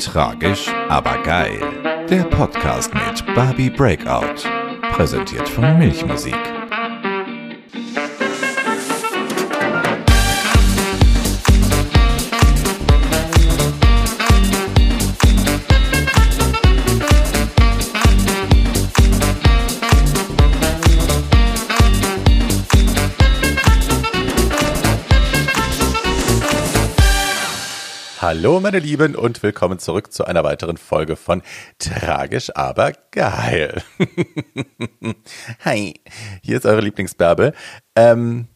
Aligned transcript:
Tragisch, 0.00 0.68
aber 0.88 1.18
geil. 1.22 1.60
Der 2.08 2.22
Podcast 2.24 2.92
mit 2.94 3.34
Barbie 3.34 3.68
Breakout. 3.68 4.48
Präsentiert 4.92 5.46
von 5.46 5.78
Milchmusik. 5.78 6.59
Hallo 28.32 28.60
meine 28.60 28.78
Lieben 28.78 29.16
und 29.16 29.42
willkommen 29.42 29.80
zurück 29.80 30.12
zu 30.12 30.24
einer 30.24 30.44
weiteren 30.44 30.76
Folge 30.76 31.16
von 31.16 31.42
Tragisch, 31.80 32.54
aber 32.54 32.92
geil. 33.10 33.82
Hi, 35.64 35.94
hier 36.40 36.56
ist 36.56 36.64
eure 36.64 36.80
Lieblingsbärbel. 36.80 37.54
Ähm, 37.96 38.46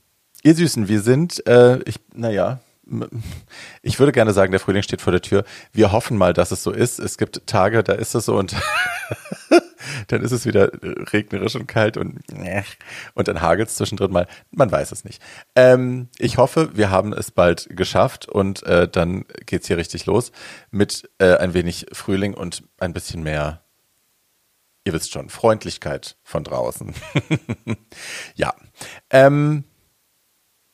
ihr 0.45 0.55
Süßen, 0.55 0.87
wir 0.87 1.01
sind, 1.01 1.45
äh, 1.49 1.81
ich, 1.87 1.97
naja, 2.15 2.61
ich 3.83 3.99
würde 3.99 4.13
gerne 4.13 4.33
sagen, 4.33 4.53
der 4.53 4.61
Frühling 4.61 4.85
steht 4.85 5.01
vor 5.01 5.11
der 5.11 5.23
Tür. 5.23 5.43
Wir 5.73 5.91
hoffen 5.91 6.17
mal, 6.17 6.35
dass 6.35 6.53
es 6.53 6.63
so 6.63 6.71
ist. 6.71 7.01
Es 7.01 7.19
gibt 7.19 7.45
Tage, 7.49 7.83
da 7.83 7.95
ist 7.95 8.15
es 8.15 8.27
so 8.27 8.37
und 8.37 8.55
dann 10.09 10.23
ist 10.23 10.33
es 10.33 10.47
wieder 10.47 10.71
regnerisch 10.83 11.55
und 11.57 11.67
kalt 11.67 11.97
und, 11.97 12.21
und 13.15 13.29
dann 13.29 13.41
hagelt 13.41 13.69
es 13.69 13.77
zwischendrin 13.77 14.13
mal. 14.13 14.27
Man 14.51 14.71
weiß 14.71 14.93
es 14.93 15.05
nicht. 15.05 15.23
Ähm, 15.55 16.09
ich 16.19 16.39
hoffe, 16.39 16.71
wir 16.75 16.91
haben 16.91 17.13
es 17.13 17.31
bald 17.31 17.69
geschafft 17.71 18.29
und 18.29 18.63
äh, 18.65 18.89
dann 18.89 19.25
geht's 19.47 19.67
hier 19.67 19.77
richtig 19.77 20.07
los 20.07 20.33
mit 20.71 21.11
äh, 21.19 21.37
ein 21.37 21.55
wenig 21.55 21.87
Frühling 21.93 22.35
und 22.35 22.65
ein 22.79 22.93
bisschen 22.93 23.23
mehr, 23.23 23.63
ihr 24.85 24.93
wisst 24.93 25.13
schon, 25.13 25.29
Freundlichkeit 25.29 26.17
von 26.23 26.45
draußen. 26.45 26.95
ja. 28.35 28.55
Ähm, 29.11 29.65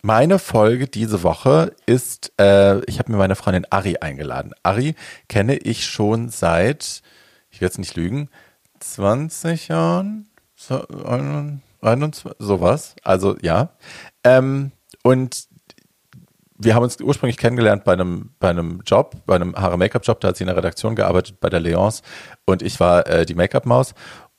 meine 0.02 0.39
Folge 0.39 0.89
diese 0.89 1.22
Woche 1.22 1.74
ist, 1.84 2.33
äh, 2.41 2.83
ich 2.86 2.98
habe 2.98 3.12
mir 3.12 3.19
meine 3.19 3.36
Freundin 3.36 3.67
Ari 3.69 3.98
eingeladen. 3.98 4.55
Ari 4.62 4.95
kenne 5.28 5.56
ich 5.56 5.84
schon 5.84 6.30
seit, 6.30 7.02
ich 7.50 7.61
werde 7.61 7.72
es 7.72 7.78
nicht 7.78 7.97
lügen, 7.97 8.30
20 8.81 9.69
Jahren, 9.69 10.28
so, 10.56 10.84
21, 11.83 12.33
sowas. 12.39 12.97
Also 13.03 13.36
ja. 13.41 13.70
Ähm, 14.25 14.73
und 15.03 15.48
wir 16.62 16.75
haben 16.75 16.83
uns 16.83 17.01
ursprünglich 17.01 17.39
kennengelernt 17.39 17.84
bei 17.84 17.95
einem, 17.95 18.31
bei 18.39 18.51
einem 18.51 18.83
Job, 18.84 19.17
bei 19.25 19.34
einem 19.34 19.56
Haare-Make-up-Job, 19.56 20.20
da 20.20 20.28
hat 20.28 20.36
sie 20.36 20.45
in 20.45 20.48
der 20.48 20.56
Redaktion 20.56 20.95
gearbeitet 20.95 21.41
bei 21.41 21.48
der 21.48 21.61
Leonce 21.61 22.03
und 22.45 22.62
ich 22.62 22.78
war 22.81 23.06
äh, 23.06 23.25
die 23.25 23.34
Make-up-Maus. 23.34 23.95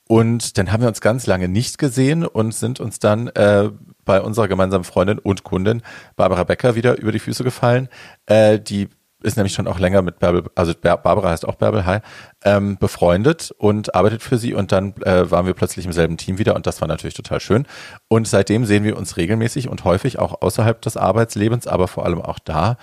Und 0.08 0.58
dann 0.58 0.70
haben 0.70 0.82
wir 0.82 0.88
uns 0.88 1.00
ganz 1.00 1.26
lange 1.26 1.48
nicht 1.48 1.78
gesehen 1.78 2.24
und 2.26 2.54
sind 2.54 2.80
uns 2.80 2.98
dann 2.98 3.28
äh, 3.28 3.70
bei 4.04 4.20
unserer 4.20 4.46
gemeinsamen 4.46 4.84
Freundin 4.84 5.18
und 5.18 5.42
Kundin 5.42 5.82
Barbara 6.16 6.44
Becker 6.44 6.74
wieder 6.74 6.98
über 6.98 7.12
die 7.12 7.18
Füße 7.18 7.44
gefallen, 7.44 7.88
äh, 8.26 8.58
die 8.58 8.88
ist 9.22 9.36
nämlich 9.36 9.54
schon 9.54 9.66
auch 9.66 9.78
länger 9.78 10.02
mit 10.02 10.18
Bärbel, 10.18 10.44
also 10.54 10.72
Barbara 10.80 11.30
heißt 11.30 11.46
auch 11.46 11.54
Bärbel, 11.54 11.84
hi, 11.84 11.98
ähm, 12.44 12.76
befreundet 12.78 13.52
und 13.58 13.94
arbeitet 13.94 14.22
für 14.22 14.38
sie 14.38 14.54
und 14.54 14.72
dann 14.72 14.94
äh, 15.02 15.30
waren 15.30 15.46
wir 15.46 15.54
plötzlich 15.54 15.86
im 15.86 15.92
selben 15.92 16.16
Team 16.16 16.38
wieder 16.38 16.54
und 16.56 16.66
das 16.66 16.80
war 16.80 16.88
natürlich 16.88 17.14
total 17.14 17.40
schön. 17.40 17.66
Und 18.08 18.28
seitdem 18.28 18.64
sehen 18.64 18.84
wir 18.84 18.96
uns 18.96 19.16
regelmäßig 19.16 19.68
und 19.68 19.84
häufig 19.84 20.18
auch 20.18 20.42
außerhalb 20.42 20.80
des 20.82 20.96
Arbeitslebens, 20.96 21.66
aber 21.66 21.88
vor 21.88 22.04
allem 22.04 22.20
auch 22.20 22.38
da. 22.38 22.76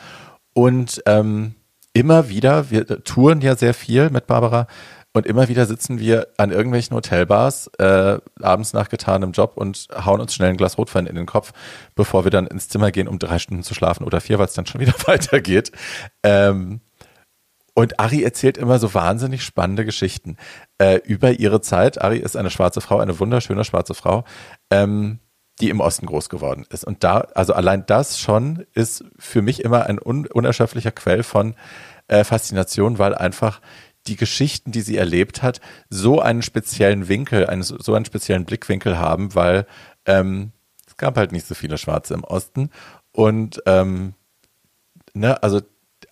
Und 0.53 1.01
ähm, 1.05 1.55
immer 1.93 2.29
wieder, 2.29 2.69
wir 2.69 2.85
touren 3.03 3.41
ja 3.41 3.55
sehr 3.55 3.73
viel 3.73 4.09
mit 4.09 4.27
Barbara 4.27 4.67
und 5.13 5.25
immer 5.25 5.47
wieder 5.47 5.65
sitzen 5.65 5.99
wir 5.99 6.27
an 6.37 6.51
irgendwelchen 6.51 6.95
Hotelbars, 6.95 7.67
äh, 7.79 8.19
abends 8.41 8.73
nach 8.73 8.89
getanem 8.89 9.31
Job 9.31 9.53
und 9.55 9.87
hauen 10.05 10.21
uns 10.21 10.35
schnell 10.35 10.49
ein 10.49 10.57
Glas 10.57 10.77
Rotwein 10.77 11.07
in 11.07 11.15
den 11.15 11.25
Kopf, 11.25 11.51
bevor 11.95 12.23
wir 12.25 12.31
dann 12.31 12.45
ins 12.45 12.69
Zimmer 12.69 12.91
gehen, 12.91 13.07
um 13.07 13.17
drei 13.17 13.39
Stunden 13.39 13.63
zu 13.63 13.73
schlafen 13.73 14.03
oder 14.03 14.21
vier, 14.21 14.37
weil 14.37 14.45
es 14.45 14.53
dann 14.53 14.67
schon 14.67 14.81
wieder 14.81 14.93
weitergeht. 15.05 15.71
Ähm, 16.23 16.81
und 17.73 17.99
Ari 17.99 18.23
erzählt 18.23 18.57
immer 18.57 18.77
so 18.77 18.93
wahnsinnig 18.93 19.43
spannende 19.43 19.85
Geschichten 19.85 20.37
äh, 20.79 20.99
über 21.05 21.31
ihre 21.31 21.61
Zeit. 21.61 22.01
Ari 22.01 22.17
ist 22.17 22.35
eine 22.35 22.49
schwarze 22.49 22.81
Frau, 22.81 22.99
eine 22.99 23.19
wunderschöne 23.19 23.63
schwarze 23.63 23.93
Frau, 23.93 24.25
ähm, 24.69 25.19
die 25.61 25.69
im 25.69 25.79
Osten 25.79 26.05
groß 26.05 26.29
geworden 26.29 26.65
ist. 26.69 26.83
Und 26.83 27.03
da, 27.03 27.19
also 27.35 27.53
allein 27.53 27.85
das 27.85 28.19
schon 28.19 28.65
ist 28.73 29.05
für 29.17 29.41
mich 29.41 29.63
immer 29.63 29.85
ein 29.85 29.97
un 29.97 30.27
unerschöpflicher 30.27 30.91
Quell 30.91 31.23
von 31.23 31.55
äh, 32.09 32.23
Faszination, 32.23 32.97
weil 32.97 33.15
einfach 33.15 33.61
die 34.07 34.15
Geschichten, 34.15 34.71
die 34.71 34.81
sie 34.81 34.97
erlebt 34.97 35.43
hat, 35.43 35.61
so 35.89 36.21
einen 36.21 36.41
speziellen 36.41 37.07
Winkel, 37.07 37.45
einen, 37.47 37.63
so 37.63 37.93
einen 37.93 38.05
speziellen 38.05 38.45
Blickwinkel 38.45 38.97
haben, 38.97 39.35
weil 39.35 39.65
ähm, 40.05 40.51
es 40.87 40.97
gab 40.97 41.17
halt 41.17 41.31
nicht 41.31 41.45
so 41.45 41.55
viele 41.55 41.77
Schwarze 41.77 42.13
im 42.13 42.23
Osten. 42.23 42.69
Und 43.11 43.61
ähm, 43.65 44.13
ne, 45.13 45.41
also 45.43 45.61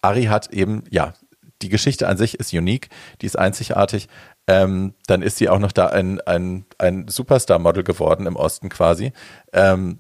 Ari 0.02 0.26
hat 0.26 0.54
eben, 0.54 0.84
ja, 0.90 1.14
die 1.62 1.70
Geschichte 1.70 2.08
an 2.08 2.18
sich 2.18 2.40
ist 2.40 2.54
unique, 2.54 2.90
die 3.22 3.26
ist 3.26 3.38
einzigartig. 3.38 4.08
Ähm, 4.46 4.94
dann 5.08 5.22
ist 5.22 5.38
sie 5.38 5.50
auch 5.50 5.60
noch 5.60 5.72
da 5.72 5.88
ein, 5.88 6.22
ein, 6.22 6.66
ein 6.78 7.08
Superstar-Model 7.08 7.84
geworden 7.84 8.28
im 8.28 8.36
Osten 8.36 8.70
quasi. 8.70 9.12
Ähm, 9.54 10.00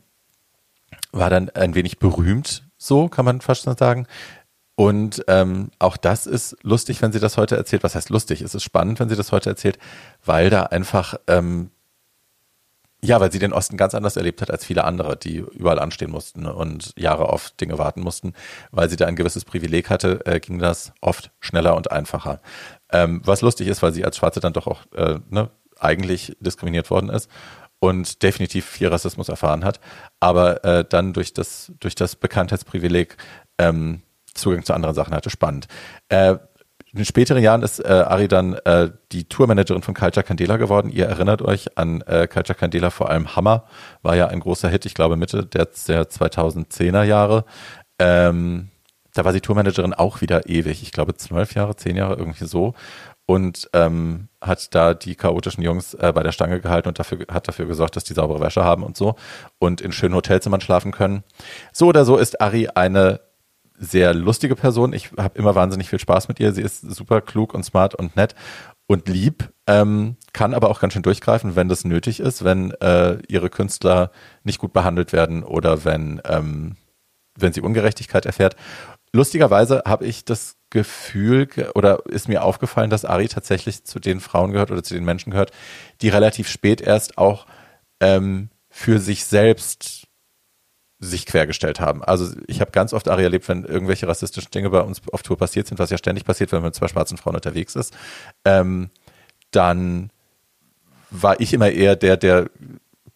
war 1.11 1.29
dann 1.29 1.49
ein 1.49 1.75
wenig 1.75 1.99
berühmt, 1.99 2.67
so 2.77 3.07
kann 3.07 3.25
man 3.25 3.41
fast 3.41 3.63
schon 3.63 3.75
sagen. 3.75 4.07
Und 4.79 5.25
ähm, 5.27 5.71
auch 5.79 5.97
das 5.97 6.27
ist 6.27 6.55
lustig, 6.61 7.01
wenn 7.01 7.11
sie 7.11 7.19
das 7.19 7.35
heute 7.35 7.57
erzählt. 7.57 7.83
Was 7.83 7.95
heißt 7.95 8.11
lustig? 8.11 8.41
Es 8.41 8.53
ist 8.53 8.61
spannend, 8.61 8.99
wenn 8.99 9.09
sie 9.09 9.15
das 9.15 9.31
heute 9.31 9.49
erzählt, 9.49 9.79
weil 10.23 10.51
da 10.51 10.63
einfach, 10.63 11.15
ähm, 11.25 11.71
ja, 13.01 13.19
weil 13.19 13.31
sie 13.31 13.39
den 13.39 13.53
Osten 13.53 13.75
ganz 13.75 13.95
anders 13.95 14.17
erlebt 14.17 14.39
hat 14.39 14.51
als 14.51 14.65
viele 14.65 14.83
andere, 14.83 15.17
die 15.17 15.37
überall 15.37 15.79
anstehen 15.79 16.11
mussten 16.11 16.45
und 16.45 16.93
Jahre 16.95 17.29
auf 17.29 17.49
Dinge 17.59 17.79
warten 17.79 18.01
mussten. 18.01 18.33
Weil 18.69 18.87
sie 18.87 18.97
da 18.97 19.07
ein 19.07 19.15
gewisses 19.15 19.45
Privileg 19.45 19.89
hatte, 19.89 20.23
äh, 20.27 20.39
ging 20.39 20.59
das 20.59 20.93
oft 21.01 21.31
schneller 21.39 21.75
und 21.75 21.91
einfacher. 21.91 22.39
Ähm, 22.91 23.21
was 23.25 23.41
lustig 23.41 23.69
ist, 23.69 23.81
weil 23.81 23.93
sie 23.93 24.05
als 24.05 24.17
Schwarze 24.17 24.41
dann 24.41 24.53
doch 24.53 24.67
auch 24.67 24.83
äh, 24.93 25.17
ne, 25.31 25.49
eigentlich 25.79 26.37
diskriminiert 26.39 26.91
worden 26.91 27.09
ist 27.09 27.31
und 27.79 28.21
definitiv 28.21 28.67
viel 28.67 28.89
Rassismus 28.89 29.27
erfahren 29.27 29.65
hat, 29.65 29.79
aber 30.19 30.63
äh, 30.63 30.85
dann 30.87 31.13
durch 31.13 31.33
das, 31.33 31.71
durch 31.79 31.95
das 31.95 32.15
Bekanntheitsprivileg 32.15 33.17
ähm, 33.57 34.03
Zugang 34.37 34.63
zu 34.63 34.73
anderen 34.73 34.95
Sachen 34.95 35.13
hatte. 35.13 35.29
Spannend. 35.29 35.67
Äh, 36.09 36.37
in 36.93 36.99
den 36.99 37.05
späteren 37.05 37.43
Jahren 37.43 37.63
ist 37.63 37.79
äh, 37.79 37.87
Ari 37.87 38.27
dann 38.27 38.53
äh, 38.53 38.89
die 39.11 39.25
Tourmanagerin 39.25 39.81
von 39.81 39.93
Culture 39.93 40.23
Candela 40.23 40.57
geworden. 40.57 40.89
Ihr 40.89 41.05
erinnert 41.05 41.41
euch 41.41 41.77
an 41.77 42.01
äh, 42.01 42.27
Culture 42.27 42.57
Candela, 42.57 42.89
vor 42.89 43.09
allem 43.09 43.35
Hammer, 43.35 43.65
war 44.01 44.15
ja 44.15 44.27
ein 44.27 44.39
großer 44.39 44.69
Hit, 44.69 44.85
ich 44.85 44.93
glaube 44.93 45.17
Mitte 45.17 45.45
der, 45.45 45.67
der 45.87 46.09
2010er 46.09 47.03
Jahre. 47.03 47.45
Ähm, 47.99 48.69
da 49.13 49.25
war 49.25 49.33
sie 49.33 49.41
Tourmanagerin 49.41 49.93
auch 49.93 50.21
wieder 50.21 50.47
ewig, 50.47 50.81
ich 50.81 50.91
glaube 50.91 51.15
zwölf 51.15 51.55
Jahre, 51.55 51.75
zehn 51.75 51.97
Jahre, 51.97 52.15
irgendwie 52.15 52.45
so. 52.45 52.73
Und 53.25 53.69
ähm, 53.73 54.29
hat 54.39 54.73
da 54.73 54.93
die 54.93 55.15
chaotischen 55.15 55.63
Jungs 55.63 55.93
äh, 55.95 56.13
bei 56.15 56.23
der 56.23 56.31
Stange 56.31 56.61
gehalten 56.61 56.87
und 56.87 56.97
dafür, 56.97 57.25
hat 57.29 57.47
dafür 57.47 57.65
gesorgt, 57.65 57.97
dass 57.97 58.05
die 58.05 58.13
saubere 58.13 58.39
Wäsche 58.39 58.63
haben 58.63 58.83
und 58.83 58.95
so 58.95 59.15
und 59.59 59.81
in 59.81 59.91
schönen 59.91 60.15
Hotelzimmern 60.15 60.61
schlafen 60.61 60.93
können. 60.93 61.23
So 61.73 61.87
oder 61.87 62.05
so 62.05 62.15
ist 62.15 62.39
Ari 62.39 62.69
eine 62.73 63.19
sehr 63.77 64.13
lustige 64.13 64.55
Person. 64.55 64.93
Ich 64.93 65.11
habe 65.17 65.37
immer 65.37 65.55
wahnsinnig 65.55 65.89
viel 65.89 65.99
Spaß 65.99 66.27
mit 66.27 66.39
ihr. 66.39 66.51
Sie 66.51 66.61
ist 66.61 66.81
super 66.81 67.21
klug 67.21 67.53
und 67.53 67.63
smart 67.63 67.95
und 67.95 68.15
nett 68.15 68.35
und 68.87 69.07
lieb, 69.09 69.51
ähm, 69.67 70.15
kann 70.33 70.53
aber 70.53 70.69
auch 70.69 70.79
ganz 70.79 70.93
schön 70.93 71.03
durchgreifen, 71.03 71.55
wenn 71.55 71.67
das 71.67 71.83
nötig 71.83 72.19
ist, 72.19 72.43
wenn 72.43 72.71
äh, 72.71 73.19
ihre 73.27 73.49
Künstler 73.49 74.11
nicht 74.43 74.59
gut 74.59 74.73
behandelt 74.73 75.11
werden 75.13 75.43
oder 75.43 75.83
wenn, 75.83 76.21
ähm, 76.25 76.77
wenn 77.37 77.53
sie 77.53 77.61
Ungerechtigkeit 77.61 78.25
erfährt. 78.25 78.55
Lustigerweise 79.13 79.83
habe 79.85 80.05
ich 80.05 80.25
das 80.25 80.55
Gefühl 80.69 81.47
oder 81.75 82.05
ist 82.07 82.27
mir 82.27 82.43
aufgefallen, 82.43 82.89
dass 82.89 83.05
Ari 83.05 83.27
tatsächlich 83.27 83.83
zu 83.83 83.99
den 83.99 84.19
Frauen 84.19 84.51
gehört 84.51 84.71
oder 84.71 84.83
zu 84.83 84.93
den 84.93 85.05
Menschen 85.05 85.31
gehört, 85.31 85.51
die 86.01 86.09
relativ 86.09 86.49
spät 86.49 86.81
erst 86.81 87.17
auch 87.17 87.45
ähm, 87.99 88.49
für 88.69 88.99
sich 88.99 89.25
selbst 89.25 90.06
sich 90.99 91.25
quergestellt 91.25 91.79
haben. 91.79 92.03
Also 92.03 92.33
ich 92.47 92.59
habe 92.59 92.71
ganz 92.71 92.93
oft 92.93 93.07
Ari 93.07 93.23
erlebt, 93.23 93.47
wenn 93.47 93.63
irgendwelche 93.63 94.07
rassistischen 94.07 94.51
Dinge 94.51 94.69
bei 94.69 94.81
uns 94.81 95.01
auf 95.11 95.21
Tour 95.21 95.37
passiert 95.37 95.67
sind, 95.67 95.77
was 95.79 95.91
ja 95.91 95.97
ständig 95.97 96.25
passiert, 96.25 96.51
wenn 96.51 96.59
man 96.59 96.69
mit 96.69 96.75
zwei 96.75 96.87
schwarzen 96.87 97.17
Frauen 97.17 97.35
unterwegs 97.35 97.75
ist, 97.75 97.95
ähm, 98.45 98.89
dann 99.51 100.09
war 101.11 101.39
ich 101.39 101.53
immer 101.53 101.69
eher 101.69 101.95
der, 101.95 102.17
der 102.17 102.49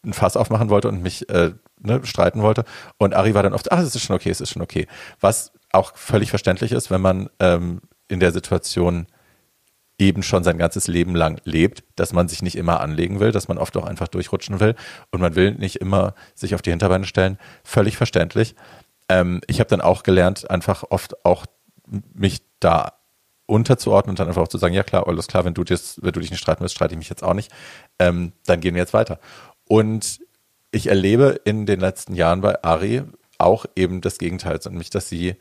ein 0.04 0.12
Fass 0.12 0.36
aufmachen 0.36 0.70
wollte 0.70 0.88
und 0.88 1.02
mich 1.02 1.28
äh, 1.28 1.52
ne, 1.80 2.00
streiten 2.04 2.42
wollte. 2.42 2.64
Und 2.98 3.14
Ari 3.14 3.34
war 3.34 3.42
dann 3.42 3.54
oft, 3.54 3.70
ach, 3.72 3.80
es 3.80 3.94
ist 3.94 4.02
schon 4.02 4.16
okay, 4.16 4.30
es 4.30 4.40
ist 4.40 4.50
schon 4.50 4.62
okay. 4.62 4.86
Was 5.20 5.52
auch 5.72 5.96
völlig 5.96 6.30
verständlich 6.30 6.72
ist, 6.72 6.90
wenn 6.90 7.00
man 7.00 7.30
ähm, 7.40 7.80
in 8.08 8.20
der 8.20 8.32
Situation 8.32 9.06
eben 9.98 10.22
schon 10.22 10.44
sein 10.44 10.58
ganzes 10.58 10.88
Leben 10.88 11.14
lang 11.14 11.40
lebt, 11.44 11.84
dass 11.96 12.12
man 12.12 12.28
sich 12.28 12.42
nicht 12.42 12.56
immer 12.56 12.80
anlegen 12.80 13.20
will, 13.20 13.32
dass 13.32 13.48
man 13.48 13.58
oft 13.58 13.76
auch 13.76 13.84
einfach 13.84 14.08
durchrutschen 14.08 14.60
will 14.60 14.74
und 15.10 15.20
man 15.20 15.36
will 15.36 15.54
nicht 15.54 15.76
immer 15.76 16.14
sich 16.34 16.54
auf 16.54 16.62
die 16.62 16.70
Hinterbeine 16.70 17.04
stellen. 17.04 17.38
Völlig 17.62 17.96
verständlich. 17.96 18.54
Ähm, 19.08 19.40
ich 19.46 19.60
habe 19.60 19.68
dann 19.68 19.80
auch 19.80 20.02
gelernt, 20.02 20.50
einfach 20.50 20.84
oft 20.90 21.24
auch 21.24 21.46
mich 22.14 22.42
da 22.60 22.94
unterzuordnen 23.46 24.12
und 24.12 24.18
dann 24.18 24.28
einfach 24.28 24.42
auch 24.42 24.48
zu 24.48 24.58
sagen, 24.58 24.74
ja 24.74 24.82
klar, 24.82 25.06
alles 25.06 25.26
klar, 25.26 25.44
wenn 25.44 25.54
du, 25.54 25.64
dis, 25.64 25.98
wenn 26.02 26.12
du 26.12 26.20
dich 26.20 26.30
nicht 26.30 26.40
streiten 26.40 26.62
willst, 26.62 26.74
streite 26.74 26.94
ich 26.94 26.98
mich 26.98 27.10
jetzt 27.10 27.22
auch 27.22 27.34
nicht. 27.34 27.52
Ähm, 27.98 28.32
dann 28.46 28.60
gehen 28.60 28.74
wir 28.74 28.80
jetzt 28.80 28.94
weiter. 28.94 29.20
Und 29.68 30.20
ich 30.70 30.86
erlebe 30.86 31.40
in 31.44 31.66
den 31.66 31.80
letzten 31.80 32.14
Jahren 32.14 32.40
bei 32.40 32.62
Ari 32.64 33.02
auch 33.38 33.66
eben 33.76 34.00
das 34.00 34.18
Gegenteil, 34.18 34.58
nämlich 34.64 34.90
dass 34.90 35.08
sie 35.08 35.36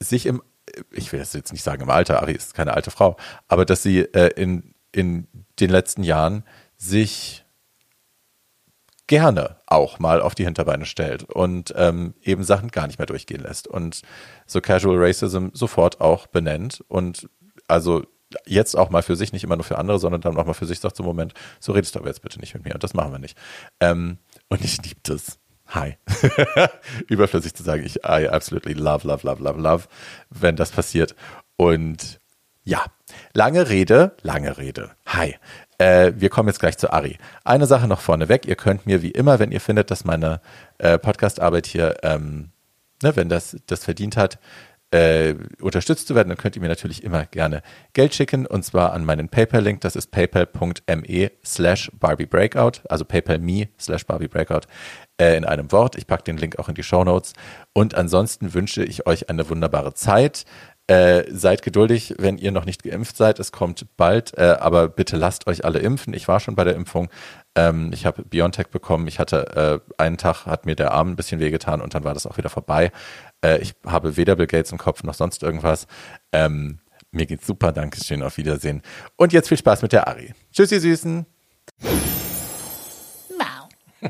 sich 0.00 0.26
im, 0.26 0.42
ich 0.90 1.12
will 1.12 1.20
jetzt 1.20 1.52
nicht 1.52 1.62
sagen 1.62 1.82
im 1.82 1.90
Alter, 1.90 2.22
Ari 2.22 2.32
ist 2.32 2.54
keine 2.54 2.74
alte 2.74 2.90
Frau, 2.90 3.16
aber 3.48 3.64
dass 3.64 3.82
sie 3.82 4.00
äh, 4.00 4.28
in, 4.40 4.74
in 4.92 5.26
den 5.60 5.70
letzten 5.70 6.02
Jahren 6.02 6.44
sich 6.76 7.44
gerne 9.06 9.56
auch 9.66 9.98
mal 9.98 10.22
auf 10.22 10.34
die 10.34 10.44
Hinterbeine 10.44 10.86
stellt 10.86 11.24
und 11.24 11.72
ähm, 11.76 12.14
eben 12.22 12.44
Sachen 12.44 12.70
gar 12.70 12.86
nicht 12.86 12.98
mehr 12.98 13.06
durchgehen 13.06 13.42
lässt 13.42 13.68
und 13.68 14.02
so 14.46 14.60
Casual 14.60 14.96
Racism 14.98 15.48
sofort 15.52 16.00
auch 16.00 16.26
benennt 16.26 16.82
und 16.88 17.28
also 17.68 18.04
jetzt 18.46 18.74
auch 18.76 18.90
mal 18.90 19.02
für 19.02 19.16
sich, 19.16 19.32
nicht 19.32 19.44
immer 19.44 19.56
nur 19.56 19.64
für 19.64 19.78
andere, 19.78 19.98
sondern 19.98 20.20
dann 20.20 20.38
auch 20.38 20.46
mal 20.46 20.54
für 20.54 20.66
sich 20.66 20.80
sagt, 20.80 20.96
so 20.96 21.02
Moment, 21.02 21.34
so 21.60 21.72
redest 21.72 21.94
du 21.94 21.98
aber 21.98 22.08
jetzt 22.08 22.22
bitte 22.22 22.40
nicht 22.40 22.54
mit 22.54 22.64
mir 22.64 22.74
und 22.74 22.82
das 22.82 22.94
machen 22.94 23.12
wir 23.12 23.18
nicht. 23.18 23.36
Ähm, 23.80 24.18
und 24.48 24.64
ich 24.64 24.82
liebe 24.82 25.00
das. 25.02 25.38
Hi. 25.72 25.96
Überflüssig 27.08 27.54
zu 27.54 27.62
sagen, 27.62 27.84
ich 27.84 27.96
I 28.04 28.28
absolutely 28.28 28.74
love, 28.74 29.06
love, 29.06 29.26
love, 29.26 29.42
love, 29.42 29.58
love, 29.58 29.84
wenn 30.28 30.56
das 30.56 30.70
passiert. 30.70 31.14
Und 31.56 32.20
ja, 32.64 32.84
lange 33.32 33.68
Rede, 33.68 34.14
lange 34.22 34.58
Rede. 34.58 34.90
Hi. 35.06 35.36
Äh, 35.78 36.12
wir 36.16 36.28
kommen 36.28 36.48
jetzt 36.48 36.60
gleich 36.60 36.76
zu 36.76 36.92
Ari. 36.92 37.16
Eine 37.44 37.66
Sache 37.66 37.88
noch 37.88 38.00
vorneweg. 38.00 38.46
Ihr 38.46 38.56
könnt 38.56 38.86
mir 38.86 39.02
wie 39.02 39.10
immer, 39.10 39.38
wenn 39.38 39.50
ihr 39.50 39.60
findet, 39.60 39.90
dass 39.90 40.04
meine 40.04 40.40
äh, 40.78 40.98
Podcast-Arbeit 40.98 41.66
hier, 41.66 41.96
ähm, 42.02 42.50
ne, 43.02 43.16
wenn 43.16 43.30
das 43.30 43.56
das 43.66 43.84
verdient 43.84 44.16
hat, 44.16 44.38
äh, 44.92 45.34
unterstützt 45.60 46.06
zu 46.06 46.14
werden, 46.14 46.28
dann 46.28 46.38
könnt 46.38 46.54
ihr 46.54 46.62
mir 46.62 46.68
natürlich 46.68 47.02
immer 47.02 47.24
gerne 47.24 47.62
Geld 47.94 48.14
schicken 48.14 48.46
und 48.46 48.62
zwar 48.62 48.92
an 48.92 49.04
meinen 49.04 49.28
PayPal-Link. 49.28 49.80
Das 49.80 49.96
ist 49.96 50.10
paypal.me 50.10 51.32
slash 51.44 51.90
Barbie 51.98 52.26
Breakout, 52.26 52.82
also 52.88 53.04
paypal.me 53.04 53.68
slash 53.80 54.06
Barbie 54.06 54.28
Breakout 54.28 54.66
äh, 55.18 55.36
in 55.36 55.44
einem 55.44 55.72
Wort. 55.72 55.96
Ich 55.96 56.06
packe 56.06 56.24
den 56.24 56.36
Link 56.36 56.58
auch 56.58 56.68
in 56.68 56.74
die 56.74 56.82
Show 56.82 57.04
Notes. 57.04 57.32
Und 57.72 57.94
ansonsten 57.94 58.52
wünsche 58.54 58.84
ich 58.84 59.06
euch 59.06 59.30
eine 59.30 59.48
wunderbare 59.48 59.94
Zeit. 59.94 60.44
Äh, 60.88 61.24
seid 61.30 61.62
geduldig, 61.62 62.16
wenn 62.18 62.38
ihr 62.38 62.50
noch 62.50 62.64
nicht 62.64 62.82
geimpft 62.82 63.16
seid. 63.16 63.38
Es 63.38 63.52
kommt 63.52 63.86
bald, 63.96 64.36
äh, 64.36 64.56
aber 64.58 64.88
bitte 64.88 65.16
lasst 65.16 65.46
euch 65.46 65.64
alle 65.64 65.78
impfen. 65.78 66.12
Ich 66.12 66.28
war 66.28 66.40
schon 66.40 66.56
bei 66.56 66.64
der 66.64 66.74
Impfung. 66.74 67.08
Ähm, 67.54 67.92
ich 67.94 68.04
habe 68.04 68.24
BioNTech 68.24 68.66
bekommen. 68.66 69.06
Ich 69.06 69.18
hatte 69.18 69.80
äh, 69.86 69.92
einen 70.02 70.18
Tag, 70.18 70.44
hat 70.44 70.66
mir 70.66 70.74
der 70.74 70.90
Arm 70.92 71.10
ein 71.10 71.16
bisschen 71.16 71.40
wehgetan 71.40 71.80
und 71.80 71.94
dann 71.94 72.04
war 72.04 72.14
das 72.14 72.26
auch 72.26 72.36
wieder 72.36 72.50
vorbei. 72.50 72.90
Äh, 73.44 73.58
ich 73.58 73.74
habe 73.86 74.16
weder 74.16 74.36
Bill 74.36 74.46
Gates 74.46 74.72
im 74.72 74.78
Kopf 74.78 75.02
noch 75.02 75.14
sonst 75.14 75.42
irgendwas. 75.42 75.86
Ähm, 76.32 76.78
mir 77.10 77.26
geht's 77.26 77.46
super. 77.46 77.72
Dankeschön. 77.72 78.22
Auf 78.22 78.36
Wiedersehen. 78.38 78.82
Und 79.16 79.32
jetzt 79.32 79.48
viel 79.48 79.58
Spaß 79.58 79.82
mit 79.82 79.92
der 79.92 80.06
Ari. 80.08 80.32
Tschüss, 80.52 80.72
ihr 80.72 80.80
Süßen. 80.80 81.26
Mau. 83.38 83.68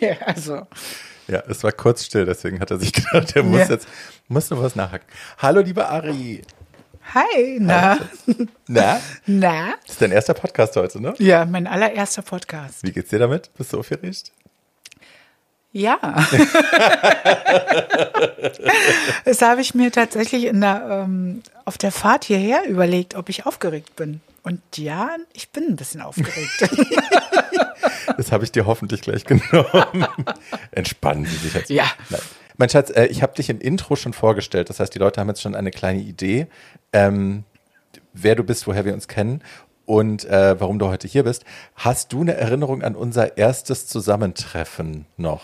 ja, 0.00 0.12
also. 0.26 0.66
Ja, 1.28 1.42
es 1.48 1.62
war 1.62 1.70
kurz 1.72 2.04
still, 2.04 2.24
deswegen 2.24 2.58
hat 2.60 2.70
er 2.70 2.78
sich 2.80 2.92
gedacht, 2.94 3.36
er 3.36 3.42
muss 3.44 3.60
Ja. 3.60 3.66
jetzt, 3.68 3.86
muss 4.28 4.50
noch 4.50 4.60
was 4.62 4.74
nachhaken. 4.74 5.06
Hallo, 5.38 5.60
liebe 5.60 5.86
Ari. 5.86 6.42
Hi, 7.14 7.58
na, 7.60 7.98
Na? 8.68 9.00
na. 9.26 9.74
Das 9.82 9.92
ist 9.92 10.02
dein 10.02 10.12
erster 10.12 10.34
Podcast 10.34 10.76
heute, 10.76 11.00
ne? 11.00 11.14
Ja, 11.18 11.44
mein 11.44 11.66
allererster 11.66 12.22
Podcast. 12.22 12.82
Wie 12.82 12.92
geht's 12.92 13.10
dir 13.10 13.18
damit? 13.18 13.50
Bist 13.56 13.72
du 13.72 13.78
aufgeregt? 13.80 14.32
Ja. 15.72 15.98
das 19.24 19.40
habe 19.40 19.60
ich 19.60 19.74
mir 19.74 19.92
tatsächlich 19.92 20.44
in 20.44 20.60
der, 20.60 21.04
ähm, 21.04 21.42
auf 21.64 21.78
der 21.78 21.92
Fahrt 21.92 22.24
hierher 22.24 22.66
überlegt, 22.68 23.14
ob 23.14 23.28
ich 23.28 23.46
aufgeregt 23.46 23.94
bin. 23.96 24.20
Und 24.42 24.60
ja, 24.76 25.10
ich 25.32 25.50
bin 25.50 25.68
ein 25.68 25.76
bisschen 25.76 26.00
aufgeregt. 26.00 26.68
Das 28.16 28.32
habe 28.32 28.44
ich 28.44 28.52
dir 28.52 28.66
hoffentlich 28.66 29.00
gleich 29.00 29.24
genommen. 29.24 30.06
Entspannen 30.72 31.24
Sie 31.24 31.36
sich 31.36 31.54
jetzt. 31.54 31.70
Ja. 31.70 31.84
Nein. 32.10 32.20
Mein 32.58 32.68
Schatz, 32.68 32.90
äh, 32.90 33.06
ich 33.06 33.22
habe 33.22 33.34
dich 33.34 33.48
im 33.48 33.60
Intro 33.60 33.96
schon 33.96 34.12
vorgestellt. 34.12 34.68
Das 34.68 34.80
heißt, 34.80 34.94
die 34.94 34.98
Leute 34.98 35.20
haben 35.20 35.28
jetzt 35.28 35.40
schon 35.40 35.54
eine 35.54 35.70
kleine 35.70 36.00
Idee, 36.00 36.46
ähm, 36.92 37.44
wer 38.12 38.34
du 38.34 38.44
bist, 38.44 38.66
woher 38.66 38.84
wir 38.84 38.92
uns 38.92 39.08
kennen 39.08 39.42
und 39.86 40.26
äh, 40.26 40.60
warum 40.60 40.78
du 40.78 40.88
heute 40.88 41.08
hier 41.08 41.24
bist. 41.24 41.44
Hast 41.76 42.12
du 42.12 42.20
eine 42.20 42.34
Erinnerung 42.34 42.82
an 42.82 42.94
unser 42.94 43.38
erstes 43.38 43.86
Zusammentreffen 43.86 45.06
noch? 45.16 45.42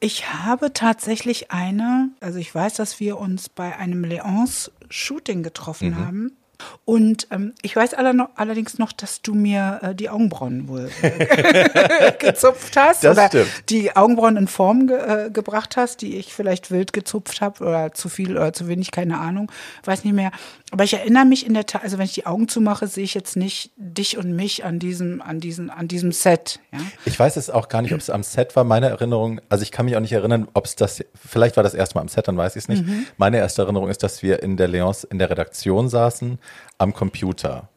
Ich 0.00 0.32
habe 0.32 0.72
tatsächlich 0.72 1.50
eine, 1.50 2.10
also 2.20 2.38
ich 2.38 2.54
weiß, 2.54 2.74
dass 2.74 3.00
wir 3.00 3.18
uns 3.18 3.48
bei 3.48 3.76
einem 3.76 4.04
Leons-Shooting 4.04 5.42
getroffen 5.42 5.90
Mhm. 5.90 5.96
haben. 5.98 6.36
Und 6.84 7.26
ähm, 7.30 7.52
ich 7.62 7.74
weiß 7.74 7.94
allerdings 7.94 8.78
noch, 8.78 8.92
dass 8.92 9.22
du 9.22 9.34
mir 9.34 9.80
äh, 9.82 9.94
die 9.94 10.08
Augenbrauen 10.08 10.68
wohl 10.68 10.90
äh, 11.02 12.12
gezupft 12.18 12.76
hast 12.76 13.04
Das 13.04 13.16
oder 13.16 13.28
stimmt. 13.28 13.70
die 13.70 13.94
Augenbrauen 13.96 14.36
in 14.36 14.48
Form 14.48 14.86
ge 14.86 15.26
äh, 15.26 15.30
gebracht 15.30 15.76
hast, 15.76 16.00
die 16.02 16.16
ich 16.16 16.32
vielleicht 16.32 16.70
wild 16.70 16.92
gezupft 16.92 17.40
habe 17.40 17.64
oder 17.64 17.92
zu 17.92 18.08
viel 18.08 18.36
oder 18.36 18.52
zu 18.52 18.68
wenig, 18.68 18.90
keine 18.90 19.18
Ahnung, 19.18 19.50
weiß 19.84 20.04
nicht 20.04 20.14
mehr. 20.14 20.30
Aber 20.70 20.84
ich 20.84 20.94
erinnere 20.94 21.24
mich 21.24 21.46
in 21.46 21.54
der 21.54 21.66
Tat, 21.66 21.82
also 21.84 21.98
wenn 21.98 22.06
ich 22.06 22.14
die 22.14 22.26
Augen 22.26 22.48
zumache, 22.48 22.86
sehe 22.86 23.04
ich 23.04 23.14
jetzt 23.14 23.36
nicht 23.36 23.70
dich 23.76 24.16
und 24.18 24.34
mich 24.34 24.64
an 24.64 24.78
diesem, 24.78 25.22
an 25.22 25.40
diesem, 25.40 25.70
an 25.70 25.88
diesem 25.88 26.12
Set. 26.12 26.60
Ja? 26.72 26.78
Ich 27.04 27.18
weiß 27.18 27.36
es 27.36 27.50
auch 27.50 27.68
gar 27.68 27.82
nicht, 27.82 27.94
ob 27.94 28.00
es 28.00 28.10
am 28.10 28.22
Set 28.22 28.56
war. 28.56 28.64
Meine 28.64 28.88
Erinnerung, 28.88 29.40
also 29.48 29.62
ich 29.62 29.70
kann 29.70 29.86
mich 29.86 29.96
auch 29.96 30.00
nicht 30.00 30.12
erinnern, 30.12 30.48
ob 30.54 30.64
es 30.64 30.76
das, 30.76 31.04
vielleicht 31.14 31.56
war 31.56 31.62
das 31.62 31.74
erste 31.74 31.96
Mal 31.96 32.02
am 32.02 32.08
Set, 32.08 32.26
dann 32.28 32.36
weiß 32.36 32.56
ich 32.56 32.64
es 32.64 32.68
nicht. 32.68 32.84
Meine 33.16 33.38
erste 33.38 33.62
Erinnerung 33.62 33.88
ist, 33.88 34.02
dass 34.02 34.22
wir 34.22 34.42
in 34.42 34.56
der 34.56 34.68
Leons 34.68 35.04
in 35.04 35.18
der 35.18 35.30
Redaktion 35.30 35.88
saßen 35.88 36.38
am 36.78 36.92
Computer 36.92 37.68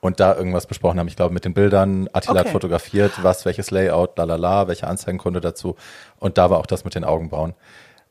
und 0.00 0.20
da 0.20 0.34
irgendwas 0.34 0.66
besprochen 0.66 0.98
haben. 0.98 1.08
Ich 1.08 1.16
glaube, 1.16 1.32
mit 1.32 1.44
den 1.44 1.54
Bildern, 1.54 2.08
Attila 2.12 2.40
hat 2.40 2.46
Okay. 2.46 2.52
fotografiert, 2.52 3.12
was, 3.22 3.44
welches 3.46 3.70
Layout, 3.70 4.18
lalala, 4.18 4.68
welche 4.68 4.86
Anzeigenkunde 4.86 5.40
dazu. 5.40 5.76
Und 6.18 6.36
da 6.38 6.50
war 6.50 6.58
auch 6.58 6.66
das 6.66 6.84
mit 6.84 6.94
den 6.94 7.04
Augenbrauen. 7.04 7.54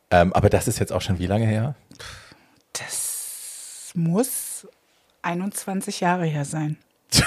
Ähm, 0.09 0.33
aber 0.33 0.49
das 0.49 0.67
ist 0.67 0.79
jetzt 0.79 0.91
auch 0.91 1.01
schon 1.01 1.19
wie 1.19 1.27
lange 1.27 1.45
her? 1.45 1.75
Das 2.73 3.91
muss 3.93 4.67
21 5.21 5.99
Jahre 5.99 6.25
her 6.25 6.45
sein. 6.45 6.77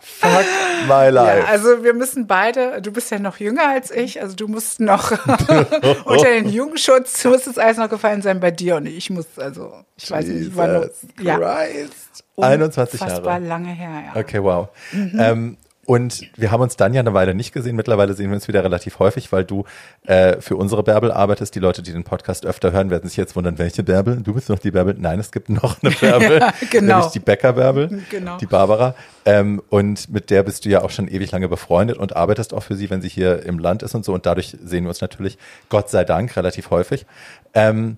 Fuck 0.00 0.46
my 0.86 1.08
life. 1.10 1.38
Ja, 1.38 1.44
also 1.46 1.82
wir 1.82 1.94
müssen 1.94 2.26
beide, 2.26 2.80
du 2.82 2.92
bist 2.92 3.10
ja 3.10 3.18
noch 3.18 3.38
jünger 3.38 3.68
als 3.68 3.90
ich, 3.90 4.20
also 4.20 4.34
du 4.36 4.48
musst 4.48 4.80
noch 4.80 5.10
unter 6.04 6.28
den 6.28 6.48
Jugendschutz, 6.48 7.24
muss 7.24 7.46
es 7.46 7.58
alles 7.58 7.76
noch 7.76 7.88
gefallen 7.88 8.22
sein 8.22 8.40
bei 8.40 8.50
dir 8.50 8.76
und 8.76 8.86
ich 8.86 9.10
muss, 9.10 9.26
also 9.36 9.72
ich 9.96 10.10
weiß 10.10 10.26
nicht, 10.26 10.48
ich 10.48 10.56
war 10.56 10.82
Jesus 10.82 11.06
ja, 11.20 11.38
Christ. 11.38 12.24
21 12.36 13.00
unfassbar 13.00 13.34
Jahre. 13.34 13.46
lange 13.46 13.68
her, 13.68 14.04
ja. 14.14 14.20
Okay, 14.20 14.42
wow. 14.42 14.68
Mhm. 14.92 15.16
Ähm, 15.18 15.56
und 15.86 16.22
wir 16.36 16.50
haben 16.50 16.60
uns 16.62 16.76
dann 16.76 16.94
ja 16.94 17.00
eine 17.00 17.14
Weile 17.14 17.34
nicht 17.34 17.52
gesehen. 17.52 17.76
Mittlerweile 17.76 18.14
sehen 18.14 18.30
wir 18.30 18.34
uns 18.36 18.48
wieder 18.48 18.64
relativ 18.64 18.98
häufig, 18.98 19.32
weil 19.32 19.44
du 19.44 19.64
äh, 20.06 20.40
für 20.40 20.56
unsere 20.56 20.82
Bärbel 20.82 21.10
arbeitest. 21.12 21.54
Die 21.54 21.58
Leute, 21.60 21.82
die 21.82 21.92
den 21.92 22.04
Podcast 22.04 22.46
öfter 22.46 22.72
hören, 22.72 22.90
werden 22.90 23.08
sich 23.08 23.16
jetzt 23.16 23.36
wundern, 23.36 23.58
welche 23.58 23.82
Bärbel? 23.82 24.16
Du 24.22 24.34
bist 24.34 24.48
noch 24.48 24.58
die 24.58 24.70
Bärbel? 24.70 24.94
Nein, 24.98 25.18
es 25.20 25.30
gibt 25.32 25.48
noch 25.48 25.82
eine 25.82 25.90
Bärbel, 26.00 26.38
Ja, 26.40 26.52
genau. 26.70 26.94
nämlich 26.96 27.12
die 27.12 27.20
Bäcker-Bärbel, 27.20 28.02
Genau. 28.10 28.36
die 28.38 28.46
Barbara. 28.46 28.94
Ähm, 29.26 29.62
und 29.70 30.08
mit 30.12 30.30
der 30.30 30.42
bist 30.42 30.64
du 30.64 30.68
ja 30.68 30.82
auch 30.82 30.90
schon 30.90 31.08
ewig 31.08 31.30
lange 31.32 31.48
befreundet 31.48 31.98
und 31.98 32.16
arbeitest 32.16 32.54
auch 32.54 32.62
für 32.62 32.76
sie, 32.76 32.90
wenn 32.90 33.00
sie 33.02 33.08
hier 33.08 33.42
im 33.44 33.58
Land 33.58 33.82
ist 33.82 33.94
und 33.94 34.04
so. 34.04 34.12
Und 34.14 34.26
dadurch 34.26 34.56
sehen 34.62 34.84
wir 34.84 34.88
uns 34.90 35.00
natürlich, 35.00 35.38
Gott 35.68 35.90
sei 35.90 36.04
Dank, 36.04 36.36
relativ 36.36 36.70
häufig. 36.70 37.06
Ähm, 37.54 37.96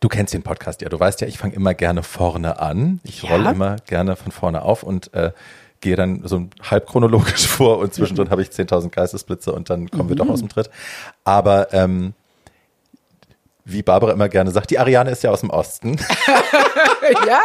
Du 0.00 0.06
kennst 0.06 0.32
den 0.32 0.44
Podcast 0.44 0.80
ja. 0.80 0.88
Du 0.88 1.00
weißt 1.00 1.20
ja, 1.22 1.26
ich 1.26 1.38
fange 1.38 1.54
immer 1.56 1.74
gerne 1.74 2.04
vorne 2.04 2.60
an. 2.60 3.00
Ich 3.02 3.22
Ja. 3.24 3.30
rolle 3.30 3.50
immer 3.50 3.76
gerne 3.88 4.14
von 4.14 4.30
vorne 4.30 4.62
auf 4.62 4.84
und 4.84 5.12
äh, 5.12 5.32
gehe 5.80 5.96
dann 5.96 6.22
so 6.24 6.48
halb 6.62 6.86
chronologisch 6.86 7.46
vor 7.48 7.78
und 7.78 7.94
zwischendrin 7.94 8.30
habe 8.30 8.42
ich 8.42 8.48
10.000 8.48 8.90
Geistesblitze 8.90 9.52
und 9.52 9.70
dann 9.70 9.90
kommen 9.90 10.08
wir 10.08 10.16
doch 10.16 10.28
aus 10.28 10.40
dem 10.40 10.48
Tritt. 10.48 10.70
Aber 11.24 11.72
ähm, 11.72 12.14
wie 13.64 13.82
Barbara 13.82 14.12
immer 14.12 14.28
gerne 14.28 14.50
sagt, 14.50 14.70
die 14.70 14.78
Ariane 14.78 15.10
ist 15.10 15.22
ja 15.22 15.30
aus 15.30 15.40
dem 15.40 15.50
Osten. 15.50 15.98
ja, 17.26 17.40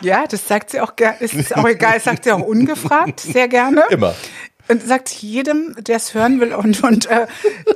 ja, 0.00 0.24
das 0.26 0.48
sagt 0.48 0.70
sie 0.70 0.80
auch 0.80 0.96
gerne, 0.96 1.18
ist 1.18 1.54
auch 1.54 1.66
egal, 1.66 1.94
das 1.94 2.04
sagt 2.04 2.24
sie 2.24 2.32
auch 2.32 2.40
ungefragt, 2.40 3.20
sehr 3.20 3.46
gerne. 3.46 3.84
Immer. 3.90 4.14
Und 4.68 4.86
sagt 4.86 5.08
jedem, 5.10 5.74
der 5.80 5.96
es 5.96 6.14
hören 6.14 6.40
will 6.40 6.54
und, 6.54 6.82
und 6.84 7.06
äh, 7.10 7.26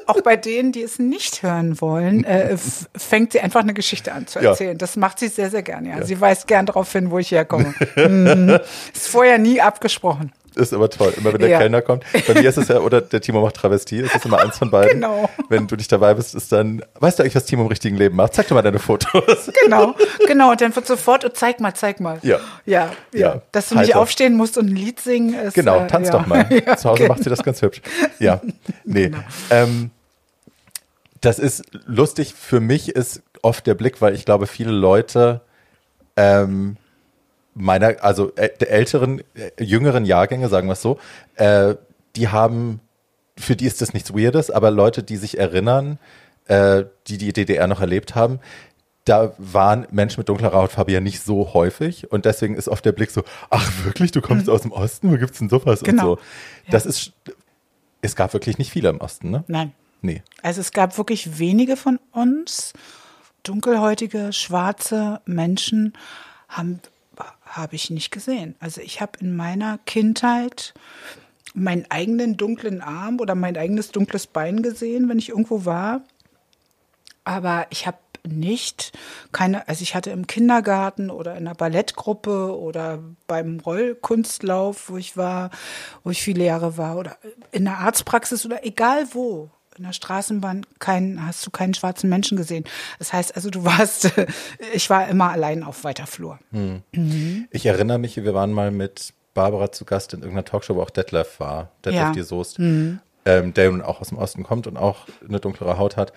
auch 0.06 0.20
bei 0.20 0.36
denen, 0.36 0.72
die 0.72 0.82
es 0.82 0.98
nicht 0.98 1.42
hören 1.42 1.80
wollen, 1.80 2.24
äh, 2.24 2.56
fängt 2.96 3.32
sie 3.32 3.40
einfach 3.40 3.60
eine 3.60 3.74
Geschichte 3.74 4.12
an 4.12 4.26
zu 4.26 4.38
Ja. 4.40 4.50
erzählen. 4.50 4.78
Das 4.78 4.96
macht 4.96 5.18
sie 5.18 5.28
sehr, 5.28 5.50
sehr 5.50 5.62
gern. 5.62 5.84
Ja. 5.86 6.04
Sie 6.04 6.20
weiß 6.20 6.46
gern 6.46 6.66
darauf 6.66 6.92
hin, 6.92 7.10
wo 7.10 7.18
ich 7.18 7.30
herkomme. 7.32 7.74
mhm. 7.96 8.58
Ist 8.94 9.08
vorher 9.08 9.38
nie 9.38 9.60
abgesprochen. 9.60 10.32
Ist 10.56 10.73
immer 10.73 10.88
toll. 10.88 11.12
Immer 11.16 11.32
wenn 11.32 11.40
der 11.40 11.50
Ja. 11.50 11.58
Kellner 11.58 11.82
kommt. 11.82 12.04
Bei 12.26 12.34
mir 12.34 12.49
ist 12.49 12.56
es 12.58 12.68
ja, 12.68 12.78
oder 12.78 13.00
der 13.00 13.20
Timo 13.20 13.40
macht 13.42 13.56
Travestie. 13.56 14.00
Es 14.00 14.14
ist 14.14 14.25
immer 14.25 14.38
eins 14.40 14.58
von 14.58 14.70
beiden. 14.70 15.00
Genau. 15.00 15.28
Wenn 15.49 15.66
du 15.66 15.75
nicht 15.76 15.90
dabei 15.90 16.14
bist, 16.14 16.34
ist 16.34 16.52
dann, 16.52 16.84
weißt 17.00 17.18
du 17.18 17.23
eigentlich, 17.23 17.34
was 17.34 17.44
Timo 17.44 17.62
im 17.62 17.68
richtigen 17.68 17.96
Leben 17.96 18.16
macht? 18.16 18.34
Zeig 18.34 18.46
doch 18.49 18.54
mal 18.54 18.62
deine 18.62 18.78
Fotos. 18.78 19.50
Genau, 19.64 19.94
genau. 20.26 20.50
Und 20.52 20.61
dann 20.61 20.75
wird 20.76 20.87
sofort, 20.87 21.25
oh, 21.25 21.28
zeig 21.32 21.61
mal, 21.61 21.75
zeig 21.75 21.99
mal. 22.00 22.18
Ja. 22.23 22.38
Ja, 22.66 22.90
ja. 23.12 23.20
Ja. 23.34 23.42
Dass 23.52 23.68
du 23.70 23.75
nicht 23.75 23.87
Halt 23.87 23.94
doch. 23.94 24.00
aufstehen 24.02 24.34
musst 24.37 24.56
und 24.58 24.66
ein 24.68 24.76
Lied 24.76 25.00
singen 25.00 25.34
ist. 25.34 25.54
Genau, 25.54 25.80
äh, 25.80 25.87
tanz 25.88 26.11
doch 26.11 26.26
mal. 26.26 26.46
Zu 26.76 26.88
Hause 26.90 27.02
genau. 27.02 27.14
macht 27.14 27.25
sie 27.25 27.30
das 27.30 27.42
ganz 27.42 27.61
hübsch. 27.62 27.80
Ja, 28.18 28.40
nee. 28.84 29.11
Ähm, 29.50 29.90
Das 31.20 31.38
ist 31.38 31.64
lustig. 31.87 32.34
Für 32.38 32.61
mich 32.61 32.90
ist 32.90 33.23
oft 33.42 33.66
der 33.66 33.75
Blick, 33.75 34.00
weil 34.02 34.14
ich 34.14 34.25
glaube, 34.25 34.46
viele 34.46 34.70
Leute 34.73 35.40
ähm, 36.16 36.76
meiner, 37.54 38.02
also 38.02 38.26
der 38.26 38.70
älteren, 38.70 39.23
äh, 39.34 39.62
jüngeren 39.62 40.04
Jahrgänge, 40.04 40.49
sagen 40.49 40.68
wir 40.68 40.73
es 40.73 40.82
so, 40.82 40.99
äh, 41.37 41.75
die 42.16 42.28
haben, 42.28 42.80
für 43.38 43.56
die 43.56 43.66
ist 43.66 43.80
das 43.80 43.92
nichts 43.94 44.12
Weirdes, 44.14 44.50
aber 44.50 44.70
Leute, 44.70 45.02
die 45.02 45.16
sich 45.16 45.38
erinnern, 45.38 45.99
äh, 46.46 46.84
die 47.06 47.18
die 47.18 47.32
DDR 47.32 47.66
noch 47.66 47.80
erlebt 47.80 48.14
haben, 48.14 48.40
da 49.04 49.34
waren 49.38 49.87
Menschen 49.90 50.20
mit 50.20 50.28
dunklerer 50.28 50.56
Hautfarbe 50.56 50.92
ja 50.92 51.00
nicht 51.00 51.23
so 51.23 51.52
häufig 51.52 52.11
und 52.11 52.25
deswegen 52.25 52.56
ist 52.56 52.68
oft 52.68 52.84
der 52.84 52.92
Blick 52.92 53.11
so, 53.11 53.23
ach 53.50 53.70
wirklich, 53.84 54.12
du 54.12 54.20
kommst 54.23 54.49
aus 54.49 54.62
dem 54.62 54.73
Osten, 54.73 55.12
wo 55.12 55.16
gibt's 55.18 55.38
denn 55.38 55.49
sowas 55.50 55.82
Genau. 55.82 56.12
und 56.12 56.18
so. 56.18 56.25
Das 56.70 56.87
ist, 56.87 57.12
es 58.00 58.16
gab 58.16 58.32
wirklich 58.32 58.58
nicht 58.58 58.70
viele 58.70 58.88
im 58.88 59.00
Osten, 59.00 59.30
ne? 59.30 59.44
Nein. 59.46 59.73
Nee. 60.00 60.23
Also 60.42 60.61
es 60.61 60.73
gab 60.73 60.96
wirklich 60.99 61.38
wenige 61.38 61.76
von 61.76 61.99
uns, 62.12 62.73
dunkelhäutige, 63.42 64.32
schwarze 64.32 65.20
Menschen, 65.26 65.94
haben 66.49 66.80
habe 67.44 67.76
ich 67.76 67.90
nicht 67.90 68.11
gesehen. 68.11 68.54
Also 68.61 68.80
ich 68.80 69.00
habe 69.00 69.18
in 69.21 69.37
meiner 69.37 69.78
Kindheit 69.87 70.75
meinen 71.54 71.87
eigenen 71.90 72.37
dunklen 72.37 72.80
Arm 72.80 73.21
oder 73.21 73.35
mein 73.35 73.56
eigenes 73.56 73.90
dunkles 73.92 74.26
Bein 74.26 74.62
gesehen, 74.62 75.09
wenn 75.09 75.18
ich 75.18 75.28
irgendwo 75.28 75.64
war. 75.64 76.02
Aber 77.25 77.66
ich 77.71 77.87
habe 77.87 77.99
nicht 78.26 78.92
keine, 79.33 79.68
also 79.68 79.83
ich 79.83 79.94
hatte 79.94 80.11
im 80.11 80.26
Kindergarten 80.26 81.11
oder 81.11 81.33
in 81.33 81.47
einer 81.47 81.54
Ballettgruppe 81.54 82.59
oder 82.59 83.00
beim 83.26 83.61
Rollkunstlauf, 83.61 84.88
wo 84.88 84.97
ich 84.97 85.16
war, 85.16 85.50
wo 86.02 86.11
ich 86.11 86.23
viele 86.23 86.44
Jahre 86.44 86.76
war, 86.78 86.97
oder 86.97 87.18
in 87.52 87.64
der 87.64 87.78
Arztpraxis 87.78 88.47
oder 88.47 88.64
egal 88.64 89.06
wo. 89.12 89.50
In 89.76 89.84
der 89.84 89.92
Straßenbahn 89.92 90.64
keinen, 90.78 91.26
hast 91.26 91.44
du 91.44 91.50
keinen 91.50 91.74
schwarzen 91.74 92.08
Menschen 92.08 92.36
gesehen. 92.36 92.64
Das 92.98 93.12
heißt 93.12 93.34
also, 93.34 93.50
du 93.50 93.64
warst, 93.64 94.10
ich 94.72 94.88
war 94.88 95.08
immer 95.08 95.30
allein 95.30 95.62
auf 95.64 95.82
weiter 95.84 96.06
Flur. 96.06 96.38
Ich 97.50 97.66
erinnere 97.66 97.98
mich, 97.98 98.16
wir 98.16 98.34
waren 98.34 98.52
mal 98.52 98.70
mit 98.70 99.12
Barbara 99.34 99.72
zu 99.72 99.84
Gast 99.84 100.12
in 100.14 100.20
irgendeiner 100.20 100.44
Talkshow, 100.44 100.76
wo 100.76 100.82
auch 100.82 100.90
Detlef 100.90 101.40
war, 101.40 101.70
Detlef 101.84 102.00
Ja. 102.00 102.12
die 102.12 102.22
Soest, 102.22 102.58
ähm, 102.60 103.00
der 103.24 103.70
nun 103.70 103.82
auch 103.82 104.00
aus 104.00 104.10
dem 104.10 104.18
Osten 104.18 104.44
kommt 104.44 104.66
und 104.68 104.76
auch 104.76 105.08
eine 105.28 105.40
dunklere 105.40 105.76
Haut 105.76 105.96
hat. 105.96 106.12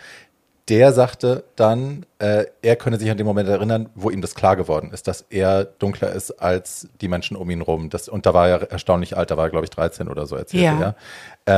Der 0.70 0.92
sagte 0.92 1.46
dann, 1.56 2.06
äh, 2.20 2.46
er 2.62 2.76
könne 2.76 3.00
sich 3.00 3.10
an 3.10 3.18
den 3.18 3.26
Moment 3.26 3.48
erinnern, 3.50 3.90
wo 3.96 4.10
ihm 4.10 4.22
das 4.22 4.36
klar 4.36 4.56
geworden 4.58 4.92
ist, 4.92 5.08
dass 5.08 5.22
er 5.30 5.64
dunkler 5.64 6.12
ist 6.12 6.30
als 6.42 6.90
die 7.00 7.08
Menschen 7.08 7.38
um 7.38 7.50
ihn 7.50 7.62
rum. 7.62 7.90
Das, 7.90 8.10
und 8.10 8.26
da 8.26 8.34
war 8.36 8.50
er 8.50 8.70
erstaunlich 8.70 9.16
alt, 9.18 9.32
da 9.32 9.38
war 9.38 9.46
er, 9.46 9.50
glaube 9.50 9.64
ich, 9.66 9.70
13 9.72 10.10
oder 10.10 10.28
so, 10.28 10.36
erzählte 10.36 10.66
Ja. 10.66 10.80
er. 10.80 10.96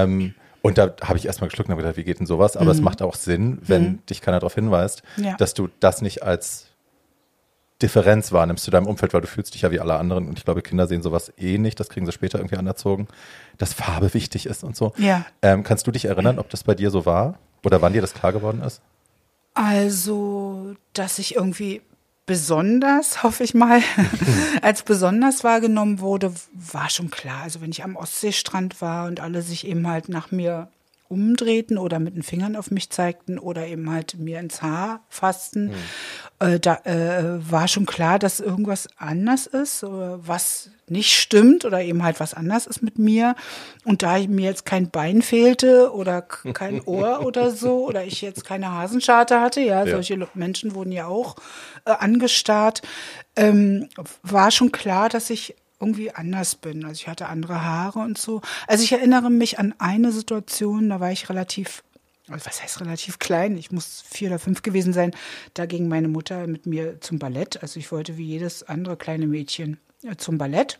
Ähm, 0.03 0.35
und 0.69 0.77
da 0.77 0.93
habe 1.03 1.17
ich 1.17 1.25
erstmal 1.25 1.49
geschluckt 1.49 1.67
und 1.67 1.73
habe 1.73 1.81
gedacht, 1.81 1.97
wie 1.97 2.03
geht 2.05 2.19
denn 2.19 2.25
sowas? 2.25 2.55
Aber 2.55 2.71
es 2.71 2.79
macht 2.81 3.01
auch 3.01 3.15
Sinn, 3.15 3.59
wenn 3.61 3.99
dich 4.09 4.21
keiner 4.21 4.39
darauf 4.39 4.55
hinweist, 4.55 5.03
Ja. 5.17 5.35
dass 5.37 5.53
du 5.53 5.67
das 5.81 6.01
nicht 6.01 6.23
als 6.23 6.67
Differenz 7.81 8.31
wahrnimmst 8.31 8.63
zu 8.65 8.71
deinem 8.71 8.87
Umfeld, 8.87 9.13
weil 9.13 9.21
du 9.21 9.27
fühlst 9.27 9.53
dich 9.53 9.61
ja 9.61 9.71
wie 9.71 9.79
alle 9.79 9.95
anderen. 9.95 10.27
Und 10.27 10.37
ich 10.37 10.43
glaube, 10.45 10.61
Kinder 10.61 10.85
sehen 10.87 11.01
sowas 11.01 11.31
eh 11.37 11.57
nicht, 11.57 11.79
das 11.79 11.89
kriegen 11.89 12.05
sie 12.05 12.11
später 12.11 12.37
irgendwie 12.39 12.57
anerzogen, 12.57 13.07
dass 13.57 13.73
Farbe 13.73 14.13
wichtig 14.13 14.45
ist 14.45 14.63
und 14.63 14.75
so. 14.75 14.93
Ja. 14.97 15.25
Ähm, 15.41 15.63
kannst 15.63 15.87
du 15.87 15.91
dich 15.91 16.05
erinnern, 16.05 16.39
ob 16.39 16.49
das 16.49 16.63
bei 16.63 16.75
dir 16.75 16.91
so 16.91 17.05
war? 17.05 17.39
Oder 17.65 17.81
wann 17.81 17.93
dir 17.93 18.01
das 18.01 18.13
klar 18.13 18.33
geworden 18.33 18.61
ist? 18.61 18.81
Also, 19.53 20.73
dass 20.93 21.19
ich 21.19 21.35
irgendwie 21.35 21.81
besonders, 22.29 23.23
hoffe 23.23 23.43
ich 23.43 23.55
mal, 23.55 23.81
als 24.61 24.83
besonders 24.83 25.43
wahrgenommen 25.43 25.99
wurde, 25.99 26.31
war 26.53 26.87
schon 26.91 27.09
klar. 27.09 27.41
Also 27.41 27.59
wenn 27.59 27.71
ich 27.71 27.83
am 27.83 27.95
Ostseestrand 27.95 28.81
war 28.81 29.07
und 29.07 29.19
alle 29.19 29.41
sich 29.41 29.65
eben 29.65 29.87
halt 29.87 30.09
nach 30.09 30.29
mir 30.29 30.67
umdrehten 31.07 31.79
oder 31.79 31.97
mit 31.97 32.15
den 32.15 32.21
Fingern 32.21 32.55
auf 32.55 32.69
mich 32.69 32.91
zeigten 32.91 33.39
oder 33.39 33.65
eben 33.65 33.89
halt 33.89 34.19
mir 34.19 34.39
ins 34.39 34.61
Haar 34.61 35.01
fassten, 35.09 35.71
äh, 36.39 36.59
da 36.59 36.75
äh, 36.85 37.51
war 37.51 37.67
schon 37.67 37.85
klar, 37.85 38.19
dass 38.19 38.39
irgendwas 38.39 38.87
anders 38.97 39.45
ist, 39.47 39.83
oder 39.83 40.25
was 40.27 40.69
nicht 40.87 41.13
stimmt 41.13 41.65
oder 41.65 41.81
eben 41.81 42.03
halt 42.03 42.19
was 42.19 42.33
anders 42.33 42.65
ist 42.65 42.81
mit 42.81 42.97
mir. 42.97 43.35
Und 43.85 44.01
da 44.03 44.17
mir 44.19 44.45
jetzt 44.45 44.65
kein 44.65 44.89
Bein 44.89 45.21
fehlte 45.21 45.93
oder 45.93 46.21
kein 46.21 46.81
Ohr 46.85 47.25
oder 47.25 47.51
so 47.51 47.85
oder 47.85 48.03
ich 48.05 48.21
jetzt 48.21 48.45
keine 48.45 48.71
Hasenscharte 48.71 49.39
hatte, 49.41 49.61
ja, 49.61 49.83
Ja. 49.85 49.91
solche 49.91 50.17
Menschen 50.33 50.73
wurden 50.75 50.91
ja 50.91 51.05
auch 51.07 51.35
äh, 51.85 51.91
angestarrt, 51.91 52.81
ähm, 53.35 53.89
war 54.23 54.51
schon 54.51 54.71
klar, 54.71 55.09
dass 55.09 55.29
ich 55.29 55.55
irgendwie 55.79 56.11
anders 56.11 56.55
bin. 56.55 56.83
Also 56.83 56.95
ich 57.01 57.07
hatte 57.07 57.27
andere 57.27 57.63
Haare 57.63 57.99
und 57.99 58.17
so. 58.17 58.41
Also 58.67 58.83
ich 58.83 58.91
erinnere 58.91 59.29
mich 59.29 59.59
an 59.59 59.73
eine 59.77 60.11
Situation, 60.11 60.89
da 60.89 60.99
war 60.99 61.11
ich 61.11 61.29
relativ, 61.29 61.83
was 62.29 62.61
heißt 62.61 62.81
relativ 62.81 63.19
klein? 63.19 63.57
Ich 63.57 63.71
muss 63.71 64.03
vier 64.07 64.29
oder 64.29 64.39
fünf 64.39 64.61
gewesen 64.61 64.93
sein. 64.93 65.11
Da 65.53 65.65
ging 65.65 65.87
meine 65.87 66.07
Mutter 66.07 66.47
mit 66.47 66.65
mir 66.65 67.01
zum 67.01 67.19
Ballett. 67.19 67.61
Also 67.61 67.79
ich 67.79 67.91
wollte 67.91 68.17
wie 68.17 68.25
jedes 68.25 68.63
andere 68.63 68.97
kleine 68.97 69.27
Mädchen 69.27 69.79
äh, 70.03 70.15
zum 70.15 70.37
Ballett. 70.37 70.79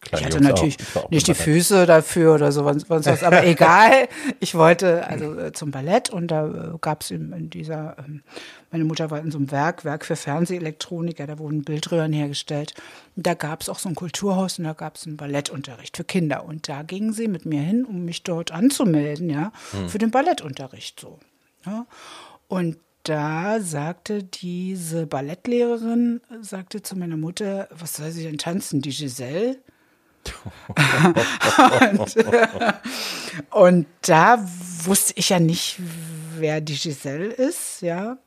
Kleine 0.00 0.20
Ich 0.20 0.26
hatte 0.26 0.36
Jungs 0.38 0.48
natürlich 0.48 0.76
auch. 0.94 1.04
Auch 1.04 1.10
nicht 1.10 1.26
die. 1.26 1.34
Füße 1.34 1.84
dafür 1.84 2.34
oder 2.34 2.52
so, 2.52 2.64
sonst 2.64 2.88
was, 2.88 3.22
aber 3.22 3.44
egal. 3.46 4.08
Ich 4.40 4.54
wollte 4.54 5.06
also 5.06 5.38
äh, 5.38 5.52
zum 5.52 5.70
Ballett 5.70 6.08
und 6.10 6.28
da 6.28 6.46
äh, 6.46 6.78
gab 6.80 7.02
es 7.02 7.10
in, 7.10 7.32
in 7.32 7.50
dieser, 7.50 7.96
ähm, 7.98 8.22
meine 8.70 8.84
Mutter 8.84 9.10
war 9.10 9.18
in 9.20 9.30
so 9.30 9.38
einem 9.38 9.50
Werk, 9.50 9.84
Werk 9.84 10.04
für 10.04 10.16
Fernsehelektronik, 10.16 11.18
ja, 11.18 11.26
da 11.26 11.38
wurden 11.38 11.64
Bildröhren 11.64 12.12
hergestellt. 12.12 12.74
Und 13.16 13.26
da 13.26 13.34
gab 13.34 13.62
es 13.62 13.68
auch 13.68 13.78
so 13.78 13.88
ein 13.88 13.96
Kulturhaus 13.96 14.58
und 14.58 14.64
da 14.64 14.74
gab 14.74 14.96
es 14.96 15.06
einen 15.06 15.16
Ballettunterricht 15.16 15.96
für 15.96 16.04
Kinder. 16.04 16.44
Und 16.44 16.68
da 16.68 16.82
gingen 16.82 17.12
sie 17.12 17.26
mit 17.26 17.46
mir 17.46 17.60
hin, 17.60 17.84
um 17.84 18.04
mich 18.04 18.22
dort 18.22 18.52
anzumelden, 18.52 19.28
ja, 19.28 19.52
für 19.88 19.98
den 19.98 20.10
Ballettunterricht 20.10 21.00
so. 21.00 21.18
Ja. 21.66 21.86
Und 22.46 22.76
da 23.02 23.60
sagte 23.60 24.22
diese 24.22 25.06
Ballettlehrerin, 25.06 26.20
sagte 26.40 26.82
zu 26.82 26.96
meiner 26.96 27.16
Mutter, 27.16 27.68
was 27.72 27.94
soll 27.94 28.10
sie 28.10 28.22
denn 28.22 28.38
tanzen, 28.38 28.82
die 28.82 28.90
Giselle? 28.90 29.58
und, 31.98 32.16
äh, 32.16 32.46
und 33.50 33.86
da 34.02 34.46
wusste 34.84 35.14
ich 35.16 35.30
ja 35.30 35.40
nicht, 35.40 35.80
wer 36.36 36.60
die 36.60 36.76
Giselle 36.76 37.26
ist, 37.26 37.80
ja. 37.80 38.18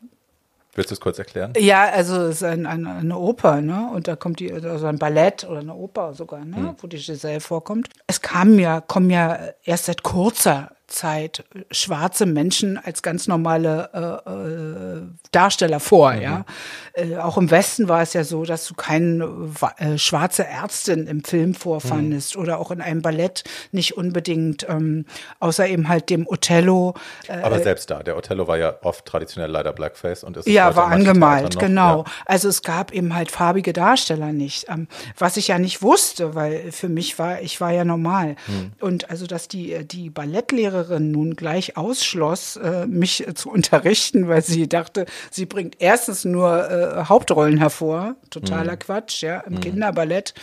Willst 0.75 0.89
du 0.89 0.95
es 0.95 0.99
kurz 0.99 1.19
erklären? 1.19 1.53
Ja, 1.57 1.89
also 1.89 2.15
es 2.23 2.37
ist 2.37 2.43
ein, 2.43 2.65
ein, 2.65 2.87
eine 2.87 3.17
Oper, 3.17 3.61
ne? 3.61 3.89
Und 3.93 4.07
da 4.07 4.15
kommt 4.15 4.39
die, 4.39 4.51
also 4.51 4.87
ein 4.87 4.97
Ballett 4.97 5.43
oder 5.47 5.59
eine 5.59 5.75
Oper 5.75 6.13
sogar, 6.13 6.43
ne? 6.45 6.75
Wo 6.79 6.87
die 6.87 6.97
Giselle 6.97 7.39
vorkommt. 7.39 7.89
Es 8.07 8.21
kam 8.21 8.57
ja, 8.57 8.81
kommen 8.81 9.11
ja 9.11 9.37
erst 9.63 9.85
seit 9.85 10.01
kurzer 10.01 10.71
Zeit 10.93 11.43
schwarze 11.71 12.25
Menschen 12.25 12.77
als 12.77 13.01
ganz 13.01 13.27
normale 13.27 13.89
äh, 13.93 14.29
äh, 14.29 15.01
Darsteller 15.31 15.79
vor, 15.79 16.13
ja. 16.13 16.45
Äh, 16.93 17.17
auch 17.17 17.37
im 17.37 17.49
Westen 17.51 17.89
war 17.89 18.01
es 18.01 18.13
ja 18.13 18.23
so, 18.23 18.45
dass 18.45 18.67
du 18.67 18.75
keine 18.75 19.51
äh, 19.77 19.97
schwarze 19.97 20.45
Ärztin 20.45 21.07
im 21.07 21.23
Film 21.23 21.55
vorfandest 21.55 22.37
oder 22.37 22.59
auch 22.59 22.71
in 22.71 22.81
einem 22.81 23.01
Ballett 23.01 23.43
nicht 23.71 23.97
unbedingt, 23.97 24.67
ähm, 24.69 25.05
außer 25.39 25.67
eben 25.67 25.89
halt 25.89 26.09
dem 26.09 26.27
Othello. 26.27 26.93
Äh, 27.27 27.41
Aber 27.41 27.59
selbst 27.59 27.89
da, 27.89 28.03
der 28.03 28.15
Othello 28.15 28.47
war 28.47 28.57
ja 28.57 28.75
oft 28.83 29.05
traditionell 29.05 29.49
leider 29.49 29.73
Blackface 29.73 30.23
und 30.23 30.37
ist 30.37 30.47
ja, 30.47 30.75
war 30.75 30.87
angemalt, 30.87 31.57
genau. 31.57 32.03
Ja. 32.03 32.11
Also 32.25 32.49
es 32.49 32.61
gab 32.61 32.91
eben 32.91 33.15
halt 33.15 33.31
farbige 33.31 33.73
Darsteller 33.73 34.31
nicht, 34.31 34.69
ähm, 34.69 34.87
was 35.17 35.37
ich 35.37 35.47
ja 35.47 35.57
nicht 35.57 35.81
wusste, 35.81 36.35
weil 36.35 36.71
für 36.71 36.89
mich 36.89 37.17
war, 37.17 37.41
ich 37.41 37.59
war 37.59 37.71
ja 37.71 37.83
normal. 37.83 38.35
Hm. 38.45 38.71
Und 38.79 39.09
also, 39.09 39.25
dass 39.25 39.47
die, 39.47 39.73
äh, 39.73 39.83
die 39.83 40.09
Ballettlehrerin 40.83 41.11
nun 41.11 41.35
gleich 41.35 41.77
ausschloss, 41.77 42.57
äh, 42.57 42.85
mich 42.85 43.27
äh, 43.27 43.33
zu 43.33 43.49
unterrichten, 43.49 44.27
weil 44.27 44.43
sie 44.43 44.67
dachte, 44.67 45.05
sie 45.31 45.45
bringt 45.45 45.75
erstens 45.79 46.25
nur 46.25 46.69
äh, 46.69 47.05
Hauptrollen 47.05 47.57
hervor, 47.57 48.15
totaler 48.29 48.77
Quatsch, 48.77 49.23
ja, 49.23 49.39
im 49.41 49.59
Kinderballett. 49.59 50.33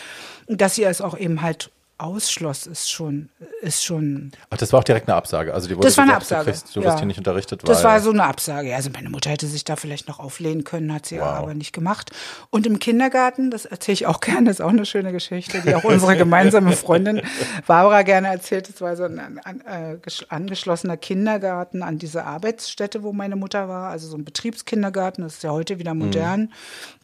Und 0.46 0.60
dass 0.60 0.74
sie 0.74 0.84
es 0.84 1.00
auch 1.00 1.16
eben 1.16 1.42
halt 1.42 1.70
ausschloss, 2.02 2.66
ist 2.66 2.90
schon, 2.90 3.28
ist 3.60 3.84
schon 3.84 4.32
Ach, 4.50 4.56
das 4.56 4.72
war 4.72 4.80
auch 4.80 4.84
direkt 4.84 5.08
eine 5.08 5.16
Absage. 5.16 5.52
Also 5.54 5.68
die 5.68 5.76
wurde 5.76 5.86
das 5.88 5.96
war 5.96 6.04
eine 6.04 6.14
Absage. 6.16 6.46
Du, 6.46 6.50
kriegst, 6.50 6.74
du 6.76 6.80
ja. 6.80 6.86
wirst 6.86 6.98
hier 6.98 7.06
nicht 7.06 7.18
unterrichtet, 7.18 7.62
Das 7.66 7.84
war 7.84 8.00
so 8.00 8.10
eine 8.10 8.24
Absage. 8.24 8.74
Also 8.74 8.90
meine 8.90 9.10
Mutter 9.10 9.30
hätte 9.30 9.46
sich 9.46 9.64
da 9.64 9.76
vielleicht 9.76 10.08
noch 10.08 10.18
auflehnen 10.18 10.64
können, 10.64 10.92
hat 10.92 11.06
sie 11.06 11.18
Wow. 11.18 11.26
aber 11.26 11.54
nicht 11.54 11.72
gemacht. 11.72 12.10
Und 12.50 12.66
im 12.66 12.78
Kindergarten, 12.78 13.50
das 13.50 13.64
erzähle 13.64 13.94
ich 13.94 14.06
auch 14.06 14.20
gerne, 14.20 14.50
ist 14.50 14.60
auch 14.62 14.70
eine 14.70 14.86
schöne 14.86 15.12
Geschichte, 15.12 15.60
die 15.62 15.74
auch 15.74 15.84
unsere 15.84 16.16
gemeinsame 16.16 16.72
Freundin 16.72 17.22
Barbara 17.66 18.02
gerne 18.02 18.28
erzählt. 18.28 18.68
Das 18.68 18.80
war 18.80 18.96
so 18.96 19.04
ein 19.04 19.18
an, 19.44 19.60
äh, 19.66 19.96
gesch- 20.04 20.26
angeschlossener 20.28 20.96
Kindergarten 20.96 21.82
an 21.82 21.98
diese 21.98 22.24
Arbeitsstätte, 22.24 23.02
wo 23.02 23.12
meine 23.12 23.36
Mutter 23.36 23.68
war. 23.68 23.90
Also 23.90 24.08
so 24.08 24.16
ein 24.16 24.24
Betriebskindergarten, 24.24 25.22
das 25.24 25.34
ist 25.34 25.42
ja 25.42 25.50
heute 25.50 25.78
wieder 25.78 25.94
modern. 25.94 26.52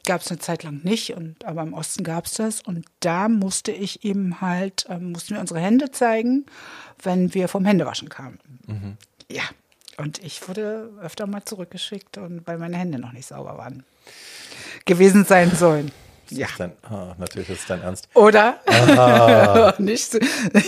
Gab 0.06 0.20
es 0.22 0.30
eine 0.30 0.38
Zeit 0.38 0.62
lang 0.62 0.80
nicht, 0.84 1.10
und, 1.14 1.44
aber 1.44 1.62
im 1.62 1.74
Osten 1.74 2.04
gab 2.04 2.26
es 2.26 2.34
das. 2.34 2.60
Und 2.62 2.86
da 3.00 3.28
musste 3.28 3.72
ich 3.72 4.04
eben 4.04 4.40
halt, 4.40 4.86
ähm, 4.88 5.12
mussten 5.12 5.34
wir 5.34 5.40
unsere 5.40 5.60
Hände 5.60 5.90
zeigen, 5.90 6.46
wenn 7.02 7.34
wir 7.34 7.48
vom 7.48 7.64
Händewaschen 7.64 8.08
kamen. 8.08 8.38
Ja, 9.30 9.42
und 9.98 10.22
ich 10.24 10.48
wurde 10.48 10.90
öfter 11.02 11.26
mal 11.26 11.44
zurückgeschickt, 11.44 12.18
und 12.18 12.46
weil 12.46 12.56
meine 12.58 12.76
Hände 12.76 12.98
noch 12.98 13.12
nicht 13.12 13.26
sauber 13.26 13.58
waren. 13.58 13.84
Gewesen 14.84 15.24
sein 15.24 15.50
sollen. 15.50 15.90
Ja. 16.30 16.48
Dein, 16.58 16.72
ah, 16.82 17.14
natürlich 17.18 17.48
ist 17.50 17.60
es 17.60 17.66
dein 17.66 17.82
Ernst. 17.82 18.08
Oder? 18.14 18.58
Nicht 19.78 20.10
so, 20.10 20.18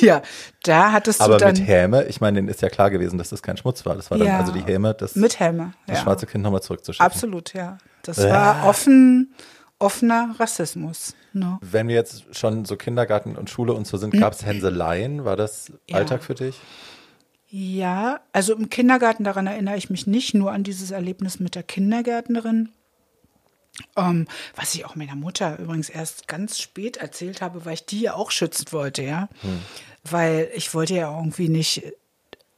ja, 0.00 0.22
da 0.62 0.92
hattest 0.92 1.18
du 1.20 1.24
Aber 1.24 1.36
dann 1.36 1.54
mit 1.56 1.66
Häme, 1.66 2.04
ich 2.04 2.20
meine, 2.20 2.36
denen 2.36 2.48
ist 2.48 2.62
ja 2.62 2.68
klar 2.68 2.90
gewesen, 2.90 3.18
dass 3.18 3.30
das 3.30 3.42
kein 3.42 3.56
Schmutz 3.56 3.84
war. 3.84 3.96
Das 3.96 4.08
war 4.10 4.18
dann 4.18 4.26
Ja. 4.28 4.38
also 4.38 4.52
die 4.52 4.62
Häme, 4.62 4.94
das, 4.94 5.16
mit 5.16 5.40
Helme. 5.40 5.72
das 5.88 5.98
Ja. 5.98 6.02
schwarze 6.04 6.26
Kind 6.26 6.44
nochmal 6.44 6.62
zurückzuschicken. 6.62 7.04
Absolut, 7.04 7.54
ja. 7.54 7.78
Das 8.02 8.18
war 8.18 8.66
offen, 8.66 9.34
offener 9.78 10.34
Rassismus. 10.38 11.14
Ne? 11.32 11.58
Wenn 11.60 11.88
wir 11.88 11.94
jetzt 11.94 12.24
schon 12.34 12.64
so 12.64 12.76
Kindergarten 12.76 13.36
und 13.36 13.50
Schule 13.50 13.72
und 13.74 13.86
so 13.86 13.96
sind, 13.96 14.14
Hm. 14.14 14.20
gab 14.20 14.32
es 14.32 14.44
Hänseleien? 14.44 15.24
War 15.24 15.36
das 15.36 15.72
Ja. 15.86 15.96
Alltag 15.96 16.22
für 16.24 16.34
dich? 16.34 16.58
Ja, 17.50 18.20
also 18.32 18.54
im 18.54 18.68
Kindergarten, 18.68 19.24
daran 19.24 19.46
erinnere 19.46 19.76
ich 19.76 19.88
mich 19.88 20.06
nicht, 20.06 20.34
nur 20.34 20.52
an 20.52 20.64
dieses 20.64 20.90
Erlebnis 20.90 21.40
mit 21.40 21.54
der 21.54 21.62
Kindergärtnerin. 21.62 22.70
Ähm, 23.96 24.26
was 24.56 24.74
ich 24.74 24.84
auch 24.84 24.96
meiner 24.96 25.14
Mutter 25.14 25.58
übrigens 25.58 25.88
erst 25.88 26.26
ganz 26.28 26.58
spät 26.58 26.96
erzählt 26.96 27.40
habe, 27.40 27.64
weil 27.64 27.74
ich 27.74 27.86
die 27.86 28.00
ja 28.00 28.14
auch 28.14 28.30
schützen 28.32 28.66
wollte, 28.72 29.02
ja. 29.02 29.28
Weil 30.04 30.50
ich 30.54 30.74
wollte 30.74 30.94
ja 30.94 31.14
irgendwie 31.14 31.48
nicht 31.48 31.82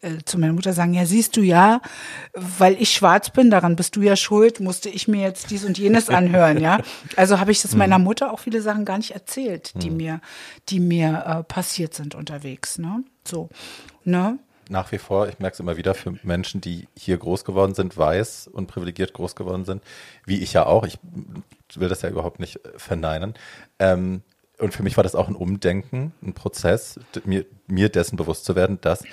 äh, 0.03 0.19
zu 0.25 0.39
meiner 0.39 0.53
Mutter 0.53 0.73
sagen, 0.73 0.95
ja, 0.95 1.05
siehst 1.05 1.37
du 1.37 1.43
ja, 1.43 1.81
weil 2.35 2.81
ich 2.81 2.91
schwarz 2.91 3.31
bin, 3.31 3.51
daran 3.51 3.77
bist 3.77 3.97
du 3.97 4.03
ja 4.03 4.17
schuld, 4.17 4.61
musste 4.61 4.89
ich 4.89 5.09
mir 5.09 5.23
jetzt 5.23 5.51
dies 5.51 5.65
und 5.65 5.79
jenes 5.79 6.09
anhören, 6.09 6.61
ja. 6.61 6.81
Also 7.17 7.39
habe 7.39 7.53
ich 7.53 7.63
das 7.63 7.75
meiner 7.75 7.99
Mutter 7.99 8.33
auch 8.33 8.41
viele 8.41 8.63
Sachen 8.63 8.85
gar 8.85 8.97
nicht 8.97 9.11
erzählt, 9.11 9.73
die 9.83 9.91
mir, 9.91 10.21
die 10.69 10.81
mir 10.81 11.25
äh, 11.27 11.43
passiert 11.45 11.95
sind 11.95 12.15
unterwegs, 12.15 12.79
ne? 12.79 13.05
So, 13.27 13.49
ne? 14.05 14.39
Nach 14.71 14.93
wie 14.93 14.99
vor, 14.99 15.29
ich 15.29 15.39
merke 15.41 15.55
es 15.55 15.61
immer 15.61 15.77
wieder, 15.77 15.95
für 15.95 16.15
Menschen, 16.23 16.61
die 16.61 16.87
hier 16.97 17.19
groß 17.19 17.45
geworden 17.45 17.75
sind, 17.75 17.97
weiß 17.97 18.49
und 18.53 18.69
privilegiert 18.69 19.13
groß 19.13 19.35
geworden 19.35 19.65
sind, 19.65 19.83
wie 20.25 20.39
ich 20.39 20.53
ja 20.53 20.65
auch, 20.65 20.87
ich 20.87 20.99
will 21.75 21.89
das 21.89 22.03
ja 22.03 22.09
überhaupt 22.09 22.41
nicht 22.41 22.65
äh, 22.65 22.71
verneinen. 22.77 23.35
Ähm, 23.79 24.23
und 24.59 24.75
für 24.75 24.83
mich 24.83 24.97
war 24.97 25.05
das 25.05 25.15
auch 25.15 25.29
ein 25.29 25.35
Umdenken, 25.35 26.13
ein 26.23 26.35
Prozess, 26.35 27.01
mir, 27.25 27.47
mir 27.67 27.89
dessen 27.89 28.17
bewusst 28.17 28.45
zu 28.45 28.55
werden, 28.55 28.79
dass 28.81 29.05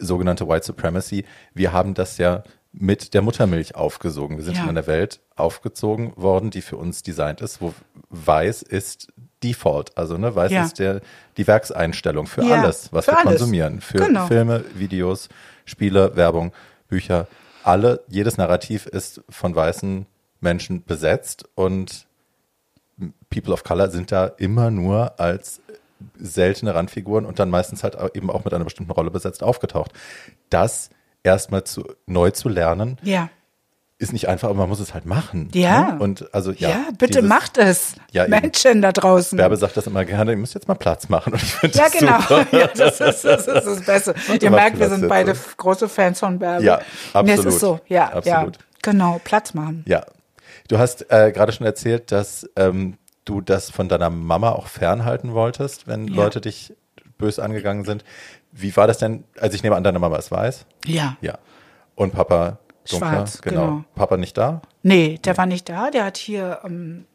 sogenannte 0.00 0.48
White 0.48 0.66
Supremacy, 0.66 1.24
wir 1.54 1.72
haben 1.72 1.94
das 1.94 2.18
ja 2.18 2.42
mit 2.72 3.14
der 3.14 3.22
Muttermilch 3.22 3.76
aufgesogen. 3.76 4.36
Wir 4.36 4.44
sind 4.44 4.56
Ja. 4.56 4.64
in 4.64 4.68
einer 4.70 4.86
Welt 4.88 5.20
aufgezogen 5.36 6.12
worden, 6.16 6.50
die 6.50 6.60
für 6.62 6.76
uns 6.76 7.02
designt 7.02 7.40
ist, 7.40 7.60
wo 7.60 7.72
weiß 8.10 8.62
ist 8.62 9.12
Default, 9.44 9.96
also 9.96 10.16
ne, 10.18 10.34
weiß 10.34 10.50
Ja. 10.50 10.64
ist 10.64 10.78
der, 10.78 11.00
die 11.36 11.46
Werkseinstellung 11.46 12.26
für 12.26 12.42
Ja, 12.42 12.62
alles, 12.62 12.92
was 12.92 13.04
für 13.04 13.12
wir 13.12 13.18
alles. 13.18 13.38
konsumieren, 13.40 13.80
für 13.80 13.98
Genau. 13.98 14.26
Filme, 14.26 14.64
Videos, 14.74 15.28
Spiele, 15.66 16.16
Werbung, 16.16 16.52
Bücher, 16.88 17.28
alle, 17.62 18.02
jedes 18.08 18.38
Narrativ 18.38 18.86
ist 18.86 19.22
von 19.28 19.54
weißen 19.54 20.06
Menschen 20.40 20.84
besetzt 20.84 21.44
und 21.54 22.06
People 23.30 23.52
of 23.52 23.64
Color 23.64 23.90
sind 23.90 24.12
da 24.12 24.26
immer 24.26 24.70
nur 24.70 25.18
als 25.18 25.60
seltene 26.18 26.74
Randfiguren 26.74 27.26
und 27.26 27.38
dann 27.38 27.50
meistens 27.50 27.82
halt 27.84 27.96
eben 28.14 28.30
auch 28.30 28.44
mit 28.44 28.52
einer 28.54 28.64
bestimmten 28.64 28.92
Rolle 28.92 29.10
besetzt 29.10 29.42
aufgetaucht. 29.42 29.92
Das 30.50 30.90
erstmal 31.22 31.64
zu, 31.64 31.84
neu 32.06 32.30
zu 32.30 32.48
lernen, 32.48 32.98
Ja. 33.02 33.30
ist 33.98 34.12
nicht 34.12 34.28
einfach, 34.28 34.48
aber 34.50 34.58
man 34.58 34.68
muss 34.68 34.80
es 34.80 34.92
halt 34.92 35.06
machen. 35.06 35.48
Ja. 35.54 35.92
Ne? 35.92 35.98
Und 36.00 36.34
also 36.34 36.50
ja, 36.52 36.68
Ja, 36.70 36.84
bitte 36.98 37.20
dieses- 37.20 37.28
macht 37.28 37.56
es. 37.58 37.94
Ja. 38.12 38.28
Menschen 38.28 38.82
da 38.82 38.92
draußen. 38.92 39.36
Bärbe 39.38 39.56
sagt 39.56 39.76
das 39.76 39.86
immer 39.86 40.04
gerne, 40.04 40.32
ihr 40.32 40.36
müsst 40.36 40.54
jetzt 40.54 40.68
mal 40.68 40.74
Platz 40.74 41.08
machen. 41.08 41.32
Und 41.32 41.42
ich 41.42 41.74
ja, 41.74 41.84
das 41.84 41.92
genau. 41.92 42.18
Ja, 42.52 42.66
das, 42.66 43.00
ist, 43.00 43.24
das 43.24 43.46
ist 43.46 43.66
das 43.66 43.80
Beste. 43.84 44.14
Ihr 44.32 44.42
immer 44.42 44.56
merkt, 44.56 44.78
wir 44.78 44.88
sind 44.90 45.08
beide 45.08 45.30
f- 45.30 45.56
große 45.56 45.88
Fans 45.88 46.20
von 46.20 46.38
Bärbe. 46.38 46.62
Ja, 46.64 46.78
Nee, 46.78 47.32
absolut. 47.32 47.46
es 47.46 47.54
ist 47.54 47.60
so. 47.60 47.80
Ja, 47.88 48.06
Absolut. 48.12 48.56
ja. 48.56 48.62
Genau, 48.82 49.20
Platz 49.24 49.54
machen. 49.54 49.82
Ja. 49.86 50.04
Du 50.68 50.78
hast 50.78 51.10
äh, 51.10 51.32
gerade 51.32 51.52
schon 51.52 51.66
erzählt, 51.66 52.12
dass 52.12 52.46
ähm, 52.56 52.98
du 53.24 53.40
das 53.40 53.70
von 53.70 53.88
deiner 53.88 54.10
Mama 54.10 54.50
auch 54.52 54.66
fernhalten 54.66 55.32
wolltest, 55.34 55.86
wenn 55.86 56.08
Ja. 56.08 56.14
Leute 56.14 56.40
dich 56.40 56.74
bös 57.18 57.38
angegangen 57.38 57.84
sind. 57.84 58.04
Wie 58.52 58.76
war 58.76 58.86
das 58.86 58.98
denn? 58.98 59.24
Also 59.40 59.54
ich 59.56 59.62
nehme 59.62 59.76
an, 59.76 59.84
deine 59.84 59.98
Mama 59.98 60.16
ist 60.16 60.30
weiß. 60.30 60.66
Ja. 60.86 61.16
Ja. 61.20 61.38
Und 61.94 62.12
Papa 62.12 62.58
dunkler. 62.88 63.08
Schwarz, 63.08 63.42
genau. 63.42 63.84
Papa 63.94 64.16
nicht 64.16 64.36
da? 64.36 64.62
Nee, 64.82 65.18
der 65.24 65.36
war 65.36 65.46
nicht 65.46 65.68
da. 65.68 65.90
Der 65.90 66.04
hat 66.04 66.16
hier 66.16 66.60
ähm, 66.64 67.06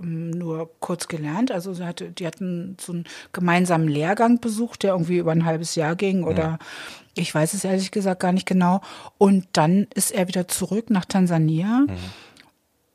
ähm, 0.00 0.30
nur 0.30 0.70
kurz 0.80 1.08
gelernt. 1.08 1.50
Also 1.50 1.74
sie 1.74 1.84
hatte, 1.84 2.10
die 2.10 2.26
hatten 2.26 2.76
so 2.80 2.92
einen 2.92 3.04
gemeinsamen 3.32 3.88
Lehrgang 3.88 4.40
besucht, 4.40 4.82
der 4.82 4.92
irgendwie 4.92 5.18
über 5.18 5.32
ein 5.32 5.44
halbes 5.44 5.74
Jahr 5.74 5.96
ging 5.96 6.24
oder 6.24 6.58
ich 7.14 7.34
weiß 7.34 7.54
es 7.54 7.64
ehrlich 7.64 7.90
gesagt 7.90 8.20
gar 8.20 8.32
nicht 8.32 8.46
genau. 8.46 8.82
Und 9.18 9.46
dann 9.52 9.86
ist 9.94 10.12
er 10.12 10.28
wieder 10.28 10.48
zurück 10.48 10.90
nach 10.90 11.06
Tansania 11.06 11.86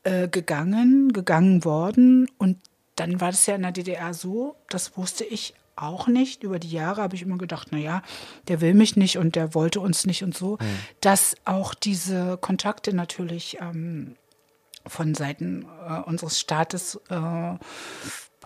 äh, 0.04 0.28
gegangen, 0.28 1.12
gegangen 1.12 1.64
worden. 1.64 2.28
Und 2.38 2.58
dann 2.96 3.20
war 3.20 3.30
das 3.30 3.46
ja 3.46 3.54
in 3.54 3.62
der 3.62 3.72
DDR 3.72 4.14
so, 4.14 4.56
das 4.68 4.96
wusste 4.96 5.24
ich 5.24 5.54
auch 5.76 6.06
nicht. 6.06 6.42
Über 6.42 6.58
die 6.58 6.70
Jahre 6.70 7.02
habe 7.02 7.16
ich 7.16 7.22
immer 7.22 7.38
gedacht, 7.38 7.68
na 7.70 7.78
ja, 7.78 8.02
der 8.48 8.60
will 8.60 8.74
mich 8.74 8.96
nicht 8.96 9.18
und 9.18 9.36
der 9.36 9.54
wollte 9.54 9.80
uns 9.80 10.06
nicht 10.06 10.22
und 10.22 10.36
so, 10.36 10.58
dass 11.00 11.34
auch 11.44 11.74
diese 11.74 12.36
Kontakte 12.36 12.94
natürlich 12.94 13.58
ähm, 13.60 14.16
von 14.86 15.14
Seiten 15.14 15.66
äh, 15.88 16.00
unseres 16.00 16.38
Staates 16.38 17.00
äh, 17.08 17.54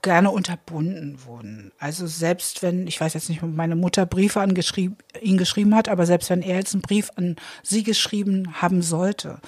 gerne 0.02 0.30
unterbunden 0.30 1.24
wurden. 1.24 1.72
Also 1.78 2.06
selbst 2.06 2.62
wenn, 2.62 2.86
ich 2.86 3.00
weiß 3.00 3.14
jetzt 3.14 3.28
nicht, 3.28 3.42
ob 3.42 3.54
meine 3.54 3.76
Mutter 3.76 4.06
Briefe 4.06 4.40
an 4.40 4.54
ihn 5.20 5.38
geschrieben 5.38 5.74
hat, 5.74 5.88
aber 5.88 6.06
selbst 6.06 6.30
wenn 6.30 6.42
er 6.42 6.56
jetzt 6.56 6.74
einen 6.74 6.82
Brief 6.82 7.10
an 7.16 7.36
sie 7.62 7.82
geschrieben 7.82 8.60
haben 8.60 8.82
sollte, 8.82 9.40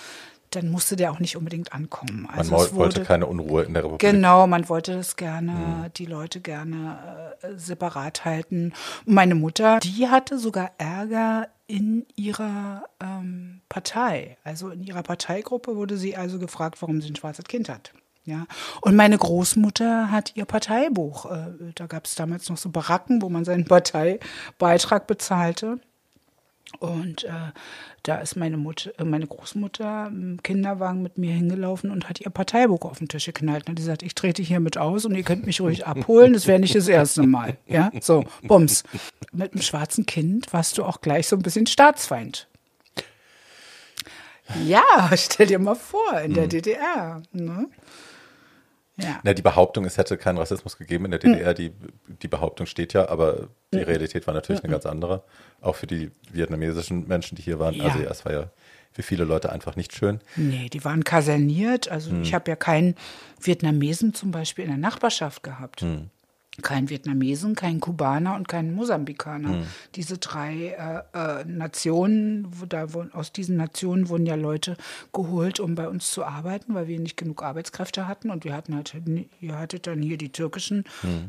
dann 0.50 0.70
musste 0.70 0.96
der 0.96 1.12
auch 1.12 1.18
nicht 1.20 1.36
unbedingt 1.36 1.72
ankommen. 1.72 2.22
Man 2.22 2.38
Also 2.38 2.52
woll- 2.52 2.66
es 2.66 2.74
wollte 2.74 2.96
wurde, 2.96 3.06
keine 3.06 3.26
Unruhe 3.26 3.64
in 3.64 3.74
der 3.74 3.84
Republik. 3.84 4.00
Genau, 4.00 4.46
man 4.46 4.68
wollte 4.68 4.94
das 4.96 5.16
gerne, 5.16 5.90
die 5.96 6.06
Leute 6.06 6.40
gerne 6.40 7.34
äh, 7.42 7.48
separat 7.56 8.24
halten. 8.24 8.72
Und 9.06 9.14
meine 9.14 9.34
Mutter, 9.34 9.78
die 9.80 10.08
hatte 10.08 10.38
sogar 10.38 10.70
Ärger 10.78 11.48
in 11.66 12.06
ihrer 12.16 12.84
ähm, 13.02 13.60
Partei. 13.68 14.38
Also 14.44 14.70
in 14.70 14.82
ihrer 14.82 15.02
Parteigruppe 15.02 15.76
wurde 15.76 15.96
sie 15.98 16.16
also 16.16 16.38
gefragt, 16.38 16.80
warum 16.80 17.00
sie 17.02 17.10
ein 17.10 17.16
schwarzes 17.16 17.44
Kind 17.44 17.68
hat. 17.68 17.92
Ja. 18.24 18.46
Und 18.82 18.94
meine 18.94 19.16
Großmutter 19.16 20.10
hat 20.10 20.32
ihr 20.34 20.44
Parteibuch. 20.44 21.30
Äh, 21.30 21.72
da 21.74 21.86
gab 21.86 22.04
es 22.06 22.14
damals 22.14 22.48
noch 22.50 22.58
so 22.58 22.68
Baracken, 22.70 23.22
wo 23.22 23.28
man 23.30 23.44
seinen 23.44 23.64
Parteibeitrag 23.64 25.06
bezahlte. 25.06 25.78
Und 26.80 27.24
äh, 27.24 27.52
da 28.02 28.16
ist 28.18 28.36
meine 28.36 28.56
Mutter, 28.56 28.92
äh, 28.98 29.04
meine 29.04 29.26
Großmutter 29.26 30.08
im 30.08 30.42
Kinderwagen 30.42 31.02
mit 31.02 31.18
mir 31.18 31.32
hingelaufen 31.32 31.90
und 31.90 32.08
hat 32.08 32.20
ihr 32.20 32.30
Parteibuch 32.30 32.82
auf 32.82 32.98
den 32.98 33.08
Tisch 33.08 33.26
geknallt. 33.26 33.64
Und 33.64 33.70
hat 33.70 33.76
gesagt, 33.76 34.02
ich 34.02 34.14
trete 34.14 34.42
hier 34.42 34.60
mit 34.60 34.78
aus 34.78 35.04
und 35.04 35.14
ihr 35.14 35.22
könnt 35.22 35.46
mich 35.46 35.60
ruhig 35.60 35.86
abholen. 35.86 36.34
Das 36.34 36.46
wäre 36.46 36.58
nicht 36.58 36.74
das 36.74 36.88
erste 36.88 37.22
Mal. 37.22 37.56
Ja, 37.66 37.90
so, 38.00 38.24
bums. 38.42 38.84
Mit 39.32 39.52
einem 39.52 39.62
schwarzen 39.62 40.06
Kind 40.06 40.52
warst 40.52 40.78
du 40.78 40.84
auch 40.84 41.00
gleich 41.00 41.26
so 41.28 41.36
ein 41.36 41.42
bisschen 41.42 41.66
Staatsfeind. 41.66 42.48
Ja, 44.64 45.10
stell 45.14 45.46
dir 45.46 45.58
mal 45.58 45.74
vor, 45.74 46.20
in 46.20 46.34
der 46.34 46.46
DDR. 46.46 47.22
Ne? 47.32 47.68
Ja. 49.00 49.20
Na, 49.22 49.32
die 49.32 49.42
Behauptung, 49.42 49.84
es 49.84 49.96
hätte 49.96 50.16
keinen 50.16 50.38
Rassismus 50.38 50.76
gegeben 50.76 51.04
in 51.04 51.12
der 51.12 51.20
Hm. 51.20 51.32
DDR, 51.34 51.54
die, 51.54 51.72
die 52.22 52.28
Behauptung 52.28 52.66
steht 52.66 52.92
ja, 52.92 53.08
aber 53.08 53.48
die 53.72 53.78
Realität 53.78 54.26
war 54.26 54.34
natürlich 54.34 54.62
eine 54.64 54.72
ganz 54.72 54.86
andere. 54.86 55.22
Auch 55.60 55.76
für 55.76 55.86
die 55.86 56.10
vietnamesischen 56.32 57.06
Menschen, 57.06 57.36
die 57.36 57.42
hier 57.42 57.58
waren. 57.58 57.74
Ja. 57.74 57.84
Also 57.84 58.00
ja, 58.00 58.10
es 58.10 58.24
war 58.24 58.32
ja 58.32 58.50
für 58.90 59.02
viele 59.02 59.24
Leute 59.24 59.52
einfach 59.52 59.76
nicht 59.76 59.94
schön. 59.94 60.20
Nee, 60.36 60.68
die 60.68 60.84
waren 60.84 61.04
kaserniert. 61.04 61.88
Also 61.88 62.10
ich 62.22 62.34
habe 62.34 62.50
ja 62.50 62.56
keinen 62.56 62.96
Vietnamesen 63.40 64.14
zum 64.14 64.30
Beispiel 64.30 64.64
in 64.64 64.70
der 64.70 64.78
Nachbarschaft 64.78 65.42
gehabt. 65.42 65.84
Kein 66.62 66.90
Vietnamesen, 66.90 67.54
kein 67.54 67.80
Kubaner 67.80 68.34
und 68.34 68.48
kein 68.48 68.74
Mosambikaner. 68.74 69.64
Diese 69.94 70.18
drei 70.18 71.04
äh, 71.14 71.40
äh, 71.40 71.44
Nationen, 71.44 72.46
wo, 72.50 72.66
da, 72.66 72.92
wo, 72.92 73.04
aus 73.12 73.32
diesen 73.32 73.56
Nationen 73.56 74.08
wurden 74.08 74.26
ja 74.26 74.34
Leute 74.34 74.76
geholt, 75.12 75.60
um 75.60 75.74
bei 75.74 75.88
uns 75.88 76.10
zu 76.10 76.24
arbeiten, 76.24 76.74
weil 76.74 76.88
wir 76.88 76.98
nicht 76.98 77.16
genug 77.16 77.42
Arbeitskräfte 77.42 78.08
hatten. 78.08 78.30
Und 78.30 78.44
wir 78.44 78.54
hatten 78.54 78.74
halt, 78.74 78.94
ihr 79.40 79.58
hattet 79.58 79.86
dann 79.86 80.02
hier 80.02 80.18
die 80.18 80.32
türkischen 80.32 80.84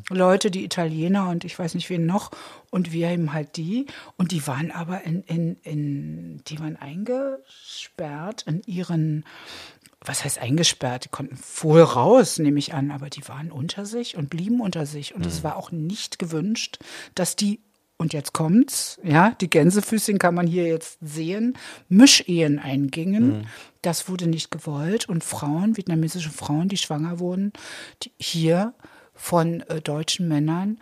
Leute, 0.09 0.51
die 0.51 0.65
Italiener 0.65 1.29
und 1.29 1.45
ich 1.45 1.57
weiß 1.57 1.75
nicht 1.75 1.89
wen 1.89 2.05
noch. 2.05 2.31
Und 2.71 2.91
wir 2.91 3.09
eben 3.09 3.33
halt 3.33 3.57
die. 3.57 3.87
Und 4.17 4.31
die 4.31 4.45
waren 4.47 4.71
aber 4.71 5.03
in, 5.03 5.23
in, 5.23 5.57
in 5.63 6.41
die 6.47 6.59
waren 6.59 6.75
eingesperrt 6.75 8.43
in 8.47 8.61
ihren 8.65 9.25
was 10.01 10.23
heißt 10.23 10.39
eingesperrt? 10.39 11.05
Die 11.05 11.09
konnten 11.09 11.35
voll 11.35 11.81
raus, 11.81 12.39
nehme 12.39 12.59
ich 12.59 12.73
an, 12.73 12.91
aber 12.91 13.09
die 13.09 13.27
waren 13.27 13.51
unter 13.51 13.85
sich 13.85 14.15
und 14.15 14.29
blieben 14.29 14.61
unter 14.61 14.85
sich. 14.85 15.13
Und 15.13 15.25
es 15.25 15.43
war 15.43 15.57
auch 15.57 15.71
nicht 15.71 16.19
gewünscht, 16.19 16.79
dass 17.15 17.35
die, 17.35 17.59
und 17.97 18.13
jetzt 18.13 18.33
kommt's, 18.33 18.97
ja, 19.03 19.31
die 19.41 19.49
Gänsefüßchen 19.49 20.17
kann 20.17 20.35
man 20.35 20.47
hier 20.47 20.67
jetzt 20.67 20.99
sehen, 21.01 21.57
Mischehen 21.89 22.59
eingingen. 22.59 23.47
Das 23.81 24.07
wurde 24.07 24.27
nicht 24.27 24.51
gewollt. 24.51 25.09
Und 25.09 25.23
Frauen, 25.23 25.75
vietnamesische 25.75 26.31
Frauen, 26.31 26.69
die 26.69 26.77
schwanger 26.77 27.19
wurden, 27.19 27.51
die 28.03 28.11
hier 28.17 28.73
von 29.13 29.61
äh, 29.61 29.81
deutschen 29.81 30.29
Männern, 30.29 30.79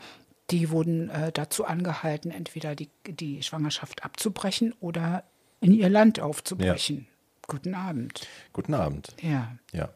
die 0.51 0.69
wurden 0.69 1.09
äh, 1.09 1.31
dazu 1.31 1.65
angehalten, 1.65 2.29
entweder 2.29 2.75
die, 2.75 2.89
die 3.07 3.41
Schwangerschaft 3.41 4.05
abzubrechen 4.05 4.75
oder 4.79 5.23
in 5.59 5.73
ihr 5.73 5.89
Land 5.89 6.19
aufzubrechen. 6.19 7.07
Guten 7.47 7.75
Abend. 7.75 8.27
Guten 8.51 8.73
Abend. 8.73 9.15
Ja. 9.21 9.53
Ja. 9.71 9.89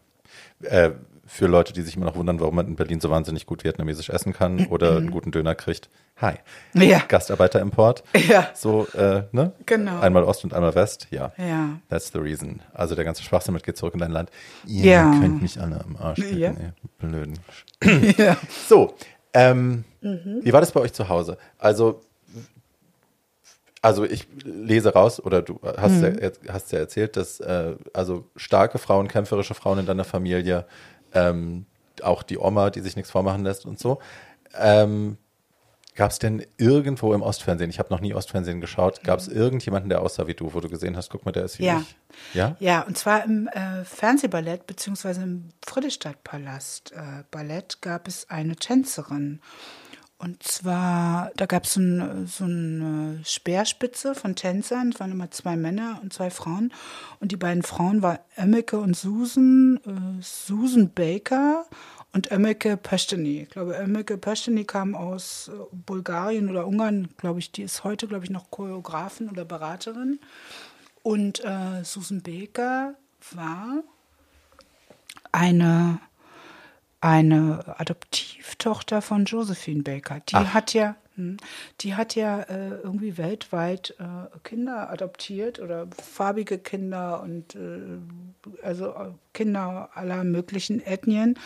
Äh, 0.61 0.91
für 1.27 1.47
Leute, 1.47 1.73
die 1.73 1.81
sich 1.81 1.95
immer 1.97 2.05
noch 2.05 2.15
wundern, 2.15 2.39
warum 2.39 2.55
man 2.55 2.67
in 2.67 2.75
Berlin 2.77 2.99
so 3.01 3.09
wahnsinnig 3.09 3.45
gut 3.45 3.63
vietnamesisch 3.65 4.09
essen 4.09 4.31
kann 4.33 4.65
oder 4.69 4.95
einen 4.97 5.11
guten 5.11 5.31
Döner 5.31 5.53
kriegt. 5.55 5.89
Hi. 6.21 6.35
Ja. 6.73 6.99
Gastarbeiter-Import. 7.07 8.03
Ja. 8.27 8.49
So, 8.53 8.87
äh, 8.93 9.23
ne? 9.33 9.51
Genau. 9.65 9.99
Einmal 9.99 10.23
Ost 10.23 10.43
und 10.45 10.53
einmal 10.53 10.75
West. 10.75 11.07
Ja. 11.11 11.33
Ja. 11.37 11.79
That's 11.89 12.11
the 12.13 12.19
reason. 12.19 12.61
Also 12.73 12.95
der 12.95 13.03
ganze 13.05 13.23
Schwachsinn 13.23 13.53
mit 13.53 13.63
geht 13.63 13.75
zurück 13.77 13.93
in 13.95 13.99
dein 13.99 14.11
Land. 14.11 14.29
Ihr 14.65 14.85
Ja. 14.91 15.11
könnt 15.19 15.41
mich 15.41 15.59
alle 15.59 15.83
am 15.83 15.97
Arsch 15.97 16.19
lecken, 16.19 16.39
Ja. 16.39 16.49
ey. 16.51 16.71
Blöden. 16.99 17.37
ja. 18.17 18.37
So, 18.69 18.95
ähm, 19.33 19.83
Mhm. 20.01 20.39
wie 20.41 20.51
war 20.53 20.61
das 20.61 20.71
bei 20.71 20.79
euch 20.79 20.93
zu 20.93 21.09
Hause? 21.09 21.37
Also, 21.57 22.01
also 23.81 24.03
ich 24.03 24.27
lese 24.43 24.93
raus, 24.93 25.19
oder 25.19 25.41
du 25.41 25.59
hast, 25.63 26.01
Mhm. 26.01 26.19
ja, 26.21 26.29
hast 26.53 26.71
ja 26.71 26.79
erzählt, 26.79 27.17
dass 27.17 27.39
äh, 27.39 27.75
also 27.93 28.25
starke 28.35 28.77
Frauen, 28.77 29.07
kämpferische 29.07 29.53
Frauen 29.55 29.79
in 29.79 29.85
deiner 29.85 30.03
Familie, 30.03 30.65
ähm, 31.13 31.65
auch 32.03 32.23
die 32.23 32.37
Oma, 32.37 32.69
die 32.69 32.81
sich 32.81 32.95
nichts 32.95 33.11
vormachen 33.11 33.43
lässt 33.43 33.65
und 33.65 33.79
so. 33.79 33.99
Ähm, 34.57 35.17
Gab 35.93 36.09
es 36.11 36.19
denn 36.19 36.45
irgendwo 36.57 37.13
im 37.13 37.21
Ostfernsehen, 37.21 37.69
ich 37.69 37.77
habe 37.77 37.93
noch 37.93 37.99
nie 37.99 38.13
Ostfernsehen 38.13 38.61
geschaut, 38.61 39.03
gab 39.03 39.19
es 39.19 39.27
irgendjemanden, 39.27 39.89
der 39.89 40.01
aussah 40.01 40.25
wie 40.25 40.33
du, 40.33 40.53
wo 40.53 40.61
du 40.61 40.69
gesehen 40.69 40.95
hast, 40.95 41.09
guck 41.09 41.25
mal, 41.25 41.33
der 41.33 41.43
ist 41.43 41.59
wie 41.59 41.63
Mhm. 41.63 41.67
Ja. 41.67 41.81
ich? 41.81 42.33
Ja? 42.33 42.55
Ja, 42.59 42.81
und 42.83 42.97
zwar 42.97 43.25
im 43.25 43.49
äh, 43.49 43.83
Fernsehballett 43.83 44.67
beziehungsweise 44.67 45.21
im 45.23 45.49
Friedrichstadtpalast 45.65 46.93
äh, 46.93 47.23
Ballett 47.29 47.81
gab 47.81 48.07
es 48.07 48.29
eine 48.29 48.55
Tänzerin. 48.55 49.41
Und 50.21 50.43
zwar, 50.43 51.31
da 51.35 51.47
gab 51.47 51.63
es 51.63 51.73
so, 51.73 51.79
ein, 51.79 52.27
so 52.27 52.43
eine 52.43 53.21
Speerspitze 53.25 54.13
von 54.13 54.35
Tänzern, 54.35 54.89
es 54.89 54.99
waren 54.99 55.11
immer 55.11 55.31
zwei 55.31 55.55
Männer 55.55 55.99
und 56.03 56.13
zwei 56.13 56.29
Frauen. 56.29 56.71
Und 57.19 57.31
die 57.31 57.37
beiden 57.37 57.63
Frauen 57.63 58.03
waren 58.03 58.19
Emmeke 58.35 58.77
und 58.77 58.95
Susan, 58.95 59.77
äh, 59.77 60.21
Susan 60.21 60.91
Baker 60.93 61.65
und 62.13 62.29
Emmeke 62.29 62.77
Pösteny. 62.77 63.41
Ich 63.41 63.49
glaube, 63.49 63.75
Emmeke 63.75 64.15
Pösteny 64.15 64.63
kam 64.63 64.93
aus 64.93 65.49
äh, 65.51 65.57
Bulgarien 65.71 66.51
oder 66.51 66.67
Ungarn, 66.67 67.09
glaube 67.17 67.39
ich. 67.39 67.51
Die 67.51 67.63
ist 67.63 67.83
heute, 67.83 68.07
glaube 68.07 68.23
ich, 68.23 68.29
noch 68.29 68.51
Choreografin 68.51 69.27
oder 69.27 69.43
Beraterin. 69.43 70.19
Und 71.01 71.43
äh, 71.43 71.83
Susan 71.83 72.21
Baker 72.21 72.93
war 73.31 73.81
eine, 75.31 75.99
eine 77.01 77.75
Adoptivtochter 77.77 79.01
von 79.01 79.25
Josephine 79.25 79.83
Baker. 79.83 80.19
Die 80.29 80.35
hat 80.35 80.73
ja, 80.73 80.95
hm, 81.15 81.37
die 81.81 81.95
hat 81.95 82.15
ja 82.15 82.41
äh, 82.41 82.69
irgendwie 82.83 83.17
weltweit 83.17 83.95
äh, 83.99 84.37
Kinder 84.43 84.89
adoptiert 84.89 85.59
oder 85.59 85.87
farbige 86.01 86.57
Kinder 86.59 87.21
und 87.21 87.55
äh, 87.55 87.97
also 88.63 88.89
äh, 88.89 89.09
Kinder 89.33 89.89
aller 89.93 90.23
möglichen 90.23 90.79
Ethnien. 90.85 91.37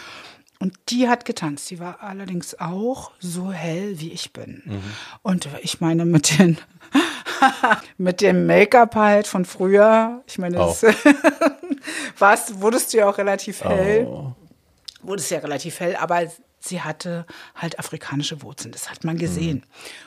Und 0.60 0.74
die 0.90 1.10
hat 1.10 1.26
getanzt. 1.26 1.70
Die 1.70 1.80
war 1.80 2.02
allerdings 2.02 2.60
auch 2.60 3.12
so 3.20 3.52
hell, 3.52 4.00
wie 4.00 4.12
ich 4.14 4.32
bin. 4.32 4.82
Und 5.22 5.50
ich 5.62 5.82
meine, 5.82 6.06
mit 6.06 6.40
den 6.40 6.58
mit 7.98 8.22
dem 8.22 8.46
Make-up 8.46 8.96
halt 8.96 9.28
von 9.28 9.44
früher, 9.44 10.24
ich 10.28 10.38
meine, 10.38 10.58
Oh. 10.62 10.68
das 10.82 10.84
warst, 12.20 12.62
wurdest 12.62 12.94
du 12.94 12.98
ja 13.00 13.10
auch 13.10 13.18
relativ 13.18 13.64
hell. 13.66 14.06
Oh. 14.06 14.34
Wurdest 15.08 15.32
ja 15.32 15.40
relativ 15.40 15.80
hell, 15.80 15.96
aber 15.96 16.30
sie 16.60 16.82
hatte 16.82 17.26
halt 17.56 17.80
afrikanische 17.80 18.42
Wurzeln. 18.42 18.72
Das 18.72 18.90
hat 18.90 19.04
man 19.04 19.18
gesehen. 19.18 19.66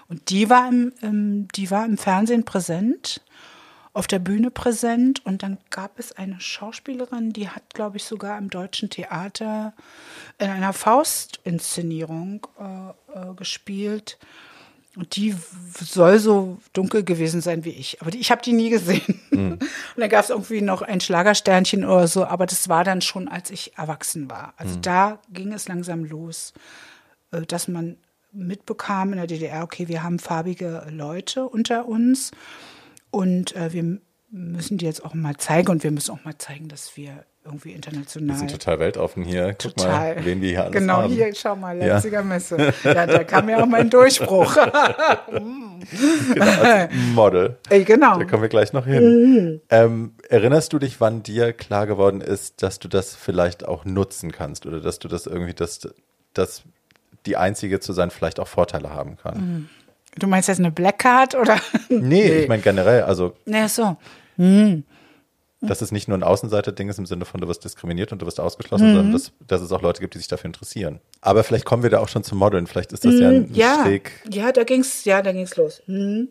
Und 0.09 0.31
die 0.31 0.51
war 0.51 0.69
im, 0.69 0.93
im, 1.01 1.49
die 1.49 1.71
war 1.71 1.85
im 1.85 1.97
Fernsehen 1.97 2.45
präsent, 2.45 3.23
auf 3.93 4.07
der 4.07 4.19
Bühne 4.19 4.51
präsent. 4.51 5.25
Und 5.25 5.43
dann 5.43 5.59
gab 5.71 5.99
es 5.99 6.13
eine 6.13 6.41
Schauspielerin, 6.41 7.33
die 7.33 7.49
hat, 7.49 7.75
glaube 7.75 7.97
ich, 7.97 8.05
sogar 8.05 8.39
im 8.39 8.51
deutschen 8.51 8.91
Theater 8.91 9.73
in 10.39 10.51
einer 10.51 10.73
Faust-Inszenierung 10.73 12.47
äh, 12.59 13.31
äh, 13.31 13.35
gespielt. 13.35 14.19
Und 14.99 15.15
die 15.15 15.33
soll 15.81 16.19
so 16.19 16.59
dunkel 16.73 17.05
gewesen 17.05 17.41
sein 17.41 17.65
wie 17.65 17.71
ich. 17.71 18.03
Aber 18.03 18.11
die, 18.11 18.19
ich 18.19 18.33
habe 18.33 18.43
die 18.43 18.53
nie 18.53 18.69
gesehen. 18.69 19.21
Und 19.31 19.61
dann 19.97 20.09
gab 20.09 20.25
es 20.25 20.31
irgendwie 20.31 20.61
noch 20.61 20.83
ein 20.83 21.01
Schlagersternchen 21.01 21.85
oder 21.85 22.09
so. 22.09 22.25
Aber 22.25 22.47
das 22.47 22.69
war 22.69 22.83
dann 22.83 23.01
schon, 23.01 23.29
als 23.29 23.53
ich 23.53 23.79
erwachsen 23.79 24.29
war. 24.29 24.55
Also 24.57 24.77
da 24.83 25.21
ging 25.33 25.53
es 25.53 25.69
langsam 25.69 26.05
los, 26.05 26.53
äh, 27.31 27.43
dass 27.43 27.69
man 27.69 27.97
mitbekam 28.33 29.13
in 29.13 29.19
der 29.19 29.29
DDR, 29.29 29.63
okay, 29.63 29.87
wir 29.87 30.03
haben 30.03 30.19
farbige 30.19 30.85
Leute 30.91 31.45
unter 31.45 31.87
uns. 31.87 32.33
Und 33.13 33.55
äh, 33.55 33.73
wir 33.73 34.01
müssen 34.31 34.79
die 34.79 34.85
jetzt 34.85 35.05
auch 35.05 35.15
mal 35.15 35.37
zeigen. 35.37 35.71
Und 35.71 35.85
wir 35.85 35.93
müssen 35.93 36.11
auch 36.11 36.25
mal 36.25 36.39
zeigen, 36.39 36.67
dass 36.67 36.97
wir 36.97 37.25
irgendwie 37.49 37.73
international 37.73 38.29
Wir 38.29 38.39
sind 38.39 38.51
total 38.51 38.79
weltoffen 38.79 39.25
hier. 39.25 39.49
Guck 39.61 39.77
Total. 39.77 40.15
mal, 40.17 40.25
wen 40.25 40.41
wir 40.41 40.49
hier 40.51 40.63
alles 40.63 40.73
genau, 40.73 41.03
haben. 41.03 41.13
hier, 41.13 41.35
schau 41.35 41.57
mal, 41.57 41.77
Ja. 41.79 41.95
Leipziger 41.95 42.23
Messe. 42.23 42.73
Ja, 42.85 43.07
da 43.07 43.25
kam 43.25 43.49
ja 43.49 43.63
auch 43.63 43.67
mein 43.67 43.91
Durchbruch. 43.91 44.57
Genau, 46.35 46.61
als 46.63 46.93
Model. 47.15 47.57
Ey, 47.71 47.85
genau. 47.85 48.19
Da 48.19 48.25
kommen 48.25 48.43
wir 48.43 48.49
gleich 48.49 48.73
noch 48.73 48.85
hin. 48.85 49.61
Ähm, 49.71 50.13
erinnerst 50.29 50.73
du 50.73 50.79
dich, 50.79 51.01
wann 51.01 51.23
dir 51.23 51.53
klar 51.53 51.87
geworden 51.87 52.21
ist, 52.21 52.63
dass 52.63 52.79
du 52.79 52.89
das 52.89 53.15
vielleicht 53.17 53.67
auch 53.67 53.85
nutzen 53.85 54.33
kannst 54.33 54.67
oder 54.67 54.81
dass 54.81 54.99
du 54.99 55.09
das 55.09 55.27
irgendwie, 55.27 55.55
dass, 55.55 55.89
dass 56.35 56.63
die 57.27 57.37
einzige 57.37 57.81
zu 57.81 57.93
sein 57.93 58.11
vielleicht 58.11 58.41
auch 58.41 58.49
Vorteile 58.49 58.91
haben 58.91 59.17
kann? 59.17 59.69
Du 60.19 60.27
meinst 60.27 60.49
jetzt 60.49 60.59
eine 60.59 60.73
Black 60.73 60.99
Card 60.99 61.35
oder? 61.37 61.57
Nee, 61.89 62.41
ich 62.41 62.49
meine 62.49 62.63
generell, 62.63 63.03
also 63.03 63.35
Ne, 63.47 63.69
so. 63.69 63.97
Dass 65.61 65.81
es 65.83 65.91
nicht 65.91 66.07
nur 66.09 66.17
ein 66.17 66.23
Außenseiter-Ding 66.23 66.89
ist 66.89 66.99
im 66.99 67.07
Sinne 67.07 67.25
von, 67.25 67.41
du 67.41 67.49
wirst 67.49 67.65
diskriminiert 67.65 68.13
und 68.13 68.23
du 68.23 68.27
wirst 68.27 68.39
ausgeschlossen, 68.39 68.95
sondern 68.95 69.13
dass, 69.13 69.33
dass 69.47 69.61
es 69.61 69.73
auch 69.73 69.83
Leute 69.83 70.01
gibt, 70.01 70.15
die 70.15 70.19
sich 70.19 70.29
dafür 70.29 70.47
interessieren. 70.47 71.01
Aber 71.21 71.43
vielleicht 71.43 71.65
kommen 71.65 71.83
wir 71.83 71.91
da 71.91 71.99
auch 71.99 72.09
schon 72.09 72.23
zum 72.23 72.39
Modeln. 72.39 72.67
Vielleicht 72.69 72.93
ist 72.93 73.05
das 73.05 73.15
ja 73.19 73.29
ein 73.29 73.53
Ja, 73.53 73.83
Schräg. 73.83 74.13
ja, 74.31 74.53
da 74.53 74.63
ging's, 74.65 75.05
ja, 75.05 75.21
da 75.23 75.33
ging's 75.33 75.57
los. 75.57 75.83
Hm. 75.87 76.29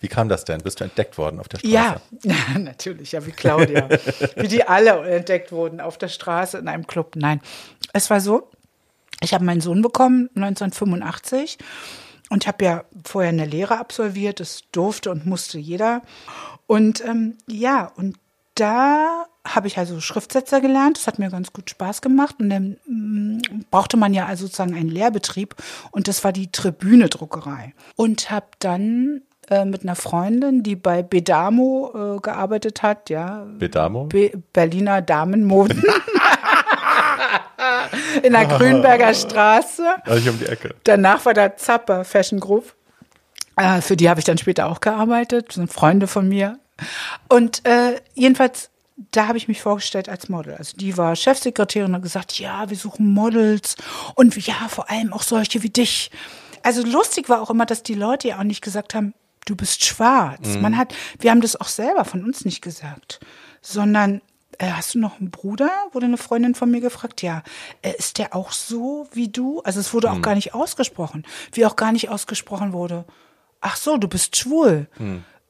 Wie 0.00 0.08
kam 0.08 0.28
das 0.28 0.44
denn? 0.44 0.60
Bist 0.60 0.80
du 0.80 0.84
entdeckt 0.84 1.18
worden 1.18 1.40
auf 1.40 1.48
der 1.48 1.58
Straße? 1.58 1.72
Ja, 1.72 2.00
natürlich, 2.58 3.12
ja, 3.12 3.24
wie 3.26 3.32
Claudia. 3.32 3.88
wie 4.36 4.48
die 4.48 4.64
alle 4.66 4.90
entdeckt 5.10 5.50
wurden 5.50 5.80
auf 5.80 5.98
der 5.98 6.08
Straße 6.08 6.58
in 6.58 6.68
einem 6.68 6.86
Club. 6.86 7.16
Nein, 7.16 7.40
es 7.92 8.10
war 8.10 8.20
so, 8.20 8.48
ich 9.22 9.34
habe 9.34 9.44
meinen 9.44 9.60
Sohn 9.60 9.82
bekommen 9.82 10.28
1985 10.36 11.58
und 12.30 12.46
habe 12.46 12.64
ja 12.64 12.84
vorher 13.04 13.30
eine 13.30 13.46
Lehre 13.46 13.78
absolviert. 13.78 14.40
Das 14.40 14.62
durfte 14.72 15.10
und 15.10 15.26
musste 15.26 15.58
jeder. 15.58 16.02
Und 16.66 17.04
ähm, 17.04 17.36
ja, 17.46 17.92
und 17.96 18.16
da 18.54 19.26
habe 19.46 19.66
ich 19.66 19.78
also 19.78 20.00
Schriftsetzer 20.00 20.60
gelernt. 20.60 20.96
Das 20.96 21.06
hat 21.06 21.18
mir 21.18 21.30
ganz 21.30 21.52
gut 21.52 21.68
Spaß 21.68 22.00
gemacht. 22.02 22.36
Und 22.38 22.50
dann 22.50 22.76
mm, 22.86 23.64
brauchte 23.70 23.96
man 23.96 24.14
ja 24.14 24.26
also 24.26 24.46
sozusagen 24.46 24.74
einen 24.74 24.88
Lehrbetrieb. 24.88 25.54
Und 25.90 26.08
das 26.08 26.24
war 26.24 26.32
die 26.32 26.50
Tribüne-Druckerei. 26.50 27.74
Und 27.96 28.30
habe 28.30 28.46
dann 28.60 29.22
äh, 29.50 29.64
mit 29.64 29.82
einer 29.82 29.96
Freundin, 29.96 30.62
die 30.62 30.76
bei 30.76 31.02
Bedamo 31.02 32.16
äh, 32.16 32.20
gearbeitet 32.20 32.82
hat, 32.82 33.10
ja, 33.10 33.46
Bedamo? 33.58 34.04
Be 34.04 34.32
Berliner 34.52 35.02
Damenmoden. 35.02 35.82
In 38.22 38.32
der 38.32 38.46
Grünberger 38.46 39.12
Straße. 39.12 39.82
Also 40.04 40.18
ich 40.18 40.28
um 40.28 40.38
die 40.38 40.46
Ecke. 40.46 40.74
Danach 40.84 41.24
war 41.26 41.34
da 41.34 41.56
Zapper 41.56 42.04
Fashion 42.04 42.40
Group. 42.40 42.74
Äh, 43.56 43.80
für 43.80 43.96
die 43.96 44.08
habe 44.08 44.20
ich 44.20 44.26
dann 44.26 44.38
später 44.38 44.68
auch 44.68 44.80
gearbeitet. 44.80 45.48
Das 45.48 45.56
sind 45.56 45.72
Freunde 45.72 46.06
von 46.06 46.28
mir. 46.28 46.58
Und 47.28 47.64
äh, 47.66 48.00
jedenfalls, 48.14 48.70
da 49.10 49.28
habe 49.28 49.38
ich 49.38 49.48
mich 49.48 49.62
vorgestellt 49.62 50.08
als 50.08 50.28
Model. 50.28 50.54
Also 50.54 50.76
die 50.76 50.96
war 50.96 51.16
Chefsekretärin 51.16 51.90
und 51.90 51.96
hat 51.96 52.02
gesagt, 52.02 52.38
ja, 52.38 52.68
wir 52.68 52.76
suchen 52.76 53.12
Models 53.12 53.76
und 54.14 54.34
ja, 54.46 54.68
vor 54.68 54.90
allem 54.90 55.12
auch 55.12 55.22
solche 55.22 55.62
wie 55.62 55.70
dich. 55.70 56.10
Also 56.62 56.84
lustig 56.84 57.28
war 57.28 57.42
auch 57.42 57.50
immer, 57.50 57.66
dass 57.66 57.82
die 57.82 57.94
Leute 57.94 58.28
ja 58.28 58.38
auch 58.38 58.44
nicht 58.44 58.62
gesagt 58.62 58.94
haben, 58.94 59.14
du 59.46 59.56
bist 59.56 59.84
schwarz. 59.84 60.56
Man 60.56 60.76
hat, 60.76 60.94
wir 61.18 61.30
haben 61.30 61.42
das 61.42 61.60
auch 61.60 61.68
selber 61.68 62.04
von 62.04 62.24
uns 62.24 62.44
nicht 62.44 62.62
gesagt, 62.62 63.20
sondern 63.60 64.22
äh, 64.58 64.70
hast 64.70 64.94
du 64.94 64.98
noch 64.98 65.20
einen 65.20 65.30
Bruder? 65.30 65.70
Wurde 65.92 66.06
eine 66.06 66.16
Freundin 66.16 66.54
von 66.54 66.70
mir 66.70 66.80
gefragt. 66.80 67.22
Ja, 67.22 67.42
äh, 67.82 67.92
ist 67.98 68.18
der 68.18 68.34
auch 68.34 68.52
so 68.52 69.08
wie 69.12 69.28
du? 69.28 69.60
Also 69.62 69.80
es 69.80 69.92
wurde 69.92 70.10
auch 70.10 70.22
gar 70.22 70.34
nicht 70.34 70.54
ausgesprochen. 70.54 71.26
Wie 71.52 71.66
auch 71.66 71.76
gar 71.76 71.92
nicht 71.92 72.08
ausgesprochen 72.08 72.72
wurde. 72.72 73.04
Ach 73.66 73.76
so, 73.76 73.96
du 73.96 74.08
bist 74.08 74.36
schwul. 74.36 74.88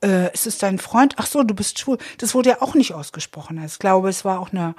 Äh, 0.02 0.32
ist 0.32 0.46
es 0.46 0.58
dein 0.58 0.78
Freund? 0.78 1.14
Ach 1.16 1.26
so, 1.26 1.42
du 1.42 1.52
bist 1.54 1.78
schwul. 1.80 1.98
Das 2.18 2.32
wurde 2.34 2.50
ja 2.50 2.62
auch 2.62 2.74
nicht 2.74 2.92
ausgesprochen. 2.94 3.58
Also 3.58 3.72
ich 3.74 3.78
glaube, 3.80 4.08
es 4.08 4.24
war 4.24 4.38
auch 4.38 4.52
eine 4.52 4.76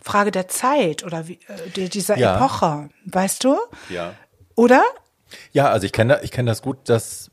Frage 0.00 0.30
der 0.30 0.48
Zeit 0.48 1.02
oder 1.02 1.28
wie, 1.28 1.38
äh, 1.48 1.70
die- 1.74 1.88
dieser 1.88 2.18
Ja. 2.18 2.36
Epoche. 2.36 2.90
Weißt 3.06 3.42
du? 3.44 3.56
Ja. 3.88 4.12
Oder? 4.54 4.82
Ja, 5.52 5.70
also 5.70 5.86
ich 5.86 5.92
kenne 5.92 6.20
ich 6.22 6.30
kenn 6.30 6.44
das 6.46 6.60
gut, 6.60 6.88
dass, 6.90 7.30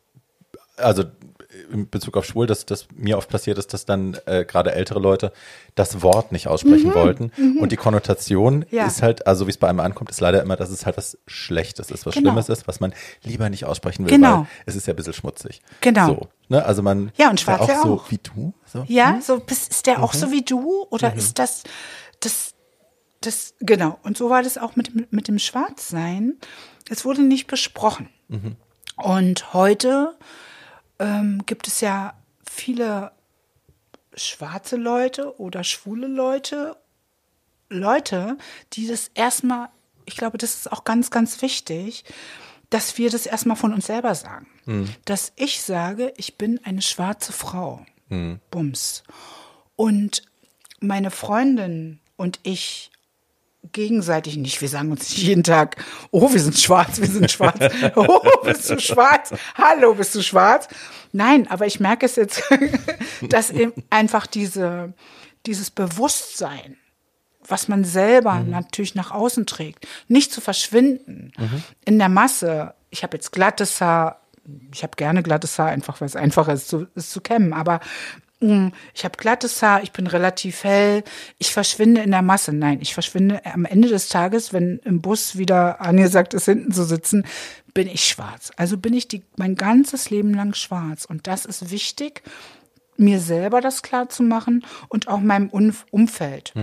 also 0.78 1.04
in 1.72 1.90
Bezug 1.90 2.18
auf 2.18 2.26
schwul, 2.26 2.48
dass 2.48 2.66
das 2.66 2.88
mir 2.96 3.18
oft 3.18 3.30
passiert 3.30 3.58
ist, 3.58 3.74
dass 3.74 3.86
dann 3.86 4.18
äh, 4.26 4.46
gerade 4.46 4.74
ältere 4.74 5.00
Leute 5.00 5.32
das 5.76 6.02
Wort 6.02 6.32
nicht 6.32 6.48
aussprechen 6.48 6.94
wollten. 6.94 7.32
Und 7.60 7.72
die 7.72 7.76
Konnotation 7.78 8.60
Mhm, 8.60 8.66
Ja. 8.72 8.86
ist 8.88 9.02
halt, 9.02 9.26
also 9.28 9.48
wie 9.48 9.52
es 9.52 9.58
bei 9.58 9.68
einem 9.70 9.80
ankommt, 9.80 10.10
ist 10.10 10.22
leider 10.22 10.42
immer, 10.42 10.56
dass 10.56 10.70
es 10.70 10.86
halt 10.86 10.98
was 10.98 11.18
Schlechtes 11.28 11.92
ist, 11.92 12.06
was 12.06 12.14
Genau. 12.16 12.30
Schlimmes 12.32 12.50
ist, 12.50 12.68
was 12.68 12.80
man 12.80 12.94
lieber 13.24 13.50
nicht 13.50 13.66
aussprechen 13.66 14.06
will, 14.06 14.12
Genau. 14.12 14.40
weil 14.40 14.48
es 14.66 14.76
ist 14.76 14.88
ja 14.88 14.94
ein 14.94 14.96
bisschen 14.98 15.14
schmutzig. 15.14 15.62
Genau. 15.82 16.08
So, 16.08 16.28
ne? 16.50 16.66
Also 16.66 16.82
man 16.82 17.12
Ja, 17.18 17.30
und 17.30 17.40
ist 17.40 17.48
ja 17.48 17.56
Schwarze 17.58 17.74
auch 17.80 17.84
so 17.84 17.94
auch. 17.96 18.12
wie 18.12 18.20
du. 18.20 18.54
So. 18.66 18.84
Ja, 18.88 19.20
so 19.22 19.40
bist, 19.40 19.72
ist 19.72 19.86
der 19.88 20.04
auch 20.04 20.14
Mhm. 20.14 20.18
so 20.18 20.32
wie 20.32 20.42
du? 20.44 20.86
Oder 20.90 21.14
ist 21.16 21.40
das, 21.40 21.64
das, 22.20 22.54
das, 23.22 23.54
genau. 23.60 24.00
Und 24.04 24.18
so 24.18 24.30
war 24.30 24.44
das 24.44 24.58
auch 24.58 24.76
mit, 24.76 25.12
mit 25.12 25.28
dem 25.28 25.40
Schwarzsein. 25.40 26.36
Es 26.90 27.06
wurde 27.06 27.24
nicht 27.24 27.48
besprochen. 27.48 28.10
Und 28.98 29.54
heute 29.54 30.16
ähm, 31.00 31.44
gibt 31.46 31.68
es 31.68 31.82
ja 31.82 32.14
viele 32.50 33.12
schwarze 34.16 34.76
Leute 34.76 35.40
oder 35.40 35.64
schwule 35.64 36.08
Leute, 36.08 36.78
Leute, 37.70 38.38
die 38.74 38.88
das 38.88 39.10
erstmal, 39.14 39.70
ich 40.06 40.16
glaube, 40.16 40.38
das 40.38 40.56
ist 40.56 40.72
auch 40.72 40.84
ganz, 40.84 41.10
ganz 41.12 41.42
wichtig, 41.42 42.06
dass 42.70 42.98
wir 42.98 43.10
das 43.10 43.26
erstmal 43.26 43.58
von 43.58 43.74
uns 43.74 43.88
selber 43.88 44.16
sagen. 44.16 44.48
Dass 45.06 45.34
ich 45.36 45.62
sage, 45.62 46.14
ich 46.18 46.38
bin 46.38 46.60
eine 46.64 46.82
schwarze 46.82 47.32
Frau. 47.34 47.86
Bums. 48.52 49.04
Und 49.76 50.24
meine 50.80 51.12
Freundin 51.12 52.00
und 52.18 52.40
ich 52.44 52.92
gegenseitig 53.72 54.38
nicht. 54.38 54.62
Wir 54.62 54.70
sagen 54.70 54.92
uns 54.92 55.10
nicht 55.10 55.24
jeden 55.24 55.44
Tag, 55.44 55.84
oh, 56.12 56.32
wir 56.32 56.40
sind 56.40 56.58
schwarz, 56.58 57.00
wir 57.00 57.08
sind 57.08 57.32
schwarz. 57.32 57.60
Oh, 57.96 58.20
bist 58.44 58.70
du 58.70 58.80
schwarz? 58.80 59.34
Hallo, 59.56 59.96
bist 59.96 60.16
du 60.16 60.22
schwarz? 60.22 60.68
Nein, 61.12 61.48
aber 61.50 61.66
ich 61.66 61.80
merke 61.80 62.06
es 62.06 62.16
jetzt, 62.16 62.44
dass 63.30 63.52
eben 63.52 63.74
einfach 63.90 64.28
diese, 64.28 64.94
dieses 65.46 65.72
Bewusstsein, 65.72 66.78
was 67.48 67.68
man 67.68 67.84
selber 67.84 68.40
natürlich 68.40 68.96
nach 68.96 69.12
außen 69.12 69.46
trägt, 69.46 69.88
nicht 70.08 70.34
zu 70.34 70.42
verschwinden 70.42 71.32
in 71.86 72.00
der 72.00 72.10
Masse. 72.10 72.74
Ich 72.90 73.04
habe 73.04 73.18
jetzt 73.18 73.32
glattes 73.32 73.82
Haar, 73.82 74.22
ich 74.74 74.84
habe 74.84 74.96
gerne 74.96 75.22
glattes 75.22 75.58
Haar, 75.60 75.68
einfach 75.68 76.02
weil 76.02 76.08
es 76.08 76.16
einfacher 76.16 76.54
ist 76.54 76.68
zu, 76.68 76.88
ist 76.96 77.12
zu 77.12 77.22
kämmen, 77.22 77.54
aber 77.54 77.80
ich 78.94 79.06
habe 79.06 79.18
glattes 79.18 79.62
Haar, 79.62 79.82
ich 79.82 79.92
bin 79.92 80.08
relativ 80.08 80.64
hell, 80.64 81.04
ich 81.38 81.52
verschwinde 81.54 82.02
in 82.02 82.12
der 82.12 82.22
Masse. 82.22 82.54
Nein, 82.54 82.80
ich 82.82 82.94
verschwinde 82.94 83.42
am 83.46 83.66
Ende 83.66 83.88
des 83.88 84.10
Tages, 84.10 84.54
wenn 84.54 84.80
im 84.84 85.02
Bus 85.02 85.38
wieder 85.38 85.82
angesagt 85.82 86.34
ist, 86.34 86.46
hinten 86.46 86.72
zu 86.72 86.84
sitzen, 86.84 87.26
bin 87.74 87.88
ich 87.88 88.06
schwarz. 88.06 88.52
Also 88.58 88.78
bin 88.78 88.94
ich 88.94 89.08
die, 89.08 89.24
mein 89.38 89.56
ganzes 89.56 90.10
Leben 90.10 90.34
lang 90.34 90.54
schwarz. 90.54 91.06
Und 91.06 91.28
das 91.28 91.46
ist 91.46 91.72
wichtig, 91.72 92.24
mir 92.98 93.20
selber 93.20 93.62
das 93.62 93.82
klar 93.82 94.10
zu 94.10 94.22
machen 94.22 94.66
und 94.90 95.08
auch 95.08 95.20
meinem 95.20 95.50
Umf- 95.50 95.86
Umfeld. 95.92 96.54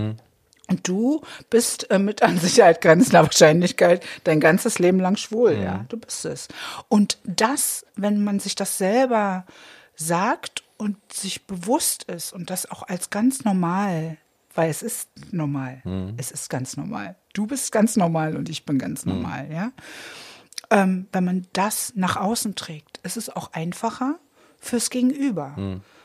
Und 0.69 0.87
du 0.87 1.21
bist 1.49 1.91
äh, 1.91 1.99
mit 1.99 2.23
an 2.23 2.39
Sicherheit 2.39 2.81
grenzender 2.81 3.23
Wahrscheinlichkeit 3.23 4.05
dein 4.23 4.39
ganzes 4.39 4.79
Leben 4.79 4.99
lang 4.99 5.17
schwul, 5.17 5.57
ja. 5.61 5.85
Du 5.89 5.97
bist 5.97 6.23
es. 6.25 6.47
Und 6.87 7.17
das, 7.25 7.85
wenn 7.95 8.23
man 8.23 8.39
sich 8.39 8.55
das 8.55 8.77
selber 8.77 9.45
sagt 9.95 10.62
und 10.83 10.97
sich 11.11 11.47
bewusst 11.47 12.03
ist 12.03 12.33
und 12.33 12.49
das 12.49 12.69
auch 12.69 12.83
als 12.83 13.09
ganz 13.09 13.45
normal, 13.45 14.17
weil 14.53 14.69
es 14.69 14.83
ist 14.83 15.09
normal. 15.31 15.81
Es 16.17 16.29
ist 16.29 16.49
ganz 16.49 16.75
normal. 16.75 17.15
Du 17.33 17.47
bist 17.47 17.71
ganz 17.71 17.95
normal 17.95 18.35
und 18.35 18.49
ich 18.49 18.65
bin 18.65 18.77
ganz 18.77 19.05
normal, 19.05 19.49
ja. 19.51 19.71
Ähm, 20.69 21.07
wenn 21.11 21.23
man 21.23 21.47
das 21.53 21.93
nach 21.95 22.17
außen 22.17 22.55
trägt, 22.55 22.99
ist 23.03 23.17
es 23.17 23.29
auch 23.29 23.53
einfacher 23.53 24.19
fürs 24.59 24.89
Gegenüber. 24.89 25.55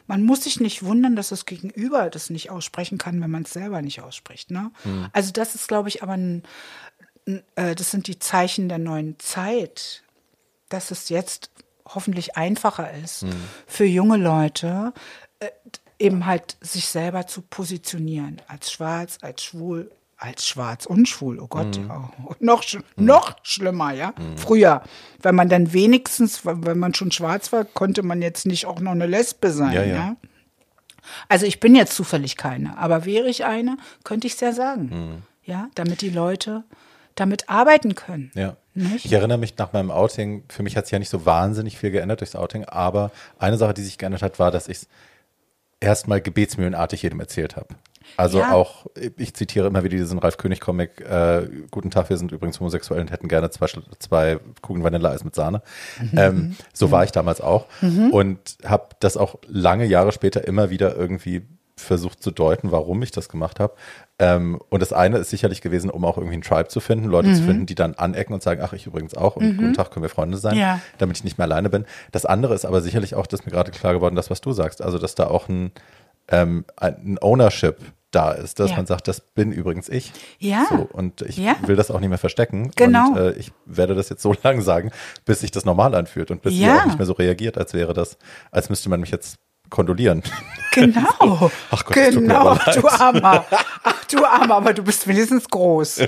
Man 0.06 0.24
muss 0.24 0.44
sich 0.44 0.60
nicht 0.60 0.84
wundern, 0.84 1.16
dass 1.16 1.28
das 1.28 1.44
Gegenüber 1.44 2.08
das 2.08 2.30
nicht 2.30 2.50
aussprechen 2.50 2.98
kann, 2.98 3.20
wenn 3.20 3.30
man 3.30 3.42
es 3.42 3.52
selber 3.52 3.82
nicht 3.82 4.00
ausspricht. 4.00 4.50
Ne? 4.50 4.70
Also 5.12 5.32
das 5.32 5.54
ist, 5.54 5.68
glaube 5.68 5.88
ich, 5.88 6.02
aber 6.02 6.12
ein, 6.12 6.44
ein, 7.26 7.42
äh, 7.56 7.74
das 7.74 7.90
sind 7.90 8.06
die 8.06 8.18
Zeichen 8.18 8.68
der 8.68 8.78
neuen 8.78 9.18
Zeit, 9.18 10.02
dass 10.68 10.90
es 10.90 11.08
jetzt 11.08 11.50
hoffentlich 11.94 12.36
einfacher 12.36 12.92
ist 13.04 13.24
für 13.66 13.84
junge 13.84 14.16
Leute, 14.16 14.92
äh, 15.40 15.48
eben 15.98 16.26
halt 16.26 16.56
sich 16.60 16.86
selber 16.86 17.26
zu 17.26 17.42
positionieren 17.42 18.40
als 18.46 18.70
schwarz, 18.70 19.18
als 19.22 19.42
schwul, 19.42 19.90
als 20.16 20.46
schwarz 20.46 20.86
und 20.86 21.08
schwul. 21.08 21.38
Oh 21.40 21.46
Gott, 21.48 21.76
ja. 21.76 22.10
Und 22.24 22.40
noch, 22.42 22.62
sch- 22.62 22.82
noch 22.96 23.36
schlimmer, 23.42 23.92
ja. 23.92 24.14
Früher, 24.36 24.82
wenn 25.22 25.34
man 25.34 25.48
dann 25.48 25.72
wenigstens, 25.72 26.44
wenn 26.44 26.78
man 26.78 26.94
schon 26.94 27.10
schwarz 27.12 27.52
war, 27.52 27.64
konnte 27.64 28.02
man 28.02 28.22
jetzt 28.22 28.46
nicht 28.46 28.66
auch 28.66 28.80
noch 28.80 28.92
eine 28.92 29.06
Lesbe 29.06 29.50
sein, 29.50 29.72
Ja, 29.72 29.82
ja. 29.84 29.94
ja. 29.94 30.16
Also 31.28 31.46
ich 31.46 31.58
bin 31.60 31.74
jetzt 31.74 31.94
zufällig 31.94 32.36
keine, 32.36 32.76
aber 32.76 33.04
wäre 33.04 33.28
ich 33.28 33.44
eine, 33.44 33.76
könnte 34.04 34.26
ich 34.26 34.34
es 34.34 34.40
ja 34.40 34.52
sagen. 34.52 34.90
Mhm. 34.92 35.22
Ja, 35.44 35.68
damit 35.74 36.02
die 36.02 36.10
Leute 36.10 36.64
damit 37.14 37.48
arbeiten 37.48 37.94
können. 37.94 38.30
Ja. 38.34 38.56
Nicht? 38.78 39.04
Ich 39.04 39.12
erinnere 39.12 39.38
mich 39.38 39.56
nach 39.58 39.72
meinem 39.72 39.90
Outing, 39.90 40.44
für 40.48 40.62
mich 40.62 40.76
hat 40.76 40.86
sich 40.86 40.92
ja 40.92 40.98
nicht 40.98 41.08
so 41.10 41.26
wahnsinnig 41.26 41.78
viel 41.78 41.90
geändert 41.90 42.20
durchs 42.20 42.36
Outing, 42.36 42.64
aber 42.64 43.10
eine 43.38 43.56
Sache, 43.56 43.74
die 43.74 43.82
sich 43.82 43.98
geändert 43.98 44.22
hat, 44.22 44.38
war, 44.38 44.50
dass 44.50 44.68
ich 44.68 44.78
es 44.78 44.88
erstmal 45.80 46.20
gebetsmühlenartig 46.20 47.02
jedem 47.02 47.20
erzählt 47.20 47.56
habe. 47.56 47.68
Also 48.16 48.38
Ja. 48.38 48.52
auch, 48.52 48.86
ich 49.16 49.34
zitiere 49.34 49.66
immer 49.66 49.84
wieder 49.84 49.96
diesen 49.96 50.18
Ralf 50.18 50.38
König-Comic, 50.38 51.00
äh, 51.02 51.46
Guten 51.70 51.90
Tag, 51.90 52.08
wir 52.08 52.16
sind 52.16 52.32
übrigens 52.32 52.58
homosexuell 52.58 53.00
und 53.00 53.10
hätten 53.10 53.28
gerne 53.28 53.50
zwei, 53.50 53.66
zwei 53.98 54.38
Kugeln 54.62 54.82
Vanilleeis 54.82 55.24
mit 55.24 55.34
Sahne. 55.34 55.62
Mhm. 56.00 56.10
Ähm, 56.18 56.56
so 56.72 56.90
war 56.90 57.04
ich 57.04 57.12
damals 57.12 57.40
auch 57.40 57.66
und 58.10 58.56
habe 58.64 58.88
das 59.00 59.16
auch 59.16 59.36
lange 59.46 59.84
Jahre 59.84 60.12
später 60.12 60.46
immer 60.48 60.70
wieder 60.70 60.96
irgendwie 60.96 61.42
versucht 61.78 62.22
zu 62.22 62.30
deuten, 62.30 62.70
warum 62.72 63.02
ich 63.02 63.10
das 63.10 63.28
gemacht 63.28 63.60
habe. 63.60 63.74
Ähm, 64.18 64.60
und 64.68 64.80
das 64.82 64.92
eine 64.92 65.18
ist 65.18 65.30
sicherlich 65.30 65.60
gewesen, 65.60 65.90
um 65.90 66.04
auch 66.04 66.16
irgendwie 66.18 66.34
einen 66.34 66.42
Tribe 66.42 66.68
zu 66.68 66.80
finden, 66.80 67.06
Leute 67.06 67.28
Mhm. 67.28 67.34
zu 67.34 67.42
finden, 67.44 67.66
die 67.66 67.74
dann 67.74 67.94
anecken 67.94 68.34
und 68.34 68.42
sagen, 68.42 68.60
ach, 68.64 68.72
ich 68.72 68.86
übrigens 68.86 69.14
auch 69.14 69.36
und 69.36 69.56
guten 69.56 69.72
Tag, 69.74 69.90
können 69.90 70.02
wir 70.02 70.10
Freunde 70.10 70.36
sein, 70.38 70.56
Ja. 70.58 70.80
damit 70.98 71.16
ich 71.18 71.24
nicht 71.24 71.38
mehr 71.38 71.46
alleine 71.46 71.70
bin. 71.70 71.86
Das 72.12 72.26
andere 72.26 72.54
ist 72.54 72.64
aber 72.64 72.80
sicherlich 72.80 73.14
auch, 73.14 73.26
das 73.26 73.40
ist 73.40 73.46
mir 73.46 73.52
gerade 73.52 73.70
klar 73.70 73.92
geworden, 73.94 74.16
das, 74.16 74.28
was 74.30 74.40
du 74.40 74.52
sagst, 74.52 74.82
also 74.82 74.98
dass 74.98 75.14
da 75.14 75.28
auch 75.28 75.48
ein, 75.48 75.72
ähm, 76.28 76.64
ein 76.76 77.18
Ownership 77.22 77.76
da 78.10 78.32
ist, 78.32 78.58
dass 78.58 78.70
Ja. 78.70 78.76
man 78.78 78.86
sagt, 78.86 79.06
das 79.06 79.20
bin 79.20 79.52
übrigens 79.52 79.88
ich. 79.90 80.12
Ja. 80.38 80.64
So, 80.70 80.76
und 80.76 81.20
ich 81.22 81.36
Ja. 81.36 81.56
will 81.66 81.76
das 81.76 81.90
auch 81.90 82.00
nicht 82.00 82.08
mehr 82.08 82.16
verstecken. 82.18 82.70
Genau. 82.74 83.10
Und 83.10 83.16
äh, 83.18 83.32
ich 83.32 83.52
werde 83.66 83.94
das 83.94 84.08
jetzt 84.08 84.22
so 84.22 84.34
lange 84.42 84.62
sagen, 84.62 84.90
bis 85.26 85.40
sich 85.40 85.50
das 85.50 85.64
normal 85.66 85.94
anfühlt 85.94 86.30
und 86.30 86.40
bis 86.42 86.54
Ja. 86.58 86.66
ihr 86.68 86.80
auch 86.80 86.86
nicht 86.86 86.98
mehr 86.98 87.06
so 87.06 87.12
reagiert, 87.12 87.58
als 87.58 87.74
wäre 87.74 87.92
das, 87.92 88.16
als 88.50 88.70
müsste 88.70 88.88
man 88.88 89.00
mich 89.00 89.10
jetzt 89.10 89.36
kondolieren. 89.70 90.22
Genau. 90.72 91.50
Ach 91.70 91.84
Gott, 91.84 91.94
genau, 91.94 92.54
du 92.74 92.88
Armer. 92.88 93.44
Ach 93.82 94.04
du 94.04 94.24
Armer, 94.24 94.56
aber 94.56 94.74
du 94.74 94.82
bist 94.82 95.06
wenigstens 95.06 95.48
groß. 95.48 96.00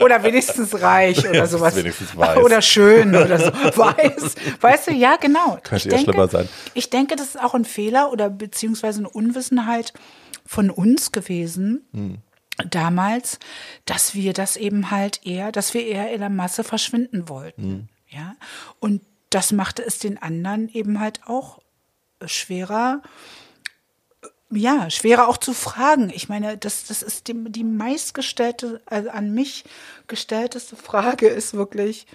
Oder 0.00 0.22
wenigstens 0.22 0.80
reich 0.80 1.18
oder 1.20 1.34
Ja, 1.34 1.46
sowas. 1.46 1.76
wenigstens 1.76 2.16
weiß. 2.16 2.38
Oder 2.38 2.62
schön 2.62 3.14
oder 3.14 3.38
so. 3.38 3.50
Weiß. 3.76 4.34
Weißt 4.60 4.88
du, 4.88 4.92
ja, 4.92 5.16
genau. 5.16 5.58
Könnte 5.62 5.88
ja 5.88 5.96
denke, 5.96 6.12
schlimmer 6.12 6.28
sein. 6.28 6.48
Ich 6.74 6.90
denke, 6.90 7.16
das 7.16 7.28
ist 7.28 7.40
auch 7.40 7.54
ein 7.54 7.64
Fehler 7.64 8.10
oder 8.12 8.30
beziehungsweise 8.30 9.00
eine 9.00 9.08
Unwissenheit 9.10 9.92
von 10.46 10.70
uns 10.70 11.12
gewesen. 11.12 11.86
Hm. 11.92 12.18
Damals, 12.68 13.38
dass 13.86 14.14
wir 14.14 14.32
das 14.32 14.56
eben 14.56 14.90
halt 14.90 15.20
eher, 15.24 15.52
dass 15.52 15.72
wir 15.72 15.86
eher 15.86 16.12
in 16.12 16.20
der 16.20 16.30
Masse 16.30 16.64
verschwinden 16.64 17.28
wollten. 17.28 17.62
Hm. 17.62 17.88
Ja. 18.08 18.34
Und 18.80 19.02
das 19.30 19.52
machte 19.52 19.84
es 19.84 19.98
den 19.98 20.20
anderen 20.20 20.68
eben 20.68 20.98
halt 21.00 21.20
auch 21.26 21.60
schwerer, 22.26 23.02
ja, 24.50 24.90
schwerer 24.90 25.28
auch 25.28 25.36
zu 25.36 25.52
fragen. 25.52 26.10
Ich 26.10 26.28
meine, 26.28 26.58
das, 26.58 26.84
das 26.84 27.02
ist 27.02 27.28
die, 27.28 27.34
die 27.50 27.64
meistgestellte, 27.64 28.80
also 28.86 29.10
an 29.10 29.32
mich 29.32 29.64
gestellteste 30.08 30.76
Frage 30.76 31.28
ist 31.28 31.54
wirklich, 31.54 32.06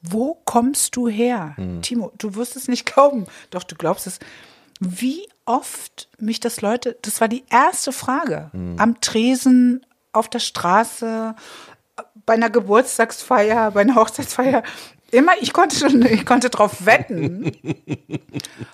wo 0.00 0.34
kommst 0.44 0.96
du 0.96 1.08
her? 1.08 1.54
Timo, 1.82 2.12
du 2.18 2.34
wirst 2.34 2.56
es 2.56 2.66
nicht 2.66 2.86
glauben. 2.86 3.26
Doch, 3.50 3.62
du 3.62 3.76
glaubst 3.76 4.06
es. 4.06 4.18
Wie 4.80 5.28
oft 5.44 6.08
mich 6.18 6.40
das 6.40 6.60
Leute, 6.60 6.96
das 7.02 7.20
war 7.20 7.28
die 7.28 7.44
erste 7.50 7.92
Frage. 7.92 8.50
Am 8.78 9.00
Tresen, 9.00 9.86
auf 10.12 10.28
der 10.28 10.40
Straße, 10.40 11.34
bei 12.26 12.34
einer 12.34 12.50
Geburtstagsfeier, 12.50 13.70
bei 13.70 13.82
einer 13.82 13.94
Hochzeitsfeier. 13.94 14.62
Immer, 15.12 15.32
ich 15.40 15.52
konnte 15.52 15.76
schon, 15.76 16.02
ich 16.06 16.26
konnte 16.26 16.50
drauf 16.50 16.86
wetten. 16.86 17.52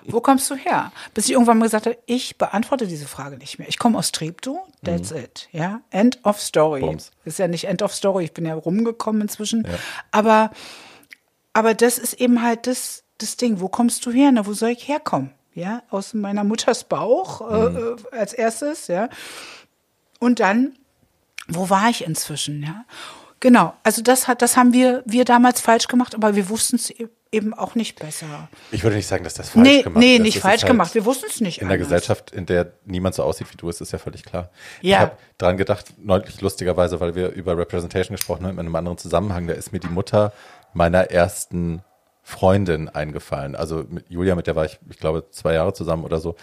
Wo 0.06 0.20
kommst 0.20 0.48
du 0.50 0.54
her? 0.54 0.92
Bis 1.12 1.26
ich 1.26 1.32
irgendwann 1.32 1.58
mal 1.58 1.66
gesagt 1.66 1.86
habe, 1.86 1.98
ich 2.06 2.38
beantworte 2.38 2.86
diese 2.86 3.06
Frage 3.06 3.36
nicht 3.36 3.58
mehr. 3.58 3.68
Ich 3.68 3.76
komme 3.76 3.98
aus 3.98 4.12
Treptow, 4.12 4.60
that's 4.84 5.10
it. 5.10 5.48
Ja, 5.52 5.80
End 5.90 6.20
of 6.24 6.40
Story. 6.40 6.80
Bums. 6.80 7.10
Ist 7.24 7.40
ja 7.40 7.48
nicht 7.48 7.64
End 7.64 7.82
of 7.82 7.92
Story, 7.92 8.24
ich 8.24 8.32
bin 8.32 8.46
ja 8.46 8.54
rumgekommen 8.54 9.20
inzwischen. 9.22 9.66
Aber, 10.12 10.52
aber 11.52 11.74
das 11.74 11.98
ist 11.98 12.14
eben 12.14 12.40
halt 12.40 12.68
das, 12.68 13.02
das 13.18 13.36
Ding. 13.36 13.60
Wo 13.60 13.68
kommst 13.68 14.06
du 14.06 14.12
her? 14.12 14.30
Na, 14.32 14.46
wo 14.46 14.52
soll 14.52 14.70
ich 14.70 14.86
herkommen? 14.86 15.32
Ja, 15.54 15.82
aus 15.90 16.14
meiner 16.14 16.44
Mutters 16.44 16.84
Bauch 16.84 17.40
äh, 17.50 17.64
äh, 17.66 17.96
als 18.12 18.32
erstes, 18.32 18.86
ja. 18.86 19.08
Und 20.20 20.38
dann, 20.38 20.76
wo 21.48 21.68
war 21.68 21.90
ich 21.90 22.04
inzwischen, 22.04 22.62
ja? 22.62 22.84
Genau, 23.40 23.74
also 23.84 24.02
das 24.02 24.26
hat, 24.26 24.42
das 24.42 24.56
haben 24.56 24.72
wir, 24.72 25.02
wir 25.06 25.24
damals 25.24 25.60
falsch 25.60 25.86
gemacht, 25.86 26.14
aber 26.14 26.34
wir 26.34 26.48
wussten 26.48 26.76
es 26.76 26.92
eben 27.30 27.54
auch 27.54 27.74
nicht 27.74 27.98
besser. 27.98 28.48
Ich 28.70 28.82
würde 28.82 28.96
nicht 28.96 29.06
sagen, 29.06 29.22
dass 29.24 29.34
das 29.34 29.50
falsch 29.50 29.66
nee, 29.68 29.82
gemacht 29.82 29.98
nee, 29.98 30.16
ist. 30.16 30.22
nicht 30.22 30.28
Es 30.30 30.36
ist 30.36 30.42
falsch 30.42 30.62
halt 30.62 30.72
gemacht. 30.72 30.94
Wir 30.94 31.04
wussten 31.04 31.26
es 31.28 31.40
nicht. 31.40 31.60
In 31.60 31.68
der 31.68 31.74
anders. 31.74 31.88
Gesellschaft, 31.88 32.32
in 32.32 32.46
der 32.46 32.72
niemand 32.84 33.14
so 33.14 33.22
aussieht 33.22 33.52
wie 33.52 33.56
du, 33.56 33.68
ist 33.68 33.80
es 33.80 33.92
ja 33.92 33.98
völlig 33.98 34.24
klar. 34.24 34.50
Ich 34.80 34.88
Ja. 34.90 35.00
habe 35.00 35.12
dran 35.36 35.56
gedacht, 35.56 35.92
neulich 35.98 36.40
lustigerweise, 36.40 37.00
weil 37.00 37.14
wir 37.14 37.28
über 37.30 37.56
Representation 37.56 38.16
gesprochen 38.16 38.46
haben, 38.46 38.54
in 38.54 38.60
einem 38.60 38.74
anderen 38.74 38.98
Zusammenhang, 38.98 39.46
da 39.46 39.54
ist 39.54 39.72
mir 39.72 39.80
die 39.80 39.88
Mutter 39.88 40.32
meiner 40.72 41.10
ersten 41.10 41.82
Freundin 42.22 42.88
eingefallen. 42.90 43.56
Also 43.56 43.84
mit 43.88 44.10
Julia, 44.10 44.34
mit 44.34 44.46
der 44.46 44.54
war 44.56 44.66
ich, 44.66 44.78
ich 44.90 44.98
glaube, 44.98 45.30
zwei 45.30 45.54
Jahre 45.54 45.72
zusammen 45.72 46.04
oder 46.04 46.20
so. 46.20 46.36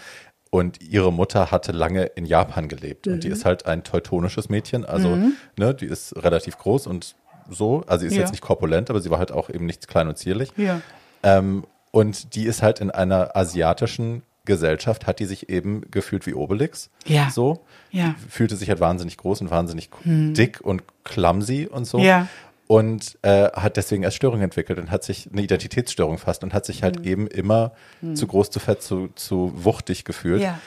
Und 0.56 0.80
ihre 0.82 1.12
Mutter 1.12 1.50
hatte 1.50 1.72
lange 1.72 2.04
in 2.04 2.24
Japan 2.24 2.68
gelebt. 2.68 3.06
Und 3.08 3.24
die 3.24 3.28
ist 3.28 3.44
halt 3.44 3.66
ein 3.66 3.84
teutonisches 3.84 4.48
Mädchen. 4.48 4.84
Also, 4.86 5.08
Mhm. 5.10 5.32
ne, 5.58 5.74
die 5.74 5.86
ist 5.86 6.16
relativ 6.22 6.56
groß 6.58 6.86
und 6.86 7.14
so. 7.50 7.82
Also, 7.86 8.00
sie 8.02 8.06
ist 8.06 8.14
Ja. 8.14 8.20
jetzt 8.20 8.30
nicht 8.30 8.40
korpulent, 8.42 8.88
aber 8.90 9.00
sie 9.00 9.10
war 9.10 9.18
halt 9.18 9.32
auch 9.32 9.50
eben 9.50 9.66
nicht 9.66 9.86
klein 9.86 10.08
und 10.08 10.16
zierlich. 10.16 10.50
Ja. 10.56 10.80
Ähm, 11.22 11.64
und 11.90 12.34
die 12.34 12.44
ist 12.46 12.62
halt 12.62 12.80
in 12.80 12.90
einer 12.90 13.36
asiatischen 13.36 14.22
Gesellschaft, 14.46 15.06
hat 15.06 15.18
die 15.18 15.24
sich 15.26 15.48
eben 15.48 15.82
gefühlt 15.90 16.24
wie 16.26 16.32
Obelix. 16.34 16.88
Ja. 17.04 17.28
So. 17.30 17.64
Ja. 17.90 18.14
Fühlte 18.28 18.54
sich 18.56 18.68
halt 18.68 18.80
wahnsinnig 18.80 19.16
groß 19.16 19.40
und 19.42 19.50
wahnsinnig 19.50 19.90
dick 20.04 20.60
und 20.62 20.82
clumsy 21.04 21.66
und 21.70 21.84
so. 21.84 21.98
Ja. 21.98 22.28
Und 22.68 23.16
äh, 23.22 23.50
hat 23.52 23.76
deswegen 23.76 24.02
erst 24.02 24.16
Störung 24.16 24.40
entwickelt 24.40 24.78
und 24.80 24.90
hat 24.90 25.04
sich 25.04 25.28
eine 25.32 25.42
Identitätsstörung 25.42 26.18
fast 26.18 26.42
und 26.42 26.52
hat 26.52 26.66
sich 26.66 26.82
halt 26.82 26.98
Mhm. 27.00 27.04
eben 27.06 27.26
immer 27.28 27.72
zu 28.14 28.26
groß, 28.26 28.50
zu 28.50 28.58
fett, 28.58 28.82
zu, 28.82 29.08
zu 29.14 29.52
wuchtig 29.54 30.04
gefühlt. 30.04 30.42
Ja. 30.42 30.58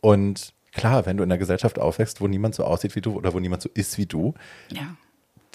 Und 0.00 0.52
klar, 0.72 1.06
wenn 1.06 1.16
du 1.16 1.24
in 1.24 1.30
einer 1.30 1.38
Gesellschaft 1.38 1.78
aufwächst, 1.80 2.20
wo 2.20 2.28
niemand 2.28 2.54
so 2.54 2.64
aussieht 2.64 2.94
wie 2.94 3.00
du 3.00 3.14
oder 3.16 3.34
wo 3.34 3.40
niemand 3.40 3.62
so 3.62 3.68
ist 3.74 3.98
wie 3.98 4.06
du, 4.06 4.34
Ja. 4.70 4.82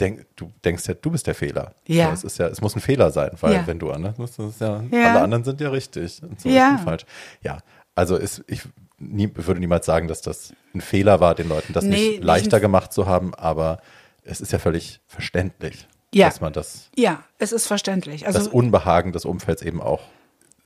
denk, 0.01 0.25
du 0.35 0.51
denkst 0.65 0.85
ja, 0.87 0.93
du 0.95 1.09
bist 1.11 1.27
der 1.27 1.35
Fehler. 1.35 1.73
Ja. 1.87 2.07
So, 2.07 2.13
es 2.13 2.23
ist 2.33 2.37
ja, 2.39 2.47
es 2.47 2.59
muss 2.59 2.75
ein 2.75 2.81
Fehler 2.81 3.11
sein, 3.11 3.31
weil 3.39 3.53
Ja. 3.53 3.67
wenn 3.67 3.79
du 3.79 3.91
anders 3.91 4.17
bist, 4.17 4.37
ist 4.39 4.59
ja, 4.59 4.83
Ja. 4.91 5.11
alle 5.11 5.21
anderen 5.21 5.45
sind 5.45 5.61
ja 5.61 5.69
richtig 5.69 6.21
und 6.21 6.41
so 6.41 6.49
Ja. 6.49 6.75
bin 6.75 6.79
falsch. 6.83 7.05
Ja, 7.41 7.59
also 7.95 8.17
ist, 8.17 8.43
ich 8.47 8.63
nie, 8.99 9.29
würde 9.33 9.61
niemals 9.61 9.85
sagen, 9.85 10.09
dass 10.09 10.21
das 10.21 10.53
ein 10.73 10.81
Fehler 10.81 11.21
war, 11.21 11.35
den 11.35 11.47
Leuten 11.47 11.71
das 11.71 11.85
Nee, 11.85 11.91
nicht 12.17 12.23
leichter 12.23 12.59
gemacht 12.59 12.91
zu 12.91 13.05
haben, 13.05 13.33
aber 13.33 13.79
es 14.25 14.41
ist 14.41 14.51
ja 14.51 14.59
völlig 14.59 14.99
verständlich, 15.07 15.87
Ja. 16.13 16.27
dass 16.27 16.41
man 16.41 16.51
das, 16.53 16.89
Ja, 16.97 17.23
es 17.37 17.51
ist 17.51 17.67
verständlich. 17.67 18.23
das 18.23 18.35
Also 18.35 18.51
Unbehagen 18.51 19.11
des 19.13 19.23
Umfelds 19.25 19.61
eben 19.61 19.81
auch 19.81 20.01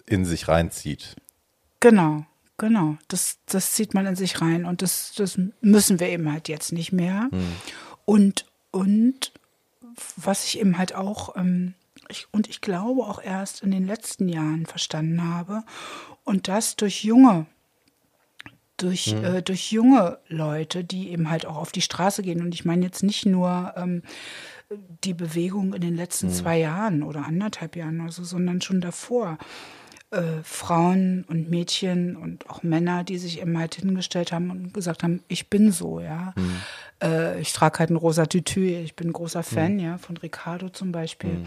in 0.05 0.25
sich 0.25 0.47
reinzieht. 0.47 1.15
genau, 1.79 2.25
genau. 2.57 2.97
Das, 3.07 3.37
das 3.45 3.73
zieht 3.73 3.93
man 3.93 4.05
in 4.07 4.15
sich 4.15 4.41
rein 4.41 4.65
und 4.65 4.81
das, 4.81 5.13
das 5.15 5.37
müssen 5.61 5.99
wir 5.99 6.09
eben 6.09 6.31
halt 6.31 6.47
jetzt 6.49 6.71
nicht 6.73 6.91
mehr. 6.91 7.29
Und, 8.05 8.45
und 8.71 9.31
was 10.17 10.45
ich 10.45 10.59
eben 10.59 10.77
halt 10.77 10.95
auch, 10.95 11.35
ähm, 11.35 11.73
ich, 12.09 12.27
und 12.31 12.47
ich 12.49 12.61
glaube 12.61 13.01
auch 13.03 13.21
erst 13.21 13.61
in 13.61 13.71
den 13.71 13.85
letzten 13.85 14.27
Jahren 14.29 14.65
verstanden 14.65 15.23
habe, 15.23 15.63
und 16.23 16.47
das 16.47 16.75
durch 16.75 17.03
junge, 17.03 17.45
durch, 18.81 19.13
äh, 19.13 19.41
durch 19.41 19.71
junge 19.71 20.19
Leute, 20.27 20.83
die 20.83 21.09
eben 21.09 21.29
halt 21.29 21.45
auch 21.45 21.57
auf 21.57 21.71
die 21.71 21.81
Straße 21.81 22.23
gehen. 22.23 22.41
Und 22.41 22.53
ich 22.53 22.65
meine 22.65 22.85
jetzt 22.85 23.03
nicht 23.03 23.25
nur 23.25 23.73
ähm, 23.75 24.01
die 25.03 25.13
Bewegung 25.13 25.73
in 25.73 25.81
den 25.81 25.95
letzten 25.95 26.29
zwei 26.29 26.59
Jahren 26.59 27.03
oder 27.03 27.25
anderthalb 27.25 27.75
Jahren 27.75 28.01
oder 28.01 28.11
so, 28.11 28.23
sondern 28.23 28.61
schon 28.61 28.81
davor. 28.81 29.37
Äh, 30.11 30.41
Frauen 30.43 31.23
und 31.27 31.51
Mädchen 31.51 32.15
und 32.15 32.49
auch 32.49 32.63
Männer, 32.63 33.03
die 33.03 33.19
sich 33.19 33.41
eben 33.41 33.55
halt 33.59 33.75
hingestellt 33.75 34.31
haben 34.31 34.49
und 34.49 34.73
gesagt 34.73 35.03
haben, 35.03 35.21
ich 35.27 35.49
bin 35.49 35.71
so, 35.71 35.99
ja. 35.99 36.33
Äh, 37.01 37.39
ich 37.41 37.53
trage 37.53 37.77
halt 37.77 37.91
ein 37.91 37.95
rosa 37.95 38.25
Tütü, 38.25 38.65
ich 38.65 38.95
bin 38.95 39.09
ein 39.09 39.13
großer 39.13 39.43
Fan, 39.43 39.77
ja, 39.77 39.99
von 39.99 40.17
Ricardo 40.17 40.69
zum 40.69 40.91
Beispiel. 40.91 41.43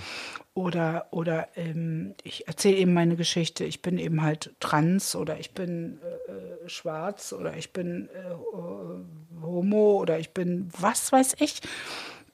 Oder, 0.55 1.07
oder 1.11 1.49
ähm, 1.57 2.15
ich 2.23 2.47
erzähle 2.47 2.77
eben 2.77 2.93
meine 2.93 3.17
Geschichte, 3.17 3.65
ich 3.65 3.83
bin 3.83 3.99
eben 3.99 4.23
halt 4.23 4.55
trans 4.61 5.17
oder 5.17 5.41
ich 5.41 5.53
bin 5.53 5.99
äh, 6.29 6.33
äh, 6.33 6.69
schwarz 6.69 7.33
oder 7.33 7.57
ich 7.57 7.73
bin 7.73 8.09
äh, 8.15 9.43
homo 9.43 9.99
oder 9.99 10.19
ich 10.21 10.31
bin 10.31 10.69
was 10.79 11.11
weiß 11.11 11.37
ich. 11.41 11.63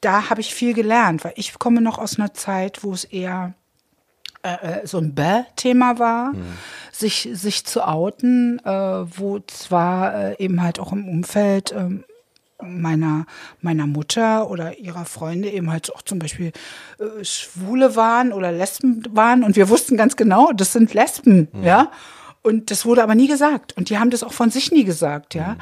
Da 0.01 0.29
habe 0.29 0.43
ich 0.43 0.55
viel 0.55 0.75
gelernt, 0.75 1.25
weil 1.25 1.33
ich 1.37 1.59
komme 1.59 1.81
noch 1.81 1.99
aus 1.99 2.19
einer 2.19 2.35
Zeit, 2.35 2.85
wo 2.85 2.93
es 2.93 3.05
eher 3.05 3.55
äh, 4.43 4.87
so 4.87 4.99
ein 4.99 5.15
Bäh-Thema 5.15 5.99
war, 5.99 6.33
sich, 6.93 7.29
sich 7.33 7.65
zu 7.65 7.87
outen, 7.87 8.61
äh, 8.65 8.71
wo 8.71 9.41
zwar 9.41 10.15
äh, 10.15 10.45
eben 10.45 10.63
halt 10.63 10.81
auch 10.81 10.93
im 10.93 11.09
Umfeld 11.09 11.73
ähm, 11.77 12.05
meiner, 12.63 13.27
meiner 13.61 13.87
Mutter 13.87 14.51
oder 14.51 14.79
ihrer 14.79 15.05
Freunde 15.05 15.49
eben 15.49 15.71
halt 15.71 15.95
auch 15.95 16.03
zum 16.03 16.19
Beispiel 16.19 16.53
äh, 16.99 17.25
Schwule 17.25 17.95
waren 17.95 18.33
oder 18.33 18.51
Lesben 18.51 19.05
waren 19.13 19.45
und 19.45 19.57
wir 19.57 19.69
wussten 19.69 19.97
ganz 19.97 20.17
genau, 20.17 20.53
das 20.53 20.73
sind 20.73 20.95
Lesben, 20.95 21.49
ja. 21.63 21.91
Und 22.41 22.71
das 22.71 22.87
wurde 22.87 23.03
aber 23.03 23.17
nie 23.17 23.27
gesagt. 23.27 23.77
Und 23.77 23.91
die 23.91 23.99
haben 23.99 24.11
das 24.11 24.23
auch 24.23 24.33
von 24.33 24.51
sich 24.51 24.71
nie 24.71 24.85
gesagt, 24.85 25.35
ja. 25.35 25.53
Äh, 25.53 25.57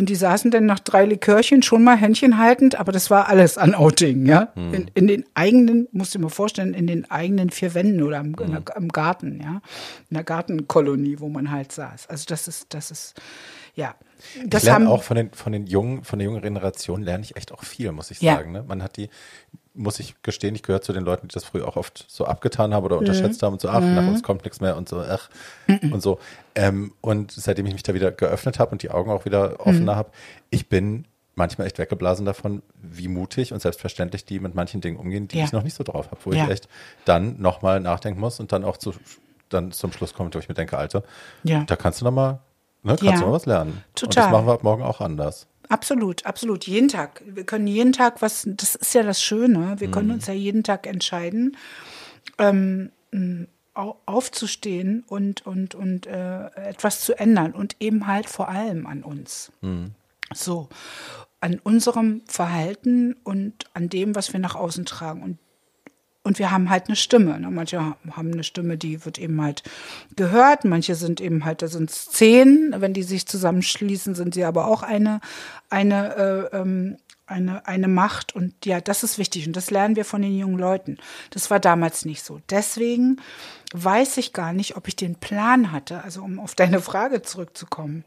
Die 0.00 0.14
saßen 0.14 0.50
dann 0.50 0.66
nach 0.66 0.78
drei 0.80 1.04
Likörchen 1.04 1.62
schon 1.62 1.84
mal 1.84 1.96
Händchen 1.96 2.38
haltend, 2.38 2.76
aber 2.80 2.92
das 2.92 3.10
war 3.10 3.28
alles 3.28 3.58
an 3.58 3.74
Outing, 3.74 4.26
ja. 4.26 4.48
In, 4.56 4.90
in 4.94 5.06
den 5.06 5.24
eigenen, 5.34 5.88
musst 5.92 6.14
du 6.14 6.18
dir 6.18 6.24
mal 6.24 6.28
vorstellen, 6.30 6.74
in 6.74 6.86
den 6.86 7.10
eigenen 7.10 7.50
vier 7.50 7.74
Wänden 7.74 8.02
oder 8.02 8.18
am, 8.20 8.34
in 8.40 8.50
der, 8.52 8.62
am 8.76 8.88
Garten, 8.88 9.40
ja. 9.42 9.60
In 10.10 10.14
der 10.14 10.24
Gartenkolonie, 10.24 11.16
wo 11.20 11.28
man 11.28 11.50
halt 11.50 11.72
saß. 11.72 12.06
Also 12.08 12.24
das 12.28 12.48
ist, 12.48 12.72
das 12.74 12.90
ist, 12.90 13.20
ja. 13.74 13.94
Das 14.46 14.62
ich 14.62 14.68
lerne 14.68 14.88
auch 14.88 15.02
von 15.02 15.16
den, 15.16 15.30
von 15.32 15.52
den 15.52 15.66
jungen, 15.66 16.04
von 16.04 16.18
der 16.18 16.26
jungen 16.26 16.42
Generation 16.42 17.02
lerne 17.02 17.24
ich 17.24 17.36
echt 17.36 17.52
auch 17.52 17.64
viel, 17.64 17.90
muss 17.92 18.10
ich 18.10 18.20
Ja. 18.22 18.36
sagen. 18.36 18.52
Ne? 18.52 18.64
Man 18.66 18.82
hat 18.82 18.96
die, 18.96 19.08
muss 19.74 19.98
ich 20.00 20.20
gestehen, 20.22 20.54
ich 20.54 20.62
gehöre 20.62 20.82
zu 20.82 20.92
den 20.92 21.02
Leuten, 21.04 21.28
die 21.28 21.32
das 21.34 21.44
früher 21.44 21.66
auch 21.66 21.76
oft 21.76 22.04
so 22.08 22.26
abgetan 22.26 22.74
haben 22.74 22.84
oder 22.84 22.96
Mhm. 22.96 23.00
unterschätzt 23.00 23.42
haben 23.42 23.54
und 23.54 23.60
so, 23.60 23.68
ach, 23.70 23.80
nach 23.80 24.06
uns 24.06 24.22
kommt 24.22 24.44
nichts 24.44 24.60
mehr 24.60 24.76
und 24.76 24.88
so, 24.88 25.00
ach, 25.00 25.30
Mhm. 25.66 25.92
und 25.92 26.02
so. 26.02 26.18
Ähm, 26.54 26.92
und 27.00 27.32
seitdem 27.32 27.64
ich 27.66 27.72
mich 27.72 27.82
da 27.82 27.94
wieder 27.94 28.12
geöffnet 28.12 28.58
habe 28.58 28.72
und 28.72 28.82
die 28.82 28.90
Augen 28.90 29.10
auch 29.10 29.24
wieder 29.24 29.50
Mhm. 29.50 29.56
offener 29.60 29.96
habe, 29.96 30.10
ich 30.50 30.68
bin 30.68 31.06
manchmal 31.34 31.66
echt 31.66 31.78
weggeblasen 31.78 32.26
davon, 32.26 32.60
wie 32.82 33.08
mutig 33.08 33.54
und 33.54 33.62
selbstverständlich 33.62 34.26
die 34.26 34.38
mit 34.40 34.54
manchen 34.54 34.82
Dingen 34.82 34.98
umgehen, 34.98 35.28
die 35.28 35.38
Ja. 35.38 35.44
ich 35.44 35.52
noch 35.52 35.62
nicht 35.62 35.74
so 35.74 35.82
drauf 35.84 36.10
habe, 36.10 36.20
wo 36.24 36.32
Ja. 36.32 36.44
ich 36.44 36.50
echt 36.50 36.68
dann 37.06 37.40
nochmal 37.40 37.80
nachdenken 37.80 38.20
muss 38.20 38.38
und 38.40 38.52
dann 38.52 38.64
auch 38.64 38.76
zu, 38.76 38.92
dann 39.48 39.72
zum 39.72 39.92
Schluss 39.92 40.12
kommt, 40.12 40.34
wo 40.34 40.38
ich 40.38 40.48
mir 40.50 40.54
denke, 40.54 40.76
Alter, 40.76 41.02
Ja. 41.44 41.64
da 41.64 41.76
kannst 41.76 42.02
du 42.02 42.04
nochmal, 42.04 42.40
ne, 42.82 42.96
kannst 43.00 43.22
du 43.22 43.26
noch 43.26 43.32
was 43.32 43.46
lernen. 43.46 43.70
Und 43.72 43.94
Total. 43.96 44.24
das 44.24 44.30
machen 44.32 44.46
wir 44.46 44.52
ab 44.52 44.62
morgen 44.62 44.82
auch 44.82 45.00
anders. 45.00 45.46
Absolut, 45.72 46.26
absolut. 46.26 46.66
Jeden 46.66 46.88
Tag. 46.88 47.22
Wir 47.26 47.44
können 47.44 47.66
jeden 47.66 47.94
Tag 47.94 48.20
was, 48.20 48.46
das 48.46 48.74
ist 48.74 48.92
ja 48.94 49.02
das 49.02 49.22
Schöne, 49.22 49.76
wir 49.78 49.90
können 49.90 50.10
uns 50.10 50.26
ja 50.26 50.34
jeden 50.34 50.64
Tag 50.64 50.86
entscheiden, 50.86 51.56
ähm, 52.36 52.90
aufzustehen 53.72 55.02
und, 55.08 55.46
und, 55.46 55.74
und 55.74 56.06
äh, 56.06 56.48
etwas 56.56 57.00
zu 57.00 57.18
ändern 57.18 57.52
und 57.52 57.76
eben 57.80 58.06
halt 58.06 58.28
vor 58.28 58.50
allem 58.50 58.86
an 58.86 59.02
uns. 59.02 59.50
So, 60.34 60.68
an 61.40 61.58
unserem 61.64 62.20
Verhalten 62.26 63.16
und 63.24 63.64
an 63.72 63.88
dem, 63.88 64.14
was 64.14 64.34
wir 64.34 64.40
nach 64.40 64.56
außen 64.56 64.84
tragen. 64.84 65.22
Und 65.22 65.38
und 66.24 66.38
wir 66.38 66.50
haben 66.50 66.70
halt 66.70 66.86
eine 66.86 66.96
Stimme. 66.96 67.38
Ne? 67.40 67.50
Manche 67.50 67.78
haben 67.80 68.32
eine 68.32 68.44
Stimme, 68.44 68.78
die 68.78 69.04
wird 69.04 69.18
eben 69.18 69.40
halt 69.42 69.62
gehört. 70.14 70.64
Manche 70.64 70.94
sind 70.94 71.20
eben 71.20 71.44
halt, 71.44 71.62
da 71.62 71.68
sind 71.68 71.90
es 71.90 72.10
zehn. 72.10 72.74
Wenn 72.76 72.94
die 72.94 73.02
sich 73.02 73.26
zusammenschließen, 73.26 74.14
sind 74.14 74.34
sie 74.34 74.44
aber 74.44 74.66
auch 74.66 74.84
eine, 74.84 75.20
eine, 75.68 76.14
äh, 76.52 76.56
ähm, 76.56 76.96
eine, 77.26 77.66
eine 77.66 77.88
Macht. 77.88 78.36
Und 78.36 78.64
ja, 78.64 78.80
das 78.80 79.02
ist 79.02 79.18
wichtig. 79.18 79.48
Und 79.48 79.56
das 79.56 79.72
lernen 79.72 79.96
wir 79.96 80.04
von 80.04 80.22
den 80.22 80.36
jungen 80.36 80.58
Leuten. 80.58 80.98
Das 81.30 81.50
war 81.50 81.58
damals 81.58 82.04
nicht 82.04 82.22
so. 82.22 82.40
Deswegen 82.50 83.20
weiß 83.72 84.16
ich 84.18 84.32
gar 84.32 84.52
nicht, 84.52 84.76
ob 84.76 84.86
ich 84.86 84.94
den 84.94 85.16
Plan 85.16 85.72
hatte, 85.72 86.04
also 86.04 86.22
um 86.22 86.38
auf 86.38 86.54
deine 86.54 86.80
Frage 86.80 87.22
zurückzukommen, 87.22 88.04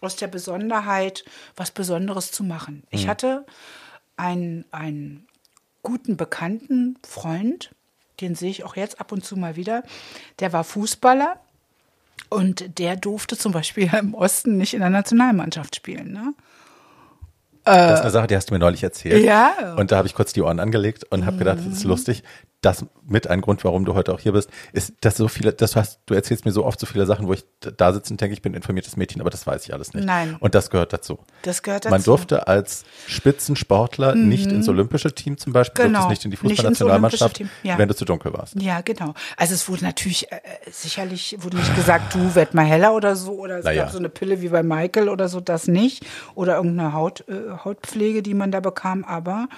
aus 0.00 0.16
der 0.16 0.26
Besonderheit 0.26 1.24
was 1.54 1.70
Besonderes 1.70 2.32
zu 2.32 2.42
machen. 2.42 2.82
Ich 2.90 3.06
hatte 3.06 3.46
einen, 4.16 4.64
einen 4.72 5.28
guten 5.82 6.16
Bekannten, 6.16 6.96
Freund, 7.06 7.74
den 8.20 8.34
sehe 8.34 8.50
ich 8.50 8.64
auch 8.64 8.76
jetzt 8.76 9.00
ab 9.00 9.12
und 9.12 9.24
zu 9.24 9.36
mal 9.36 9.56
wieder, 9.56 9.82
der 10.38 10.52
war 10.52 10.64
Fußballer 10.64 11.40
und 12.28 12.78
der 12.78 12.96
durfte 12.96 13.36
zum 13.36 13.52
Beispiel 13.52 13.90
im 13.98 14.14
Osten 14.14 14.56
nicht 14.56 14.74
in 14.74 14.80
der 14.80 14.90
Nationalmannschaft 14.90 15.76
spielen. 15.76 16.12
Ne? 16.12 16.34
Das 17.64 17.94
ist 17.94 18.00
eine 18.02 18.10
Sache, 18.10 18.26
die 18.26 18.36
hast 18.36 18.50
du 18.50 18.54
mir 18.54 18.58
neulich 18.60 18.82
erzählt. 18.82 19.22
Äh. 19.22 19.26
Ja. 19.26 19.52
Mhm. 19.72 19.78
Und 19.78 19.92
da 19.92 19.96
habe 19.96 20.08
ich 20.08 20.14
kurz 20.14 20.32
die 20.32 20.42
Ohren 20.42 20.60
angelegt 20.60 21.04
und 21.10 21.26
habe 21.26 21.36
gedacht, 21.38 21.58
das 21.58 21.66
ist 21.78 21.84
lustig. 21.84 22.22
Das 22.60 22.84
mit 23.08 23.26
ein 23.26 23.40
Grund, 23.40 23.64
warum 23.64 23.84
du 23.84 23.94
heute 23.94 24.14
auch 24.14 24.20
hier 24.20 24.30
bist, 24.32 24.48
ist, 24.72 24.92
dass 25.00 25.16
so 25.16 25.26
viele, 25.26 25.52
das 25.52 25.74
hast, 25.74 25.98
du 26.06 26.14
erzählst 26.14 26.44
mir 26.44 26.52
so 26.52 26.64
oft 26.64 26.78
so 26.78 26.86
viele 26.86 27.06
Sachen, 27.06 27.26
wo 27.26 27.32
ich 27.32 27.44
da 27.58 27.92
sitze 27.92 28.14
und 28.14 28.20
denke, 28.20 28.34
ich 28.34 28.40
bin 28.40 28.52
ein 28.52 28.56
informiertes 28.56 28.96
Mädchen, 28.96 29.20
aber 29.20 29.30
das 29.30 29.44
weiß 29.48 29.66
ich 29.66 29.74
alles 29.74 29.92
nicht. 29.94 30.04
Nein. 30.06 30.36
Und 30.38 30.54
das 30.54 30.70
gehört 30.70 30.92
dazu. 30.92 31.18
Das 31.42 31.64
gehört 31.64 31.84
dazu. 31.86 31.90
Man 31.92 32.04
durfte 32.04 32.46
als 32.46 32.84
Spitzensportler 33.08 34.14
nicht 34.14 34.50
ins 34.52 34.68
olympische 34.68 35.12
Team 35.12 35.38
zum 35.38 35.52
Beispiel, 35.52 35.86
Genau. 35.86 36.00
durftest 36.00 36.10
nicht 36.10 36.24
in 36.26 36.30
die 36.30 36.36
Fußballnationalmannschaft, 36.36 37.42
ja. 37.64 37.78
wenn 37.78 37.88
du 37.88 37.96
zu 37.96 38.04
dunkel 38.04 38.32
warst. 38.32 38.54
Ja, 38.60 38.80
genau. 38.80 39.14
Also 39.36 39.54
es 39.54 39.68
wurde 39.68 39.84
natürlich, 39.84 40.30
äh, 40.30 40.40
sicherlich 40.70 41.36
wurde 41.40 41.56
nicht 41.56 41.74
gesagt, 41.74 42.14
du 42.14 42.34
werd 42.34 42.54
mal 42.54 42.64
heller 42.64 42.94
oder 42.94 43.16
so, 43.16 43.32
oder 43.32 43.58
es 43.58 43.64
Naja. 43.64 43.82
gab 43.84 43.92
so 43.92 43.98
eine 43.98 44.08
Pille 44.08 44.40
wie 44.40 44.48
bei 44.48 44.62
Michael 44.62 45.08
oder 45.08 45.28
so, 45.28 45.40
das 45.40 45.66
nicht. 45.66 46.04
Oder 46.36 46.56
irgendeine 46.56 46.92
Haut, 46.92 47.24
äh, 47.28 47.51
Hautpflege, 47.64 48.22
die 48.22 48.34
man 48.34 48.50
da 48.50 48.60
bekam, 48.60 49.04
aber 49.04 49.48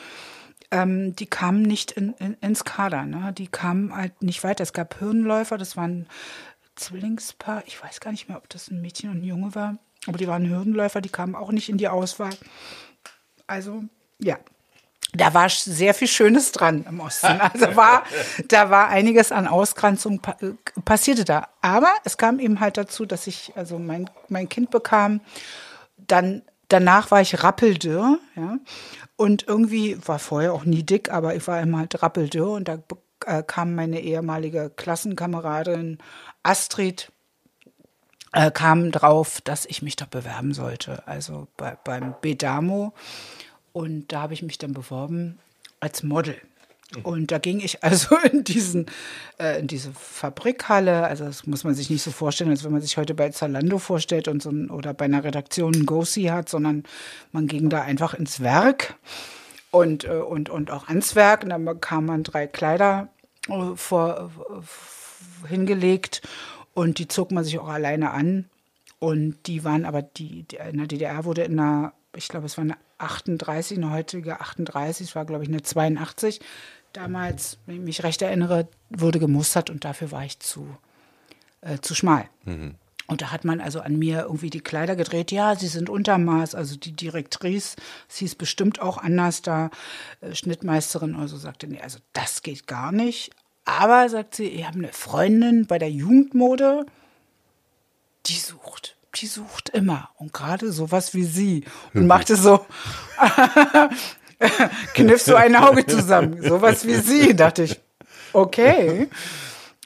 ähm, 0.70 1.14
die 1.14 1.26
kamen 1.26 1.62
nicht 1.62 1.92
in, 1.92 2.14
in, 2.14 2.34
ins 2.40 2.64
Kader. 2.64 3.04
Ne? 3.04 3.32
Die 3.32 3.46
kamen 3.46 3.94
halt 3.94 4.22
nicht 4.22 4.42
weiter. 4.44 4.62
Es 4.62 4.72
gab 4.72 4.98
Hirnläufer, 4.98 5.58
das 5.58 5.76
waren 5.76 6.06
Zwillingspaar. 6.76 7.62
Ich 7.66 7.82
weiß 7.82 8.00
gar 8.00 8.10
nicht 8.10 8.28
mehr, 8.28 8.38
ob 8.38 8.48
das 8.48 8.70
ein 8.70 8.80
Mädchen 8.80 9.10
und 9.10 9.18
ein 9.18 9.24
Junge 9.24 9.54
war. 9.54 9.78
Aber 10.06 10.18
die 10.18 10.26
waren 10.26 10.48
Hürdenläufer, 10.48 11.00
die 11.00 11.08
kamen 11.08 11.34
auch 11.34 11.52
nicht 11.52 11.68
in 11.68 11.78
die 11.78 11.88
Auswahl. 11.88 12.34
Also, 13.46 13.84
ja. 14.18 14.38
da 15.12 15.32
war 15.32 15.48
sehr 15.48 15.94
viel 15.94 16.08
Schönes 16.08 16.52
dran 16.52 16.84
im 16.88 17.00
Osten. 17.00 17.40
Also 17.40 17.76
war, 17.76 18.04
da 18.48 18.70
war 18.70 18.88
einiges 18.88 19.32
an 19.32 19.46
Ausgrenzung 19.46 20.20
äh, 20.40 20.52
passierte 20.84 21.24
da. 21.24 21.48
Aber 21.62 21.92
es 22.04 22.18
kam 22.18 22.38
eben 22.38 22.60
halt 22.60 22.76
dazu, 22.76 23.06
dass 23.06 23.26
ich 23.26 23.52
also 23.54 23.78
mein, 23.78 24.10
mein 24.28 24.48
Kind 24.48 24.70
bekam. 24.70 25.20
Dann, 25.96 26.42
danach 26.68 27.10
war 27.10 27.20
ich 27.20 27.42
rappeldürr, 27.42 28.18
ja. 28.36 28.58
Und 29.16 29.46
irgendwie 29.46 29.96
war 30.06 30.18
vorher 30.18 30.52
auch 30.52 30.64
nie 30.64 30.82
dick, 30.82 31.10
aber 31.10 31.36
ich 31.36 31.46
war 31.46 31.60
immer 31.60 31.78
halt 31.78 32.02
rappeldürr 32.02 32.50
und 32.50 32.66
da 32.66 32.82
äh, 33.26 33.42
kam 33.42 33.74
meine 33.74 34.00
ehemalige 34.00 34.70
Klassenkameradin 34.70 35.98
Astrid 36.42 37.12
äh, 38.32 38.50
kam 38.50 38.90
drauf, 38.90 39.40
dass 39.40 39.66
ich 39.66 39.82
mich 39.82 39.96
doch 39.96 40.08
bewerben 40.08 40.52
sollte. 40.52 41.06
Also 41.06 41.46
bei, 41.56 41.76
beim 41.84 42.14
Bedamo 42.20 42.92
und 43.72 44.12
da 44.12 44.22
habe 44.22 44.34
ich 44.34 44.42
mich 44.42 44.58
dann 44.58 44.72
beworben 44.72 45.38
als 45.80 46.02
Model. 46.02 46.36
Und 47.02 47.30
da 47.30 47.38
ging 47.38 47.60
ich 47.60 47.82
also 47.82 48.16
in 48.30 48.44
diesen, 48.44 48.86
äh, 49.38 49.58
in 49.58 49.66
diese 49.66 49.92
Fabrikhalle. 49.92 51.04
Also 51.04 51.24
das 51.24 51.46
muss 51.46 51.64
man 51.64 51.74
sich 51.74 51.90
nicht 51.90 52.02
so 52.02 52.10
vorstellen, 52.10 52.50
als 52.50 52.64
wenn 52.64 52.72
man 52.72 52.80
sich 52.80 52.96
heute 52.96 53.14
bei 53.14 53.30
Zalando 53.30 53.78
vorstellt 53.78 54.28
und 54.28 54.42
so 54.42 54.50
ein, 54.50 54.70
oder 54.70 54.94
bei 54.94 55.06
einer 55.06 55.24
Redaktion 55.24 55.74
ein 55.74 55.86
Go-See 55.86 56.30
hat, 56.30 56.48
sondern 56.48 56.84
man 57.32 57.46
ging 57.46 57.68
da 57.68 57.82
einfach 57.82 58.14
ins 58.14 58.40
Werk 58.40 58.94
und, 59.70 60.04
äh, 60.04 60.10
und, 60.10 60.50
und 60.50 60.70
auch 60.70 60.88
ans 60.88 61.16
Werk. 61.16 61.42
Und 61.42 61.50
dann 61.50 61.64
bekam 61.64 62.06
man 62.06 62.22
drei 62.22 62.46
Kleider 62.46 63.08
äh, 63.48 63.74
vor, 63.74 64.30
äh, 64.50 65.48
hingelegt 65.48 66.22
und 66.74 66.98
die 66.98 67.08
zog 67.08 67.30
man 67.30 67.44
sich 67.44 67.58
auch 67.58 67.68
alleine 67.68 68.12
an. 68.12 68.48
Und 68.98 69.36
die 69.46 69.64
waren 69.64 69.84
aber, 69.84 70.02
die, 70.02 70.44
die 70.44 70.56
in 70.56 70.78
der 70.78 70.86
DDR 70.86 71.24
wurde 71.24 71.42
in 71.42 71.58
einer, 71.58 71.92
ich 72.16 72.28
glaube, 72.28 72.46
es 72.46 72.56
war 72.56 72.64
eine 72.64 72.76
38, 72.98 73.78
eine 73.78 73.90
heutige 73.90 74.40
38, 74.40 75.08
es 75.08 75.16
war 75.16 75.24
glaube 75.24 75.42
ich 75.42 75.48
eine 75.48 75.62
82. 75.62 76.40
Damals, 76.94 77.58
wenn 77.66 77.76
ich 77.76 77.82
mich 77.82 78.02
recht 78.04 78.22
erinnere, 78.22 78.68
wurde 78.88 79.18
gemustert 79.18 79.68
und 79.68 79.84
dafür 79.84 80.10
war 80.12 80.24
ich 80.24 80.38
zu, 80.38 80.66
äh, 81.60 81.78
zu 81.80 81.94
schmal. 81.94 82.28
Mhm. 82.44 82.76
Und 83.06 83.20
da 83.20 83.32
hat 83.32 83.44
man 83.44 83.60
also 83.60 83.80
an 83.80 83.98
mir 83.98 84.22
irgendwie 84.22 84.48
die 84.48 84.62
Kleider 84.62 84.96
gedreht. 84.96 85.30
Ja, 85.30 85.56
sie 85.56 85.66
sind 85.66 85.90
Untermaß. 85.90 86.54
Also 86.54 86.76
die 86.76 86.92
Direktrice, 86.92 87.76
sie 88.08 88.24
ist 88.24 88.38
bestimmt 88.38 88.80
auch 88.80 88.96
anders 88.96 89.42
da, 89.42 89.70
äh, 90.22 90.34
Schnittmeisterin 90.34 91.14
oder 91.14 91.28
so, 91.28 91.36
sagte, 91.36 91.66
nee, 91.66 91.82
also 91.82 91.98
das 92.14 92.42
geht 92.42 92.66
gar 92.66 92.92
nicht. 92.92 93.32
Aber, 93.66 94.08
sagt 94.08 94.36
sie, 94.36 94.44
ich 94.44 94.66
habe 94.66 94.78
eine 94.78 94.92
Freundin 94.92 95.66
bei 95.66 95.78
der 95.78 95.90
Jugendmode, 95.90 96.86
die 98.26 98.38
sucht 98.38 98.96
die 99.16 99.26
sucht 99.26 99.68
immer 99.68 100.10
und 100.16 100.32
gerade 100.32 100.72
sowas 100.72 101.14
wie 101.14 101.24
sie 101.24 101.64
und 101.92 102.06
machte 102.08 102.36
so, 102.36 102.66
kniff 104.94 105.22
so 105.22 105.34
ein 105.34 105.56
Auge 105.56 105.86
zusammen, 105.86 106.42
sowas 106.42 106.86
wie 106.86 106.94
sie, 106.94 107.34
dachte 107.36 107.64
ich, 107.64 107.80
okay. 108.32 109.08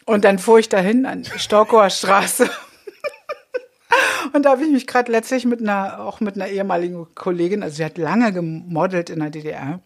Und 0.05 0.25
dann 0.25 0.39
fuhr 0.39 0.59
ich 0.59 0.69
dahin 0.69 1.07
an 1.07 1.25
Storkower 1.25 1.91
Straße. 1.91 2.49
Und 4.33 4.45
da 4.45 4.51
habe 4.51 4.65
ich 4.65 4.71
mich 4.71 4.87
gerade 4.87 5.11
letztlich 5.11 5.45
mit 5.45 5.61
einer, 5.61 6.01
auch 6.01 6.21
mit 6.21 6.37
einer 6.37 6.49
ehemaligen 6.49 7.15
Kollegin, 7.15 7.63
also 7.63 7.77
sie 7.77 7.85
hat 7.85 7.99
lange 7.99 8.33
gemodelt 8.33 9.11
in 9.11 9.21
der 9.21 9.31
DDR, 9.31 9.81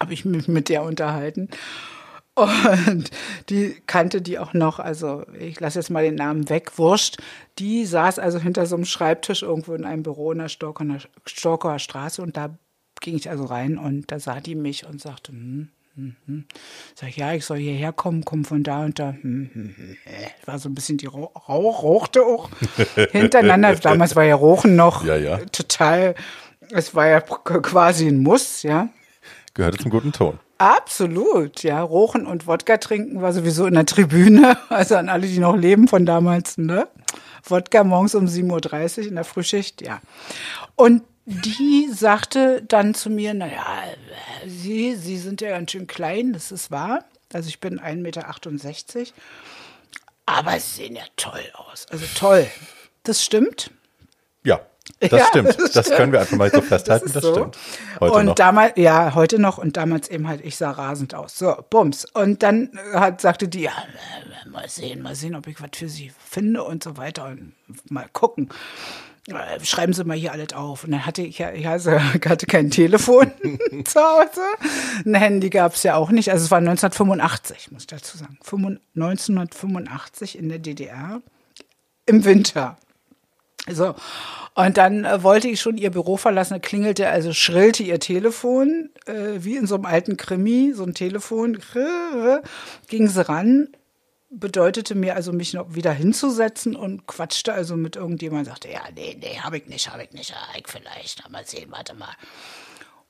habe 0.00 0.12
ich 0.12 0.24
mich 0.24 0.48
mit 0.48 0.68
der 0.68 0.82
unterhalten. 0.82 1.48
Und 2.34 3.10
die 3.50 3.76
kannte 3.86 4.22
die 4.22 4.38
auch 4.38 4.54
noch, 4.54 4.78
also 4.78 5.24
ich 5.38 5.60
lasse 5.60 5.78
jetzt 5.78 5.90
mal 5.90 6.02
den 6.02 6.14
Namen 6.14 6.48
weg, 6.48 6.78
Wurscht. 6.78 7.18
Die 7.58 7.84
saß 7.84 8.18
also 8.18 8.38
hinter 8.38 8.64
so 8.66 8.76
einem 8.76 8.86
Schreibtisch 8.86 9.42
irgendwo 9.42 9.74
in 9.74 9.84
einem 9.84 10.02
Büro 10.02 10.32
in 10.32 10.38
der 10.38 10.48
Storkower 10.48 11.78
Straße 11.78 12.22
und 12.22 12.36
da 12.36 12.56
ging 13.02 13.16
ich 13.16 13.28
also 13.28 13.44
rein 13.44 13.76
und 13.76 14.10
da 14.10 14.18
sah 14.18 14.40
die 14.40 14.54
mich 14.54 14.86
und 14.86 15.00
sagte, 15.00 15.32
hm, 15.32 15.68
hm, 15.94 16.16
hm. 16.26 16.44
Sag 16.94 17.10
ich, 17.10 17.16
ja, 17.18 17.34
ich 17.34 17.44
soll 17.44 17.58
hierher 17.58 17.92
kommen, 17.92 18.24
komm 18.24 18.46
von 18.46 18.62
da 18.62 18.84
und 18.84 18.98
da. 18.98 19.10
Hm, 19.10 19.50
hm, 19.52 19.74
hm. 19.76 19.96
War 20.46 20.58
so 20.58 20.70
ein 20.70 20.74
bisschen 20.74 20.96
die 20.96 21.06
Rauch, 21.06 21.48
rauchte 21.48 22.22
auch 22.22 22.48
hintereinander. 23.12 23.74
Damals 23.74 24.16
war 24.16 24.24
ja 24.24 24.36
Rauchen 24.36 24.74
noch 24.74 25.04
ja, 25.04 25.16
ja. 25.16 25.38
total, 25.52 26.14
es 26.70 26.94
war 26.94 27.08
ja 27.08 27.20
quasi 27.20 28.08
ein 28.08 28.22
Muss, 28.22 28.62
ja. 28.62 28.88
Gehörte 29.52 29.78
zum 29.78 29.90
guten 29.90 30.12
Ton. 30.12 30.38
Absolut, 30.56 31.62
ja. 31.62 31.82
Rochen 31.82 32.24
und 32.24 32.46
Wodka 32.46 32.78
trinken 32.78 33.20
war 33.20 33.32
sowieso 33.32 33.66
in 33.66 33.74
der 33.74 33.84
Tribüne. 33.84 34.56
Also 34.70 34.96
an 34.96 35.08
alle, 35.08 35.26
die 35.26 35.40
noch 35.40 35.56
leben 35.56 35.88
von 35.88 36.06
damals, 36.06 36.56
ne? 36.56 36.88
Wodka 37.44 37.84
morgens 37.84 38.14
um 38.14 38.26
7.30 38.26 39.00
Uhr 39.00 39.08
in 39.08 39.14
der 39.16 39.24
Frühschicht, 39.24 39.82
ja. 39.82 40.00
Und 40.76 41.02
die 41.24 41.88
sagte 41.92 42.62
dann 42.62 42.94
zu 42.94 43.10
mir, 43.10 43.34
naja, 43.34 43.64
Sie, 44.46 44.96
Sie 44.96 45.18
sind 45.18 45.40
ja 45.40 45.50
ganz 45.50 45.70
schön 45.70 45.86
klein, 45.86 46.32
das 46.32 46.50
ist 46.50 46.70
wahr. 46.70 47.04
Also 47.32 47.48
ich 47.48 47.60
bin 47.60 47.80
1,68 47.80 47.96
Meter. 47.96 48.26
Aber 50.26 50.58
Sie 50.58 50.82
sehen 50.82 50.96
ja 50.96 51.04
toll 51.16 51.44
aus. 51.54 51.86
Also 51.90 52.06
toll. 52.14 52.46
Das 53.04 53.24
stimmt. 53.24 53.70
Ja. 54.44 54.60
Das 55.00 55.10
ja, 55.10 55.26
stimmt. 55.26 55.58
Das, 55.58 55.72
das 55.72 55.90
können 55.90 56.12
wir 56.12 56.20
einfach 56.20 56.36
mal 56.36 56.50
so 56.50 56.60
festhalten. 56.60 57.06
Das, 57.06 57.14
das 57.14 57.22
so. 57.22 57.32
stimmt. 57.34 57.58
Heute 58.00 58.12
und 58.14 58.26
noch. 58.26 58.34
damals, 58.34 58.72
ja, 58.76 59.14
heute 59.14 59.38
noch 59.38 59.58
und 59.58 59.76
damals 59.76 60.08
eben 60.08 60.28
halt, 60.28 60.44
ich 60.44 60.56
sah 60.56 60.70
rasend 60.70 61.14
aus. 61.14 61.38
So, 61.38 61.56
Bums. 61.70 62.04
Und 62.04 62.42
dann 62.42 62.70
hat, 62.92 63.20
sagte 63.20 63.48
die, 63.48 63.62
ja, 63.62 63.72
mal 64.50 64.68
sehen, 64.68 65.02
mal 65.02 65.14
sehen, 65.14 65.34
ob 65.34 65.46
ich 65.46 65.60
was 65.60 65.70
für 65.74 65.88
sie 65.88 66.12
finde 66.18 66.64
und 66.64 66.82
so 66.84 66.96
weiter 66.96 67.26
und 67.26 67.54
mal 67.90 68.08
gucken. 68.12 68.48
Äh, 69.28 69.64
schreiben 69.64 69.92
Sie 69.92 70.04
mal 70.04 70.16
hier 70.16 70.32
alles 70.32 70.52
auf. 70.52 70.84
Und 70.84 70.90
dann 70.90 71.06
hatte 71.06 71.22
ich 71.22 71.38
ja, 71.38 71.52
ich 71.52 71.66
hatte 71.66 72.46
kein 72.46 72.70
Telefon 72.70 73.30
zu 73.84 74.00
Hause. 74.00 74.40
Ein 75.04 75.14
Handy 75.14 75.48
gab 75.50 75.74
es 75.74 75.84
ja 75.84 75.94
auch 75.94 76.10
nicht. 76.10 76.30
Also 76.30 76.44
es 76.44 76.50
war 76.50 76.58
1985, 76.58 77.70
muss 77.70 77.82
ich 77.82 77.86
dazu 77.86 78.18
sagen. 78.18 78.38
1985 78.42 80.38
in 80.38 80.48
der 80.48 80.58
DDR 80.58 81.22
im 82.06 82.24
Winter. 82.24 82.76
So. 83.70 83.94
Und 84.54 84.76
dann 84.76 85.04
äh, 85.04 85.22
wollte 85.22 85.48
ich 85.48 85.60
schon 85.60 85.78
ihr 85.78 85.90
Büro 85.90 86.16
verlassen, 86.16 86.60
klingelte, 86.60 87.08
also 87.08 87.32
schrillte 87.32 87.84
ihr 87.84 88.00
Telefon, 88.00 88.90
äh, 89.06 89.38
wie 89.38 89.56
in 89.56 89.66
so 89.66 89.76
einem 89.76 89.86
alten 89.86 90.16
Krimi, 90.16 90.72
so 90.74 90.84
ein 90.84 90.94
Telefon, 90.94 91.58
ging 92.88 93.08
sie 93.08 93.28
ran, 93.28 93.68
bedeutete 94.32 94.94
mir 94.94 95.14
also, 95.14 95.32
mich 95.32 95.52
noch 95.52 95.74
wieder 95.74 95.92
hinzusetzen 95.92 96.74
und 96.74 97.06
quatschte 97.06 97.52
also 97.52 97.76
mit 97.76 97.96
irgendjemandem, 97.96 98.52
sagte, 98.52 98.70
ja, 98.70 98.82
nee, 98.94 99.16
nee, 99.20 99.38
hab 99.40 99.52
ich 99.54 99.66
nicht, 99.66 99.92
hab 99.92 100.00
ich 100.00 100.12
nicht, 100.12 100.30
ja, 100.30 100.36
ich 100.56 100.66
vielleicht, 100.66 101.28
mal 101.30 101.46
sehen, 101.46 101.70
warte 101.70 101.94
mal. 101.94 102.14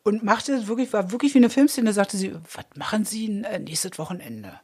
Und 0.02 0.24
machte 0.24 0.66
wirklich, 0.66 0.92
war 0.92 1.12
wirklich 1.12 1.34
wie 1.34 1.38
eine 1.38 1.50
Filmszene, 1.50 1.92
sagte 1.92 2.16
sie, 2.16 2.34
was 2.34 2.64
machen 2.74 3.04
Sie 3.04 3.42
äh, 3.42 3.60
nächstes 3.60 3.98
Wochenende? 3.98 4.60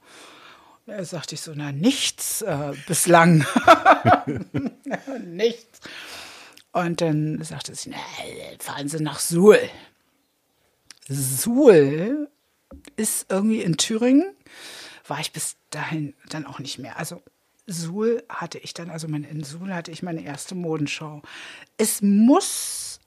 Da 0.86 1.04
sagte 1.04 1.34
ich 1.34 1.42
so, 1.42 1.52
na, 1.54 1.70
nichts 1.70 2.42
äh, 2.42 2.72
bislang. 2.86 3.46
nichts. 5.24 5.80
Und 6.72 7.00
dann 7.00 7.42
sagte 7.44 7.74
sie, 7.74 7.90
na, 7.90 7.98
fahren 8.58 8.88
Sie 8.88 9.02
nach 9.02 9.20
Suhl. 9.20 9.60
Suhl 11.08 12.28
ist 12.96 13.26
irgendwie 13.30 13.62
in 13.62 13.76
Thüringen, 13.76 14.34
war 15.08 15.20
ich 15.20 15.32
bis 15.32 15.56
dahin 15.70 16.14
dann 16.28 16.46
auch 16.46 16.58
nicht 16.58 16.78
mehr. 16.78 16.98
Also 16.98 17.22
Suhl 17.66 18.22
hatte 18.28 18.58
ich 18.58 18.74
dann, 18.74 18.90
also 18.90 19.06
in 19.06 19.44
Suhl 19.44 19.74
hatte 19.74 19.90
ich 19.90 20.02
meine 20.02 20.22
erste 20.22 20.54
Modenschau. 20.54 21.22
Es 21.76 22.00
muss 22.02 23.00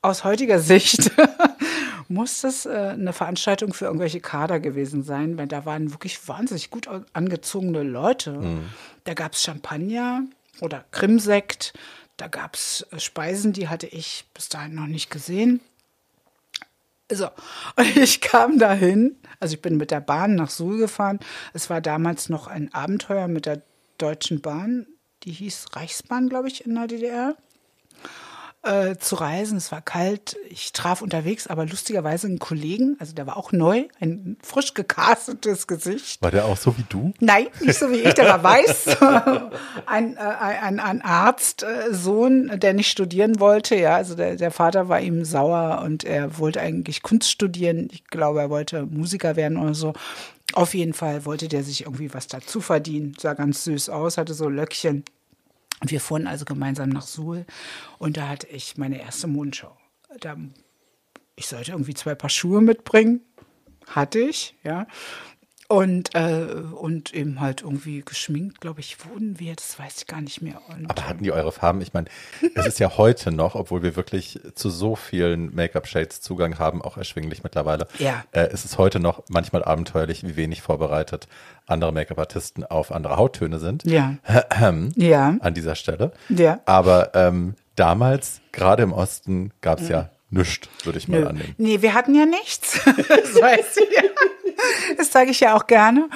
aus 0.00 0.24
heutiger 0.24 0.60
Sicht 0.60 1.10
muss 2.08 2.40
das 2.40 2.66
äh, 2.66 2.70
eine 2.70 3.12
Veranstaltung 3.12 3.74
für 3.74 3.84
irgendwelche 3.84 4.20
Kader 4.20 4.60
gewesen 4.60 5.02
sein, 5.02 5.36
weil 5.36 5.46
da 5.46 5.64
waren 5.66 5.92
wirklich 5.92 6.26
wahnsinnig 6.26 6.70
gut 6.70 6.88
angezogene 7.12 7.82
Leute. 7.82 8.32
Mhm. 8.32 8.64
Da 9.04 9.14
gab 9.14 9.34
es 9.34 9.42
Champagner 9.42 10.22
oder 10.60 10.84
Krimsekt, 10.90 11.74
da 12.16 12.28
gab 12.28 12.54
es 12.54 12.86
äh, 12.90 12.98
Speisen, 12.98 13.52
die 13.52 13.68
hatte 13.68 13.86
ich 13.86 14.24
bis 14.34 14.48
dahin 14.48 14.74
noch 14.74 14.86
nicht 14.86 15.10
gesehen. 15.10 15.60
So, 17.10 17.28
und 17.76 17.96
ich 17.96 18.20
kam 18.20 18.58
dahin, 18.58 19.16
also 19.40 19.54
ich 19.54 19.62
bin 19.62 19.76
mit 19.76 19.90
der 19.90 20.00
Bahn 20.00 20.34
nach 20.34 20.50
Suhl 20.50 20.78
gefahren. 20.78 21.20
Es 21.54 21.70
war 21.70 21.80
damals 21.80 22.28
noch 22.28 22.46
ein 22.46 22.72
Abenteuer 22.74 23.28
mit 23.28 23.46
der 23.46 23.62
Deutschen 23.96 24.40
Bahn, 24.40 24.86
die 25.22 25.32
hieß 25.32 25.66
Reichsbahn, 25.72 26.28
glaube 26.28 26.48
ich, 26.48 26.66
in 26.66 26.74
der 26.74 26.86
DDR 26.86 27.36
äh, 28.62 28.96
zu 28.96 29.14
reisen. 29.16 29.56
Es 29.56 29.70
war 29.70 29.80
kalt. 29.80 30.36
Ich 30.48 30.72
traf 30.72 31.02
unterwegs 31.02 31.46
aber 31.46 31.64
lustigerweise 31.64 32.26
einen 32.26 32.38
Kollegen, 32.38 32.96
also 32.98 33.14
der 33.14 33.26
war 33.26 33.36
auch 33.36 33.52
neu, 33.52 33.84
ein 34.00 34.36
frisch 34.42 34.74
gecastetes 34.74 35.66
Gesicht. 35.66 36.20
War 36.22 36.30
der 36.30 36.44
auch 36.44 36.56
so 36.56 36.76
wie 36.76 36.84
du? 36.88 37.12
Nein, 37.20 37.46
nicht 37.60 37.78
so 37.78 37.90
wie 37.90 38.00
ich, 38.00 38.14
der 38.14 38.26
war 38.26 38.42
weiß. 38.42 38.98
ein, 39.86 40.16
äh, 40.16 40.20
ein, 40.20 40.80
ein 40.80 41.02
Arztsohn, 41.02 42.58
der 42.58 42.74
nicht 42.74 42.90
studieren 42.90 43.40
wollte. 43.40 43.76
Ja, 43.76 43.96
also 43.96 44.14
der, 44.14 44.36
der 44.36 44.50
Vater 44.50 44.88
war 44.88 45.00
ihm 45.00 45.24
sauer 45.24 45.82
und 45.84 46.04
er 46.04 46.38
wollte 46.38 46.60
eigentlich 46.60 47.02
Kunst 47.02 47.30
studieren. 47.30 47.88
Ich 47.92 48.04
glaube, 48.04 48.40
er 48.40 48.50
wollte 48.50 48.86
Musiker 48.86 49.36
werden 49.36 49.56
oder 49.56 49.74
so. 49.74 49.92
Auf 50.54 50.74
jeden 50.74 50.94
Fall 50.94 51.24
wollte 51.24 51.46
der 51.48 51.62
sich 51.62 51.82
irgendwie 51.82 52.12
was 52.12 52.26
dazu 52.26 52.60
verdienen. 52.60 53.14
Sah 53.18 53.34
ganz 53.34 53.64
süß 53.64 53.90
aus, 53.90 54.16
hatte 54.16 54.34
so 54.34 54.48
Löckchen. 54.48 55.04
Und 55.80 55.90
wir 55.90 56.00
fuhren 56.00 56.26
also 56.26 56.44
gemeinsam 56.44 56.88
nach 56.88 57.06
Suhl 57.06 57.46
und 57.98 58.16
da 58.16 58.28
hatte 58.28 58.48
ich 58.48 58.76
meine 58.76 59.00
erste 59.00 59.26
Mondschau. 59.26 59.76
Da 60.20 60.36
ich 61.38 61.46
sollte 61.46 61.70
irgendwie 61.70 61.94
zwei 61.94 62.16
Paar 62.16 62.30
Schuhe 62.30 62.60
mitbringen. 62.60 63.20
Hatte 63.86 64.18
ich, 64.18 64.56
ja. 64.64 64.86
Und, 65.70 66.14
äh, 66.14 66.46
und 66.80 67.12
eben 67.12 67.40
halt 67.40 67.60
irgendwie 67.60 68.00
geschminkt, 68.00 68.62
glaube 68.62 68.80
ich, 68.80 69.04
wurden 69.04 69.38
wir, 69.38 69.54
das 69.54 69.78
weiß 69.78 69.98
ich 69.98 70.06
gar 70.06 70.22
nicht 70.22 70.40
mehr. 70.40 70.62
Und, 70.68 70.88
Aber 70.88 71.06
hatten 71.06 71.22
die 71.22 71.30
eure 71.30 71.52
Farben? 71.52 71.82
Ich 71.82 71.92
meine, 71.92 72.06
es 72.54 72.66
ist 72.66 72.80
ja 72.80 72.96
heute 72.96 73.30
noch, 73.30 73.54
obwohl 73.54 73.82
wir 73.82 73.94
wirklich 73.94 74.40
zu 74.54 74.70
so 74.70 74.96
vielen 74.96 75.54
Make-up-Shades 75.54 76.22
Zugang 76.22 76.58
haben, 76.58 76.80
auch 76.80 76.96
erschwinglich 76.96 77.44
mittlerweile. 77.44 77.86
Ja. 77.98 78.24
Äh, 78.32 78.48
es 78.50 78.64
ist 78.64 78.78
heute 78.78 78.98
noch 78.98 79.24
manchmal 79.28 79.62
abenteuerlich, 79.62 80.26
wie 80.26 80.36
wenig 80.36 80.62
vorbereitet 80.62 81.28
andere 81.66 81.92
Make-up-Artisten 81.92 82.64
auf 82.64 82.90
andere 82.90 83.16
Hauttöne 83.18 83.58
sind. 83.58 83.84
Ja. 83.84 84.16
ja. 84.96 85.36
An 85.40 85.54
dieser 85.54 85.74
Stelle. 85.74 86.12
Ja. 86.30 86.60
Aber 86.64 87.14
ähm, 87.14 87.56
damals, 87.76 88.40
gerade 88.52 88.82
im 88.82 88.92
Osten, 88.92 89.52
gab 89.60 89.80
es 89.80 89.88
ja 89.90 90.08
nichts, 90.30 90.68
würde 90.84 90.98
ich 90.98 91.08
mal 91.08 91.20
Nö. 91.20 91.26
annehmen. 91.26 91.54
Nee, 91.58 91.82
wir 91.82 91.94
hatten 91.94 92.14
ja 92.14 92.26
nichts. 92.26 92.80
das 92.84 93.34
weiß 93.40 93.76
ich 93.76 93.96
ja. 93.96 94.02
Das 94.96 95.10
sage 95.12 95.30
ich 95.30 95.40
ja 95.40 95.56
auch 95.56 95.66
gerne. 95.66 96.08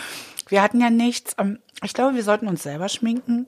Wir 0.48 0.62
hatten 0.62 0.80
ja 0.80 0.90
nichts. 0.90 1.34
Ähm, 1.38 1.58
Ich 1.82 1.94
glaube, 1.94 2.14
wir 2.14 2.22
sollten 2.24 2.48
uns 2.48 2.62
selber 2.62 2.88
schminken. 2.88 3.46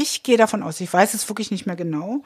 Ich 0.00 0.22
gehe 0.22 0.36
davon 0.36 0.62
aus, 0.62 0.80
ich 0.80 0.92
weiß 0.92 1.12
es 1.14 1.28
wirklich 1.28 1.50
nicht 1.50 1.66
mehr 1.66 1.74
genau, 1.74 2.22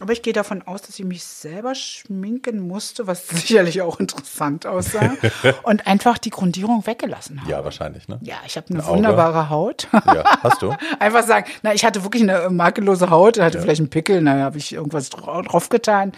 aber 0.00 0.14
ich 0.14 0.22
gehe 0.22 0.32
davon 0.32 0.62
aus, 0.62 0.80
dass 0.80 0.98
ich 0.98 1.04
mich 1.04 1.22
selber 1.22 1.74
schminken 1.74 2.66
musste, 2.66 3.06
was 3.06 3.28
sicherlich 3.28 3.82
auch 3.82 4.00
interessant 4.00 4.64
aussah, 4.66 5.14
und 5.64 5.86
einfach 5.86 6.16
die 6.16 6.30
Grundierung 6.30 6.86
weggelassen 6.86 7.42
habe. 7.42 7.50
Ja, 7.50 7.64
wahrscheinlich, 7.64 8.08
ne? 8.08 8.18
Ja, 8.22 8.36
ich 8.46 8.56
habe 8.56 8.68
eine 8.70 8.78
Ein 8.82 8.88
wunderbare 8.88 9.50
Haut. 9.50 9.88
Ja, 9.92 10.24
hast 10.42 10.62
du? 10.62 10.74
Einfach 11.00 11.22
sagen, 11.26 11.44
na, 11.62 11.74
ich 11.74 11.84
hatte 11.84 12.02
wirklich 12.02 12.22
eine 12.22 12.48
makellose 12.48 13.10
Haut, 13.10 13.38
hatte 13.38 13.60
vielleicht 13.60 13.80
einen 13.82 13.90
Pickel, 13.90 14.22
na, 14.22 14.40
habe 14.44 14.56
ich 14.56 14.72
irgendwas 14.72 15.12
dra- 15.12 15.42
drauf 15.46 15.68
getan. 15.68 16.12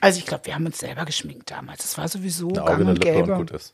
Also 0.00 0.18
ich 0.18 0.26
glaube, 0.26 0.46
wir 0.46 0.56
haben 0.56 0.66
uns 0.66 0.78
selber 0.80 1.04
geschminkt 1.04 1.48
damals. 1.52 1.82
Das 1.82 1.96
war 1.96 2.08
sowieso 2.08 2.48
Ein 2.48 2.54
gang 2.54 2.68
Auge, 2.70 2.80
eine 2.80 2.90
und 2.90 3.00
gäbe. 3.00 3.32
und 3.34 3.38
gut 3.38 3.50
ist. 3.52 3.72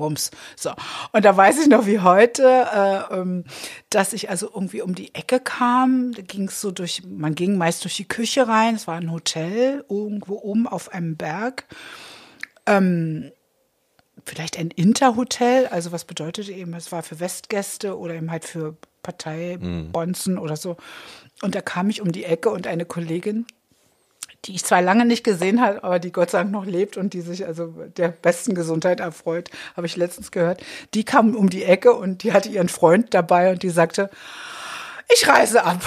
Bums. 0.00 0.32
So. 0.56 0.72
Und 1.12 1.24
da 1.24 1.36
weiß 1.36 1.60
ich 1.60 1.68
noch 1.68 1.86
wie 1.86 2.00
heute, 2.00 2.42
äh, 2.42 3.14
ähm, 3.14 3.44
dass 3.88 4.12
ich 4.12 4.28
also 4.28 4.50
irgendwie 4.52 4.82
um 4.82 4.96
die 4.96 5.14
Ecke 5.14 5.38
kam. 5.38 6.12
Da 6.12 6.22
ging 6.22 6.48
es 6.48 6.60
so 6.60 6.72
durch, 6.72 7.02
man 7.06 7.36
ging 7.36 7.56
meist 7.56 7.84
durch 7.84 7.96
die 7.96 8.08
Küche 8.08 8.48
rein. 8.48 8.74
Es 8.74 8.88
war 8.88 8.96
ein 8.96 9.12
Hotel 9.12 9.84
irgendwo 9.88 10.34
oben 10.34 10.66
auf 10.66 10.92
einem 10.92 11.16
Berg. 11.16 11.66
Ähm, 12.66 13.30
vielleicht 14.24 14.58
ein 14.58 14.70
Interhotel. 14.70 15.66
Also 15.68 15.92
was 15.92 16.04
bedeutet 16.04 16.48
eben, 16.48 16.74
es 16.74 16.90
war 16.90 17.02
für 17.02 17.20
Westgäste 17.20 17.96
oder 17.96 18.14
eben 18.14 18.30
halt 18.30 18.44
für 18.44 18.76
Parteibonzen 19.02 20.38
oder 20.38 20.56
so. 20.56 20.76
Und 21.42 21.54
da 21.54 21.60
kam 21.60 21.88
ich 21.90 22.02
um 22.02 22.12
die 22.12 22.24
Ecke 22.24 22.50
und 22.50 22.66
eine 22.66 22.84
Kollegin, 22.84 23.46
die 24.44 24.54
ich 24.54 24.64
zwar 24.64 24.80
lange 24.80 25.04
nicht 25.04 25.24
gesehen 25.24 25.60
habe, 25.60 25.84
aber 25.84 25.98
die 25.98 26.12
Gott 26.12 26.30
sei 26.30 26.38
Dank 26.38 26.50
noch 26.50 26.64
lebt 26.64 26.96
und 26.96 27.12
die 27.12 27.20
sich 27.20 27.46
also 27.46 27.74
der 27.96 28.08
besten 28.08 28.54
Gesundheit 28.54 29.00
erfreut, 29.00 29.50
habe 29.76 29.86
ich 29.86 29.96
letztens 29.96 30.30
gehört. 30.30 30.62
Die 30.94 31.04
kam 31.04 31.36
um 31.36 31.50
die 31.50 31.64
Ecke 31.64 31.92
und 31.92 32.22
die 32.22 32.32
hatte 32.32 32.48
ihren 32.48 32.68
Freund 32.68 33.12
dabei 33.12 33.52
und 33.52 33.62
die 33.62 33.70
sagte, 33.70 34.10
ich 35.12 35.28
reise 35.28 35.64
ab. 35.64 35.80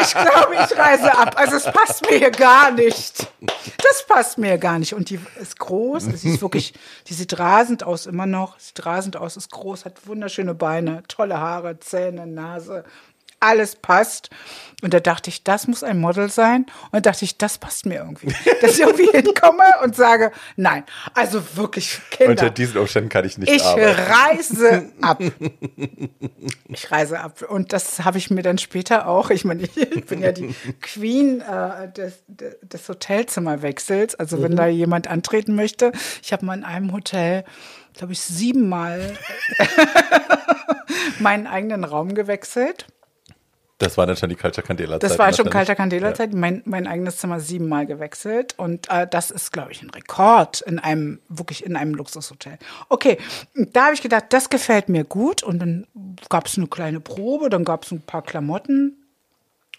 Ich 0.00 0.12
glaube, 0.12 0.54
ich 0.54 0.78
reise 0.78 1.16
ab. 1.16 1.34
Also 1.36 1.56
es 1.56 1.64
passt 1.64 2.08
mir 2.08 2.18
hier 2.18 2.30
gar 2.30 2.70
nicht. 2.70 3.26
Das 3.40 4.06
passt 4.06 4.38
mir 4.38 4.58
gar 4.58 4.78
nicht. 4.78 4.94
Und 4.94 5.10
die 5.10 5.18
ist 5.40 5.58
groß. 5.58 6.04
Sie 6.04 6.34
ist 6.34 6.42
wirklich, 6.42 6.74
die 7.08 7.14
sieht 7.14 7.38
rasend 7.38 7.82
aus 7.82 8.06
immer 8.06 8.26
noch. 8.26 8.58
Sieht 8.58 8.86
rasend 8.86 9.16
aus, 9.16 9.36
ist 9.36 9.50
groß, 9.50 9.84
hat 9.84 10.06
wunderschöne 10.06 10.54
Beine, 10.54 11.02
tolle 11.08 11.38
Haare, 11.38 11.80
Zähne, 11.80 12.26
Nase. 12.26 12.84
Alles 13.40 13.76
passt. 13.76 14.30
Und 14.82 14.94
da 14.94 15.00
dachte 15.00 15.28
ich, 15.28 15.44
das 15.44 15.66
muss 15.66 15.82
ein 15.82 15.98
Model 15.98 16.30
sein. 16.30 16.66
Und 16.90 16.92
da 17.04 17.10
dachte 17.10 17.24
ich, 17.24 17.36
das 17.36 17.58
passt 17.58 17.84
mir 17.84 17.96
irgendwie. 17.96 18.34
Dass 18.60 18.72
ich 18.72 18.80
irgendwie 18.80 19.10
hinkomme 19.12 19.64
und 19.82 19.94
sage, 19.94 20.30
nein, 20.56 20.84
also 21.14 21.56
wirklich, 21.56 22.00
Kinder. 22.10 22.30
Unter 22.30 22.50
diesen 22.50 22.78
Umständen 22.78 23.08
kann 23.10 23.24
ich 23.26 23.36
nicht 23.36 23.50
Ich 23.50 23.62
arbeiten. 23.62 24.00
reise 24.12 24.90
ab. 25.02 25.22
Ich 26.68 26.90
reise 26.90 27.20
ab. 27.20 27.42
Und 27.42 27.72
das 27.72 28.04
habe 28.04 28.18
ich 28.18 28.30
mir 28.30 28.42
dann 28.42 28.58
später 28.58 29.06
auch, 29.06 29.30
ich 29.30 29.44
meine, 29.44 29.62
ich 29.64 29.74
bin 30.06 30.22
ja 30.22 30.32
die 30.32 30.54
Queen 30.80 31.40
äh, 31.42 31.90
des, 31.92 32.22
des 32.28 32.88
Hotelzimmerwechsels. 32.88 34.14
Also 34.14 34.42
wenn 34.42 34.56
da 34.56 34.66
jemand 34.66 35.08
antreten 35.08 35.54
möchte. 35.54 35.92
Ich 36.22 36.32
habe 36.32 36.46
mal 36.46 36.56
in 36.56 36.64
einem 36.64 36.92
Hotel, 36.92 37.44
glaube 37.94 38.12
ich, 38.12 38.20
siebenmal 38.20 39.16
meinen 41.18 41.46
eigenen 41.46 41.84
Raum 41.84 42.14
gewechselt. 42.14 42.86
Das 43.80 43.96
war 43.96 44.06
dann 44.06 44.14
schon 44.14 44.28
die 44.28 44.36
Kalter 44.36 44.60
Candela-Zeit. 44.60 45.10
Das 45.10 45.18
war 45.18 45.32
schon 45.32 45.48
kalter 45.48 45.74
Candela-Zeit. 45.74 46.34
Mein, 46.34 46.62
mein 46.66 46.86
eigenes 46.86 47.16
Zimmer 47.16 47.40
siebenmal 47.40 47.86
gewechselt. 47.86 48.54
Und 48.58 48.90
äh, 48.90 49.06
das 49.10 49.30
ist, 49.30 49.52
glaube 49.52 49.72
ich, 49.72 49.82
ein 49.82 49.88
Rekord 49.88 50.60
in 50.60 50.78
einem, 50.78 51.20
wirklich 51.30 51.64
in 51.64 51.76
einem 51.76 51.94
Luxushotel. 51.94 52.58
Okay, 52.90 53.16
da 53.72 53.86
habe 53.86 53.94
ich 53.94 54.02
gedacht, 54.02 54.26
das 54.30 54.50
gefällt 54.50 54.90
mir 54.90 55.04
gut. 55.04 55.42
Und 55.42 55.60
dann 55.60 55.86
gab 56.28 56.46
es 56.46 56.58
eine 56.58 56.66
kleine 56.66 57.00
Probe, 57.00 57.48
dann 57.48 57.64
gab 57.64 57.84
es 57.84 57.90
ein 57.90 58.02
paar 58.02 58.20
Klamotten. 58.20 59.00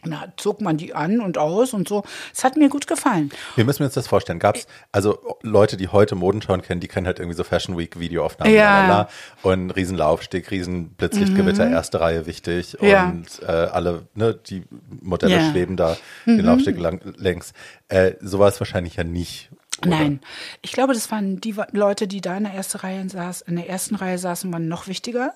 Und 0.04 0.12
da 0.12 0.26
zog 0.38 0.62
man 0.62 0.78
die 0.78 0.94
an 0.96 1.20
und 1.22 1.38
aus 1.38 1.74
und 1.74 1.88
so. 1.88 2.04
Es 2.34 2.44
hat 2.44 2.58
mir 2.58 2.70
gut 2.70 2.88
gefallen. 2.88 3.32
Wie 3.56 3.64
müssen 3.64 3.80
wir 3.80 3.86
uns 3.86 3.94
das 3.94 4.08
vorstellen? 4.08 4.40
Gab 4.40 4.56
es, 4.56 4.68
also 4.92 5.38
Leute, 5.44 5.78
die 5.78 5.90
heute 5.90 6.16
Modenschauen 6.16 6.62
kennen, 6.62 6.82
die 6.82 6.88
kennen 6.88 7.06
halt 7.06 7.20
irgendwie 7.20 7.38
so 7.38 7.44
Fashion 7.44 7.78
Week 7.78 8.00
Videoaufnahmen, 8.00 8.54
Ja. 8.54 8.62
Mhm. 8.84 8.88
lalala, 8.90 9.10
und 9.44 9.72
riesen 9.72 9.98
Laufsteg, 9.98 10.50
riesen 10.52 10.90
Blitzlichtgewitter, 10.96 11.70
erste 11.70 12.00
Reihe 12.00 12.26
wichtig 12.26 12.78
Ja. 12.82 13.10
und 13.10 13.28
äh, 13.44 13.46
alle, 13.52 14.08
ne, 14.16 14.34
die 14.34 14.64
Modelle 15.02 15.36
Ja. 15.36 15.42
Mhm. 15.44 15.52
schweben 15.52 15.78
da 15.78 15.98
den 16.26 16.40
Laufsteg 16.46 16.80
lang, 16.80 17.02
längs. 17.18 17.54
Äh, 17.88 18.14
so 18.22 18.40
war 18.40 18.48
es 18.50 18.60
wahrscheinlich 18.60 18.96
ja 18.96 19.04
nicht. 19.04 19.50
oder? 19.82 19.90
Nein, 19.90 20.20
ich 20.62 20.72
glaube, 20.72 20.94
das 20.94 21.12
waren 21.12 21.40
die 21.42 21.56
Leute, 21.74 22.08
die 22.08 22.22
da 22.22 22.38
in 22.38 22.44
der 22.46 22.54
ersten 22.54 22.78
Reihe 22.80 23.08
saßen, 23.10 23.48
in 23.48 23.56
der 23.56 23.70
ersten 23.70 23.96
Reihe 23.96 24.18
saßen, 24.18 24.52
waren 24.52 24.68
noch 24.68 24.88
wichtiger. 24.88 25.34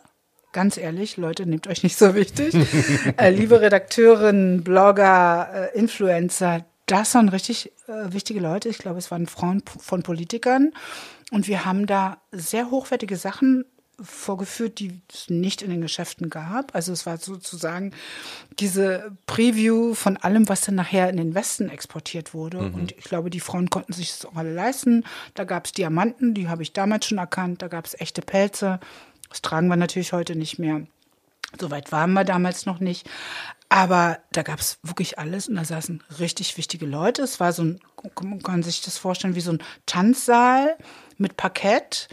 Ganz 0.55 0.77
ehrlich, 0.77 1.17
Leute, 1.17 1.45
nehmt 1.45 1.67
euch 1.67 1.83
nicht 1.83 1.97
so 1.97 2.15
wichtig. 2.15 2.55
äh, 3.17 3.29
liebe 3.29 3.59
Redakteurinnen, 3.59 4.63
Blogger, 4.63 5.49
äh, 5.53 5.77
Influencer, 5.77 6.63
das 6.85 7.13
waren 7.13 7.27
richtig 7.27 7.73
äh, 7.87 8.13
wichtige 8.13 8.39
Leute. 8.39 8.69
Ich 8.69 8.77
glaube, 8.77 8.97
es 8.97 9.11
waren 9.11 9.27
Frauen 9.27 9.63
von 9.65 10.01
Politikern. 10.01 10.71
Und 11.31 11.49
wir 11.49 11.65
haben 11.65 11.87
da 11.87 12.21
sehr 12.31 12.71
hochwertige 12.71 13.17
Sachen 13.17 13.65
vorgeführt, 13.99 14.79
die 14.79 15.01
es 15.11 15.29
nicht 15.29 15.61
in 15.61 15.71
den 15.71 15.81
Geschäften 15.81 16.29
gab. 16.29 16.73
Also 16.73 16.93
es 16.93 17.05
war 17.05 17.17
sozusagen 17.17 17.91
diese 18.57 19.11
Preview 19.25 19.93
von 19.93 20.15
allem, 20.15 20.47
was 20.47 20.61
dann 20.61 20.75
nachher 20.75 21.09
in 21.09 21.17
den 21.17 21.35
Westen 21.35 21.67
exportiert 21.67 22.33
wurde. 22.33 22.59
Und 22.59 22.93
ich 22.93 23.03
glaube, 23.03 23.29
die 23.29 23.41
Frauen 23.41 23.69
konnten 23.69 23.91
sich 23.91 24.11
das 24.11 24.25
auch 24.25 24.35
alle 24.35 24.53
leisten. 24.53 25.03
Da 25.33 25.43
gab 25.43 25.65
es 25.65 25.73
Diamanten, 25.73 26.33
die 26.33 26.47
habe 26.47 26.63
ich 26.63 26.71
damals 26.71 27.07
schon 27.07 27.17
erkannt. 27.17 27.61
Da 27.61 27.67
gab 27.67 27.85
es 27.85 27.99
echte 27.99 28.21
Pelze. 28.21 28.79
Das 29.29 29.41
tragen 29.41 29.67
wir 29.67 29.75
natürlich 29.75 30.13
heute 30.13 30.35
nicht 30.35 30.59
mehr. 30.59 30.81
So 31.59 31.71
weit 31.71 31.91
waren 31.91 32.13
wir 32.13 32.23
damals 32.23 32.65
noch 32.65 32.79
nicht. 32.79 33.07
Aber 33.69 34.19
da 34.31 34.43
gab 34.43 34.59
es 34.59 34.77
wirklich 34.83 35.17
alles 35.17 35.47
und 35.47 35.55
da 35.55 35.65
saßen 35.65 36.03
richtig 36.19 36.57
wichtige 36.57 36.85
Leute. 36.85 37.23
Es 37.23 37.39
war 37.39 37.51
so 37.51 37.63
ein, 37.63 37.79
man 38.21 38.41
kann 38.41 38.63
sich 38.63 38.81
das 38.81 38.97
vorstellen, 38.97 39.35
wie 39.35 39.41
so 39.41 39.51
ein 39.51 39.63
Tanzsaal 39.85 40.77
mit 41.17 41.35
Parkett 41.35 42.07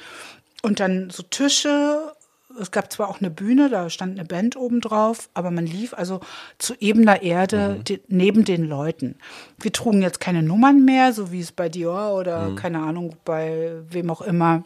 und 0.62 0.80
dann 0.80 1.10
so 1.10 1.22
Tische. 1.22 2.14
Es 2.60 2.70
gab 2.70 2.92
zwar 2.92 3.08
auch 3.08 3.20
eine 3.20 3.30
Bühne, 3.30 3.70
da 3.70 3.88
stand 3.90 4.18
eine 4.18 4.26
Band 4.26 4.56
oben 4.56 4.80
drauf, 4.80 5.30
aber 5.34 5.50
man 5.50 5.66
lief 5.66 5.94
also 5.94 6.20
zu 6.58 6.74
ebener 6.80 7.22
Erde 7.22 7.80
die, 7.86 8.00
neben 8.08 8.44
den 8.44 8.64
Leuten. 8.64 9.16
Wir 9.58 9.72
trugen 9.72 10.02
jetzt 10.02 10.20
keine 10.20 10.42
Nummern 10.42 10.84
mehr, 10.84 11.12
so 11.12 11.32
wie 11.32 11.40
es 11.40 11.52
bei 11.52 11.68
Dior 11.68 12.14
oder 12.14 12.54
keine 12.56 12.80
Ahnung, 12.80 13.16
bei 13.24 13.72
wem 13.88 14.10
auch 14.10 14.20
immer 14.20 14.64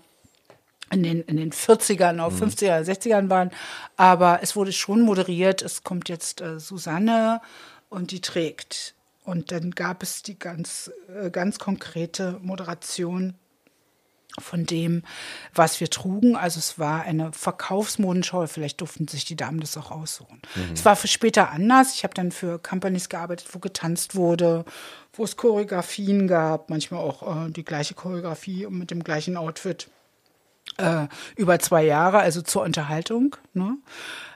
in 0.91 1.03
den, 1.03 1.23
in 1.23 1.37
den 1.37 1.53
40ern, 1.53 2.21
auf 2.21 2.41
50er, 2.41 2.81
60ern 2.83 3.29
waren. 3.29 3.51
Aber 3.97 4.41
es 4.43 4.57
wurde 4.57 4.73
schon 4.73 5.03
moderiert. 5.03 5.63
Es 5.63 5.83
kommt 5.83 6.09
jetzt 6.09 6.41
äh, 6.41 6.61
Susanne 6.61 7.41
und 7.89 8.11
die 8.11 8.21
trägt. 8.21 8.95
Und 9.25 9.51
dann 9.51 9.73
gab 9.73 10.03
es 10.03 10.23
die 10.23 10.39
ganz, 10.39 10.91
äh, 11.09 11.31
ganz 11.31 11.59
konkrete 11.59 12.39
Moderation 12.43 13.35
von 14.39 14.67
dem, 14.67 15.03
was 15.55 15.81
wir 15.81 15.89
trugen. 15.91 16.37
Also 16.37 16.59
es 16.59 16.79
war 16.79 17.03
eine 17.03 17.33
Verkaufsmodenschau. 17.33 18.47
Vielleicht 18.47 18.81
durften 18.81 19.09
sich 19.09 19.25
die 19.25 19.35
Damen 19.35 19.61
das 19.61 19.77
auch 19.77 19.91
aussuchen. 19.91 20.43
Es 20.75 20.85
war 20.85 20.95
für 20.95 21.09
später 21.09 21.51
anders. 21.51 21.95
Ich 21.95 22.05
habe 22.05 22.15
dann 22.15 22.31
für 22.31 22.59
Companies 22.59 23.09
gearbeitet, 23.09 23.49
wo 23.53 23.59
getanzt 23.59 24.15
wurde, 24.15 24.65
wo 25.13 25.25
es 25.25 25.37
Choreografien 25.37 26.29
gab, 26.29 26.71
manchmal 26.71 27.01
auch 27.01 27.47
äh, 27.47 27.51
die 27.51 27.65
gleiche 27.65 27.95
Choreografie 27.95 28.67
mit 28.69 28.91
dem 28.91 29.03
gleichen 29.03 29.37
Outfit 29.37 29.89
äh, 30.79 31.07
über 31.37 31.59
zwei 31.59 31.85
Jahre, 31.85 32.19
also 32.19 32.43
zur 32.43 32.63
Unterhaltung. 32.63 33.37
Ne? 33.55 33.77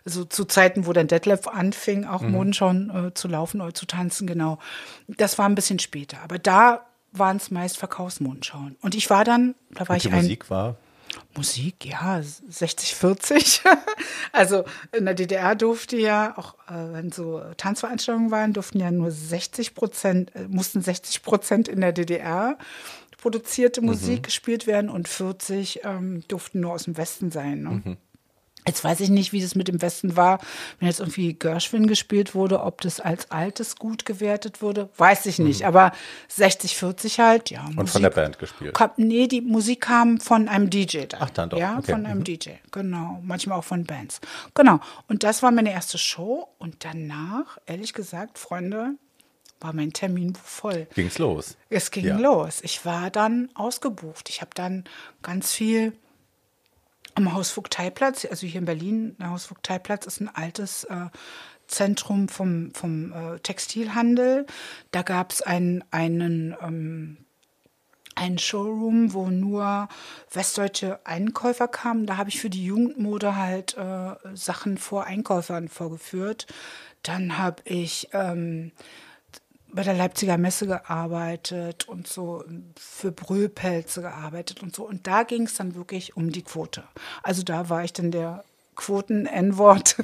Also 0.05 0.24
zu 0.24 0.45
Zeiten, 0.45 0.86
wo 0.86 0.93
dann 0.93 1.09
Detlef 1.09 1.47
anfing, 1.47 2.05
auch 2.05 2.22
Modenschauen 2.22 3.09
äh, 3.09 3.14
zu 3.14 3.28
laufen 3.28 3.61
oder 3.61 3.74
zu 3.74 3.86
tanzen, 3.86 4.26
genau. 4.26 4.59
Das 5.07 5.38
war 5.38 5.47
ein 5.47 5.55
bisschen 5.55 5.78
später. 5.78 6.20
Aber 6.22 6.38
da 6.38 6.86
waren 7.12 7.36
es 7.36 7.51
meist 7.51 7.76
Verkaufsmodenschauen. 7.76 8.76
Und 8.80 8.95
ich 8.95 9.11
war 9.11 9.24
dann, 9.24 9.55
da 9.70 9.88
war 9.88 9.97
Die 9.97 10.09
ich 10.09 10.12
ein 10.12 10.22
Musik 10.22 10.51
war. 10.51 10.76
Musik, 11.36 11.86
ja, 11.86 12.22
60, 12.22 12.95
40. 12.95 13.62
also 14.32 14.64
in 14.97 15.05
der 15.05 15.14
DDR 15.14 15.55
durfte 15.55 15.97
ja, 15.97 16.36
auch 16.36 16.55
äh, 16.68 16.93
wenn 16.93 17.11
so 17.11 17.43
Tanzveranstaltungen 17.57 18.30
waren, 18.30 18.53
durften 18.53 18.78
ja 18.78 18.91
nur 18.91 19.11
60 19.11 19.74
Prozent, 19.74 20.34
äh, 20.34 20.47
mussten 20.49 20.82
60 20.82 21.22
Prozent 21.22 21.68
in 21.68 21.80
der 21.80 21.93
DDR 21.93 22.59
produzierte 23.21 23.83
Musik 23.83 24.25
gespielt 24.25 24.66
werden 24.66 24.89
und 24.91 25.09
40 25.09 25.81
ähm, 25.85 26.23
durften 26.29 26.61
nur 26.61 26.73
aus 26.73 26.85
dem 26.85 26.97
Westen 26.97 27.31
sein. 27.31 27.62
Ne? 27.62 27.97
Jetzt 28.66 28.85
weiß 28.85 29.01
ich 29.01 29.09
nicht, 29.09 29.33
wie 29.33 29.41
das 29.41 29.55
mit 29.55 29.68
dem 29.68 29.81
Westen 29.81 30.16
war, 30.16 30.39
wenn 30.79 30.89
jetzt 30.89 31.01
irgendwie 31.01 31.33
Gershwin 31.33 31.87
gespielt 31.87 32.35
wurde, 32.35 32.62
ob 32.62 32.83
das 32.83 33.01
als 33.01 33.31
altes 33.31 33.77
gut 33.77 34.05
gewertet 34.05 34.61
wurde, 34.61 34.91
weiß 34.99 35.27
ich 35.27 35.39
nicht. 35.39 35.64
Aber 35.66 35.93
60, 36.29 36.77
40 36.77 37.21
halt, 37.21 37.51
ja. 37.51 37.64
Und 37.77 37.89
von 37.89 38.03
der 38.03 38.11
Band 38.11 38.39
gespielt. 38.39 38.75
Kam, 38.75 38.91
nee, 38.97 39.27
die 39.29 39.41
Musik 39.41 39.81
kam 39.81 40.21
von 40.21 40.47
einem 40.49 40.68
DJ 40.68 41.07
dann. 41.09 41.23
Ach, 41.23 41.31
dann 41.31 41.49
doch, 41.51 41.59
Ja, 41.59 41.79
okay. 41.79 41.93
von 41.93 42.05
einem 42.05 42.23
DJ, 42.23 42.51
genau. 42.71 43.21
Manchmal 43.23 43.59
auch 43.59 43.64
von 43.64 43.85
Bands. 43.85 44.21
Genau. 44.55 44.79
Und 45.09 45.25
das 45.25 45.43
war 45.43 45.51
meine 45.51 45.73
erste 45.73 45.97
Show. 45.97 46.49
Und 46.59 46.85
danach, 46.85 47.59
ehrlich 47.66 47.95
gesagt, 47.95 48.39
Freunde, 48.39 48.95
war 49.61 49.73
mein 49.73 49.93
Termin 49.93 50.35
voll. 50.35 50.87
Ging's 50.95 51.19
los. 51.19 51.57
Es 51.69 51.91
ging 51.91 52.07
Ja. 52.07 52.19
los. 52.19 52.61
Ich 52.63 52.85
war 52.85 53.11
dann 53.11 53.49
ausgebucht. 53.55 54.29
Ich 54.29 54.41
habe 54.41 54.51
dann 54.55 54.85
ganz 55.23 55.53
viel 55.53 55.93
am 57.15 57.33
Hausvogteiplatz, 57.35 58.25
also 58.25 58.47
hier 58.47 58.61
in 58.61 58.65
Berlin, 58.67 59.17
der 59.19 59.31
Hausvogteiplatz 59.31 60.07
ist 60.07 60.21
ein 60.21 60.29
altes 60.35 60.85
äh, 60.85 61.07
Zentrum 61.67 62.29
vom, 62.29 62.73
vom 62.75 63.13
äh, 63.13 63.39
Textilhandel. 63.41 64.47
Da 64.93 65.03
gab 65.03 65.33
es 65.33 65.43
einen, 65.43 65.85
einen, 65.91 66.57
ähm, 66.63 67.17
einen 68.15 68.39
Showroom, 68.39 69.13
wo 69.13 69.29
nur 69.29 69.89
westdeutsche 70.33 71.01
Einkäufer 71.05 71.69
kamen. 71.69 72.07
Da 72.07 72.17
habe 72.17 72.29
ich 72.29 72.41
für 72.41 72.51
die 72.51 72.65
Jugendmode 72.65 73.37
halt 73.37 73.77
äh, 73.77 74.15
Sachen 74.35 74.79
vor 74.79 75.05
Einkäufern 75.05 75.69
vorgeführt. 75.69 76.47
Dann 77.03 77.39
habe 77.39 77.63
ich 77.65 78.09
ähm, 78.13 78.73
bei 79.73 79.83
der 79.83 79.95
Leipziger 79.95 80.39
Messe 80.39 80.66
gearbeitet 80.66 81.89
und 81.89 82.07
so 82.07 82.45
für 82.77 83.12
Brüllpelze 83.12 84.03
gearbeitet 84.03 84.62
und 84.62 84.75
so. 84.75 84.87
Und 84.87 85.07
da 85.07 85.23
ging 85.23 85.45
es 85.45 85.55
dann 85.55 85.75
wirklich 85.75 86.16
um 86.16 86.33
die 86.33 86.43
Quote. 86.43 86.85
Also 87.23 87.43
da 87.43 87.68
war 87.68 87.85
ich 87.85 87.93
dann 87.93 88.11
der 88.11 88.45
Quoten-N-Wort. 88.77 89.97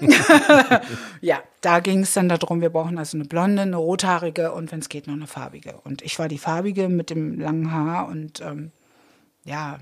ja, 1.20 1.42
da 1.60 1.80
ging 1.80 2.02
es 2.02 2.12
dann 2.12 2.28
darum, 2.28 2.60
wir 2.60 2.70
brauchen 2.70 2.98
also 2.98 3.16
eine 3.16 3.24
blonde, 3.26 3.62
eine 3.62 3.76
rothaarige 3.76 4.52
und 4.52 4.72
wenn 4.72 4.80
es 4.80 4.88
geht 4.88 5.06
noch 5.06 5.14
eine 5.14 5.26
farbige. 5.26 5.74
Und 5.84 6.02
ich 6.02 6.18
war 6.18 6.28
die 6.28 6.38
farbige 6.38 6.88
mit 6.88 7.10
dem 7.10 7.40
langen 7.40 7.72
Haar 7.72 8.08
und 8.08 8.40
ähm, 8.40 8.72
ja, 9.44 9.78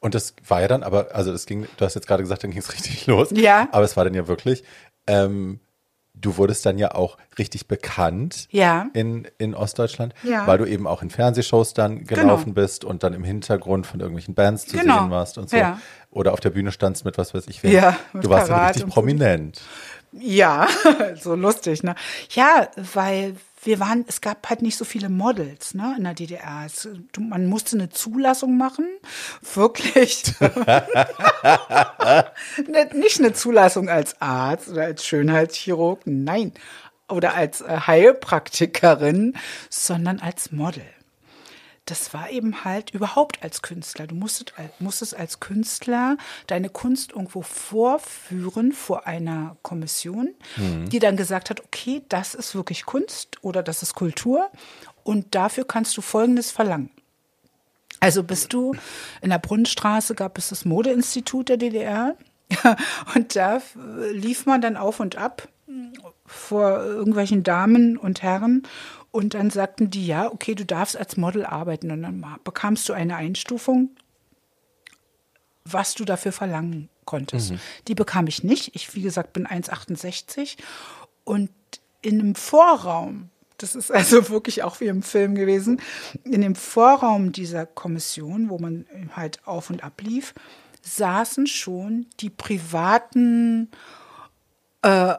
Und 0.00 0.14
das 0.14 0.34
war 0.46 0.60
ja 0.60 0.68
dann, 0.68 0.82
aber, 0.82 1.14
also 1.14 1.32
das 1.32 1.46
ging, 1.46 1.66
du 1.76 1.84
hast 1.84 1.94
jetzt 1.94 2.06
gerade 2.06 2.22
gesagt, 2.22 2.44
dann 2.44 2.50
ging 2.50 2.60
es 2.60 2.72
richtig 2.74 3.06
los. 3.06 3.30
Ja. 3.32 3.68
Aber 3.72 3.84
es 3.84 3.96
war 3.96 4.04
dann 4.04 4.14
ja 4.14 4.28
wirklich, 4.28 4.64
ähm, 5.06 5.60
du 6.14 6.36
wurdest 6.36 6.64
dann 6.64 6.78
ja 6.78 6.94
auch 6.94 7.18
richtig 7.38 7.66
bekannt 7.68 8.46
Ja. 8.50 8.86
in, 8.94 9.26
in 9.38 9.54
Ostdeutschland, 9.54 10.14
Ja. 10.22 10.46
weil 10.46 10.58
du 10.58 10.64
eben 10.64 10.86
auch 10.86 11.02
in 11.02 11.10
Fernsehshows 11.10 11.74
dann 11.74 12.04
gelaufen 12.04 12.54
bist 12.54 12.84
und 12.84 13.02
dann 13.02 13.12
im 13.14 13.24
Hintergrund 13.24 13.86
von 13.86 14.00
irgendwelchen 14.00 14.34
Bands 14.34 14.66
zu 14.66 14.76
Genau. 14.78 15.00
sehen 15.00 15.10
warst 15.10 15.38
und 15.38 15.50
so. 15.50 15.56
Ja. 15.56 15.78
Oder 16.10 16.32
auf 16.32 16.40
der 16.40 16.50
Bühne 16.50 16.70
standst 16.70 17.04
mit 17.04 17.18
was 17.18 17.34
weiß 17.34 17.48
ich 17.48 17.62
wem. 17.62 17.72
Ja, 17.72 17.96
du 18.12 18.30
warst 18.30 18.48
dann 18.48 18.60
richtig 18.66 18.84
und 18.84 18.90
so. 18.90 18.94
Ja, 20.20 20.68
so 21.20 21.34
lustig, 21.34 21.82
ne? 21.82 21.94
Ja, 22.30 22.68
weil 22.94 23.36
wir 23.64 23.80
waren, 23.80 24.04
es 24.06 24.20
gab 24.20 24.48
halt 24.48 24.62
nicht 24.62 24.76
so 24.76 24.84
viele 24.84 25.08
Models, 25.08 25.74
ne, 25.74 25.94
in 25.96 26.04
der 26.04 26.14
DDR. 26.14 26.64
Es, 26.66 26.88
man 27.18 27.46
musste 27.46 27.76
eine 27.76 27.88
Zulassung 27.88 28.56
machen, 28.56 28.86
wirklich. 29.54 30.22
Ne- 32.68 32.90
nicht 32.94 33.18
eine 33.18 33.32
Zulassung 33.32 33.88
als 33.88 34.20
Arzt 34.20 34.68
oder 34.68 34.84
als 34.84 35.04
Schönheitschirurg, 35.04 36.00
nein, 36.04 36.52
oder 37.08 37.34
als 37.34 37.60
äh, 37.60 37.80
Heilpraktikerin, 37.86 39.36
sondern 39.70 40.20
als 40.20 40.52
Model 40.52 40.84
das 41.86 42.14
war 42.14 42.30
eben 42.30 42.64
halt 42.64 42.90
überhaupt 42.90 43.42
als 43.42 43.60
Künstler. 43.60 44.06
Du 44.06 44.14
musstest, 44.14 44.54
musstest 44.78 45.14
als 45.14 45.40
Künstler 45.40 46.16
deine 46.46 46.70
Kunst 46.70 47.12
irgendwo 47.12 47.42
vorführen 47.42 48.72
vor 48.72 49.06
einer 49.06 49.56
Kommission, 49.62 50.34
die 50.56 50.98
dann 50.98 51.16
gesagt 51.16 51.50
hat, 51.50 51.60
okay, 51.62 52.02
das 52.08 52.34
ist 52.34 52.54
wirklich 52.54 52.86
Kunst 52.86 53.38
oder 53.42 53.62
das 53.62 53.82
ist 53.82 53.94
Kultur 53.94 54.50
und 55.02 55.34
dafür 55.34 55.64
kannst 55.64 55.96
du 55.96 56.00
Folgendes 56.00 56.50
verlangen. 56.50 56.90
Also 58.00 58.22
bist 58.22 58.52
du 58.52 58.74
in 59.20 59.30
der 59.30 59.38
Brunnenstraße 59.38 60.14
gab 60.14 60.38
es 60.38 60.48
das 60.48 60.64
Modeinstitut 60.64 61.48
der 61.48 61.56
DDR 61.56 62.16
und 63.14 63.36
da 63.36 63.60
lief 64.12 64.46
man 64.46 64.60
dann 64.60 64.76
auf 64.76 65.00
und 65.00 65.16
ab 65.16 65.48
vor 66.26 66.82
irgendwelchen 66.82 67.42
Damen 67.42 67.96
und 67.96 68.22
Herren 68.22 68.62
und 69.14 69.34
dann 69.34 69.50
sagten 69.50 69.90
die, 69.90 70.08
ja, 70.08 70.26
okay, 70.32 70.56
du 70.56 70.64
darfst 70.64 70.96
als 70.96 71.16
Model 71.16 71.46
arbeiten 71.46 71.92
und 71.92 72.02
dann 72.02 72.26
bekamst 72.42 72.88
du 72.88 72.94
eine 72.94 73.14
Einstufung, 73.14 73.90
was 75.64 75.94
du 75.94 76.04
dafür 76.04 76.32
verlangen 76.32 76.88
konntest. 77.04 77.52
Die 77.86 77.94
bekam 77.94 78.26
ich 78.26 78.42
nicht. 78.42 78.74
Ich, 78.74 78.92
wie 78.96 79.02
gesagt, 79.02 79.32
bin 79.32 79.46
1,68 79.46 80.56
und 81.22 81.50
in 82.02 82.18
einem 82.18 82.34
Vorraum, 82.34 83.30
das 83.56 83.76
ist 83.76 83.92
also 83.92 84.30
wirklich 84.30 84.64
auch 84.64 84.80
wie 84.80 84.88
im 84.88 85.04
Film 85.04 85.36
gewesen, 85.36 85.80
in 86.24 86.40
dem 86.40 86.56
Vorraum 86.56 87.30
dieser 87.30 87.66
Kommission, 87.66 88.50
wo 88.50 88.58
man 88.58 88.84
halt 89.14 89.46
auf 89.46 89.70
und 89.70 89.84
ab 89.84 90.00
lief, 90.00 90.34
saßen 90.82 91.46
schon 91.46 92.06
die 92.18 92.30
privaten 92.30 93.70
äh, 94.82 95.14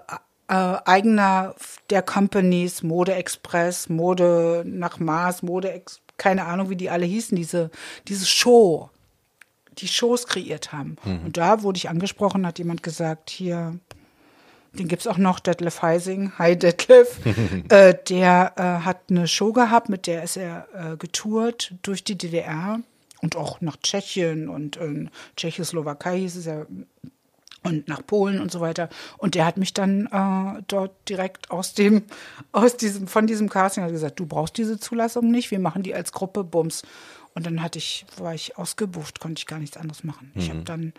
Eigner 0.48 1.56
der 1.90 2.02
Companies, 2.04 2.84
Mode 2.84 3.16
Express, 3.16 3.90
Mode 3.90 4.64
nach 4.66 5.00
Mars, 5.00 5.42
Mode, 5.42 5.72
Ex 5.72 6.02
keine 6.18 6.46
Ahnung, 6.46 6.70
wie 6.70 6.76
die 6.76 6.90
alle 6.90 7.06
hießen, 7.06 7.36
diese, 7.36 7.72
diese 8.08 8.26
Show, 8.26 8.90
die 9.78 9.88
Shows 9.88 10.28
kreiert 10.28 10.72
haben. 10.72 10.96
Und 11.26 11.38
da 11.38 11.64
wurde 11.64 11.78
ich 11.78 11.90
angesprochen, 11.90 12.46
hat 12.46 12.60
jemand 12.60 12.84
gesagt, 12.84 13.30
hier, 13.30 13.78
den 14.74 14.88
gibt's 14.88 15.08
auch 15.08 15.18
noch, 15.18 15.40
Detlef 15.40 15.82
Heising, 15.82 16.32
hi 16.38 16.58
Detlef, 16.58 17.20
äh, 17.70 17.96
der 18.08 18.54
äh, 18.56 18.86
hat 18.86 19.02
eine 19.10 19.28
Show 19.28 19.52
gehabt, 19.52 19.90
mit 19.90 20.08
der 20.08 20.24
ist 20.24 20.38
er 20.38 20.68
äh, 20.74 20.98
getourt 20.98 21.74
durch 21.82 22.04
die 22.04 22.18
DDR 22.18 22.80
und 23.22 23.36
auch 23.36 23.62
nach 23.62 23.78
Tschechien 23.78 24.50
und 24.50 24.78
in 24.78 25.10
Tschechoslowakei 25.36 26.20
hieß 26.20 26.36
es 26.38 26.46
ja 26.46 26.66
und 27.66 27.88
nach 27.88 28.06
Polen 28.06 28.40
und 28.40 28.52
so 28.52 28.62
weiter. 28.62 28.90
Und 29.18 29.36
der 29.36 29.46
hat 29.46 29.58
mich 29.58 29.74
dann 29.74 30.08
äh, 30.08 30.62
dort 30.68 30.92
direkt 31.10 31.52
aus 31.52 31.74
dem, 31.74 32.04
aus 32.52 32.78
diesem, 32.78 33.08
von 33.08 33.28
diesem 33.28 33.50
Casting 33.50 33.84
hat 33.84 33.92
gesagt, 33.92 34.20
du 34.20 34.26
brauchst 34.26 34.58
diese 34.58 34.80
Zulassung 34.80 35.32
nicht, 35.32 35.52
wir 35.52 35.60
machen 35.60 35.84
die 35.84 35.94
als 35.94 36.12
Gruppe, 36.12 36.44
Bums. 36.44 36.84
Und 37.34 37.46
dann 37.46 37.62
hatte 37.62 37.80
ich, 37.80 38.06
war 38.18 38.34
ich 38.34 38.58
ausgebucht, 38.58 39.20
konnte 39.20 39.40
ich 39.40 39.46
gar 39.46 39.60
nichts 39.60 39.76
anderes 39.76 40.06
machen. 40.06 40.32
Ich 40.36 40.50
habe 40.50 40.62
dann, 40.62 40.94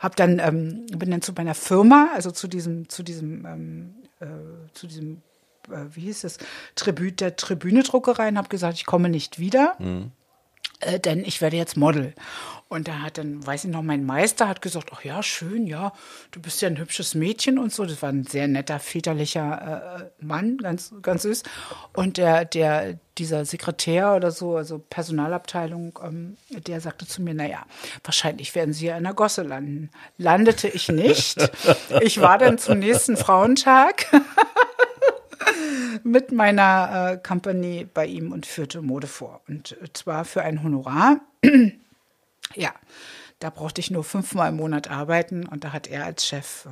hab 0.00 0.16
dann, 0.16 0.38
ähm, 0.38 0.86
bin 0.96 1.10
dann 1.10 1.20
zu 1.20 1.34
meiner 1.34 1.54
Firma, 1.54 2.08
also 2.14 2.30
zu 2.30 2.48
diesem, 2.48 2.88
zu 2.88 3.02
diesem, 3.02 3.44
ähm, 3.44 3.94
äh, 4.20 4.26
zu 4.72 4.86
diesem, 4.86 5.20
äh, 5.70 5.84
wie 5.90 6.00
hieß 6.00 6.24
es, 6.24 6.38
Tribut 6.76 7.20
der 7.20 7.36
Tribüne-Druckerei 7.36 8.28
und 8.28 8.38
habe 8.38 8.48
gesagt, 8.48 8.78
ich 8.78 8.86
komme 8.86 9.10
nicht 9.10 9.38
wieder 9.38 9.76
äh, 10.80 11.00
denn 11.00 11.24
ich 11.24 11.40
werde 11.40 11.56
jetzt 11.56 11.76
Model. 11.76 12.14
Und 12.72 12.88
da 12.88 13.00
hat 13.00 13.18
dann, 13.18 13.46
weiß 13.46 13.64
ich 13.64 13.70
noch, 13.70 13.82
mein 13.82 14.06
Meister 14.06 14.48
hat 14.48 14.62
gesagt, 14.62 14.92
ach 14.94 15.04
ja, 15.04 15.22
schön, 15.22 15.66
ja, 15.66 15.92
du 16.30 16.40
bist 16.40 16.62
ja 16.62 16.68
ein 16.68 16.78
hübsches 16.78 17.14
Mädchen 17.14 17.58
und 17.58 17.70
so. 17.70 17.84
Das 17.84 18.00
war 18.00 18.08
ein 18.08 18.24
sehr 18.24 18.48
netter, 18.48 18.78
väterlicher 18.78 20.10
äh, 20.18 20.24
Mann, 20.24 20.56
ganz, 20.56 20.94
ganz 21.02 21.20
süß. 21.20 21.42
Und 21.92 22.16
der, 22.16 22.46
der, 22.46 22.98
dieser 23.18 23.44
Sekretär 23.44 24.16
oder 24.16 24.30
so, 24.30 24.56
also 24.56 24.78
Personalabteilung, 24.78 25.98
ähm, 26.02 26.38
der 26.48 26.80
sagte 26.80 27.06
zu 27.06 27.20
mir, 27.20 27.34
naja, 27.34 27.66
wahrscheinlich 28.04 28.54
werden 28.54 28.72
Sie 28.72 28.86
ja 28.86 28.96
in 28.96 29.04
der 29.04 29.12
Gosse 29.12 29.42
landen. 29.42 29.90
Landete 30.16 30.66
ich 30.66 30.88
nicht. 30.88 31.36
Ich 32.00 32.22
war 32.22 32.38
dann 32.38 32.56
zum 32.56 32.78
nächsten 32.78 33.18
Frauentag 33.18 34.06
mit 36.04 36.32
meiner 36.32 37.12
äh, 37.12 37.16
Company 37.18 37.86
bei 37.92 38.06
ihm 38.06 38.32
und 38.32 38.46
führte 38.46 38.82
Mode 38.82 39.06
vor. 39.06 39.42
Und 39.48 39.72
äh, 39.82 39.92
zwar 39.92 40.24
für 40.24 40.42
ein 40.42 40.62
Honorar. 40.62 41.20
ja, 42.54 42.72
da 43.38 43.50
brauchte 43.50 43.80
ich 43.80 43.90
nur 43.90 44.04
fünfmal 44.04 44.50
im 44.50 44.56
Monat 44.56 44.90
arbeiten 44.90 45.46
und 45.46 45.64
da 45.64 45.72
hat 45.72 45.86
er 45.86 46.04
als 46.04 46.26
Chef 46.26 46.66
äh, 46.66 46.70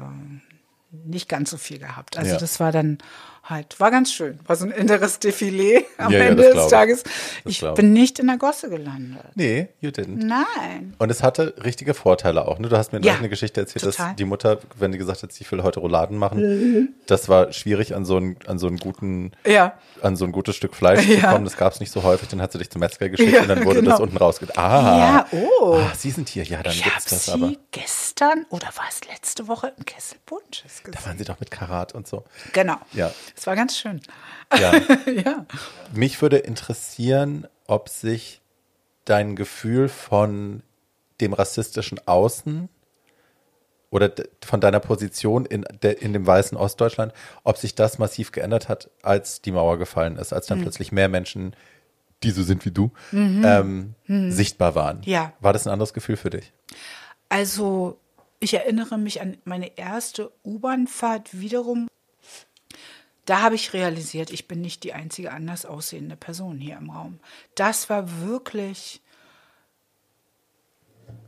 nicht 0.92 1.28
ganz 1.28 1.50
so 1.50 1.56
viel 1.56 1.78
gehabt. 1.78 2.16
Also 2.18 2.32
Ja. 2.32 2.38
das 2.38 2.60
war 2.60 2.72
dann 2.72 2.98
halt, 3.50 3.78
war 3.80 3.90
ganz 3.90 4.12
schön. 4.12 4.38
War 4.46 4.56
so 4.56 4.64
ein 4.66 4.70
inneres 4.70 5.20
Defilé 5.20 5.84
am 5.98 6.12
Ja, 6.12 6.18
ja, 6.20 6.24
Ende 6.26 6.42
das 6.44 6.54
des. 6.54 6.68
Tages. 6.68 7.04
Ich 7.44 7.62
ich. 7.62 7.74
bin 7.74 7.92
nicht 7.92 8.18
in 8.18 8.26
der 8.28 8.36
Gosse 8.38 8.70
gelandet. 8.70 9.22
Nee, 9.34 9.68
you 9.80 9.90
didn't. 9.90 10.24
Nein. 10.24 10.94
Und 10.98 11.10
es 11.10 11.22
hatte 11.22 11.54
richtige 11.62 11.94
Vorteile 11.94 12.46
auch. 12.46 12.58
Ne? 12.58 12.68
Du 12.68 12.76
hast 12.76 12.92
mir 12.92 13.00
Ja, 13.00 13.14
eine 13.16 13.28
Geschichte 13.28 13.60
erzählt, 13.60 13.84
total. 13.84 14.08
dass 14.08 14.16
die 14.16 14.24
Mutter, 14.24 14.58
wenn 14.78 14.92
die 14.92 14.98
gesagt 14.98 15.22
hat, 15.22 15.32
sie 15.32 15.44
will 15.50 15.62
heute 15.62 15.80
Rouladen 15.80 16.16
machen, 16.16 16.94
das 17.06 17.28
war 17.28 17.52
schwierig 17.52 17.94
an 17.94 18.04
so 18.04 18.16
einen, 18.16 18.36
an 18.46 18.58
so 18.58 18.66
einen 18.68 18.76
guten, 18.78 19.32
Ja. 19.46 19.74
an 20.02 20.16
so 20.16 20.24
ein 20.24 20.32
gutes 20.32 20.56
Stück 20.56 20.74
Fleisch 20.74 21.04
zu 21.06 21.14
Ja. 21.14 21.32
kommen. 21.32 21.44
Das 21.44 21.56
gab 21.56 21.72
es 21.72 21.80
nicht 21.80 21.92
so 21.92 22.02
häufig. 22.02 22.28
Dann 22.28 22.40
hat 22.40 22.52
sie 22.52 22.58
dich 22.58 22.70
zum 22.70 22.80
Metzger 22.80 23.08
geschickt 23.08 23.32
Ja, 23.32 23.42
und 23.42 23.48
dann 23.48 23.64
wurde 23.64 23.80
genau. 23.80 23.92
das 23.92 24.00
unten 24.00 24.16
rausgeht. 24.16 24.56
Ah, 24.56 24.98
Ja, 24.98 25.26
oh. 25.32 25.74
ah, 25.76 25.92
Sie 25.96 26.10
sind 26.10 26.28
hier. 26.28 26.44
Ja, 26.44 26.62
dann 26.62 26.72
Ich 26.72 26.82
gibt's 26.84 27.06
das 27.06 27.24
sie 27.26 27.32
aber. 27.32 27.52
gestern 27.72 28.46
oder 28.50 28.68
war 28.76 28.84
es 28.88 29.00
letzte 29.08 29.48
Woche 29.48 29.72
im 29.76 29.84
Kesselbund? 29.84 30.62
Das 30.64 30.82
gesehen. 30.82 30.98
Da 31.02 31.06
waren 31.08 31.18
sie 31.18 31.24
doch 31.24 31.40
mit 31.40 31.50
Karat 31.50 31.94
und 31.94 32.06
so. 32.06 32.24
Genau. 32.52 32.76
Ja. 32.92 33.10
Es 33.40 33.46
war 33.46 33.56
ganz 33.56 33.78
schön. 33.78 34.02
Ja. 34.54 34.74
ja. 35.24 35.46
Mich 35.94 36.20
würde 36.20 36.36
interessieren, 36.36 37.46
ob 37.66 37.88
sich 37.88 38.42
dein 39.06 39.34
Gefühl 39.34 39.88
von 39.88 40.62
dem 41.22 41.32
rassistischen 41.32 42.06
Außen 42.06 42.68
oder 43.88 44.12
von 44.44 44.60
deiner 44.60 44.80
Position 44.80 45.46
in, 45.46 45.64
der, 45.80 46.02
in 46.02 46.12
dem 46.12 46.26
weißen 46.26 46.54
Ostdeutschland, 46.58 47.14
ob 47.42 47.56
sich 47.56 47.74
das 47.74 47.98
massiv 47.98 48.30
geändert 48.30 48.68
hat, 48.68 48.90
als 49.00 49.40
die 49.40 49.52
Mauer 49.52 49.78
gefallen 49.78 50.18
ist, 50.18 50.34
als 50.34 50.46
dann 50.46 50.58
Hm. 50.58 50.64
plötzlich 50.64 50.92
mehr 50.92 51.08
Menschen, 51.08 51.56
die 52.22 52.32
so 52.32 52.42
sind 52.42 52.66
wie 52.66 52.72
du, 52.72 52.90
ähm, 53.10 53.94
sichtbar 54.06 54.74
waren. 54.74 54.98
Mhm. 54.98 55.04
Ja. 55.04 55.32
War 55.40 55.54
das 55.54 55.66
ein 55.66 55.72
anderes 55.72 55.94
Gefühl 55.94 56.18
für 56.18 56.28
dich? 56.28 56.52
Also, 57.30 57.98
ich 58.38 58.52
erinnere 58.52 58.98
mich 58.98 59.22
an 59.22 59.38
meine 59.44 59.78
erste 59.78 60.30
U-Bahn-Fahrt 60.44 61.40
wiederum. 61.40 61.88
Da 63.30 63.42
habe 63.42 63.54
ich 63.54 63.74
realisiert, 63.74 64.32
ich 64.32 64.48
bin 64.48 64.60
nicht 64.60 64.82
die 64.82 64.92
einzige 64.92 65.30
anders 65.30 65.64
aussehende 65.64 66.16
Person 66.16 66.58
hier 66.58 66.76
im 66.76 66.90
Raum. 66.90 67.20
Das 67.54 67.88
war 67.88 68.22
wirklich 68.22 69.00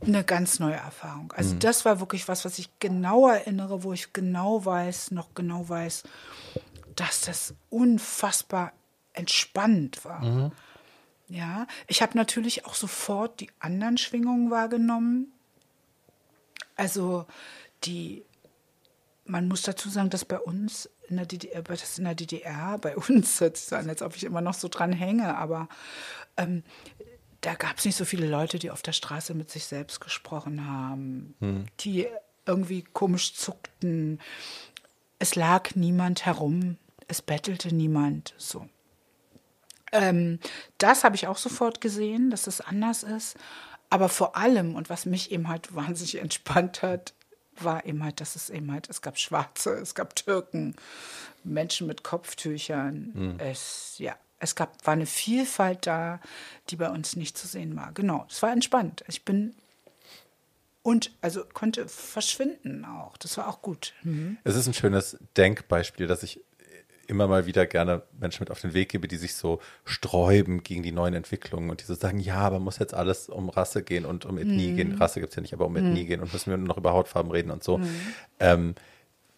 eine 0.01 0.25
ganz 0.25 0.59
neue 0.59 0.75
Erfahrung. 0.75 1.31
Also 1.31 1.55
das 1.55 1.85
war 1.85 2.01
wirklich 2.01 2.27
was, 2.27 2.43
was 2.43 2.59
ich 2.59 2.77
genau 2.79 3.29
erinnere, 3.29 3.85
wo 3.85 3.93
ich 3.93 4.11
genau 4.11 4.65
weiß, 4.65 5.11
noch 5.11 5.33
genau 5.33 5.69
weiß, 5.69 6.03
dass 6.97 7.21
das 7.21 7.55
unfassbar 7.69 8.73
entspannend 9.13 10.03
war. 10.03 10.51
Ja, 11.29 11.67
ich 11.87 12.01
habe 12.01 12.17
natürlich 12.17 12.65
auch 12.65 12.75
sofort 12.75 13.39
die 13.39 13.49
anderen 13.59 13.97
Schwingungen 13.97 14.51
wahrgenommen. 14.51 15.31
Also 16.75 17.27
die, 17.85 18.25
man 19.23 19.47
muss 19.47 19.61
dazu 19.61 19.87
sagen, 19.87 20.09
dass 20.09 20.25
bei 20.25 20.37
uns 20.37 20.89
in 21.13 21.17
der 21.17 21.25
DDR, 21.25 21.61
das 21.61 21.97
in 21.97 22.05
der 22.05 22.15
DDR, 22.15 22.77
bei 22.77 22.95
uns 23.09 23.39
hört 23.39 23.57
sich 23.57 23.67
so 23.67 23.75
an, 23.75 23.89
als 23.89 24.01
ob 24.01 24.15
ich 24.15 24.23
immer 24.23 24.41
noch 24.41 24.53
so 24.53 24.67
dran 24.67 24.91
hänge, 24.91 25.37
aber 25.37 25.67
ähm, 26.37 26.63
da 27.41 27.55
gab 27.55 27.77
es 27.77 27.85
nicht 27.85 27.97
so 27.97 28.05
viele 28.05 28.27
Leute, 28.27 28.57
die 28.57 28.71
auf 28.71 28.81
der 28.81 28.93
Straße 28.93 29.33
mit 29.33 29.51
sich 29.51 29.65
selbst 29.65 29.99
gesprochen 29.99 30.65
haben, 30.65 31.35
die 31.81 32.07
irgendwie 32.45 32.83
komisch 32.83 33.35
zuckten. 33.35 34.21
Es 35.19 35.35
lag 35.35 35.75
niemand 35.75 36.25
herum, 36.25 36.77
es 37.07 37.21
bettelte 37.21 37.75
niemand, 37.75 38.33
so. 38.37 38.67
Ähm, 39.91 40.39
das 40.77 41.03
habe 41.03 41.15
ich 41.15 41.27
auch 41.27 41.37
sofort 41.37 41.81
gesehen, 41.81 42.31
dass 42.31 42.47
es 42.47 42.61
anders 42.61 43.03
ist. 43.03 43.37
Aber 43.89 44.09
vor 44.09 44.35
allem, 44.35 44.75
und 44.75 44.89
was 44.89 45.05
mich 45.05 45.31
eben 45.31 45.47
halt 45.47 45.75
wahnsinnig 45.75 46.15
entspannt 46.19 46.81
hat, 46.81 47.13
war 47.59 47.85
eben 47.85 48.03
halt, 48.03 48.21
dass 48.21 48.35
es 48.35 48.49
eben 48.49 48.71
halt, 48.71 48.89
es 48.89 49.01
gab 49.01 49.17
Schwarze, 49.17 49.73
es 49.73 49.95
gab 49.95 50.15
Türken, 50.15 50.75
Menschen 51.43 51.87
mit 51.87 52.03
Kopftüchern. 52.03 53.35
Es, 53.39 53.95
ja, 53.97 54.15
es 54.39 54.55
gab, 54.55 54.85
war 54.85 54.93
eine 54.93 55.05
Vielfalt 55.05 55.87
da, 55.87 56.19
die 56.69 56.75
bei 56.75 56.89
uns 56.89 57.15
nicht 57.15 57.37
zu 57.37 57.47
sehen 57.47 57.75
war. 57.75 57.91
Genau, 57.93 58.25
es 58.29 58.41
war 58.41 58.51
entspannt. 58.51 59.03
Ich 59.07 59.23
bin 59.23 59.55
und 60.83 61.11
also 61.21 61.45
konnte 61.45 61.87
verschwinden 61.87 62.83
auch. 62.83 63.15
Das 63.17 63.37
war 63.37 63.47
auch 63.47 63.61
gut. 63.61 63.93
Mhm. 64.03 64.37
Es 64.43 64.55
ist 64.55 64.67
ein 64.67 64.73
schönes 64.73 65.17
Denkbeispiel, 65.37 66.07
dass 66.07 66.23
ich 66.23 66.41
immer 67.07 67.27
mal 67.27 67.45
wieder 67.45 67.65
gerne 67.65 68.01
Menschen 68.19 68.41
mit 68.41 68.51
auf 68.51 68.61
den 68.61 68.73
Weg 68.73 68.89
gebe, 68.89 69.07
die 69.07 69.17
sich 69.17 69.35
so 69.35 69.59
sträuben 69.85 70.63
gegen 70.63 70.83
die 70.83 70.91
neuen 70.91 71.13
Entwicklungen 71.13 71.69
und 71.69 71.81
die 71.81 71.85
so 71.85 71.93
sagen, 71.95 72.19
ja, 72.19 72.35
aber 72.37 72.59
muss 72.59 72.79
jetzt 72.79 72.93
alles 72.93 73.29
um 73.29 73.49
Rasse 73.49 73.83
gehen 73.83 74.05
und 74.05 74.25
um 74.25 74.37
Ethnie 74.37 74.71
Mhm. 74.71 74.75
gehen. 74.75 74.93
Rasse 74.93 75.19
gibt 75.19 75.31
es 75.31 75.35
ja 75.35 75.41
nicht, 75.41 75.53
aber 75.53 75.65
um 75.65 75.75
Ethnie 75.75 76.05
gehen 76.05 76.21
und 76.21 76.31
müssen 76.31 76.49
wir 76.49 76.57
nur 76.57 76.67
noch 76.67 76.77
über 76.77 76.93
Hautfarben 76.93 77.31
reden 77.31 77.51
und 77.51 77.63
so. 77.63 77.79
Ähm, 78.39 78.75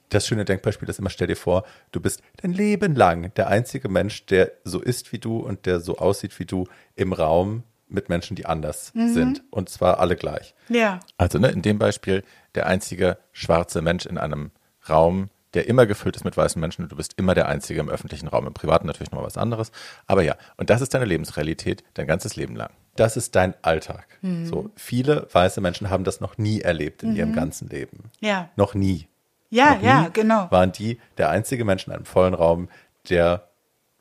das 0.09 0.27
schöne 0.27 0.45
Denkbeispiel 0.45 0.87
ist 0.87 0.99
immer, 0.99 1.09
stell 1.09 1.27
dir 1.27 1.35
vor, 1.35 1.65
du 1.91 1.99
bist 1.99 2.21
dein 2.37 2.53
Leben 2.53 2.95
lang 2.95 3.33
der 3.35 3.47
einzige 3.47 3.89
Mensch, 3.89 4.25
der 4.27 4.51
so 4.63 4.79
ist 4.79 5.11
wie 5.11 5.17
du 5.19 5.39
und 5.39 5.65
der 5.65 5.79
so 5.79 5.97
aussieht 5.97 6.37
wie 6.39 6.45
du 6.45 6.67
im 6.95 7.11
Raum 7.11 7.63
mit 7.87 8.09
Menschen, 8.09 8.35
die 8.35 8.45
anders 8.45 8.91
sind. 8.93 9.43
Und 9.51 9.69
zwar 9.69 9.99
alle 9.99 10.15
gleich. 10.15 10.53
Ja. 10.69 10.99
Also 11.17 11.39
ne, 11.39 11.49
in 11.49 11.61
dem 11.61 11.79
Beispiel 11.79 12.23
der 12.53 12.67
einzige 12.67 13.17
schwarze 13.31 13.81
Mensch 13.81 14.05
in 14.05 14.17
einem 14.17 14.51
Raum, 14.87 15.29
der 15.55 15.67
immer 15.67 15.85
gefüllt 15.87 16.15
ist 16.15 16.23
mit 16.25 16.37
weißen 16.37 16.59
Menschen 16.59 16.83
und 16.83 16.91
du 16.91 16.95
bist 16.95 17.13
immer 17.17 17.33
der 17.33 17.47
Einzige 17.47 17.79
im 17.79 17.89
öffentlichen 17.89 18.27
Raum. 18.27 18.45
Im 18.45 18.53
Privaten 18.53 18.85
natürlich 18.87 19.11
noch 19.11 19.19
mal 19.21 19.25
was 19.25 19.37
anderes. 19.37 19.71
Aber 20.05 20.21
ja, 20.21 20.35
und 20.57 20.69
das 20.69 20.81
ist 20.81 20.93
deine 20.93 21.05
Lebensrealität 21.05 21.83
dein 21.95 22.05
ganzes 22.07 22.35
Leben 22.35 22.55
lang. 22.55 22.69
Das 22.95 23.17
ist 23.17 23.35
dein 23.35 23.53
Alltag. 23.61 24.05
So 24.43 24.69
viele 24.75 25.27
weiße 25.31 25.59
Menschen 25.61 25.89
haben 25.89 26.03
das 26.03 26.21
noch 26.21 26.37
nie 26.37 26.61
erlebt 26.61 27.03
in 27.03 27.15
ihrem 27.15 27.33
ganzen 27.33 27.67
Leben. 27.69 28.11
Ja. 28.19 28.49
Noch 28.55 28.73
nie. 28.73 29.07
Ja, 29.49 29.71
noch 29.75 29.81
nie 29.81 29.85
ja, 29.87 30.09
genau. 30.13 30.47
Waren 30.51 30.71
die 30.71 30.99
der 31.17 31.29
einzige 31.29 31.65
Mensch 31.65 31.87
in 31.87 31.93
einem 31.93 32.05
vollen 32.05 32.33
Raum, 32.33 32.69
der 33.09 33.47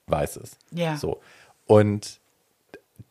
weiß 0.06 0.36
ist. 0.36 0.58
Ja. 0.70 0.96
So. 0.96 1.20
Und 1.66 2.20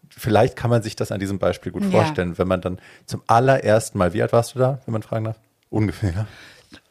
vielleicht 0.09 0.55
kann 0.55 0.69
man 0.69 0.81
sich 0.83 0.95
das 0.95 1.11
an 1.11 1.19
diesem 1.19 1.39
Beispiel 1.39 1.71
gut 1.71 1.83
Ja. 1.83 1.89
vorstellen, 1.91 2.37
wenn 2.37 2.47
man 2.47 2.61
dann 2.61 2.79
zum 3.05 3.21
allerersten 3.27 3.97
Mal, 3.97 4.13
wie 4.13 4.21
alt 4.21 4.31
warst 4.33 4.55
du 4.55 4.59
da, 4.59 4.79
wenn 4.85 4.91
man 4.93 5.03
fragen 5.03 5.25
darf? 5.25 5.39
Ungefähr. 5.69 6.27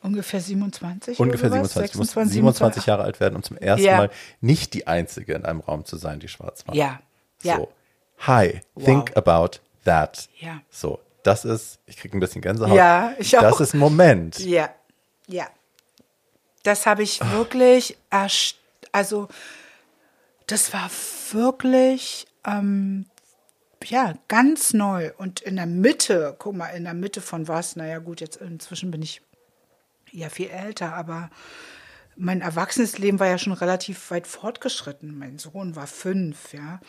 Ungefähr 0.02 0.40
27 0.40 1.18
Ungefähr 1.20 1.50
oder 1.50 1.64
sowas? 1.64 1.72
27. 1.74 1.92
Du 1.92 1.98
musst 1.98 2.12
26, 2.12 2.32
27 2.34 2.86
Jahre 2.86 3.02
alt 3.04 3.20
werden, 3.20 3.36
um 3.36 3.42
zum 3.42 3.56
ersten 3.56 3.84
Ja. 3.86 3.96
Mal 3.98 4.10
nicht 4.40 4.74
die 4.74 4.86
Einzige 4.86 5.34
in 5.34 5.44
einem 5.44 5.60
Raum 5.60 5.84
zu 5.84 5.96
sein, 5.96 6.20
die 6.20 6.28
schwarz 6.28 6.66
war. 6.66 6.74
Ja, 6.74 7.00
ja. 7.42 7.56
So. 7.56 7.72
Hi, 8.20 8.60
think 8.78 9.16
about 9.16 9.58
that. 9.84 10.28
Ja. 10.38 10.60
So, 10.70 11.00
das 11.22 11.44
ist, 11.44 11.78
ich 11.86 11.96
kriege 11.96 12.16
ein 12.16 12.20
bisschen 12.20 12.40
Gänsehaut. 12.42 12.76
Ja, 12.76 13.14
ich 13.18 13.36
auch. 13.36 13.42
Das 13.42 13.60
ist 13.60 13.74
ein 13.74 13.78
Moment. 13.78 14.38
Ja, 14.38 14.70
ja. 15.26 15.46
Das 16.62 16.86
habe 16.86 17.02
ich 17.02 17.20
wirklich, 17.32 17.96
erst- 18.10 18.56
also 18.92 19.28
das 20.46 20.72
war 20.72 20.90
wirklich, 21.32 22.26
ähm, 22.46 23.06
ja, 23.84 24.14
ganz 24.28 24.72
neu. 24.72 25.10
Und 25.18 25.40
in 25.40 25.56
der 25.56 25.66
Mitte, 25.66 26.36
guck 26.38 26.54
mal, 26.54 26.68
in 26.68 26.84
der 26.84 26.94
Mitte 26.94 27.20
von 27.20 27.48
was, 27.48 27.74
naja 27.74 27.98
gut, 27.98 28.20
jetzt 28.20 28.36
inzwischen 28.36 28.92
bin 28.92 29.02
ich 29.02 29.22
ja 30.12 30.28
viel 30.28 30.48
älter, 30.48 30.94
aber 30.94 31.30
mein 32.16 32.40
erwachsenes 32.40 32.98
Leben 32.98 33.18
war 33.18 33.26
ja 33.26 33.38
schon 33.38 33.52
relativ 33.52 34.10
weit 34.10 34.26
fortgeschritten. 34.26 35.18
Mein 35.18 35.38
Sohn 35.38 35.74
war 35.76 35.86
fünf, 35.86 36.52
ja. 36.52 36.80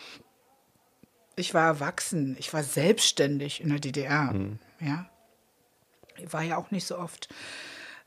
Ich 1.36 1.54
war 1.54 1.66
erwachsen, 1.66 2.36
ich 2.38 2.52
war 2.52 2.62
selbstständig 2.62 3.60
in 3.60 3.70
der 3.70 3.80
DDR, 3.80 4.32
ja. 4.80 5.10
Ich 6.16 6.32
war 6.32 6.42
ja 6.42 6.56
auch 6.56 6.70
nicht 6.70 6.86
so 6.86 6.96
oft, 6.96 7.28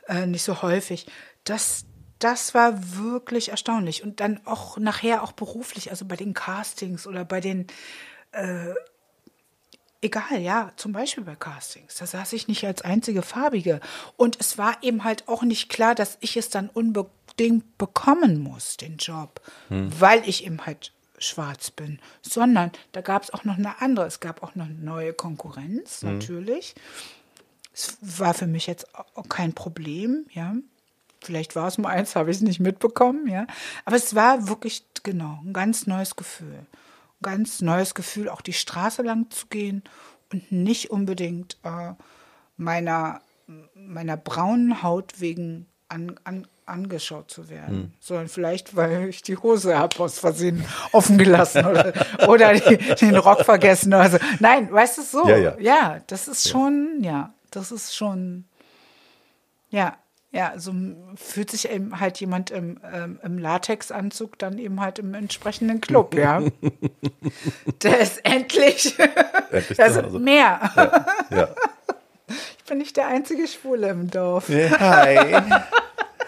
äh, 0.08 0.26
nicht 0.26 0.44
so 0.44 0.62
häufig. 0.62 1.08
Das, 1.44 1.86
das 2.20 2.54
war 2.54 2.96
wirklich 2.96 3.50
erstaunlich. 3.50 4.02
Und 4.02 4.22
dann 4.22 4.40
auch 4.46 4.78
nachher 4.78 5.24
auch 5.24 5.34
beruflich, 5.34 5.90
also 5.92 6.06
bei 6.06 6.16
den 6.16 6.34
Castings 6.34 7.06
oder 7.06 7.26
bei 7.26 7.42
den 7.42 7.68
egal, 10.02 10.40
ja, 10.40 10.72
zum 10.76 10.92
Beispiel 10.92 11.24
bei 11.24 11.36
Castings. 11.36 11.96
Da 11.96 12.06
saß 12.06 12.34
ich 12.34 12.48
nicht 12.48 12.66
als 12.66 12.82
einzige 12.82 13.22
Farbige. 13.22 13.80
Und 14.16 14.40
es 14.40 14.58
war 14.58 14.78
eben 14.82 15.04
halt 15.04 15.28
auch 15.28 15.44
nicht 15.44 15.70
klar, 15.70 15.96
dass 15.96 16.18
ich 16.22 16.38
es 16.38 16.50
dann 16.50 16.70
unbedingt 16.70 17.78
bekommen 17.78 18.42
muss, 18.42 18.78
den 18.78 18.98
Job, 18.98 19.42
weil 19.70 20.28
ich 20.28 20.46
eben 20.46 20.66
halt 20.66 20.92
schwarz 21.18 21.72
bin. 21.72 22.00
Sondern 22.22 22.72
da 22.92 23.02
gab 23.02 23.24
es 23.24 23.34
auch 23.34 23.44
noch 23.44 23.58
eine 23.58 23.82
andere. 23.82 24.06
Es 24.06 24.20
gab 24.20 24.44
auch 24.44 24.56
noch 24.56 24.66
eine 24.66 24.76
neue 24.76 25.14
Konkurrenz, 25.14 26.04
natürlich. 26.04 26.76
Es 27.74 27.98
war 28.02 28.34
für 28.34 28.48
mich 28.48 28.68
jetzt 28.68 28.88
auch 28.96 29.30
kein 29.30 29.54
Problem, 29.54 30.26
ja. 30.32 30.56
Vielleicht 31.22 31.56
war 31.56 31.68
es 31.68 31.78
mal 31.78 31.90
eins, 31.90 32.16
habe 32.16 32.30
ich 32.30 32.38
es 32.38 32.44
nicht 32.44 32.60
mitbekommen, 32.60 33.28
ja. 33.28 33.48
Aber 33.86 33.96
es 33.96 34.16
war 34.16 34.48
wirklich, 34.48 34.84
genau, 35.04 35.40
ein 35.44 35.54
ganz 35.54 35.88
neues 35.88 36.16
Gefühl. 36.16 36.66
Ganz 37.22 37.62
neues 37.62 37.96
Gefühl, 37.96 38.30
auch 38.30 38.42
die 38.42 38.54
Straße 38.54 39.02
lang 39.02 39.30
zu 39.32 39.48
gehen 39.48 39.84
und 40.32 40.52
nicht 40.52 40.92
unbedingt 40.92 41.58
äh, 41.64 41.94
meiner, 42.58 43.22
meiner 43.74 44.18
braunen 44.18 44.84
Haut 44.84 45.20
wegen 45.20 45.68
an, 45.90 46.20
an, 46.24 46.48
angeschaut 46.66 47.32
zu 47.32 47.50
werden, 47.50 47.94
sondern 48.00 48.28
vielleicht, 48.28 48.76
weil 48.76 49.08
ich 49.08 49.22
die 49.22 49.38
Hose 49.38 49.78
habe 49.78 49.98
aus 50.00 50.20
Versehen 50.20 50.66
offen 50.92 51.18
gelassen 51.18 51.66
oder, 51.66 51.94
oder 52.28 52.54
die, 52.54 52.78
den 52.78 53.16
Rock 53.16 53.46
vergessen 53.46 53.94
oder 53.94 54.10
so. 54.10 54.18
Nein, 54.40 54.72
weißt 54.72 54.98
du 54.98 55.02
so? 55.02 55.28
Ja, 55.28 55.38
ja. 55.38 55.56
ja 55.60 56.02
das 56.08 56.28
ist 56.28 56.50
schon, 56.50 56.98
ja, 57.02 57.34
das 57.52 57.72
ist 57.72 57.96
schon, 57.96 58.46
ja, 59.70 59.98
ja, 60.32 60.54
so 60.58 60.74
fühlt 61.16 61.50
sich 61.52 61.70
eben 61.70 62.00
halt 62.00 62.20
jemand 62.20 62.52
im, 62.52 62.80
ähm, 62.92 63.20
im 63.24 63.38
Latexanzug 63.38 64.38
dann 64.38 64.58
eben 64.58 64.82
halt 64.82 65.00
im 65.00 65.14
entsprechenden 65.14 65.82
Club, 65.82 66.14
ja. 66.16 66.42
Der 67.84 68.00
ist 68.00 68.24
endlich, 68.26 68.98
Endlich 69.52 69.80
Hause. 69.80 70.20
mehr. 70.20 70.72
Ja. 71.30 71.50
Ich 72.58 72.64
bin 72.66 72.80
nicht 72.80 72.98
der 72.98 73.08
einzige 73.08 73.48
Schwule 73.48 73.88
im 73.90 74.10
Dorf. 74.12 74.50
Hi. 74.50 75.42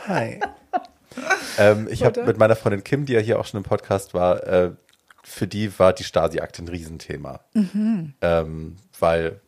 Hi. 0.08 0.40
Ähm, 1.58 1.88
ich 1.90 2.04
habe 2.04 2.24
mit 2.24 2.38
meiner 2.38 2.56
Freundin 2.56 2.84
Kim, 2.84 3.06
die 3.06 3.14
ja 3.14 3.20
hier 3.20 3.40
auch 3.40 3.46
schon 3.46 3.58
im 3.58 3.64
Podcast 3.64 4.14
war, 4.14 4.42
äh, 4.48 4.72
für 5.24 5.48
die 5.48 5.78
war 5.78 5.92
die 5.92 6.04
Stasi-Akte 6.06 6.64
ein 6.64 6.70
Riesenthema. 6.70 7.42
Mhm. 7.54 8.14
Ähm, 8.22 8.78
weil 9.00 9.42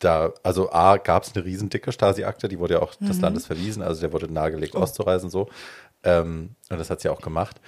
da, 0.00 0.32
also 0.42 0.72
A, 0.72 0.96
gab 0.96 1.22
es 1.22 1.34
eine 1.34 1.44
riesendicke 1.44 1.92
Stasi-Akte, 1.92 2.48
die 2.48 2.58
wurde 2.58 2.74
ja 2.74 2.82
auch 2.82 2.94
des 2.96 3.16
Mhm. 3.18 3.22
Landes 3.22 3.46
verwiesen, 3.46 3.82
also 3.82 4.00
der 4.00 4.12
wurde 4.12 4.32
nahegelegt, 4.32 4.74
Oh. 4.74 4.80
auszureisen, 4.80 5.30
so. 5.30 5.48
Ähm, 6.02 6.56
und 6.70 6.78
das 6.78 6.90
hat 6.90 7.00
sie 7.00 7.08
auch 7.08 7.20
gemacht. 7.20 7.60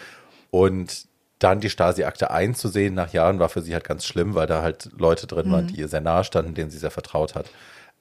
Und 0.51 1.07
dann 1.39 1.61
die 1.61 1.71
Stasi-Akte 1.71 2.31
einzusehen 2.31 2.95
nach 2.95 3.13
Jahren 3.13 3.39
war 3.39 3.49
für 3.49 3.63
sie 3.63 3.75
halt 3.75 3.85
ganz 3.85 4.05
schlimm, 4.07 4.35
weil 4.35 4.47
da 4.47 4.63
halt 4.63 4.91
Leute 4.97 5.27
drin 5.27 5.49
Mhm. 5.49 5.53
waren, 5.53 5.67
die 5.69 5.77
ihr 5.77 5.89
sehr 5.89 6.01
nahe 6.01 6.25
standen, 6.25 6.55
denen 6.55 6.71
sie 6.71 6.79
sehr 6.79 6.91
vertraut 6.91 7.35
hat, 7.35 7.47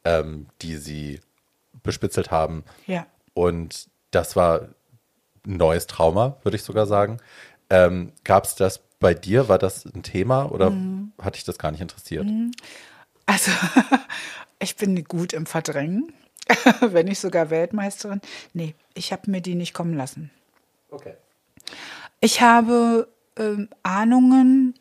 ähm, 0.05 0.47
die 0.61 0.77
sie 0.77 1.19
bespitzelt 1.83 2.31
haben. 2.31 2.63
Ja. 2.87 3.05
Und 3.33 3.87
das 4.11 4.35
war 4.35 4.61
ein 5.45 5.57
neues 5.57 5.87
Trauma, 5.87 6.37
würde 6.43 6.55
ich 6.55 6.63
sogar 6.63 6.85
sagen. 6.85 7.17
Ähm, 7.69 8.11
Gab 8.23 8.43
es 8.45 8.55
das 8.55 8.79
bei 8.99 9.13
dir? 9.13 9.49
War 9.49 9.57
das 9.57 9.85
ein 9.85 10.03
Thema 10.03 10.51
oder 10.51 10.69
Mhm. 10.69 11.11
hat 11.21 11.35
dich 11.35 11.43
das 11.43 11.57
gar 11.57 11.71
nicht 11.71 11.81
interessiert? 11.81 12.27
Also, 13.31 13.51
ich 14.59 14.75
bin 14.75 15.01
gut 15.05 15.31
im 15.31 15.45
Verdrängen, 15.45 16.11
wenn 16.81 17.05
nicht 17.05 17.21
sogar 17.21 17.49
Weltmeisterin. 17.49 18.19
Nee, 18.51 18.75
ich 18.93 19.13
habe 19.13 19.31
mir 19.31 19.39
die 19.39 19.55
nicht 19.55 19.73
kommen 19.73 19.93
lassen. 19.93 20.31
Okay. 20.89 21.13
Ich 22.19 22.41
habe 22.41 23.07
ähm, 23.37 23.69
Ahnungen 23.83 24.75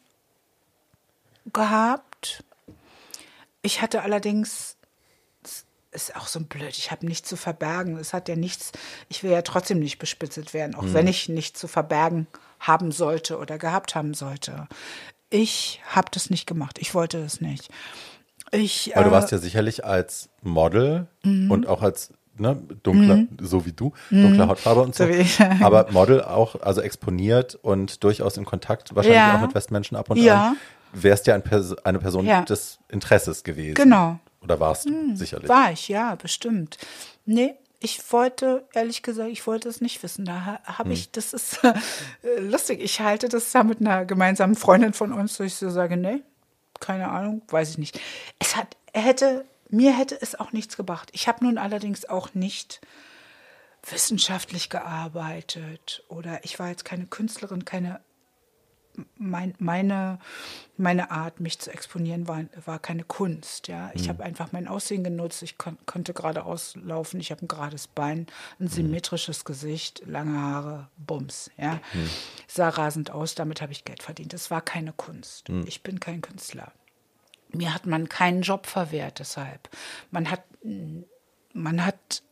gehabt. 1.53 2.43
Ich 3.63 3.83
hatte 3.83 4.03
allerdings, 4.03 4.77
es 5.45 5.65
ist 5.93 6.17
auch 6.17 6.27
so 6.27 6.41
blöd, 6.41 6.77
ich 6.77 6.91
habe 6.91 7.07
nichts 7.07 7.29
zu 7.29 7.37
verbergen. 7.37 7.99
Es 7.99 8.13
hat 8.13 8.29
ja 8.29 8.35
nichts, 8.35 8.73
ich 9.09 9.23
will 9.23 9.31
ja 9.31 9.43
trotzdem 9.43 9.79
nicht 9.79 10.01
bespitzelt 10.01 10.55
werden, 10.55 10.75
auch 10.75 10.93
wenn 10.93 11.07
ich 11.07 11.29
nichts 11.29 11.61
zu 11.61 11.69
verbergen 11.69 12.27
haben 12.59 12.91
sollte 12.91 13.39
oder 13.39 13.59
gehabt 13.59 13.95
haben 13.95 14.13
sollte. 14.13 14.67
Ich 15.33 15.81
habe 15.87 16.09
das 16.11 16.31
nicht 16.31 16.47
gemacht. 16.47 16.79
Ich 16.81 16.95
wollte 16.97 17.23
das 17.23 17.41
nicht. 17.41 17.71
Ich, 18.53 18.95
Aber 18.97 19.05
du 19.05 19.11
äh, 19.11 19.13
warst 19.13 19.31
ja 19.33 19.39
sicherlich 19.39 19.85
als 19.85 20.29
Model 20.43 21.07
Mhm. 21.23 21.51
und 21.51 21.67
auch 21.69 21.83
als 21.83 22.13
ne, 22.37 22.57
dunkler, 22.83 23.25
so 23.41 23.67
wie 23.67 23.73
du, 23.73 23.93
dunkle 24.11 24.49
Hautfarbe 24.49 24.81
und 24.83 24.95
so. 24.95 25.05
So 25.05 25.11
ich. 25.11 25.41
aber 25.41 25.91
Model 25.93 26.23
auch, 26.23 26.61
also 26.63 26.81
exponiert 26.81 27.55
und 27.63 28.03
durchaus 28.03 28.37
in 28.39 28.45
Kontakt, 28.47 28.95
wahrscheinlich 28.97 29.19
Ja. 29.21 29.37
auch 29.37 29.43
mit 29.43 29.55
Westmenschen 29.55 29.97
ab 29.97 30.09
und 30.11 30.17
Ja. 30.17 30.49
an. 30.51 30.57
Wärst 30.93 31.27
ja 31.29 31.35
ein 31.37 31.43
Pers 31.43 31.77
eine 31.85 31.99
Person 32.01 32.27
Ja. 32.27 32.43
des 32.43 32.79
Interesses 32.89 33.45
gewesen. 33.45 33.75
Genau. 33.75 34.19
Oder 34.43 34.59
warst 34.59 34.89
du 34.89 35.15
sicherlich? 35.15 35.49
War 35.49 35.71
ich, 35.71 35.89
ja, 35.89 36.15
bestimmt. 36.17 36.79
Nee, 37.27 37.55
ich 37.79 38.01
wollte, 38.13 38.65
ehrlich 38.75 39.03
gesagt, 39.03 39.29
ich 39.31 39.47
wollte 39.47 39.69
es 39.69 39.81
nicht 39.81 40.03
wissen. 40.03 40.25
Da 40.25 40.45
ha- 40.47 40.61
habe 40.65 40.93
ich, 40.93 41.11
das 41.13 41.33
ist 41.35 41.61
äh, 41.65 42.41
lustig. 42.41 42.81
Ich 42.83 43.01
halte 43.01 43.29
das 43.29 43.53
da 43.53 43.63
mit 43.63 43.81
einer 43.81 44.05
gemeinsamen 44.07 44.55
Freundin 44.57 44.93
von 44.95 45.13
uns, 45.13 45.39
wo 45.39 45.45
ich 45.45 45.55
so 45.55 45.69
sage, 45.71 45.97
nee, 45.97 46.23
keine 46.81 47.09
Ahnung, 47.09 47.43
weiß 47.49 47.71
ich 47.71 47.79
nicht. 47.79 48.01
Es 48.39 48.57
hat, 48.57 48.77
er 48.93 49.03
hätte, 49.03 49.45
mir 49.69 49.97
hätte 49.97 50.21
es 50.21 50.35
auch 50.35 50.53
nichts 50.53 50.77
gebracht. 50.77 51.11
Ich 51.13 51.29
habe 51.29 51.45
nun 51.45 51.59
allerdings 51.59 52.09
auch 52.09 52.35
nicht 52.35 52.81
wissenschaftlich 53.89 54.69
gearbeitet 54.69 56.05
oder 56.09 56.45
ich 56.45 56.59
war 56.59 56.69
jetzt 56.69 56.85
keine 56.85 57.07
Künstlerin, 57.07 57.65
keine 57.65 58.01
mein, 59.17 59.55
meine, 59.59 60.19
meine 60.77 61.11
Art, 61.11 61.41
mich 61.41 61.59
zu 61.59 61.73
exponieren, 61.73 62.29
war, 62.29 62.45
war 62.65 62.79
keine 62.79 63.05
Kunst. 63.05 63.69
Ja? 63.69 63.91
Ich 63.95 64.09
habe 64.09 64.25
einfach 64.25 64.53
mein 64.53 64.69
Aussehen 64.69 65.05
genutzt. 65.05 65.43
Ich 65.43 65.59
kon 65.59 65.79
konnte 65.87 66.13
geradeaus 66.13 66.75
laufen. 66.77 67.21
Ich 67.21 67.31
habe 67.31 67.45
ein 67.45 67.49
gerades 67.49 67.87
Bein, 67.87 68.27
ein 68.59 68.69
symmetrisches 68.69 69.45
Gesicht, 69.45 70.03
lange 70.07 70.39
Haare, 70.39 70.89
Bums. 70.97 71.51
Ja? 71.57 71.81
Sah 72.47 72.69
rasend 72.69 73.11
aus. 73.11 73.35
Damit 73.35 73.63
habe 73.63 73.73
ich 73.73 73.85
Geld 73.85 74.03
verdient. 74.03 74.33
Das 74.33 74.51
war 74.51 74.61
keine 74.61 74.93
Kunst. 74.93 75.49
Ich 75.67 75.83
bin 75.83 76.01
kein 76.01 76.21
Künstler. 76.21 76.73
Mir 77.53 77.75
hat 77.75 77.87
man 77.87 78.09
keinen 78.09 78.43
Job 78.43 78.67
verwehrt 78.67 79.19
deshalb. 79.19 79.69
Man 80.11 80.31
hat, 80.31 80.45
man 81.53 81.85
hat, 81.85 82.23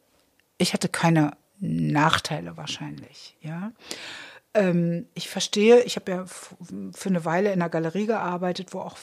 ich 0.59 0.73
hatte 0.75 0.89
keine 0.89 1.37
Nachteile 1.61 2.57
wahrscheinlich. 2.57 3.37
Ja. 3.41 3.73
Ähm, 4.55 5.07
ich 5.15 5.29
verstehe, 5.29 5.83
ich 5.83 5.97
habe 5.97 6.11
ja 6.11 6.25
für 6.27 7.09
eine 7.09 7.25
Weile 7.25 7.53
in 7.53 7.61
einer 7.61 7.69
Galerie 7.69 8.07
gearbeitet, 8.07 8.73
wo 8.73 8.81
auch 8.81 8.97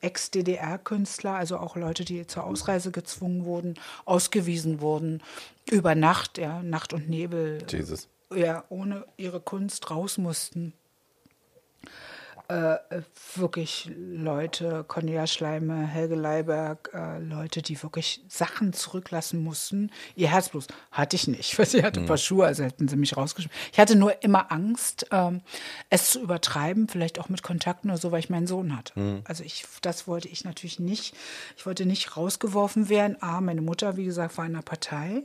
Ex-DDR-Künstler, 0.00 1.34
also 1.34 1.58
auch 1.58 1.76
Leute, 1.76 2.04
die 2.04 2.26
zur 2.26 2.44
Ausreise 2.44 2.90
gezwungen 2.90 3.44
wurden, 3.44 3.74
ausgewiesen 4.04 4.80
wurden, 4.80 5.22
über 5.70 5.94
Nacht, 5.94 6.38
ja, 6.38 6.62
Nacht 6.62 6.92
und 6.92 7.08
Nebel, 7.08 7.64
Jesus. 7.68 8.08
ja, 8.34 8.64
ohne 8.68 9.06
ihre 9.16 9.40
Kunst 9.40 9.90
raus 9.90 10.18
mussten. 10.18 10.74
Äh, 12.48 12.78
wirklich 13.34 13.90
Leute, 13.96 14.84
Cornelia 14.86 15.26
Schleime, 15.26 15.86
Helge 15.86 16.14
Leiberg, 16.14 16.90
äh, 16.92 17.18
Leute, 17.18 17.62
die 17.62 17.82
wirklich 17.82 18.22
Sachen 18.28 18.72
zurücklassen 18.72 19.42
mussten. 19.42 19.90
Ihr 20.16 20.30
Herzblut 20.30 20.66
hatte 20.90 21.16
ich 21.16 21.28
nicht, 21.28 21.58
weil 21.58 21.66
sie 21.66 21.82
hatte 21.82 22.00
ein 22.00 22.06
paar 22.06 22.18
Schuhe, 22.18 22.46
also 22.46 22.64
hätten 22.64 22.88
sie 22.88 22.96
mich 22.96 23.16
rausgeschmissen. 23.16 23.58
Ich 23.72 23.78
hatte 23.78 23.96
nur 23.96 24.22
immer 24.22 24.52
Angst, 24.52 25.06
ähm, 25.10 25.40
es 25.88 26.10
zu 26.10 26.20
übertreiben, 26.20 26.88
vielleicht 26.88 27.18
auch 27.18 27.28
mit 27.28 27.42
Kontakten 27.42 27.90
oder 27.90 27.98
so, 27.98 28.12
weil 28.12 28.20
ich 28.20 28.30
meinen 28.30 28.46
Sohn 28.46 28.76
hatte. 28.76 28.92
Also 29.24 29.44
ich, 29.44 29.64
das 29.80 30.06
wollte 30.06 30.28
ich 30.28 30.44
natürlich 30.44 30.78
nicht. 30.78 31.14
Ich 31.56 31.64
wollte 31.64 31.86
nicht 31.86 32.16
rausgeworfen 32.16 32.88
werden. 32.88 33.16
A, 33.20 33.40
meine 33.40 33.62
Mutter, 33.62 33.96
wie 33.96 34.04
gesagt, 34.04 34.36
war 34.36 34.44
in 34.44 34.54
einer 34.54 34.62
Partei 34.62 35.24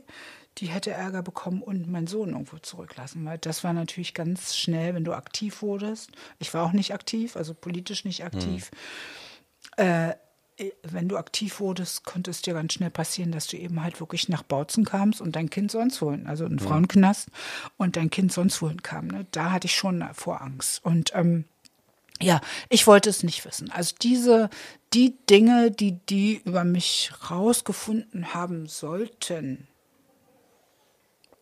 die 0.58 0.66
hätte 0.66 0.90
Ärger 0.90 1.22
bekommen 1.22 1.62
und 1.62 1.88
meinen 1.88 2.06
Sohn 2.06 2.30
irgendwo 2.30 2.58
zurücklassen, 2.58 3.24
weil 3.24 3.38
das 3.38 3.64
war 3.64 3.72
natürlich 3.72 4.14
ganz 4.14 4.56
schnell, 4.56 4.94
wenn 4.94 5.04
du 5.04 5.12
aktiv 5.12 5.62
wurdest. 5.62 6.10
Ich 6.38 6.52
war 6.52 6.64
auch 6.64 6.72
nicht 6.72 6.92
aktiv, 6.92 7.36
also 7.36 7.54
politisch 7.54 8.04
nicht 8.04 8.24
aktiv. 8.24 8.70
Äh, 9.76 10.14
wenn 10.82 11.08
du 11.08 11.16
aktiv 11.16 11.60
wurdest, 11.60 12.04
konnte 12.04 12.32
es 12.32 12.42
dir 12.42 12.54
ganz 12.54 12.72
schnell 12.72 12.90
passieren, 12.90 13.30
dass 13.30 13.46
du 13.46 13.56
eben 13.56 13.82
halt 13.82 14.00
wirklich 14.00 14.28
nach 14.28 14.42
Bautzen 14.42 14.84
kamst 14.84 15.20
und 15.20 15.36
dein 15.36 15.50
Kind 15.50 15.70
sonst 15.70 16.02
wohin, 16.02 16.26
also 16.26 16.44
einen 16.44 16.58
Frauenknast 16.58 17.28
und 17.76 17.96
dein 17.96 18.10
Kind 18.10 18.32
sonst 18.32 18.60
wohin 18.60 18.82
kam. 18.82 19.06
Ne? 19.06 19.26
Da 19.30 19.52
hatte 19.52 19.66
ich 19.66 19.76
schon 19.76 20.04
vor 20.14 20.42
Angst. 20.42 20.84
Und 20.84 21.12
ähm, 21.14 21.44
ja, 22.20 22.40
ich 22.68 22.88
wollte 22.88 23.08
es 23.08 23.22
nicht 23.22 23.44
wissen. 23.44 23.70
Also 23.70 23.94
diese, 24.02 24.50
die 24.92 25.16
Dinge, 25.30 25.70
die 25.70 25.92
die 25.92 26.42
über 26.44 26.64
mich 26.64 27.12
rausgefunden 27.30 28.34
haben 28.34 28.66
sollten, 28.66 29.68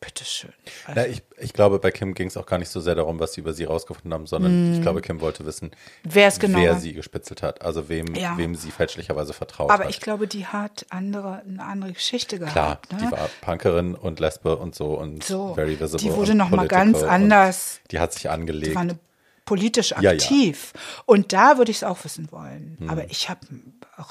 bitteschön. 0.01 0.53
Also, 0.87 1.01
Na, 1.01 1.07
ich, 1.07 1.23
ich 1.39 1.53
glaube, 1.53 1.79
bei 1.79 1.91
Kim 1.91 2.15
ging 2.15 2.29
es 2.29 2.37
auch 2.37 2.47
gar 2.47 2.59
nicht 2.59 2.69
so 2.69 2.81
sehr 2.81 2.95
darum, 2.95 3.19
was 3.21 3.33
sie 3.33 3.41
über 3.41 3.53
sie 3.53 3.65
rausgefunden 3.65 4.13
haben, 4.15 4.27
sondern 4.27 4.75
ich 4.75 4.83
glaube, 4.83 5.01
Kim 5.01 5.21
wollte 5.21 5.45
wissen, 5.47 5.71
Wer 6.05 6.29
es 6.29 6.39
genau 6.39 6.59
wer 6.59 6.77
sie 6.77 6.93
gespitzelt 6.93 7.43
hat, 7.43 7.63
also 7.63 7.89
wem, 7.89 8.15
Ja. 8.15 8.37
wem 8.37 8.55
sie 8.55 8.71
fälschlicherweise 8.71 9.33
vertraut 9.33 9.71
aber 9.71 9.85
hat. 9.85 9.91
ich 9.91 10.01
glaube, 10.01 10.27
die 10.29 10.47
hat 10.47 10.87
andere, 10.91 11.43
eine 11.49 11.65
andere 11.65 11.93
Geschichte 11.93 12.39
Klar, 12.39 12.53
gehabt. 12.53 12.93
ne? 12.93 12.99
die 13.03 13.11
war 13.11 13.29
Punkerin 13.41 13.95
und 13.95 14.21
Lesbe 14.21 14.57
und 14.57 14.75
so 14.75 14.95
und 14.99 15.25
So, 15.25 15.55
very 15.55 15.79
visible. 15.81 15.99
die 15.99 16.13
wurde 16.17 16.33
und 16.33 16.39
noch 16.39 16.51
mal 16.51 16.69
political 16.69 16.93
ganz 16.93 17.03
anders. 17.03 17.81
Die 17.91 17.99
hat 17.99 18.13
sich 18.13 18.29
angelegt. 18.31 18.67
Die 18.67 18.75
war 18.75 18.83
eine 18.83 18.99
politisch 19.45 19.91
Ja, 19.93 20.01
ja. 20.03 20.11
aktiv. 20.11 20.73
Und 21.07 21.33
da 21.33 21.57
würde 21.59 21.71
ich 21.71 21.79
es 21.79 21.85
auch 21.85 22.03
wissen 22.05 22.31
wollen. 22.33 22.77
Hm. 22.81 22.91
Aber 22.91 23.09
ich 23.11 23.29
habe 23.31 23.41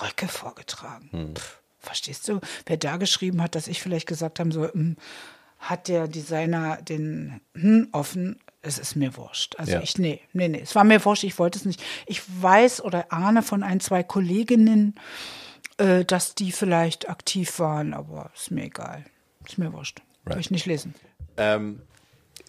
Röcke 0.01 0.27
vorgetragen. 0.29 1.33
Pff, 1.35 1.59
verstehst 1.79 2.27
du? 2.29 2.39
Wer 2.65 2.77
da 2.77 2.97
geschrieben 2.97 3.41
hat, 3.41 3.53
dass 3.53 3.67
ich 3.67 3.81
vielleicht 3.81 4.07
gesagt 4.07 4.39
habe, 4.39 4.51
so, 4.53 4.63
hm, 4.71 4.95
hat 5.59 5.87
der 5.87 6.07
Designer 6.07 6.77
den 6.81 7.39
hm, 7.55 7.89
offen, 7.91 8.39
es 8.61 8.77
ist 8.79 8.95
mir 8.95 9.15
wurscht. 9.17 9.55
Also 9.57 9.73
Ja. 9.73 9.81
ich, 9.81 9.97
nee, 9.97 10.21
nee, 10.33 10.47
nee, 10.47 10.61
es 10.61 10.75
war 10.75 10.83
mir 10.83 11.03
wurscht, 11.05 11.23
ich 11.23 11.37
wollte 11.39 11.59
es 11.59 11.65
nicht. 11.65 11.81
Ich 12.07 12.21
weiß 12.41 12.83
oder 12.83 13.11
ahne 13.11 13.41
von 13.43 13.63
ein, 13.63 13.79
zwei 13.79 14.03
Kolleginnen, 14.03 14.95
äh, 15.77 16.05
dass 16.05 16.35
die 16.35 16.51
vielleicht 16.51 17.09
aktiv 17.09 17.59
waren, 17.59 17.93
aber 17.93 18.31
ist 18.35 18.51
mir 18.51 18.65
egal. 18.65 19.03
Ist 19.47 19.57
mir 19.57 19.71
wurscht. 19.73 20.01
Will 20.25 20.39
ich 20.39 20.49
nicht 20.49 20.65
lesen. 20.65 20.95
Ähm, 21.37 21.81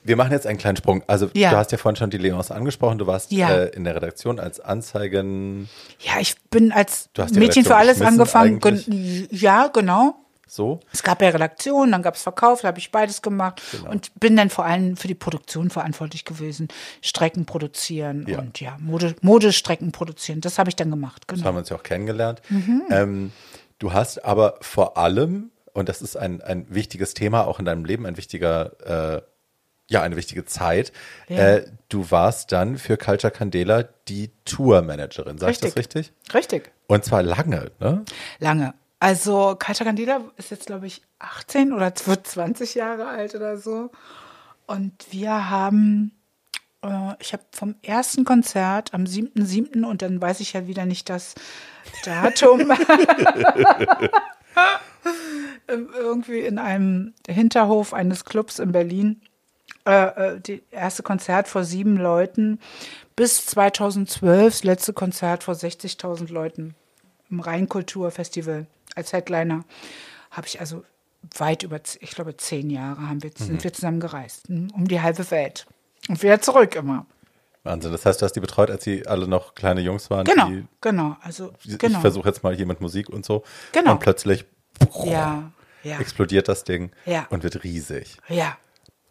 wir 0.04 0.16
machen 0.16 0.30
jetzt 0.32 0.46
einen 0.46 0.59
kleinen 0.59 0.76
Sprung. 0.76 1.02
Also 1.09 1.28
Ja. 1.34 1.50
du 1.50 1.57
hast 1.57 1.72
ja 1.72 1.78
vorhin 1.78 1.96
schon 1.96 2.11
die 2.11 2.16
Leons 2.18 2.50
angesprochen. 2.50 2.96
Du 2.98 3.07
warst 3.07 3.32
Ja. 3.32 3.50
äh, 3.50 3.68
in 3.70 3.84
der 3.84 3.96
Redaktion 3.96 4.38
als 4.40 4.61
Anzeigen 4.61 5.68
Ja, 6.00 6.20
ich 6.20 6.36
bin 6.50 6.72
als 6.72 7.11
Mädchen 7.32 7.64
für 7.64 7.76
alles 7.76 8.00
angefangen. 8.00 8.62
eigentlich? 8.62 8.86
Gen- 8.86 9.28
Ja, 9.30 9.66
genau. 9.68 10.14
So. 10.47 10.80
Es 10.92 11.03
gab 11.03 11.20
ja 11.22 11.28
Redaktion, 11.30 11.90
dann 11.92 12.03
gab 12.03 12.14
es 12.14 12.22
Verkauf, 12.22 12.61
da 12.61 12.68
habe 12.68 12.78
ich 12.78 12.92
beides 12.92 13.20
gemacht 13.20 13.61
Genau. 13.72 13.90
und 13.90 14.12
bin 14.20 14.36
dann 14.36 14.49
vor 14.49 14.64
allem 14.64 14.97
für 14.97 15.09
die 15.09 15.14
Produktion 15.14 15.70
verantwortlich 15.70 16.24
gewesen. 16.24 16.68
Strecken 17.03 17.47
produzieren 17.47 18.26
Ja. 18.28 18.38
und 18.38 18.61
ja, 18.61 18.76
Mode, 18.80 19.16
Modestrecken 19.22 19.90
produzieren. 19.92 20.40
Das 20.40 20.59
habe 20.59 20.68
ich 20.70 20.76
dann 20.76 20.90
gemacht, 20.90 21.26
genau. 21.26 21.44
haben 21.44 21.57
wir 21.57 21.61
uns 21.61 21.68
ja 21.68 21.76
auch 21.76 21.82
kennengelernt. 21.82 22.42
Mhm. 22.49 22.82
Ähm, 22.90 23.32
du 23.80 23.92
hast 23.92 24.24
aber 24.24 24.57
vor 24.61 24.97
allem, 24.97 25.51
und 25.72 25.88
das 25.88 26.01
ist 26.01 26.16
ein, 26.16 26.40
ein 26.40 26.66
wichtiges 26.72 27.14
Thema 27.14 27.47
auch 27.47 27.59
in 27.59 27.64
deinem 27.64 27.84
Leben, 27.84 28.07
ein 28.07 28.16
wichtiger, 28.16 29.16
äh, 29.16 29.22
ja, 29.88 30.03
eine 30.03 30.16
wichtige 30.16 30.44
Zeit. 30.44 30.92
Ja. 31.28 31.57
Äh, 31.57 31.66
du 31.88 32.11
warst 32.11 32.51
dann 32.53 32.78
für 32.78 32.97
Culture 32.97 33.30
Candela 33.30 33.84
die 34.09 34.30
Tourmanagerin. 34.44 35.38
Sag 35.38 35.51
ich 35.51 35.59
das 35.61 35.76
richtig? 35.76 36.12
Richtig. 36.34 36.72
Und 36.86 37.05
zwar 37.05 37.22
lange, 37.22 37.70
ne? 37.78 38.05
Lange. 38.38 38.74
Also 38.99 39.57
Katja 39.59 39.84
Candela 39.84 40.22
ist 40.36 40.51
jetzt, 40.51 40.66
glaube 40.66 40.86
ich, 40.86 41.03
18 41.18 41.72
oder 41.72 41.92
wird 42.05 42.26
20 42.26 42.74
Jahre 42.74 43.07
alt 43.07 43.34
oder 43.34 43.59
so. 43.59 43.90
Und 44.66 44.92
wir 45.11 45.51
haben 45.51 46.12
äh, 46.82 47.14
ich 47.18 47.32
habe 47.32 47.42
vom 47.53 47.74
ersten 47.82 48.24
Konzert 48.24 48.94
am 48.94 49.05
7.7. 49.05 49.84
und 49.84 50.03
dann 50.03 50.20
weiß 50.20 50.40
ich 50.40 50.53
ja 50.55 50.66
wieder 50.66 50.86
nicht 50.86 51.09
das 51.09 51.34
Datum. 52.05 52.72
irgendwie 55.68 56.40
in 56.40 56.59
einem 56.59 57.14
Hinterhof 57.28 57.92
eines 57.92 58.24
Clubs 58.24 58.59
in 58.59 58.72
Berlin. 58.72 59.20
Äh, 59.84 60.34
äh, 60.34 60.40
die 60.40 60.62
erste 60.70 61.03
Konzert 61.03 61.49
vor 61.49 61.64
sieben 61.64 61.97
Leuten 61.97 62.61
bis 63.14 63.47
2012 63.47 64.55
das 64.55 64.64
letzte 64.64 64.92
Konzert 64.92 65.44
vor 65.44 65.55
60.000 65.55 66.32
Leuten 66.32 66.74
im 67.30 67.40
Rheinkulturfestival 67.40 68.66
als 68.94 69.12
Headliner. 69.12 69.64
Habe 70.30 70.46
ich 70.46 70.60
also 70.60 70.84
weit 71.38 71.62
über, 71.62 71.80
ich 72.00 72.10
glaube, 72.12 72.36
zehn 72.36 72.70
Jahre 72.70 73.08
haben 73.08 73.22
wir, 73.22 73.30
sind 73.36 73.52
Mhm. 73.58 73.64
wir 73.64 73.72
zusammen 73.72 74.00
gereist, 74.00 74.48
hm, 74.48 74.70
um 74.74 74.86
die 74.86 75.00
halbe 75.00 75.28
Welt. 75.30 75.66
Und 76.08 76.22
wieder 76.22 76.40
zurück 76.40 76.74
immer. 76.76 77.06
Wahnsinn. 77.64 77.90
Das 77.90 78.06
heißt, 78.06 78.20
du 78.20 78.24
hast 78.26 78.34
die 78.34 78.40
betreut, 78.40 78.70
als 78.70 78.84
sie 78.84 79.06
alle 79.08 79.26
noch 79.26 79.56
kleine 79.56 79.80
Jungs 79.80 80.08
waren. 80.08 80.24
Genau, 80.24 80.48
Die, 80.48 80.64
genau. 80.80 81.16
Also, 81.20 81.52
ich 81.64 81.76
genau. 81.78 81.98
versuche 82.00 82.28
jetzt 82.28 82.44
mal 82.44 82.54
hier 82.54 82.66
mit 82.66 82.80
Musik 82.80 83.08
und 83.08 83.24
so. 83.26 83.42
Genau. 83.72 83.92
Und 83.92 83.98
plötzlich 84.00 84.44
Ja, 85.04 85.50
ja, 85.82 85.98
explodiert 85.98 86.46
das 86.48 86.62
Ding 86.64 86.92
Ja. 87.06 87.26
und 87.30 87.42
wird 87.42 87.64
riesig. 87.64 88.18
ja. 88.28 88.56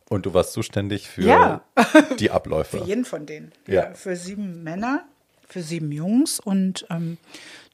Und 0.07 0.27
du 0.27 0.35
warst 0.35 0.53
zuständig 0.53 1.09
für 1.09 1.61
die 2.19 2.29
Abläufe. 2.29 2.77
Für 2.77 2.85
jeden 2.85 3.05
von 3.05 3.25
denen. 3.25 3.51
Ja. 3.65 3.91
Für 3.95 4.15
sieben 4.15 4.63
Männer, 4.63 5.03
für 5.49 5.63
sieben 5.63 5.91
Jungs 5.91 6.39
und 6.39 6.85
ähm, 6.91 7.17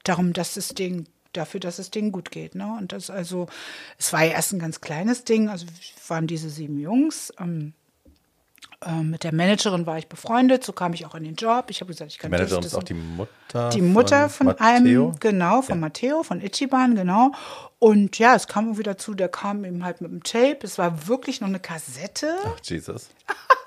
darum, 0.04 0.32
dass 0.32 0.54
das 0.54 0.68
Ding, 0.68 1.06
dafür, 1.32 1.60
dass 1.60 1.76
das 1.76 1.90
Ding 1.90 2.12
gut 2.12 2.30
geht. 2.30 2.54
Ne? 2.54 2.76
Und 2.78 2.92
das 2.92 3.10
also, 3.10 3.46
es 3.98 4.12
war 4.12 4.24
ja 4.24 4.32
erst 4.32 4.52
ein 4.52 4.58
ganz 4.58 4.80
kleines 4.80 5.24
Ding, 5.24 5.48
also 5.48 5.66
waren 6.08 6.26
diese 6.26 6.50
sieben 6.50 6.78
Jungs. 6.78 7.32
Ähm, 7.38 7.72
ähm, 8.84 9.10
mit 9.10 9.22
der 9.24 9.32
Managerin 9.32 9.86
war 9.86 9.98
ich 9.98 10.08
befreundet, 10.08 10.64
so 10.64 10.72
kam 10.72 10.92
ich 10.92 11.06
auch 11.06 11.14
in 11.14 11.24
den 11.24 11.34
Job. 11.34 11.66
Ich 11.68 11.80
habe 11.80 11.92
gesagt, 11.92 12.10
ich 12.10 12.16
Die 12.16 12.22
kann 12.22 12.30
Managerin 12.30 12.62
das, 12.62 12.66
ist 12.66 12.72
das 12.72 12.78
auch 12.80 12.84
die 12.84 12.94
Mutter. 12.94 13.68
die 13.70 13.82
Mutter 13.82 14.28
von, 14.28 14.46
Matteo. 14.46 14.66
einem, 14.66 15.20
genau, 15.20 15.62
von 15.62 15.78
Matteo, 15.80 16.22
von 16.22 16.40
Ichiban, 16.40 16.94
genau. 16.94 17.32
Und 17.78 18.18
ja, 18.18 18.34
es 18.34 18.46
kam 18.46 18.66
irgendwie 18.66 18.82
dazu, 18.82 19.14
der 19.14 19.28
kam 19.28 19.64
eben 19.64 19.84
halt 19.84 20.00
mit 20.00 20.10
dem 20.10 20.22
Tape. 20.22 20.58
Es 20.62 20.78
war 20.78 21.06
wirklich 21.08 21.40
noch 21.40 21.48
eine 21.48 21.60
Kassette. 21.60 22.36
Ach, 22.44 22.58
Jesus. 22.64 23.10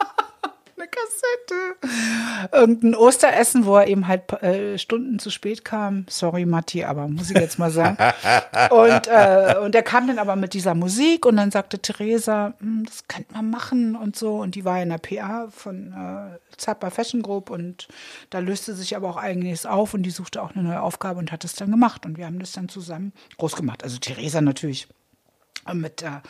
Kassette. 0.95 2.51
Irgendein 2.51 2.95
Osteressen, 2.95 3.65
wo 3.65 3.77
er 3.77 3.87
eben 3.87 4.07
halt 4.07 4.31
äh, 4.41 4.77
Stunden 4.77 5.19
zu 5.19 5.29
spät 5.29 5.65
kam. 5.65 6.05
Sorry, 6.09 6.45
Matti, 6.45 6.83
aber 6.83 7.07
muss 7.07 7.29
ich 7.29 7.37
jetzt 7.37 7.59
mal 7.59 7.71
sagen. 7.71 7.97
und, 8.71 9.07
äh, 9.07 9.55
und 9.61 9.75
er 9.75 9.83
kam 9.83 10.07
dann 10.07 10.19
aber 10.19 10.35
mit 10.35 10.53
dieser 10.53 10.75
Musik 10.75 11.25
und 11.25 11.37
dann 11.37 11.51
sagte 11.51 11.79
Theresa, 11.79 12.53
"Hm, 12.59 12.85
das 12.85 13.07
könnte 13.07 13.33
man 13.33 13.49
machen 13.49 13.95
und 13.95 14.15
so. 14.15 14.37
Und 14.37 14.55
die 14.55 14.65
war 14.65 14.81
in 14.81 14.89
der 14.89 14.97
PA 14.97 15.47
von 15.49 15.93
äh, 15.93 16.39
Zappa 16.57 16.89
Fashion 16.89 17.21
Group 17.21 17.49
und 17.49 17.87
da 18.29 18.39
löste 18.39 18.73
sich 18.73 18.95
aber 18.95 19.09
auch 19.09 19.17
einiges 19.17 19.65
auf 19.65 19.93
und 19.93 20.03
die 20.03 20.11
suchte 20.11 20.41
auch 20.41 20.55
eine 20.55 20.63
neue 20.63 20.81
Aufgabe 20.81 21.19
und 21.19 21.31
hat 21.31 21.43
es 21.43 21.55
dann 21.55 21.71
gemacht. 21.71 22.05
Und 22.05 22.17
wir 22.17 22.25
haben 22.25 22.39
das 22.39 22.53
dann 22.53 22.69
zusammen 22.69 23.13
groß 23.37 23.55
gemacht. 23.55 23.83
Also 23.83 23.97
Theresa 23.97 24.41
natürlich 24.41 24.87
mit 25.73 26.01
der, 26.01 26.21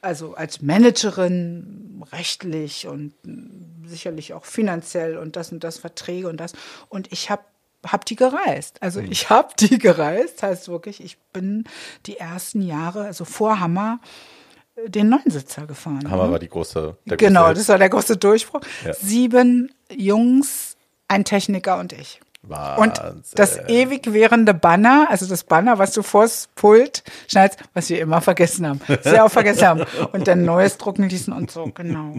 also 0.00 0.34
als 0.34 0.62
Managerin 0.62 2.04
rechtlich 2.12 2.86
und 2.86 3.12
sicherlich 3.86 4.32
auch 4.32 4.44
finanziell 4.44 5.16
und 5.16 5.36
das 5.36 5.52
und 5.52 5.62
das 5.62 5.78
Verträge 5.78 6.28
und 6.28 6.38
das 6.38 6.52
und 6.88 7.12
ich 7.12 7.30
habe 7.30 7.42
hab 7.86 8.04
die 8.04 8.16
gereist. 8.16 8.82
Also 8.82 9.00
ich 9.00 9.30
habe 9.30 9.54
die 9.58 9.78
gereist, 9.78 10.42
heißt 10.42 10.68
wirklich, 10.68 11.02
ich 11.02 11.18
bin 11.32 11.64
die 12.06 12.18
ersten 12.18 12.62
Jahre, 12.62 13.04
also 13.04 13.24
vor 13.24 13.60
Hammer, 13.60 14.00
äh, 14.76 14.90
den 14.90 15.08
Neunsitzer 15.08 15.66
gefahren. 15.66 16.10
Hammer 16.10 16.26
ne? 16.26 16.32
war 16.32 16.38
die 16.38 16.48
große. 16.48 16.96
Der 17.06 17.16
Genau, 17.16 17.46
große 17.46 17.54
das 17.54 17.68
war 17.68 17.78
der 17.78 17.88
große 17.88 18.16
Durchbruch. 18.16 18.60
Ja. 18.84 18.92
Sieben 18.94 19.72
Jungs, 19.90 20.76
ein 21.08 21.24
Techniker 21.24 21.78
und 21.78 21.92
ich. 21.92 22.20
Und 22.42 22.98
Wahnsinn. 22.98 23.22
das 23.34 23.58
ewig 23.68 24.12
währende 24.12 24.54
Banner, 24.54 25.08
also 25.10 25.26
das 25.26 25.44
Banner, 25.44 25.78
was 25.78 25.92
du 25.92 26.02
vors 26.02 26.48
Pult 26.54 27.02
schneidest, 27.28 27.60
was 27.74 27.90
wir 27.90 28.00
immer 28.00 28.22
vergessen 28.22 28.66
haben, 28.66 28.80
sehr 29.02 29.24
auch 29.24 29.30
vergessen 29.30 29.66
haben 29.66 29.84
und 30.12 30.26
dann 30.26 30.44
neues 30.44 30.78
drucken 30.78 31.08
ließen 31.08 31.32
und 31.34 31.50
so, 31.50 31.66
genau. 31.66 32.14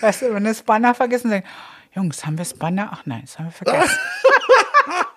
weißt 0.00 0.22
du, 0.22 0.34
wenn 0.34 0.44
das 0.44 0.62
Banner 0.62 0.94
vergessen, 0.94 1.30
sagen, 1.30 1.44
Jungs, 1.94 2.26
haben 2.26 2.34
wir 2.34 2.44
das 2.44 2.54
Banner? 2.54 2.90
Ach 2.92 3.02
nein, 3.06 3.22
das 3.22 3.38
haben 3.38 3.46
wir 3.46 3.52
vergessen. 3.52 3.98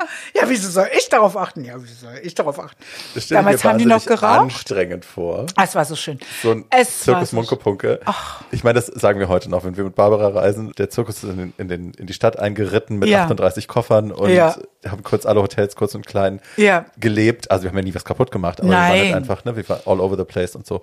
ja, 0.34 0.42
wieso 0.46 0.70
soll 0.70 0.88
ich 0.96 1.08
darauf 1.08 1.36
achten? 1.36 1.64
Ja, 1.64 1.74
wieso 1.76 2.06
soll 2.06 2.18
ich 2.22 2.34
darauf 2.34 2.58
achten? 2.58 2.76
Das 3.14 3.28
Damals 3.28 3.64
haben 3.64 3.78
die 3.78 3.86
noch 3.86 4.04
geraucht. 4.04 4.40
anstrengend 4.40 5.04
vor. 5.04 5.46
Ah, 5.56 5.64
es 5.64 5.74
war 5.74 5.84
so 5.84 5.96
schön. 5.96 6.18
So 6.42 6.52
ein 6.52 6.64
es 6.70 7.00
Zirkus 7.00 7.30
so 7.30 7.36
Munkepunke. 7.36 8.00
Ich 8.50 8.64
meine, 8.64 8.74
das 8.80 8.86
sagen 8.86 9.18
wir 9.20 9.28
heute 9.28 9.50
noch, 9.50 9.64
wenn 9.64 9.76
wir 9.76 9.84
mit 9.84 9.94
Barbara 9.94 10.28
reisen. 10.28 10.72
Der 10.78 10.90
Zirkus 10.90 11.22
ist 11.22 11.24
in, 11.24 11.36
den, 11.36 11.52
in, 11.58 11.68
den, 11.68 11.92
in 11.94 12.06
die 12.06 12.12
Stadt 12.14 12.38
eingeritten 12.38 12.98
mit 12.98 13.08
Ja. 13.08 13.24
38 13.24 13.68
Koffern 13.68 14.12
und 14.12 14.30
Ja. 14.30 14.56
Haben 14.88 15.02
kurz 15.02 15.26
alle 15.26 15.42
Hotels 15.42 15.76
kurz 15.76 15.94
und 15.94 16.06
klein 16.06 16.40
Ja. 16.56 16.86
gelebt. 16.98 17.50
Also 17.50 17.64
wir 17.64 17.70
haben 17.70 17.76
ja 17.76 17.82
nie 17.84 17.94
was 17.94 18.04
kaputt 18.04 18.30
gemacht, 18.30 18.60
aber 18.60 18.70
wir 18.70 18.76
waren 18.76 18.88
halt 18.88 19.04
Nein. 19.04 19.14
einfach, 19.14 19.44
ne, 19.44 19.54
wir 19.56 19.68
waren 19.68 19.80
all 19.86 20.00
over 20.00 20.16
the 20.16 20.24
place 20.24 20.56
und 20.56 20.66
so. 20.66 20.82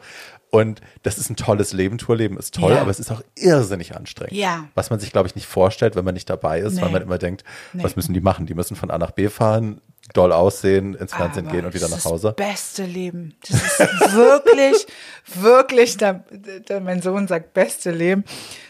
Und 0.49 0.81
das 1.03 1.17
ist 1.17 1.29
ein 1.29 1.35
tolles 1.35 1.73
Leben. 1.73 1.97
Tourleben 1.97 2.37
ist 2.37 2.53
toll, 2.55 2.73
Ja. 2.73 2.81
aber 2.81 2.91
es 2.91 2.99
ist 2.99 3.11
auch 3.11 3.21
irrsinnig 3.35 3.95
anstrengend. 3.95 4.33
Ja. 4.37 4.65
Was 4.75 4.89
man 4.89 4.99
sich, 4.99 5.11
glaube 5.11 5.27
ich, 5.27 5.35
nicht 5.35 5.47
vorstellt, 5.47 5.95
wenn 5.95 6.05
man 6.05 6.13
nicht 6.13 6.29
dabei 6.29 6.59
ist, 6.59 6.79
weil 6.79 6.87
Nee. 6.87 6.93
man 6.93 7.01
immer 7.01 7.17
denkt, 7.17 7.43
Nee. 7.73 7.83
was 7.83 7.95
müssen 7.95 8.13
die 8.13 8.21
machen? 8.21 8.45
Die 8.45 8.53
müssen 8.53 8.75
von 8.75 8.91
A 8.91 8.97
nach 8.97 9.11
B 9.11 9.29
fahren, 9.29 9.81
doll 10.13 10.31
aussehen, 10.31 10.93
ins 10.93 11.13
Fernsehen 11.13 11.47
Aber 11.47 11.55
gehen 11.55 11.65
und 11.65 11.73
wieder 11.73 11.89
nach 11.89 12.05
Hause. 12.05 12.33
Das 12.37 12.47
beste 12.47 12.83
Leben. 12.83 13.35
Das 13.49 13.61
ist 13.61 14.15
wirklich, 14.15 14.87
wirklich, 15.35 15.97
da, 15.97 16.23
da 16.65 16.79
mein 16.79 17.01
Sohn 17.01 17.27
sagt, 17.27 17.53
beste 17.53 17.91
Leben. 17.91 18.23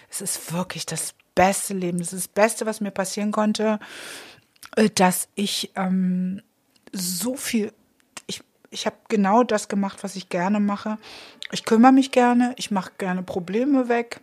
Es 0.10 0.22
ist 0.22 0.52
wirklich 0.54 0.86
das 0.86 1.14
beste 1.36 1.76
Leben. 1.76 2.00
Das 2.00 2.12
ist 2.14 2.26
das 2.26 2.28
Beste, 2.30 2.66
was 2.66 2.82
mir 2.82 2.90
passieren 2.92 3.32
konnte, 3.32 3.78
dass 4.96 5.28
ich 5.36 5.72
ähm, 5.76 6.42
so 6.94 7.36
viel, 7.36 7.72
ich, 8.28 8.42
ich 8.70 8.86
habe 8.86 8.96
genau 9.10 9.44
das 9.44 9.68
gemacht, 9.68 10.04
was 10.04 10.16
ich 10.16 10.30
gerne 10.30 10.60
mache. 10.60 10.98
Ich 11.52 11.66
kümmere 11.66 11.92
mich 11.92 12.12
gerne, 12.12 12.54
ich 12.58 12.72
mache 12.72 12.92
gerne 12.98 13.24
Probleme 13.24 13.90
weg. 13.90 14.20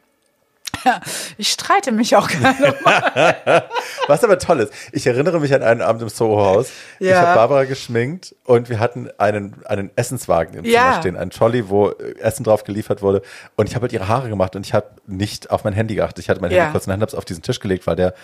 Ich 1.39 1.49
streite 1.51 1.93
mich 1.93 2.15
auch 2.17 2.29
gerne. 2.29 2.75
Was 4.07 4.23
aber 4.23 4.39
toll 4.39 4.61
ist, 4.61 4.73
ich 4.93 5.07
erinnere 5.07 5.41
mich 5.41 5.55
an 5.55 5.63
einen 5.63 5.81
Abend 5.83 6.03
im 6.03 6.09
Soho-Haus. 6.09 6.71
Ich 6.99 7.09
Ja. 7.09 7.21
habe 7.23 7.35
Barbara 7.35 7.65
geschminkt 7.65 8.35
und 8.45 8.69
wir 8.69 8.79
hatten 8.81 9.09
einen, 9.19 9.65
einen 9.67 9.91
Essenswagen 9.97 10.55
im 10.59 10.65
Ja. 10.65 10.81
Zimmer 10.81 10.95
stehen, 11.01 11.17
einen 11.17 11.31
Trolley, 11.31 11.69
wo 11.71 11.89
äh, 11.91 12.19
Essen 12.19 12.45
drauf 12.45 12.65
geliefert 12.65 13.03
wurde. 13.03 13.23
Und 13.57 13.69
ich 13.69 13.75
habe 13.75 13.85
halt 13.85 13.93
ihre 13.93 14.09
Haare 14.09 14.29
gemacht 14.29 14.57
und 14.57 14.67
ich 14.67 14.75
habe 14.75 14.89
nicht 15.07 15.51
auf 15.51 15.65
mein 15.65 15.73
Handy 15.73 15.95
geachtet. 15.95 16.25
Ich 16.25 16.29
hatte 16.29 16.41
mein 16.41 16.51
Ja. 16.51 16.59
Handy 16.59 16.73
kurz 16.73 16.85
in 16.85 16.91
der 16.91 16.95
Hand, 16.95 17.03
habe 17.03 17.11
es 17.11 17.15
auf 17.15 17.25
diesen 17.25 17.43
Tisch 17.43 17.61
gelegt, 17.61 17.87
weil 17.87 17.97
der 17.97 18.15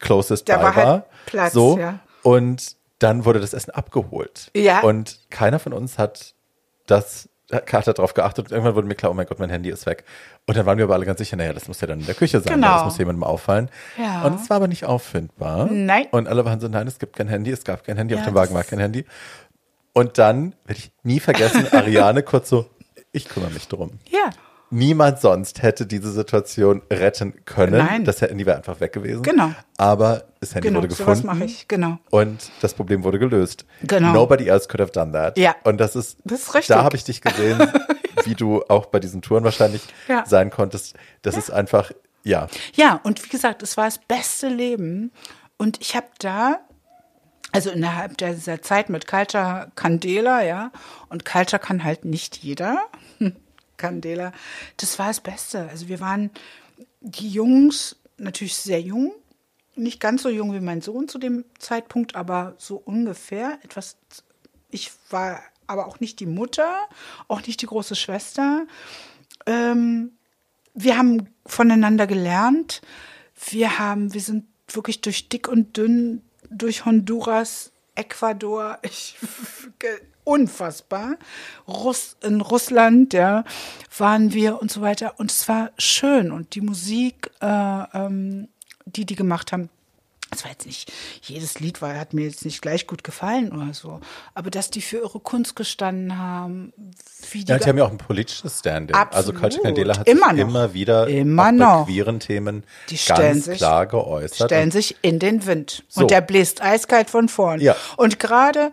closest 0.00 0.48
Da 0.48 0.56
by 0.58 0.62
war 0.64 0.74
halt 0.76 1.04
Platz, 1.26 1.52
so. 1.52 1.78
ja. 1.78 2.00
Und 2.22 2.76
dann 2.98 3.24
wurde 3.24 3.40
das 3.40 3.52
Essen 3.52 3.70
abgeholt. 3.72 4.50
Ja. 4.56 4.80
Und 4.80 5.20
keiner 5.30 5.58
von 5.58 5.72
uns 5.72 5.98
hat 5.98 6.34
das 6.86 7.28
hat 7.52 7.86
darauf 7.86 8.14
geachtet 8.14 8.46
und 8.46 8.50
irgendwann 8.50 8.74
wurde 8.74 8.88
mir 8.88 8.96
klar, 8.96 9.12
oh 9.12 9.14
mein 9.14 9.26
Gott, 9.26 9.38
mein 9.38 9.50
Handy 9.50 9.70
ist 9.70 9.86
weg. 9.86 10.02
Und 10.46 10.56
dann 10.56 10.66
waren 10.66 10.78
wir 10.78 10.84
aber 10.84 10.94
alle 10.94 11.06
ganz 11.06 11.18
sicher, 11.18 11.36
naja, 11.36 11.52
das 11.52 11.68
muss 11.68 11.80
ja 11.80 11.86
dann 11.86 12.00
in 12.00 12.06
der 12.06 12.16
Küche 12.16 12.40
sein, 12.40 12.54
Genau. 12.54 12.74
das 12.74 12.84
muss 12.86 12.98
jemandem 12.98 13.22
auffallen. 13.22 13.70
Ja. 13.96 14.22
Und 14.24 14.40
es 14.40 14.50
war 14.50 14.56
aber 14.56 14.66
nicht 14.66 14.84
auffindbar. 14.84 15.66
Nein. 15.70 16.06
Und 16.10 16.26
alle 16.26 16.44
waren 16.44 16.58
so, 16.58 16.66
nein, 16.66 16.88
es 16.88 16.98
gibt 16.98 17.14
kein 17.14 17.28
Handy, 17.28 17.52
es 17.52 17.62
gab 17.62 17.84
kein 17.84 17.96
Handy, 17.96 18.14
Ja, 18.14 18.20
auf 18.20 18.26
dem 18.26 18.34
Wagen 18.34 18.52
war 18.52 18.64
kein 18.64 18.80
Handy. 18.80 19.04
Und 19.92 20.18
dann 20.18 20.56
werde 20.64 20.80
ich 20.80 20.90
nie 21.04 21.20
vergessen, 21.20 21.68
Ariane 21.72 22.24
kurz 22.24 22.48
so, 22.48 22.66
ich 23.12 23.28
kümmere 23.28 23.50
mich 23.52 23.68
drum. 23.68 23.92
Ja, 24.10 24.30
Niemand 24.70 25.20
sonst 25.20 25.62
hätte 25.62 25.86
diese 25.86 26.10
Situation 26.10 26.82
retten 26.90 27.44
können. 27.44 27.78
Nein. 27.86 28.04
Das 28.04 28.20
Handy 28.20 28.44
wäre 28.46 28.56
einfach 28.56 28.80
weg 28.80 28.92
gewesen. 28.92 29.22
Genau. 29.22 29.52
Aber 29.76 30.24
das 30.40 30.54
Handy 30.54 30.68
genau, 30.68 30.80
wurde 30.80 30.88
gefunden. 30.88 31.26
mache 31.26 31.44
ich, 31.44 31.68
genau. 31.68 31.98
Und 32.10 32.50
das 32.60 32.74
Problem 32.74 33.04
wurde 33.04 33.18
gelöst. 33.20 33.64
Genau. 33.82 34.12
Nobody 34.12 34.48
else 34.48 34.66
could 34.66 34.80
have 34.80 34.90
done 34.90 35.12
that. 35.12 35.38
Ja. 35.38 35.54
Und 35.62 35.78
das 35.78 35.94
ist, 35.94 36.18
Das 36.24 36.40
ist 36.40 36.54
richtig. 36.54 36.74
da 36.74 36.82
habe 36.82 36.96
ich 36.96 37.04
dich 37.04 37.20
gesehen, 37.20 37.60
wie 38.24 38.34
du 38.34 38.62
auch 38.68 38.86
bei 38.86 38.98
diesen 38.98 39.22
Touren 39.22 39.44
wahrscheinlich 39.44 39.82
Ja. 40.08 40.24
sein 40.26 40.50
konntest. 40.50 40.96
Das 41.22 41.36
ist 41.36 41.50
einfach, 41.50 41.92
ja. 42.24 42.48
Ja, 42.74 43.00
und 43.04 43.24
wie 43.24 43.28
gesagt, 43.28 43.62
es 43.62 43.76
war 43.76 43.84
das 43.84 43.98
beste 43.98 44.48
Leben. 44.48 45.12
Und 45.58 45.80
ich 45.80 45.94
habe 45.94 46.08
da, 46.18 46.58
also 47.52 47.70
innerhalb 47.70 48.18
dieser 48.18 48.60
Zeit 48.62 48.88
mit 48.90 49.06
Culture 49.06 49.70
Candela, 49.76 50.42
ja, 50.42 50.72
und 51.08 51.24
Culture 51.24 51.60
kann 51.62 51.84
halt 51.84 52.04
nicht 52.04 52.38
jeder. 52.38 52.80
Candela, 53.76 54.32
das 54.76 54.98
war 54.98 55.08
das 55.08 55.20
Beste. 55.20 55.68
Also 55.68 55.88
wir 55.88 56.00
waren 56.00 56.30
die 57.00 57.28
Jungs 57.28 57.96
natürlich 58.18 58.56
sehr 58.56 58.80
jung, 58.80 59.12
nicht 59.74 60.00
ganz 60.00 60.22
so 60.22 60.28
jung 60.28 60.54
wie 60.54 60.60
mein 60.60 60.80
Sohn 60.80 61.08
zu 61.08 61.18
dem 61.18 61.44
Zeitpunkt, 61.58 62.14
aber 62.14 62.54
so 62.58 62.76
ungefähr 62.76 63.58
etwas. 63.62 63.96
Ich 64.70 64.90
war 65.10 65.40
aber 65.66 65.86
auch 65.86 66.00
nicht 66.00 66.20
die 66.20 66.26
Mutter, 66.26 66.88
auch 67.28 67.46
nicht 67.46 67.60
die 67.62 67.66
große 67.66 67.96
Schwester. 67.96 68.66
Ähm, 69.46 70.12
wir 70.74 70.96
haben 70.96 71.28
voneinander 71.44 72.06
gelernt. 72.06 72.82
Wir 73.48 73.78
haben, 73.78 74.14
wir 74.14 74.20
sind 74.20 74.46
wirklich 74.68 75.00
durch 75.00 75.28
dick 75.28 75.48
und 75.48 75.76
dünn, 75.76 76.22
durch 76.50 76.84
Honduras, 76.84 77.72
Ecuador, 77.94 78.78
ich, 78.82 79.16
unfassbar. 80.26 81.16
Russ, 81.68 82.16
in 82.22 82.40
Russland, 82.40 83.12
ja, 83.14 83.44
waren 83.96 84.32
wir 84.32 84.60
und 84.60 84.70
so 84.70 84.80
weiter. 84.82 85.14
Und 85.18 85.30
es 85.30 85.48
war 85.48 85.70
schön. 85.78 86.30
Und 86.32 86.54
die 86.54 86.60
Musik, 86.60 87.30
äh, 87.40 87.46
ähm, 87.46 88.48
die 88.84 89.06
die 89.06 89.14
gemacht 89.16 89.52
haben, 89.52 89.70
es 90.32 90.42
war 90.42 90.50
jetzt 90.50 90.66
nicht, 90.66 90.92
jedes 91.22 91.60
Lied 91.60 91.80
war, 91.80 91.96
hat 91.96 92.12
mir 92.12 92.24
jetzt 92.26 92.44
nicht 92.44 92.60
gleich 92.60 92.88
gut 92.88 93.04
gefallen 93.04 93.52
oder 93.52 93.72
so. 93.72 94.00
Aber 94.34 94.50
dass 94.50 94.70
die 94.70 94.82
für 94.82 94.96
ihre 94.98 95.20
Kunst 95.20 95.54
gestanden 95.54 96.18
haben, 96.18 96.72
wie 97.30 97.44
die. 97.44 97.52
Ja, 97.52 97.58
die 97.58 97.68
haben 97.68 97.78
ja 97.78 97.84
auch 97.84 97.92
ein 97.92 97.96
politisches 97.98 98.58
Standing. 98.58 98.96
Also. 98.96 99.32
Culture 99.32 99.62
Candela 99.62 99.96
hat 99.96 100.08
Immer 100.08 100.30
sich 100.30 100.38
noch. 100.42 100.48
immer 100.48 100.74
wieder 100.74 101.06
Immer 101.06 101.52
noch. 101.52 101.86
bei 101.86 101.92
queeren 101.92 102.18
Themen 102.18 102.64
Die 102.90 102.98
stellen 102.98 103.34
ganz 103.34 103.44
sich- 103.44 103.58
klar 103.58 103.86
geäußert. 103.86 104.48
stellen 104.48 104.64
Und 104.64 104.70
sich 104.72 104.96
in 105.00 105.20
den 105.20 105.46
Wind. 105.46 105.84
So. 105.88 106.00
Und 106.00 106.10
der 106.10 106.22
bläst 106.22 106.60
eiskalt 106.60 107.08
von 107.08 107.28
vorn. 107.28 107.60
Ja. 107.60 107.76
Und 107.96 108.18
gerade, 108.18 108.72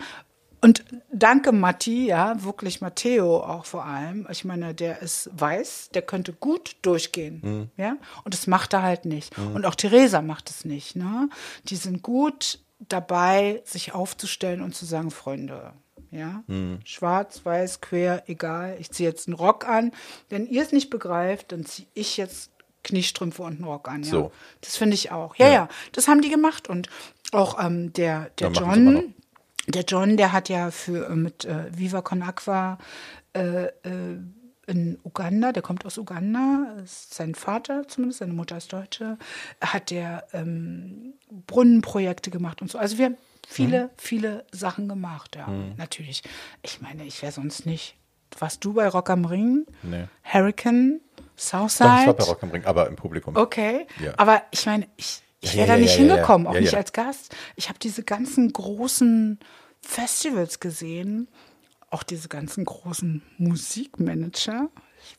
und 0.63 0.83
danke 1.11 1.51
Matti, 1.51 2.07
ja, 2.07 2.43
wirklich 2.43 2.81
Matteo 2.81 3.37
auch 3.43 3.65
vor 3.65 3.85
allem. 3.85 4.27
Ich 4.31 4.45
meine, 4.45 4.73
der 4.73 5.01
ist 5.01 5.29
weiß, 5.33 5.89
der 5.93 6.01
könnte 6.01 6.33
gut 6.33 6.77
durchgehen. 6.81 7.41
Mhm. 7.43 7.69
Ja. 7.77 7.97
Und 8.23 8.33
das 8.33 8.47
macht 8.47 8.73
er 8.73 8.81
halt 8.81 9.05
nicht. 9.05 9.37
Und 9.37 9.65
auch 9.65 9.75
Theresa 9.75 10.21
macht 10.21 10.49
es 10.49 10.65
nicht. 10.65 10.95
Ne? 10.95 11.29
Die 11.65 11.75
sind 11.75 12.01
gut 12.01 12.59
dabei, 12.79 13.61
sich 13.65 13.93
aufzustellen 13.93 14.61
und 14.61 14.73
zu 14.75 14.85
sagen, 14.85 15.11
Freunde. 15.11 15.73
Ja, 16.11 16.43
Mhm. 16.47 16.79
schwarz, 16.85 17.41
weiß, 17.43 17.81
quer, 17.81 18.23
egal. 18.27 18.77
Ich 18.79 18.91
ziehe 18.91 19.09
jetzt 19.09 19.27
einen 19.27 19.35
Rock 19.35 19.67
an. 19.67 19.91
Wenn 20.29 20.45
ihr 20.47 20.61
es 20.61 20.71
nicht 20.71 20.89
begreift, 20.91 21.51
dann 21.51 21.65
ziehe 21.65 21.87
ich 21.95 22.17
jetzt 22.17 22.51
Kniestrümpfe 22.83 23.41
und 23.41 23.55
einen 23.55 23.63
Rock 23.63 23.87
an. 23.89 24.03
Ja. 24.03 24.09
So. 24.11 24.31
Das 24.61 24.77
finde 24.77 24.93
ich 24.93 25.11
auch. 25.11 25.35
Ja, 25.37 25.49
ja, 25.49 25.67
das 25.93 26.07
haben 26.07 26.21
die 26.21 26.29
gemacht. 26.29 26.69
Und 26.69 26.87
auch 27.31 27.57
ähm, 27.63 27.93
der, 27.93 28.29
der 28.37 28.51
Ja. 28.51 28.61
John, 28.61 29.15
der 29.67 29.83
John, 29.83 30.17
der 30.17 30.31
hat 30.33 30.49
ja 30.49 30.71
für 30.71 31.07
äh, 31.09 31.15
mit 31.15 31.45
äh, 31.45 31.65
Viva 31.77 32.01
Con 32.01 32.21
Aqua 32.23 32.77
äh, 33.33 33.65
äh, 33.65 34.17
in 34.65 34.97
Uganda, 35.03 35.51
der 35.51 35.61
kommt 35.61 35.85
aus 35.85 35.97
Uganda, 35.97 36.67
sein 36.85 37.35
Vater 37.35 37.85
zumindest, 37.87 38.19
seine 38.19 38.31
Mutter 38.31 38.55
ist 38.55 38.71
Deutsche, 38.71 39.17
hat 39.59 39.91
der 39.91 40.25
ähm, 40.31 41.15
Brunnenprojekte 41.47 42.31
gemacht 42.31 42.61
und 42.61 42.71
so. 42.71 42.77
Also 42.77 42.97
wir 42.97 43.05
haben 43.05 43.17
viele, 43.45 43.85
Mhm. 43.85 43.89
viele 43.97 44.45
Sachen 44.53 44.87
gemacht, 44.87 45.35
ja. 45.35 45.49
Natürlich. 45.75 46.23
Ich 46.61 46.79
meine, 46.79 47.03
ich 47.05 47.21
wäre 47.21 47.33
sonst 47.33 47.65
nicht. 47.65 47.97
Warst 48.39 48.63
du 48.63 48.71
bei 48.73 48.87
Rock 48.87 49.09
am 49.09 49.25
Ring? 49.25 49.65
Nee. 49.81 50.05
Hurricane? 50.23 51.01
Southside? 51.35 51.89
Doch, 51.89 51.99
ich 51.99 52.07
war 52.07 52.13
bei 52.13 52.23
Rock 52.23 52.43
am 52.43 52.51
Ring, 52.51 52.63
aber 52.65 52.87
im 52.87 52.95
Publikum. 52.95 53.35
Okay, 53.35 53.85
Ja. 53.99 54.13
aber 54.17 54.43
ich 54.51 54.65
meine, 54.65 54.87
ich, 54.95 55.22
ich 55.43 55.55
wäre 55.55 55.67
ja, 55.67 55.75
da 55.75 55.79
nicht 55.79 55.95
hingekommen, 55.95 56.47
auch 56.47 56.53
nicht 56.53 56.75
als 56.75 56.93
Gast. 56.93 57.35
Ich 57.55 57.69
habe 57.69 57.79
diese 57.79 58.03
ganzen 58.03 58.53
großen 58.53 59.39
Festivals 59.81 60.59
gesehen, 60.59 61.27
auch 61.89 62.03
diese 62.03 62.29
ganzen 62.29 62.63
großen 62.65 63.21
Musikmanager. 63.37 64.69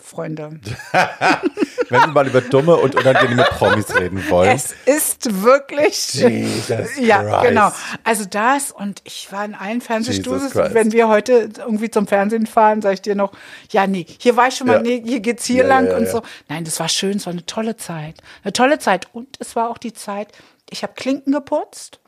Freunde, 0.03 0.61
Wenn 1.89 2.01
wir 2.01 2.07
mal 2.09 2.27
über 2.27 2.41
dumme 2.41 2.77
und 2.77 2.95
unangenehme 2.95 3.45
Promis 3.45 3.95
reden 3.95 4.23
wollen. 4.31 4.51
es 4.51 4.75
ist 4.87 5.43
wirklich. 5.43 6.15
Jesus 6.15 6.69
ja, 6.99 7.23
Christ. 7.23 7.43
genau. 7.49 7.73
Also 8.05 8.25
das 8.25 8.71
und 8.71 9.01
ich 9.05 9.31
war 9.33 9.45
in 9.45 9.55
allen 9.55 9.81
Fernsehstudios. 9.81 10.55
Wenn 10.55 10.93
wir 10.93 11.09
heute 11.09 11.51
irgendwie 11.57 11.91
zum 11.91 12.07
Fernsehen 12.07 12.47
fahren, 12.47 12.83
sage 12.83 12.95
ich 12.95 13.03
dir 13.03 13.15
noch, 13.15 13.33
ja, 13.71 13.87
nee, 13.87 14.07
hier 14.19 14.37
war 14.37 14.49
ich 14.49 14.57
schon 14.57 14.67
mal, 14.67 14.77
Ja. 14.77 14.83
nee, 14.83 15.03
hier 15.05 15.21
geht's 15.21 15.45
hier 15.45 15.63
Ja, 15.65 15.69
lang 15.69 15.87
ja, 15.87 15.97
und 15.97 16.09
so. 16.09 16.23
Nein, 16.49 16.65
das 16.65 16.79
war 16.81 16.89
schön, 16.89 17.17
es 17.17 17.27
war 17.27 17.33
eine 17.33 17.47
tolle 17.47 17.77
Zeit. 17.77 18.17
Eine 18.43 18.53
tolle 18.53 18.79
Zeit. 18.79 19.09
Und 19.13 19.37
es 19.41 19.57
war 19.57 19.69
auch 19.71 19.79
die 19.79 19.93
Zeit, 19.93 20.29
ich 20.71 20.83
habe 20.83 20.95
Klinken 20.95 21.33
geputzt. 21.33 22.01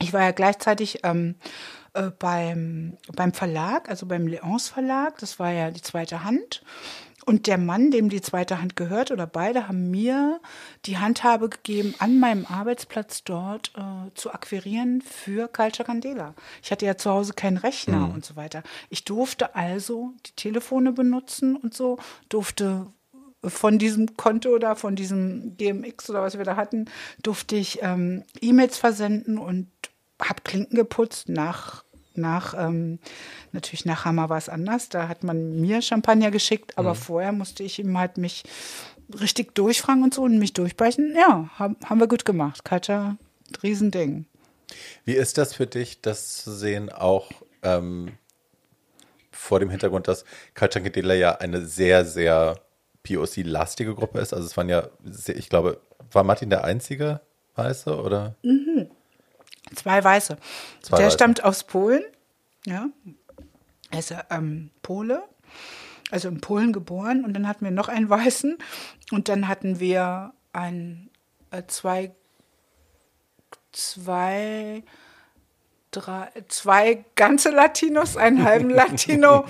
Ich 0.00 0.12
war 0.12 0.22
ja 0.22 0.30
gleichzeitig 0.32 1.00
ähm, 1.04 1.36
äh, 1.94 2.10
beim, 2.18 2.96
beim 3.14 3.32
Verlag, 3.32 3.88
also 3.88 4.06
beim 4.06 4.26
Leons 4.26 4.68
Verlag. 4.68 5.18
Das 5.18 5.38
war 5.38 5.50
ja 5.50 5.70
die 5.70 5.82
zweite 5.82 6.24
Hand. 6.24 6.62
Und 7.24 7.46
der 7.46 7.58
Mann, 7.58 7.92
dem 7.92 8.08
die 8.08 8.20
zweite 8.20 8.60
Hand 8.60 8.74
gehört, 8.74 9.12
oder 9.12 9.26
beide, 9.26 9.68
haben 9.68 9.90
mir 9.90 10.40
die 10.86 10.98
Handhabe 10.98 11.48
gegeben, 11.48 11.94
an 11.98 12.18
meinem 12.18 12.46
Arbeitsplatz 12.46 13.22
dort 13.22 13.72
äh, 13.76 14.12
zu 14.14 14.32
akquirieren 14.32 15.02
für 15.02 15.46
Culture 15.46 15.86
Candela. 15.86 16.34
Ich 16.62 16.72
hatte 16.72 16.84
ja 16.84 16.96
zu 16.96 17.10
Hause 17.10 17.34
keinen 17.34 17.58
Rechner 17.58 18.10
und 18.12 18.24
so 18.24 18.34
weiter. 18.34 18.64
Ich 18.90 19.04
durfte 19.04 19.54
also 19.54 20.14
die 20.26 20.32
Telefone 20.32 20.92
benutzen 20.92 21.54
und 21.54 21.74
so, 21.74 21.98
durfte 22.28 22.88
von 23.44 23.78
diesem 23.78 24.16
Konto 24.16 24.50
oder 24.50 24.76
von 24.76 24.96
diesem 24.96 25.56
GMX 25.56 26.10
oder 26.10 26.22
was 26.22 26.38
wir 26.38 26.44
da 26.44 26.56
hatten, 26.56 26.86
durfte 27.22 27.56
ich 27.56 27.82
ähm, 27.82 28.24
E-Mails 28.40 28.78
versenden 28.78 29.38
und 29.38 29.68
habe 30.22 30.42
Klinken 30.42 30.76
geputzt 30.76 31.28
nach 31.28 31.84
nach 32.14 32.54
ähm, 32.58 32.98
natürlich 33.52 33.84
nach 33.84 34.04
Hammer 34.04 34.28
war 34.28 34.38
es 34.38 34.48
anders. 34.48 34.88
Da 34.90 35.08
hat 35.08 35.24
man 35.24 35.60
mir 35.60 35.80
Champagner 35.80 36.30
geschickt, 36.30 36.76
aber 36.76 36.94
vorher 36.94 37.32
musste 37.32 37.62
ich 37.62 37.78
ihm 37.78 37.96
halt 37.96 38.18
mich 38.18 38.44
richtig 39.20 39.54
durchfragen 39.54 40.02
und 40.02 40.14
so 40.14 40.22
und 40.22 40.38
mich 40.38 40.52
durchbrechen. 40.52 41.14
Ja, 41.16 41.48
haben, 41.58 41.76
haben 41.84 42.00
wir 42.00 42.08
gut 42.08 42.24
gemacht. 42.24 42.64
Katja, 42.64 43.16
Riesending. 43.62 44.26
Wie 45.04 45.14
ist 45.14 45.38
das 45.38 45.54
für 45.54 45.66
dich, 45.66 46.00
das 46.00 46.36
zu 46.42 46.52
sehen, 46.52 46.90
auch 46.90 47.30
ähm, 47.62 48.12
vor 49.30 49.60
dem 49.60 49.70
Hintergrund, 49.70 50.08
dass 50.08 50.24
Culture 50.54 50.82
Candela 50.82 51.14
ja 51.14 51.36
eine 51.36 51.64
sehr, 51.66 52.04
sehr 52.04 52.60
POC-lastige 53.02 53.94
Gruppe 53.94 54.20
ist? 54.20 54.32
Also 54.32 54.46
es 54.46 54.56
waren 54.56 54.68
ja, 54.68 54.88
ich 55.26 55.48
glaube, 55.48 55.80
war 56.10 56.24
Martin 56.24 56.50
der 56.50 56.64
einzige 56.64 57.20
Weiße 57.54 58.00
oder? 58.00 58.36
Zwei 59.74 60.02
Weiße. 60.02 60.36
Zwei 60.82 60.96
Der 60.96 61.06
Weiße. 61.06 61.14
stammt 61.14 61.44
aus 61.44 61.64
Polen. 61.64 62.02
Ja. 62.66 62.86
Er 63.90 63.98
ist 63.98 64.14
ähm, 64.30 64.70
Pole. 64.82 65.22
Also 66.10 66.28
in 66.28 66.40
Polen 66.40 66.72
geboren. 66.72 67.24
Und 67.24 67.34
dann 67.34 67.48
hatten 67.48 67.64
wir 67.64 67.72
noch 67.72 67.88
einen 67.88 68.08
Weißen. 68.08 68.58
Und 69.10 69.28
dann 69.28 69.48
hatten 69.48 69.80
wir 69.80 70.32
ein, 70.52 71.10
äh, 71.50 71.62
zwei, 71.66 72.12
zwei, 73.72 74.82
drei, 75.90 76.28
zwei 76.48 77.04
ganze 77.16 77.50
Latinos, 77.50 78.16
einen 78.16 78.44
halben 78.44 78.70
Latino 78.74 79.44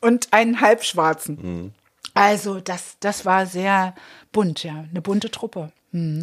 und 0.00 0.32
einen 0.32 0.60
halbschwarzen. 0.60 1.74
Also 2.14 2.60
das, 2.60 2.96
das 3.00 3.24
war 3.24 3.46
sehr 3.46 3.94
bunt, 4.32 4.64
ja. 4.64 4.84
Eine 4.90 5.00
bunte 5.02 5.30
Truppe. 5.30 5.72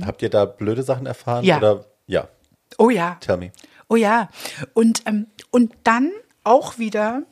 Habt 0.05 0.21
ihr 0.21 0.29
da 0.29 0.45
blöde 0.45 0.83
Sachen 0.83 1.05
erfahren? 1.05 1.43
Ja. 1.43 1.57
Oder? 1.57 1.85
Ja, 2.07 2.27
Oh 2.77 2.89
ja. 2.89 3.15
tell 3.21 3.37
me. 3.37 3.51
Oh 3.87 3.95
ja. 3.95 4.29
Und, 4.73 5.03
ähm, 5.05 5.27
und 5.51 5.73
dann 5.83 6.11
auch 6.43 6.77
wieder, 6.77 7.23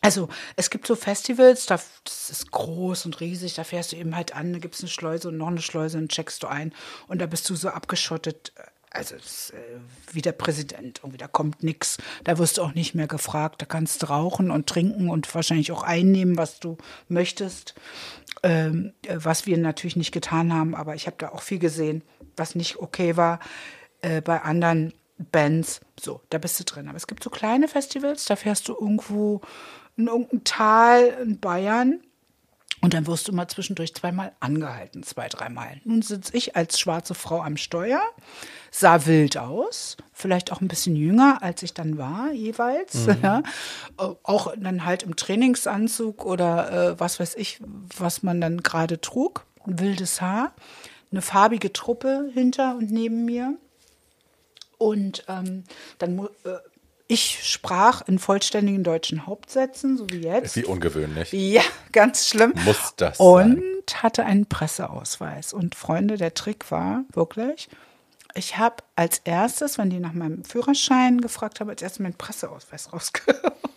also 0.00 0.28
es 0.56 0.70
gibt 0.70 0.86
so 0.86 0.96
Festivals, 0.96 1.66
da, 1.66 1.78
das 2.04 2.30
ist 2.30 2.50
groß 2.50 3.06
und 3.06 3.20
riesig, 3.20 3.54
da 3.54 3.64
fährst 3.64 3.92
du 3.92 3.96
eben 3.96 4.16
halt 4.16 4.34
an, 4.34 4.52
da 4.52 4.58
gibt 4.58 4.74
es 4.74 4.80
eine 4.80 4.90
Schleuse 4.90 5.28
und 5.28 5.36
noch 5.36 5.48
eine 5.48 5.62
Schleuse 5.62 5.98
und 5.98 6.10
checkst 6.10 6.42
du 6.42 6.46
ein 6.46 6.72
und 7.08 7.20
da 7.20 7.26
bist 7.26 7.48
du 7.50 7.54
so 7.54 7.68
abgeschottet. 7.68 8.52
Also 8.90 9.16
ist, 9.16 9.50
äh, 9.50 9.80
wie 10.12 10.22
der 10.22 10.32
Präsident, 10.32 11.00
irgendwie, 11.02 11.18
da 11.18 11.28
kommt 11.28 11.62
nichts, 11.62 11.98
da 12.24 12.38
wirst 12.38 12.56
du 12.56 12.62
auch 12.62 12.72
nicht 12.72 12.94
mehr 12.94 13.06
gefragt, 13.06 13.60
da 13.60 13.66
kannst 13.66 14.02
du 14.02 14.06
rauchen 14.06 14.50
und 14.50 14.66
trinken 14.66 15.10
und 15.10 15.32
wahrscheinlich 15.34 15.72
auch 15.72 15.82
einnehmen, 15.82 16.38
was 16.38 16.58
du 16.58 16.78
möchtest, 17.08 17.74
ähm, 18.42 18.94
äh, 19.02 19.16
was 19.18 19.44
wir 19.44 19.58
natürlich 19.58 19.96
nicht 19.96 20.12
getan 20.12 20.54
haben, 20.54 20.74
aber 20.74 20.94
ich 20.94 21.06
habe 21.06 21.16
da 21.18 21.28
auch 21.28 21.42
viel 21.42 21.58
gesehen, 21.58 22.02
was 22.34 22.54
nicht 22.54 22.78
okay 22.78 23.16
war 23.18 23.40
äh, 24.02 24.20
bei 24.20 24.42
anderen 24.42 24.92
Bands. 25.32 25.80
So, 26.00 26.20
da 26.30 26.38
bist 26.38 26.58
du 26.60 26.64
drin. 26.64 26.88
Aber 26.88 26.96
es 26.96 27.06
gibt 27.06 27.22
so 27.24 27.30
kleine 27.30 27.68
Festivals, 27.68 28.24
da 28.26 28.36
fährst 28.36 28.68
du 28.68 28.74
irgendwo 28.74 29.40
in 29.96 30.06
irgendein 30.06 30.44
Tal 30.44 31.06
in 31.22 31.40
Bayern 31.40 32.00
und 32.80 32.94
dann 32.94 33.08
wirst 33.08 33.26
du 33.26 33.32
mal 33.32 33.48
zwischendurch 33.48 33.94
zweimal 33.94 34.32
angehalten, 34.38 35.02
zwei, 35.02 35.28
dreimal. 35.28 35.80
Nun 35.84 36.02
sitze 36.02 36.36
ich 36.36 36.54
als 36.54 36.78
schwarze 36.78 37.14
Frau 37.14 37.42
am 37.42 37.56
Steuer, 37.56 38.00
sah 38.70 39.04
wild 39.06 39.36
aus, 39.36 39.96
vielleicht 40.12 40.52
auch 40.52 40.60
ein 40.60 40.68
bisschen 40.68 40.94
jünger, 40.94 41.42
als 41.42 41.64
ich 41.64 41.74
dann 41.74 41.98
war, 41.98 42.30
jeweils. 42.32 43.06
Ja. 43.22 43.42
Äh, 43.98 44.14
Auch 44.22 44.54
dann 44.56 44.84
halt 44.84 45.02
im 45.02 45.16
Trainingsanzug 45.16 46.24
oder 46.24 46.70
äh, 46.92 47.00
was 47.00 47.18
weiß 47.18 47.34
ich, 47.34 47.60
was 47.96 48.22
man 48.22 48.40
dann 48.40 48.62
gerade 48.62 49.00
trug. 49.00 49.44
Wildes 49.66 50.20
Haar, 50.20 50.52
eine 51.10 51.20
farbige 51.20 51.72
Truppe 51.72 52.30
hinter 52.32 52.76
und 52.76 52.92
neben 52.92 53.24
mir. 53.24 53.56
Und 54.78 55.24
ähm, 55.28 55.64
dann 55.98 56.28
äh, 56.44 56.50
ich 57.10 57.40
sprach 57.42 58.06
in 58.06 58.18
vollständigen 58.18 58.84
deutschen 58.84 59.26
Hauptsätzen, 59.26 59.96
so 59.96 60.08
wie 60.10 60.18
jetzt. 60.20 60.56
Wie 60.56 60.64
ungewöhnlich. 60.64 61.32
Ja, 61.32 61.62
ganz 61.92 62.28
schlimm. 62.28 62.52
Muss 62.66 62.94
das 62.96 63.18
Und 63.18 63.62
sein. 63.88 64.02
hatte 64.02 64.24
einen 64.24 64.46
Presseausweis. 64.46 65.54
Und 65.54 65.74
Freunde, 65.74 66.18
der 66.18 66.34
Trick 66.34 66.70
war 66.70 67.04
wirklich, 67.14 67.70
ich 68.34 68.58
habe 68.58 68.76
als 68.94 69.22
erstes, 69.24 69.78
wenn 69.78 69.88
die 69.88 70.00
nach 70.00 70.12
meinem 70.12 70.44
Führerschein 70.44 71.20
gefragt 71.22 71.60
haben, 71.60 71.70
als 71.70 71.80
erstes 71.80 72.00
meinen 72.00 72.14
Presseausweis 72.14 72.92
rausge 72.92 73.22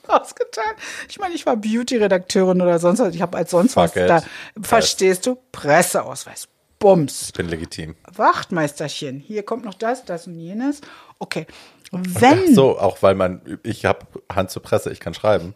rausgetan. 0.10 0.73
Ich 1.07 1.18
meine, 1.19 1.34
ich 1.34 1.45
war 1.45 1.56
Beauty-Redakteurin 1.56 2.61
oder 2.61 2.80
sonst 2.80 2.99
was. 2.99 3.15
Ich 3.15 3.22
habe 3.22 3.38
als 3.38 3.52
sonst 3.52 3.76
Fuck 3.76 3.95
was 3.95 3.95
it. 3.95 4.10
da. 4.10 4.23
Verstehst 4.61 5.26
du? 5.26 5.38
Presseausweis. 5.53 6.49
Bums. 6.81 7.27
Ich 7.27 7.33
bin 7.33 7.47
legitim. 7.47 7.95
Wachtmeisterchen, 8.13 9.19
hier 9.19 9.43
kommt 9.43 9.63
noch 9.63 9.75
das, 9.75 10.03
das 10.03 10.27
und 10.27 10.35
jenes. 10.35 10.81
Okay. 11.19 11.47
Wenn, 11.91 12.39
Ach 12.49 12.53
so, 12.53 12.79
auch 12.79 13.01
weil 13.01 13.15
man, 13.15 13.59
ich 13.63 13.85
habe 13.85 14.05
Hand 14.31 14.49
zur 14.51 14.61
Presse, 14.61 14.91
ich 14.91 14.99
kann 14.99 15.13
schreiben. 15.13 15.55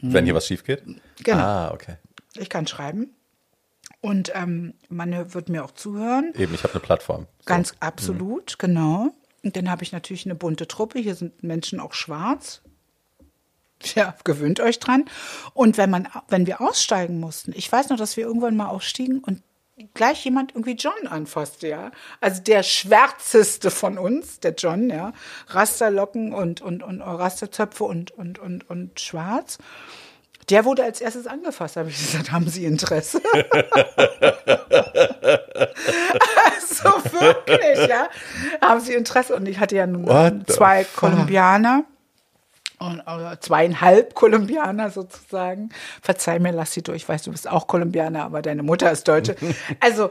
Wenn 0.00 0.24
hier 0.24 0.34
was 0.34 0.46
schief 0.46 0.64
geht? 0.64 0.82
Genau. 1.22 1.38
Ah, 1.38 1.70
okay. 1.72 1.96
ich 2.36 2.48
kann 2.48 2.66
schreiben 2.66 3.14
und 4.00 4.32
ähm, 4.34 4.74
man 4.88 5.34
wird 5.34 5.48
mir 5.48 5.64
auch 5.64 5.72
zuhören. 5.72 6.32
Eben, 6.36 6.54
ich 6.54 6.62
habe 6.62 6.74
eine 6.74 6.80
Plattform. 6.80 7.26
So. 7.40 7.44
Ganz 7.46 7.74
absolut, 7.80 8.58
genau. 8.58 9.08
Und 9.42 9.56
dann 9.56 9.70
habe 9.70 9.82
ich 9.82 9.92
natürlich 9.92 10.24
eine 10.24 10.34
bunte 10.34 10.68
Truppe. 10.68 10.98
Hier 10.98 11.14
sind 11.14 11.42
Menschen 11.42 11.80
auch 11.80 11.94
schwarz. 11.94 12.62
Ja, 13.94 14.16
gewöhnt 14.24 14.60
euch 14.60 14.80
dran. 14.80 15.04
Und 15.54 15.78
wenn 15.78 15.90
man, 15.90 16.08
wenn 16.28 16.46
wir 16.46 16.60
aussteigen 16.60 17.20
mussten, 17.20 17.52
ich 17.54 17.70
weiß 17.70 17.90
noch, 17.90 17.96
dass 17.96 18.16
wir 18.16 18.24
irgendwann 18.24 18.56
mal 18.56 18.68
ausstiegen 18.68 19.20
und 19.20 19.42
gleich 19.94 20.24
jemand 20.24 20.52
irgendwie 20.52 20.74
John 20.74 21.06
anfasste, 21.08 21.68
ja. 21.68 21.90
Also 22.20 22.42
der 22.42 22.62
schwärzeste 22.62 23.70
von 23.70 23.98
uns, 23.98 24.40
der 24.40 24.54
John, 24.54 24.90
ja. 24.90 25.12
Rasterlocken 25.48 26.32
und, 26.32 26.60
und, 26.60 26.82
und 26.82 27.00
Rasterzöpfe 27.00 27.84
und, 27.84 28.10
und, 28.12 28.38
und, 28.38 28.68
und 28.68 29.00
schwarz. 29.00 29.58
Der 30.50 30.64
wurde 30.64 30.82
als 30.82 31.00
erstes 31.00 31.26
angefasst, 31.26 31.76
habe 31.76 31.90
ich 31.90 31.96
gesagt, 31.96 32.32
haben 32.32 32.48
Sie 32.48 32.64
Interesse? 32.64 33.20
also 33.32 33.44
wirklich, 37.12 37.86
ja. 37.86 38.08
Haben 38.62 38.80
Sie 38.80 38.94
Interesse? 38.94 39.36
Und 39.36 39.46
ich 39.46 39.58
hatte 39.58 39.76
ja 39.76 39.86
nun 39.86 40.06
zwei 40.46 40.84
fuck? 40.84 41.10
Kolumbianer. 41.10 41.84
Und, 42.80 43.00
oder 43.00 43.40
zweieinhalb 43.40 44.14
Kolumbianer 44.14 44.90
sozusagen. 44.90 45.70
Verzeih 46.00 46.38
mir, 46.38 46.52
lass 46.52 46.72
sie 46.72 46.82
durch. 46.82 46.98
Ich 47.02 47.08
weiß, 47.08 47.22
du 47.24 47.32
bist 47.32 47.48
auch 47.48 47.66
Kolumbianer, 47.66 48.22
aber 48.24 48.40
deine 48.40 48.62
Mutter 48.62 48.90
ist 48.92 49.08
Deutsche. 49.08 49.34
Also 49.80 50.10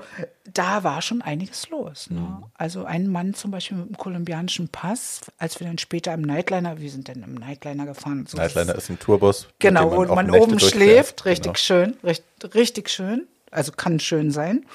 da 0.53 0.84
war 0.84 1.02
schon 1.02 1.22
einiges 1.22 1.69
los. 1.69 2.10
Ne? 2.10 2.19
Mhm. 2.19 2.44
Also 2.56 2.84
ein 2.85 3.07
Mann 3.07 3.34
zum 3.34 3.52
Beispiel 3.52 3.77
mit 3.77 3.88
einem 3.88 3.98
kolumbianischen 3.98 4.68
Pass, 4.69 5.22
als 5.38 5.60
wir 5.60 5.68
dann 5.68 5.77
später 5.77 6.14
im 6.14 6.22
Nightliner, 6.22 6.80
wir 6.80 6.89
sind 6.89 7.07
dann 7.10 7.23
im 7.23 7.35
Nightliner 7.35 7.85
gefahren. 7.85 8.26
So, 8.27 8.38
Nightliner 8.38 8.76
ist 8.76 8.89
ein 8.89 8.99
Tourbus. 8.99 9.48
Genau, 9.60 9.91
wo 9.95 10.14
man 10.14 10.27
Nächte 10.27 10.41
oben 10.41 10.60
schläft. 10.60 11.26
Richtig 11.26 11.44
Genau. 11.44 11.56
schön. 11.57 11.98
Richtig, 12.03 12.53
richtig 12.56 12.89
schön. 12.89 13.27
Also 13.52 13.72
kann 13.72 13.99
schön 14.02 14.31
sein. 14.31 14.65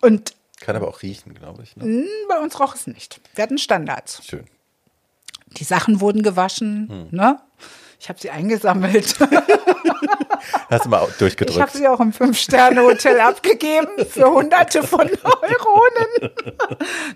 Und 0.00 0.34
Kann 0.60 0.74
aber 0.76 0.88
auch 0.88 1.02
riechen, 1.02 1.34
glaube 1.34 1.62
ich. 1.62 1.76
Ne? 1.76 1.84
mh, 1.84 2.06
bei 2.28 2.38
uns 2.40 2.58
roch 2.58 2.74
es 2.74 2.86
nicht. 2.88 3.20
Wir 3.34 3.42
hatten 3.44 3.58
Standards. 3.58 4.24
Schön. 4.24 4.44
Die 5.56 5.64
Sachen 5.64 6.00
wurden 6.00 6.22
gewaschen. 6.22 6.88
Hm. 6.88 7.16
Ne? 7.16 7.38
Ich 8.00 8.08
habe 8.08 8.18
sie 8.20 8.30
eingesammelt. 8.30 9.16
Hast 10.70 10.84
du 10.84 10.88
mal 10.88 10.98
auch 10.98 11.02
Ich 11.08 11.12
habe 11.12 11.18
durchgedrückt? 11.18 11.72
sie 11.72 11.88
auch 11.88 12.00
im 12.00 12.12
Fünf-Sterne-Hotel 12.12 13.20
abgegeben 13.20 13.88
für 14.08 14.26
hunderte 14.30 14.82
von 14.82 15.08
Euronen. 15.22 16.32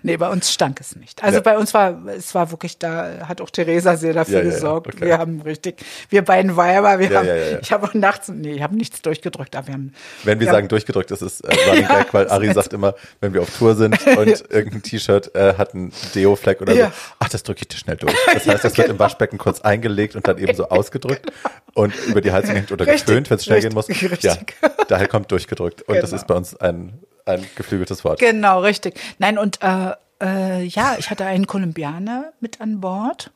nee, 0.03 0.17
bei 0.17 0.29
uns 0.29 0.51
stank 0.51 0.79
es 0.79 0.95
nicht. 0.95 1.23
Also 1.23 1.37
Ja. 1.37 1.41
bei 1.41 1.57
uns 1.57 1.73
war, 1.73 1.97
es 2.07 2.33
war 2.35 2.51
wirklich, 2.51 2.77
da 2.77 3.27
hat 3.27 3.41
auch 3.41 3.49
Theresa 3.49 3.95
sehr 3.97 4.13
dafür 4.13 4.39
Ja, 4.39 4.45
ja, 4.45 4.51
gesorgt. 4.51 4.87
okay. 4.87 5.05
Wir 5.05 5.17
haben 5.17 5.41
richtig, 5.41 5.83
wir 6.09 6.23
beiden 6.23 6.55
Weiber, 6.55 6.99
wir 6.99 7.11
Ja, 7.11 7.19
haben, 7.19 7.59
ich 7.61 7.71
habe 7.71 7.87
auch 7.87 7.93
nachts, 7.93 8.29
nee, 8.29 8.53
ich 8.53 8.61
habe 8.61 8.75
nichts 8.75 9.01
durchgedrückt, 9.01 9.55
aber 9.55 9.67
wir 9.67 9.73
haben. 9.73 9.93
Wenn 10.23 10.39
wir 10.39 10.47
ja, 10.47 10.53
sagen 10.53 10.67
durchgedrückt, 10.67 11.11
das 11.11 11.21
ist 11.21 11.41
äh, 11.41 11.53
Running 11.69 11.87
Gag, 11.89 12.13
weil 12.13 12.27
Ari 12.29 12.53
sagt 12.53 12.73
immer, 12.73 12.95
wenn 13.21 13.33
wir 13.33 13.41
auf 13.41 13.49
Tour 13.57 13.75
sind 13.75 13.95
und 14.17 14.27
irgendein 14.51 14.81
T-Shirt 14.83 15.33
äh, 15.35 15.55
hat 15.57 15.73
einen 15.73 15.91
Deo-Fleck 16.15 16.61
oder 16.61 16.73
so, 16.75 16.91
ach, 17.19 17.29
das 17.29 17.43
drücke 17.43 17.61
ich 17.61 17.67
dir 17.67 17.77
schnell 17.77 17.97
durch. 17.97 18.15
Das 18.33 18.47
heißt, 18.47 18.63
das 18.63 18.77
wird 18.77 18.89
im 18.89 18.99
Waschbecken 18.99 19.37
kurz 19.37 19.61
eingelegt 19.61 20.15
und 20.15 20.27
dann 20.27 20.37
eben 20.37 20.55
so 20.55 20.69
ausgedrückt 20.69 21.31
und 21.73 21.93
über 22.07 22.21
die 22.21 22.31
Heizung 22.31 22.55
hängt 22.57 22.71
oder 22.71 22.85
Richtig, 22.85 23.05
getönt, 23.05 23.29
wenn 23.29 23.37
es 23.37 23.45
schnell 23.45 23.61
gehen 23.61 23.73
muss. 23.73 23.87
richtig, 23.89 24.11
richtig. 24.11 24.55
Ja, 24.61 24.69
daher 24.87 25.07
kommt 25.07 25.31
durchgedrückt. 25.31 25.81
Und 25.83 25.95
das 25.95 26.09
Genau. 26.11 26.21
ist 26.21 26.27
bei 26.27 26.35
uns 26.35 26.55
ein, 26.55 26.99
ein 27.25 27.45
geflügeltes 27.55 28.03
Wort. 28.03 28.19
Genau, 28.19 28.61
richtig. 28.61 28.99
Nein, 29.19 29.37
und 29.37 29.59
äh, 29.63 29.91
äh, 30.21 30.63
ja, 30.63 30.95
ich 30.99 31.09
hatte 31.09 31.25
einen 31.25 31.47
Kolumbianer 31.47 32.33
mit 32.39 32.59
an 32.61 32.81
Bord 32.81 33.31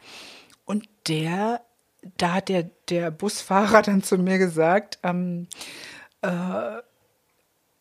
und 0.66 0.86
der, 1.08 1.62
da 2.18 2.34
hat 2.34 2.50
der, 2.50 2.70
der 2.90 3.12
Busfahrer 3.12 3.82
dann 3.84 4.04
zu 4.04 4.18
mir 4.18 4.38
gesagt, 4.38 4.98
ähm, 5.04 5.48
äh, 6.22 6.30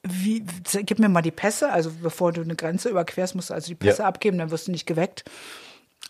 wie, 0.03 0.45
gib 0.85 0.99
mir 0.99 1.09
mal 1.11 1.21
die 1.23 1.31
Pässe, 1.31 1.71
also 1.71 1.91
bevor 2.03 2.33
du 2.33 2.41
eine 2.41 2.57
Grenze 2.57 2.89
überquerst, 2.89 3.35
musst 3.35 3.51
du 3.51 3.55
also 3.55 3.69
die 3.69 3.75
Pässe 3.75 4.03
Ja. 4.03 4.09
abgeben, 4.09 4.39
dann 4.39 4.51
wirst 4.51 4.67
du 4.67 4.71
nicht 4.73 4.87
geweckt. 4.87 5.25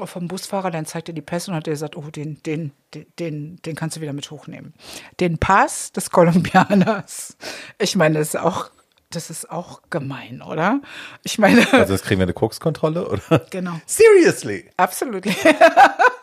Vom 0.07 0.29
Busfahrer, 0.29 0.71
dann 0.71 0.87
zeigt 0.87 1.09
er 1.09 1.15
die 1.15 1.23
Pässe 1.23 1.51
und 1.51 1.57
hat 1.57 1.67
er 1.67 1.73
gesagt, 1.73 1.97
oh, 1.97 2.11
den, 2.11 2.43
den, 2.45 2.73
den, 3.19 3.57
den, 3.63 3.75
kannst 3.75 3.97
du 3.97 4.01
wieder 4.01 4.13
mit 4.13 4.31
hochnehmen. 4.31 4.75
Den 5.21 5.39
Pass 5.39 5.93
des 5.93 6.11
Kolumbianers. 6.11 7.37
Ich 7.79 7.97
meine, 7.97 8.19
das 8.19 8.29
ist 8.29 8.37
auch, 8.41 8.71
das 9.11 9.31
ist 9.31 9.51
auch 9.51 9.83
gemein, 9.91 10.43
oder? 10.43 10.81
Ich 11.23 11.39
meine, 11.39 11.67
Also 11.73 11.93
jetzt 11.95 12.05
kriegen 12.05 12.21
wir 12.21 12.25
eine 12.25 12.33
Kokskontrolle, 12.33 13.09
oder? 13.09 13.47
genau. 13.51 13.81
Seriously? 13.87 14.71
Absolut. 14.77 15.25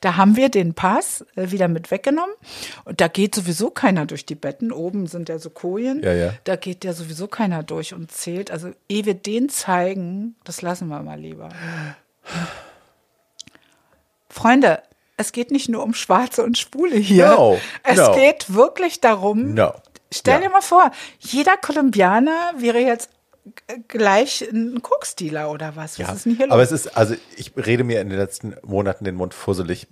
Da 0.00 0.16
haben 0.16 0.36
wir 0.36 0.48
den 0.48 0.74
Pass 0.74 1.24
äh, 1.36 1.50
wieder 1.50 1.68
mit 1.68 1.90
weggenommen. 1.90 2.34
Und 2.84 3.00
da 3.00 3.08
geht 3.08 3.34
sowieso 3.34 3.70
keiner 3.70 4.06
durch 4.06 4.24
die 4.24 4.34
Betten. 4.34 4.72
Oben 4.72 5.06
sind 5.06 5.28
ja 5.28 5.38
so 5.38 5.50
Kojen. 5.50 6.02
Ja, 6.02 6.12
ja. 6.12 6.32
Da 6.44 6.56
geht 6.56 6.84
ja 6.84 6.92
sowieso 6.94 7.28
keiner 7.28 7.62
durch 7.62 7.92
und 7.92 8.10
zählt. 8.10 8.50
Also, 8.50 8.70
ehe 8.88 9.04
wir 9.04 9.14
den 9.14 9.48
zeigen, 9.50 10.36
das 10.44 10.62
lassen 10.62 10.88
wir 10.88 11.02
mal 11.02 11.20
lieber. 11.20 11.50
Freunde, 14.28 14.82
es 15.16 15.32
geht 15.32 15.50
nicht 15.50 15.68
nur 15.68 15.82
um 15.82 15.92
Schwarze 15.94 16.42
und 16.44 16.56
Schwule 16.56 16.96
hier. 16.96 17.28
No, 17.30 17.60
es 17.82 17.98
no. 17.98 18.14
geht 18.14 18.54
wirklich 18.54 19.00
darum, 19.00 19.54
No. 19.54 19.74
Stell 20.12 20.34
Ja. 20.34 20.40
dir 20.40 20.50
mal 20.50 20.60
vor, 20.62 20.90
jeder 21.20 21.56
Kolumbianer 21.56 22.52
wäre 22.56 22.78
jetzt 22.80 23.10
gleich 23.88 24.42
ein 24.52 24.82
Koksdealer 24.82 25.50
oder 25.50 25.76
was? 25.76 25.98
Was 25.98 26.16
ist 26.16 26.26
denn 26.26 26.36
hier 26.36 26.46
los? 26.46 26.52
Aber 26.52 26.62
es 26.62 26.72
ist, 26.72 26.96
also 26.96 27.14
ich 27.36 27.52
rede 27.56 27.84
mir 27.84 28.00
in 28.00 28.08
den 28.08 28.18
letzten 28.18 28.54
Monaten 28.62 29.04
den 29.04 29.14
Mund 29.14 29.34
fusselig 29.34 29.86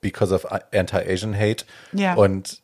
because 0.00 0.34
of 0.34 0.46
anti-Asian 0.72 1.34
hate. 1.38 1.64
Ja. 1.92 2.14
Und 2.14 2.62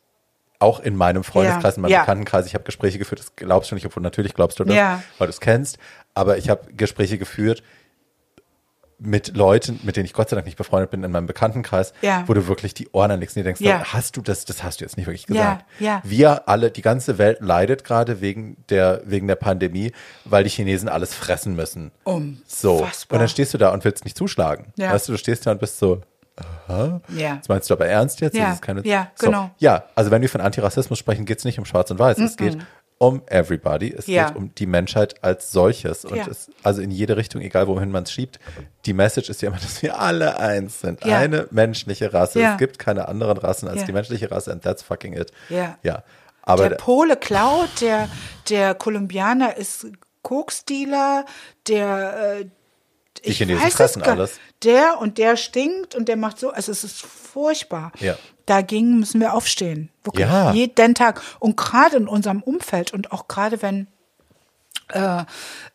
auch 0.59 0.79
in 0.79 0.95
meinem 0.95 1.23
Freundeskreis, 1.23 1.75
in 1.75 1.81
meinem 1.81 1.91
Ja. 1.91 2.01
Bekanntenkreis, 2.01 2.45
ich 2.47 2.53
habe 2.53 2.63
Gespräche 2.63 2.97
geführt, 2.97 3.19
das 3.19 3.35
glaubst 3.35 3.71
du 3.71 3.75
nicht, 3.75 3.85
obwohl 3.85 4.01
natürlich 4.03 4.33
glaubst 4.33 4.59
du 4.59 4.63
das, 4.63 4.75
Ja. 4.75 5.03
weil 5.17 5.27
du 5.27 5.31
es 5.31 5.41
kennst. 5.41 5.77
Aber 6.13 6.37
ich 6.37 6.49
habe 6.49 6.73
Gespräche 6.73 7.17
geführt 7.17 7.61
mit 8.97 9.35
Leuten, 9.35 9.79
mit 9.83 9.97
denen 9.97 10.05
ich 10.05 10.13
Gott 10.13 10.29
sei 10.29 10.35
Dank 10.35 10.45
nicht 10.45 10.57
befreundet 10.57 10.89
bin 10.91 11.03
in 11.03 11.11
meinem 11.11 11.25
Bekanntenkreis, 11.27 11.93
Ja. 12.01 12.23
wo 12.27 12.33
du 12.33 12.47
wirklich 12.47 12.73
die 12.73 12.87
Ohren 12.91 13.11
anlegst 13.11 13.35
und 13.35 13.41
dir 13.41 13.43
denkst, 13.43 13.61
Ja. 13.61 13.93
hast 13.93 14.15
du 14.17 14.21
das, 14.21 14.45
das 14.45 14.63
hast 14.63 14.79
du 14.79 14.85
jetzt 14.85 14.95
nicht 14.97 15.05
wirklich 15.07 15.27
gesagt. 15.27 15.65
ja. 15.79 16.01
Wir 16.05 16.47
alle, 16.47 16.71
die 16.71 16.81
ganze 16.81 17.17
Welt 17.17 17.39
leidet 17.41 17.83
gerade 17.83 18.21
wegen 18.21 18.57
der, 18.69 19.01
wegen 19.05 19.27
der 19.27 19.35
Pandemie, 19.35 19.91
weil 20.23 20.43
die 20.45 20.49
Chinesen 20.49 20.87
alles 20.89 21.13
fressen 21.13 21.55
müssen. 21.55 21.91
So. 22.47 22.77
Unfassbar. 22.77 23.15
Und 23.17 23.19
dann 23.19 23.29
stehst 23.29 23.53
du 23.53 23.57
da 23.57 23.69
und 23.69 23.83
willst 23.83 24.05
nicht 24.05 24.17
zuschlagen. 24.17 24.73
Ja. 24.77 24.93
Weißt 24.93 25.07
du, 25.07 25.11
du 25.11 25.17
stehst 25.17 25.45
da 25.45 25.51
und 25.51 25.59
bist 25.59 25.77
so, 25.77 26.01
ja. 26.67 27.35
das 27.37 27.47
meinst 27.49 27.69
du 27.69 27.73
aber 27.73 27.87
ernst 27.87 28.21
jetzt? 28.21 28.35
Ja, 28.35 28.55
keine, 28.59 28.85
ja, 28.85 29.11
so. 29.15 29.27
genau. 29.27 29.51
Ja, 29.57 29.85
also 29.95 30.11
wenn 30.11 30.21
wir 30.21 30.29
von 30.29 30.41
Antirassismus 30.41 30.99
sprechen, 30.99 31.25
geht 31.25 31.39
es 31.39 31.45
nicht 31.45 31.59
um 31.59 31.65
Schwarz 31.65 31.91
und 31.91 31.99
Weiß. 31.99 32.17
Es 32.17 32.37
geht 32.37 32.57
um 32.97 33.21
everybody. 33.27 33.93
Es 33.97 34.07
Ja. 34.07 34.27
geht 34.27 34.35
um 34.37 34.53
die 34.55 34.65
Menschheit 34.65 35.23
als 35.23 35.51
solches. 35.51 36.05
Und 36.05 36.15
Ja. 36.15 36.27
es, 36.27 36.49
also 36.63 36.81
in 36.81 36.91
jede 36.91 37.17
Richtung, 37.17 37.41
egal 37.41 37.67
wohin 37.67 37.91
man 37.91 38.03
es 38.03 38.11
schiebt, 38.11 38.39
die 38.85 38.93
Message 38.93 39.29
ist 39.29 39.41
ja 39.41 39.49
immer, 39.49 39.57
dass 39.61 39.81
wir 39.81 39.99
alle 39.99 40.39
eins 40.39 40.79
sind. 40.81 41.03
Ja. 41.03 41.17
Eine 41.19 41.47
menschliche 41.51 42.13
Rasse. 42.13 42.41
Es 42.41 42.57
gibt 42.57 42.79
keine 42.79 43.07
anderen 43.07 43.37
Rassen 43.37 43.67
als 43.67 43.83
die 43.85 43.91
menschliche 43.91 44.31
Rasse 44.31 44.51
and 44.51 44.63
that's 44.63 44.81
fucking 44.83 45.13
it. 45.13 45.31
Ja. 45.49 45.77
Ja. 45.83 46.03
Aber 46.43 46.69
der 46.69 46.75
Pole 46.75 47.17
klaut, 47.17 47.81
der, 47.81 48.07
der 48.49 48.75
Kolumbianer 48.75 49.57
ist 49.57 49.87
Koksdealer, 50.21 51.25
der 51.67 52.37
äh, 52.41 52.45
Die 53.25 53.31
ich 53.31 53.37
Chinesen 53.37 53.71
fressen 53.71 54.03
alles. 54.03 54.39
Der 54.63 54.99
und 54.99 55.17
der 55.17 55.37
stinkt 55.37 55.95
und 55.95 56.07
der 56.07 56.15
macht 56.15 56.39
so, 56.39 56.51
also 56.51 56.71
es 56.71 56.83
ist 56.83 57.01
furchtbar. 57.01 57.91
Ja. 57.99 58.17
Dagegen 58.45 58.99
müssen 58.99 59.19
wir 59.19 59.33
aufstehen. 59.33 59.89
Wirklich. 60.03 60.27
Ja. 60.27 60.53
Jeden 60.53 60.95
Tag. 60.95 61.21
Und 61.39 61.57
gerade 61.57 61.97
in 61.97 62.07
unserem 62.07 62.43
Umfeld 62.43 62.93
und 62.93 63.11
auch 63.11 63.27
gerade 63.27 63.61
wenn 63.61 63.87
äh, 64.93 65.19
äh, 65.19 65.25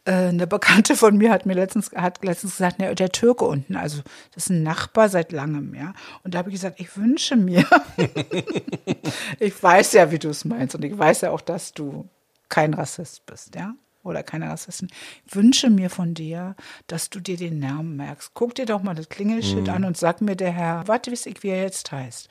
eine 0.05 0.47
Bekannte 0.47 0.95
von 0.95 1.17
mir 1.17 1.33
hat 1.33 1.45
mir 1.45 1.55
letztens, 1.55 1.91
hat 1.93 2.25
letztens 2.25 2.53
gesagt, 2.53 2.79
ne, 2.79 2.95
der 2.95 3.11
Türke 3.11 3.45
unten, 3.45 3.75
also 3.75 4.03
das 4.35 4.45
ist 4.45 4.51
ein 4.51 4.63
Nachbar 4.63 5.09
seit 5.09 5.33
langem, 5.33 5.75
ja. 5.75 5.95
Und 6.23 6.35
da 6.35 6.39
habe 6.39 6.51
ich 6.51 6.55
gesagt, 6.55 6.79
ich 6.79 6.97
wünsche 6.97 7.35
mir, 7.35 7.67
ich 9.41 9.61
weiß 9.61 9.95
ja, 9.95 10.13
wie 10.13 10.21
du 10.21 10.29
es 10.29 10.45
meinst 10.45 10.77
und 10.77 10.85
ich 10.85 10.97
weiß 10.97 11.23
ja 11.23 11.31
auch, 11.33 11.41
dass 11.41 11.73
du 11.73 12.09
kein 12.49 12.73
Rassist 12.73 13.27
bist, 13.27 13.57
ja. 13.57 13.75
Oder 14.03 14.23
keine 14.23 14.49
Rassisten. 14.49 14.89
Ich 15.27 15.35
wünsche 15.37 15.69
mir 15.69 15.91
von 15.91 16.15
dir, 16.15 16.57
dass 16.87 17.11
du 17.11 17.21
dir 17.21 17.37
den 17.37 17.59
Namen 17.59 17.97
merkst. 17.97 18.31
Guck 18.33 18.55
dir 18.55 18.65
doch 18.65 18.83
mal 18.83 18.95
das 18.95 19.09
Klingelschild 19.11 19.65
Mhm. 19.67 19.75
an 19.75 19.85
und 19.85 19.97
sag 19.99 20.21
mir 20.23 20.37
der 20.37 20.51
Herr, 20.53 20.89
warte, 20.89 21.13
weiß 21.13 21.27
ich, 21.27 21.43
wie 21.43 21.49
er 21.51 21.63
jetzt 21.63 21.93
heißt. 21.93 22.29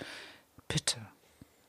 Bitte. 0.67 0.97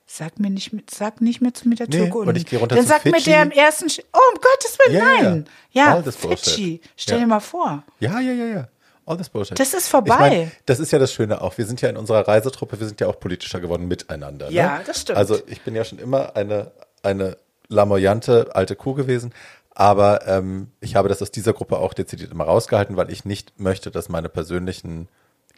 Sag 0.06 0.40
mir 0.40 0.50
nicht, 0.50 0.72
sag 0.90 1.20
nicht 1.20 1.40
mehr 1.40 1.54
zu 1.54 1.68
mir 1.68 1.76
der 1.76 1.86
Nee, 1.88 1.98
Türke 1.98 2.18
und 2.18 2.36
ich 2.36 2.46
geh 2.46 2.56
runter 2.56 2.74
Dann 2.76 2.84
zu 2.84 2.90
sag 2.90 3.04
mir 3.04 3.20
der 3.20 3.42
im 3.42 3.50
ersten, 3.52 3.88
Sch 3.88 4.00
oh, 4.12 4.18
um 4.34 4.40
Gottes 4.40 4.78
Willen, 4.78 4.96
Ja, 4.98 5.12
ja, 5.12 5.22
nein. 5.22 5.44
ja. 5.70 5.84
Ja, 5.94 6.00
bullshit. 6.00 6.14
Fidschi. 6.20 6.80
Stell 6.96 7.18
Ja. 7.18 7.24
dir 7.24 7.28
mal 7.28 7.40
vor. 7.40 7.84
Ja, 8.00 8.18
ja, 8.20 8.32
ja, 8.32 8.44
ja. 8.46 8.68
All 9.06 9.16
this 9.18 9.28
bullshit. 9.28 9.58
Das 9.58 9.72
ist 9.74 9.86
vorbei. 9.88 10.14
Ich 10.14 10.18
mein, 10.18 10.52
das 10.66 10.80
ist 10.80 10.90
ja 10.92 10.98
das 10.98 11.12
Schöne 11.12 11.40
auch. 11.42 11.56
Wir 11.58 11.66
sind 11.66 11.80
ja 11.82 11.88
in 11.90 11.96
unserer 11.96 12.26
Reisetruppe, 12.26 12.80
wir 12.80 12.86
sind 12.88 13.00
ja 13.00 13.06
auch 13.06 13.20
politischer 13.20 13.60
geworden 13.60 13.86
miteinander. 13.86 14.48
Ne? 14.48 14.54
Ja, 14.56 14.80
das 14.84 15.02
stimmt. 15.02 15.18
Also 15.18 15.38
ich 15.46 15.60
bin 15.62 15.74
ja 15.74 15.84
schon 15.84 15.98
immer 15.98 16.34
eine, 16.36 16.72
eine 17.02 17.36
lamoyante 17.68 18.50
alte 18.54 18.74
Kuh 18.76 18.94
gewesen. 18.94 19.32
Aber 19.74 20.26
ähm, 20.26 20.70
ich 20.80 20.96
habe 20.96 21.08
das 21.08 21.22
aus 21.22 21.30
dieser 21.30 21.52
Gruppe 21.52 21.78
auch 21.78 21.94
dezidiert 21.94 22.32
immer 22.32 22.44
rausgehalten, 22.44 22.96
weil 22.96 23.10
ich 23.10 23.24
nicht 23.24 23.58
möchte, 23.58 23.90
dass 23.90 24.08
meine 24.08 24.28
persönlichen 24.28 25.08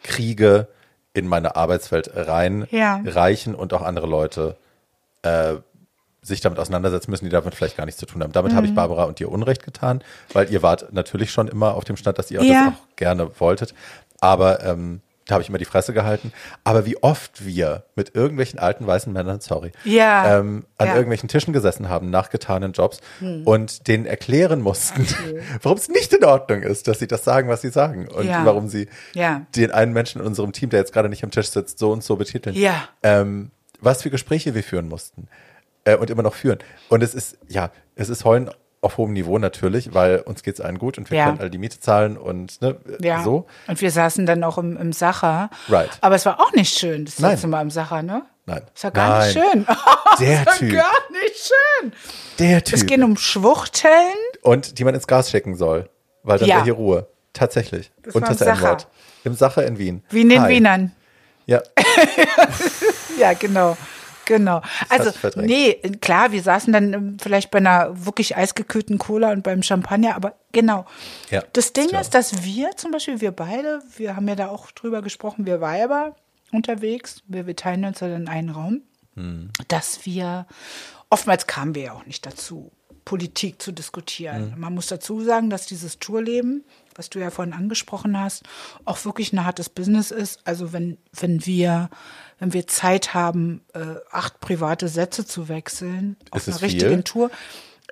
Kriege 0.03 0.67
in 1.13 1.27
meine 1.27 1.55
Arbeitswelt 1.55 2.11
rein 2.15 2.67
Ja. 2.71 3.01
reichen 3.05 3.55
und 3.55 3.73
auch 3.73 3.81
andere 3.81 4.07
Leute 4.07 4.55
äh, 5.23 5.55
sich 6.21 6.41
damit 6.41 6.57
auseinandersetzen 6.59 7.11
müssen, 7.11 7.25
die 7.25 7.31
damit 7.31 7.53
vielleicht 7.53 7.75
gar 7.75 7.85
nichts 7.85 7.99
zu 7.99 8.05
tun 8.05 8.23
haben. 8.23 8.31
Damit 8.31 8.53
Mhm. 8.53 8.55
habe 8.57 8.67
ich 8.67 8.73
Barbara 8.75 9.03
und 9.05 9.19
dir 9.19 9.29
Unrecht 9.29 9.63
getan, 9.63 10.01
weil 10.31 10.49
ihr 10.51 10.61
wart 10.63 10.93
natürlich 10.93 11.31
schon 11.31 11.47
immer 11.49 11.75
auf 11.75 11.83
dem 11.83 11.97
Stand, 11.97 12.17
dass 12.17 12.31
ihr 12.31 12.41
Ja. 12.41 12.65
das 12.65 12.73
auch 12.75 12.95
gerne 12.95 13.29
wolltet. 13.39 13.73
Aber 14.21 14.63
ähm, 14.63 15.01
da 15.27 15.35
habe 15.35 15.41
ich 15.43 15.49
immer 15.49 15.57
die 15.57 15.65
Fresse 15.65 15.93
gehalten. 15.93 16.31
Aber 16.63 16.85
wie 16.85 17.01
oft 17.01 17.45
wir 17.45 17.83
mit 17.95 18.15
irgendwelchen 18.15 18.59
alten 18.59 18.85
weißen 18.85 19.11
Männern, 19.13 19.39
sorry, 19.39 19.71
Ja. 19.83 20.39
ähm, 20.39 20.65
an 20.77 20.87
Ja. 20.87 20.93
irgendwelchen 20.95 21.29
Tischen 21.29 21.53
gesessen 21.53 21.87
haben 21.89 22.09
nach 22.09 22.29
getanen 22.29 22.73
Jobs 22.73 22.99
und 23.45 23.87
denen 23.87 24.05
erklären 24.05 24.61
mussten, 24.61 25.05
warum 25.61 25.77
es 25.77 25.87
nicht 25.89 26.11
in 26.13 26.23
Ordnung 26.25 26.61
ist, 26.61 26.87
dass 26.87 26.99
sie 26.99 27.07
das 27.07 27.23
sagen, 27.23 27.47
was 27.49 27.61
sie 27.61 27.69
sagen 27.69 28.07
und 28.07 28.27
Ja. 28.27 28.45
warum 28.45 28.67
sie 28.67 28.87
den 29.55 29.71
einen 29.71 29.93
Menschen 29.93 30.21
in 30.21 30.27
unserem 30.27 30.51
Team, 30.51 30.69
der 30.69 30.79
jetzt 30.79 30.93
gerade 30.93 31.09
nicht 31.09 31.23
am 31.23 31.31
Tisch 31.31 31.49
sitzt, 31.49 31.79
so 31.79 31.91
und 31.91 32.03
so 32.03 32.15
betiteln. 32.17 32.55
Ähm, 33.03 33.51
was 33.79 34.01
für 34.01 34.09
Gespräche 34.09 34.55
wir 34.55 34.63
führen 34.63 34.87
mussten 34.87 35.27
äh, 35.85 35.95
und 35.95 36.09
immer 36.09 36.23
noch 36.23 36.35
führen. 36.35 36.59
Und 36.89 37.03
es 37.03 37.13
ist, 37.13 37.37
ja, 37.49 37.69
es 37.95 38.09
ist 38.09 38.23
Heulen 38.25 38.49
auf 38.83 38.97
hohem 38.97 39.13
Niveau 39.13 39.37
natürlich, 39.37 39.93
weil 39.93 40.19
uns 40.19 40.43
geht 40.43 40.55
es 40.55 40.61
allen 40.61 40.77
gut 40.77 40.97
und 40.97 41.09
wir 41.09 41.17
Ja. 41.17 41.25
können 41.27 41.39
all 41.39 41.49
die 41.49 41.57
Miete 41.57 41.79
zahlen 41.79 42.17
und 42.17 42.61
ne, 42.61 42.75
Ja. 42.99 43.23
so. 43.23 43.45
Und 43.67 43.81
wir 43.81 43.91
saßen 43.91 44.25
dann 44.25 44.43
auch 44.43 44.57
im, 44.57 44.77
im 44.77 44.91
Sacher. 44.93 45.49
Right. 45.69 45.89
Aber 46.01 46.15
es 46.15 46.25
war 46.25 46.39
auch 46.39 46.51
nicht 46.53 46.77
schön, 46.77 47.05
das 47.05 47.19
letzte 47.19 47.47
Mal 47.47 47.61
im 47.61 47.69
Sacher, 47.71 48.01
ne? 48.03 48.23
Nein. 48.45 48.61
Es 48.75 48.83
war 48.83 48.91
gar 48.91 49.25
nicht 49.25 49.35
Nein. 49.37 49.51
schön. 49.51 49.65
Der 50.19 50.39
Es 50.41 50.45
war 50.45 50.53
Typ. 50.55 50.73
gar 50.73 50.91
nicht 51.11 51.51
schön. 51.81 51.93
Der 52.39 52.57
Es 52.57 52.63
Typ. 52.65 52.87
ging 52.87 53.03
um 53.03 53.15
Schwuchteln. 53.17 53.91
und 54.41 54.77
die 54.79 54.83
man 54.83 54.93
ins 54.95 55.07
Gas 55.07 55.31
schicken 55.31 55.55
soll, 55.55 55.89
weil 56.23 56.39
dann 56.39 56.49
Ja. 56.49 56.55
wäre 56.57 56.63
hier 56.65 56.73
Ruhe. 56.73 57.07
Tatsächlich. 57.31 57.91
Das 58.03 58.13
und 58.15 58.27
das 58.27 58.41
N-Wort. 58.41 58.57
Sacher. 58.57 58.77
Im 59.23 59.33
Sacher 59.33 59.65
in 59.65 59.77
Wien. 59.79 60.03
Wie 60.09 60.21
in 60.21 60.29
den 60.29 60.41
Hi. 60.41 60.51
Wienern. 60.53 60.91
Ja. 61.45 61.61
Ja, 63.19 63.33
genau. 63.33 63.77
Genau. 64.25 64.61
Also, 64.89 65.11
nee, 65.35 65.73
klar, 66.01 66.31
wir 66.31 66.41
saßen 66.41 66.71
dann 66.71 66.93
ähm, 66.93 67.17
vielleicht 67.21 67.51
bei 67.51 67.57
einer 67.59 68.05
wirklich 68.05 68.35
eisgekühlten 68.35 68.97
Cola 68.97 69.31
und 69.31 69.43
beim 69.43 69.63
Champagner, 69.63 70.15
aber 70.15 70.35
genau. 70.51 70.85
Ja, 71.29 71.43
das 71.53 71.73
Ding 71.73 71.89
klar. 71.89 72.01
ist, 72.01 72.13
dass 72.13 72.43
wir 72.43 72.71
zum 72.77 72.91
Beispiel, 72.91 73.21
wir 73.21 73.31
beide, 73.31 73.81
wir 73.97 74.15
haben 74.15 74.27
ja 74.27 74.35
da 74.35 74.47
auch 74.47 74.71
drüber 74.71 75.01
gesprochen, 75.01 75.45
wir 75.45 75.61
Weiber 75.61 76.15
unterwegs, 76.51 77.21
wir, 77.27 77.47
wir 77.47 77.55
teilen 77.55 77.83
uns 77.85 77.99
ja 77.99 78.07
dann 78.07 78.27
einen 78.27 78.49
Raum, 78.49 78.81
Hm. 79.15 79.51
dass 79.67 80.05
wir, 80.05 80.47
oftmals 81.09 81.47
kamen 81.47 81.75
wir 81.75 81.83
ja 81.83 81.93
auch 81.93 82.05
nicht 82.05 82.25
dazu, 82.25 82.71
Politik 83.05 83.61
zu 83.61 83.71
diskutieren. 83.71 84.53
Hm. 84.53 84.59
Man 84.59 84.73
muss 84.73 84.87
dazu 84.87 85.21
sagen, 85.21 85.49
dass 85.49 85.67
dieses 85.67 85.99
Tourleben, 85.99 86.63
was 86.95 87.09
du 87.09 87.19
ja 87.19 87.29
vorhin 87.29 87.53
angesprochen 87.53 88.19
hast, 88.19 88.43
auch 88.85 89.03
wirklich 89.05 89.33
ein 89.33 89.45
hartes 89.45 89.69
Business 89.69 90.09
ist. 90.11 90.39
Also 90.45 90.73
wenn, 90.73 90.97
wenn 91.11 91.45
wir, 91.45 91.89
wenn 92.39 92.53
wir 92.53 92.67
Zeit 92.67 93.13
haben, 93.13 93.61
äh, 93.73 93.79
acht 94.11 94.39
private 94.39 94.87
Sätze 94.87 95.25
zu 95.25 95.47
wechseln 95.49 96.17
auf 96.31 96.47
einer 96.47 96.57
viel? 96.57 96.65
richtigen 96.67 97.03
Tour, 97.03 97.29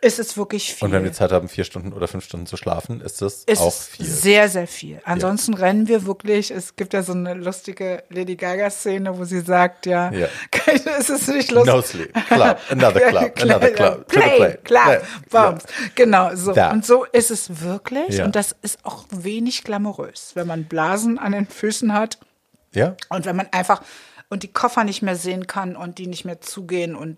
ist 0.04 0.18
es 0.18 0.36
wirklich 0.36 0.74
viel. 0.74 0.88
Und 0.88 0.94
wenn 0.94 1.04
wir 1.04 1.14
Zeit 1.14 1.32
haben, 1.32 1.48
vier 1.48 1.64
Stunden 1.64 1.94
oder 1.94 2.08
fünf 2.08 2.26
Stunden 2.26 2.48
zu 2.48 2.58
schlafen, 2.58 3.02
ist 3.02 3.22
das 3.22 3.44
ist 3.44 3.62
auch 3.62 3.72
viel. 3.72 4.04
sehr, 4.04 4.50
sehr 4.50 4.66
viel. 4.66 5.00
Ansonsten 5.06 5.54
rennen 5.54 5.88
wir 5.88 6.08
wirklich. 6.08 6.50
Es 6.50 6.76
gibt 6.76 6.94
ja 6.94 7.04
so 7.04 7.12
eine 7.14 7.36
lustige 7.36 8.04
Lady 8.10 8.36
Gaga-Szene, 8.36 9.16
wo 9.20 9.26
sie 9.26 9.42
sagt, 9.42 9.86
ja, 9.86 10.12
Ja. 10.12 10.28
es 10.98 11.08
ist 11.12 11.28
nicht 11.28 11.52
lustig. 11.52 11.72
No 11.72 11.82
sleep. 11.84 12.14
Club. 12.28 12.58
Another 12.72 13.00
club. 13.00 13.32
Another 13.44 13.70
club. 13.70 14.08
Play, 14.08 14.38
play. 14.38 14.58
Club. 14.64 14.84
Play. 14.84 15.00
Bums. 15.30 15.64
Genau, 15.94 16.36
so. 16.36 16.54
Da. 16.54 16.72
Und 16.72 16.84
so 16.84 17.06
ist 17.06 17.30
es 17.30 17.62
wirklich. 17.62 18.16
Ja. 18.18 18.26
Und 18.26 18.36
das 18.36 18.56
ist 18.64 18.84
auch 18.84 19.06
wenig 19.12 19.64
glamourös, 19.64 20.32
wenn 20.34 20.48
man 20.48 20.64
Blasen 20.64 21.20
an 21.20 21.34
den 21.34 21.46
Füßen 21.46 21.94
hat 21.94 22.18
Ja? 22.74 22.96
und 23.10 23.26
wenn 23.26 23.36
man 23.36 23.50
einfach 23.52 23.84
und 24.32 24.42
die 24.42 24.52
Koffer 24.52 24.84
nicht 24.84 25.04
mehr 25.04 25.16
sehen 25.16 25.46
kann 25.46 25.76
und 25.76 26.00
die 26.00 26.08
nicht 26.08 26.26
mehr 26.26 26.42
zugehen 26.42 26.96
und 26.96 27.18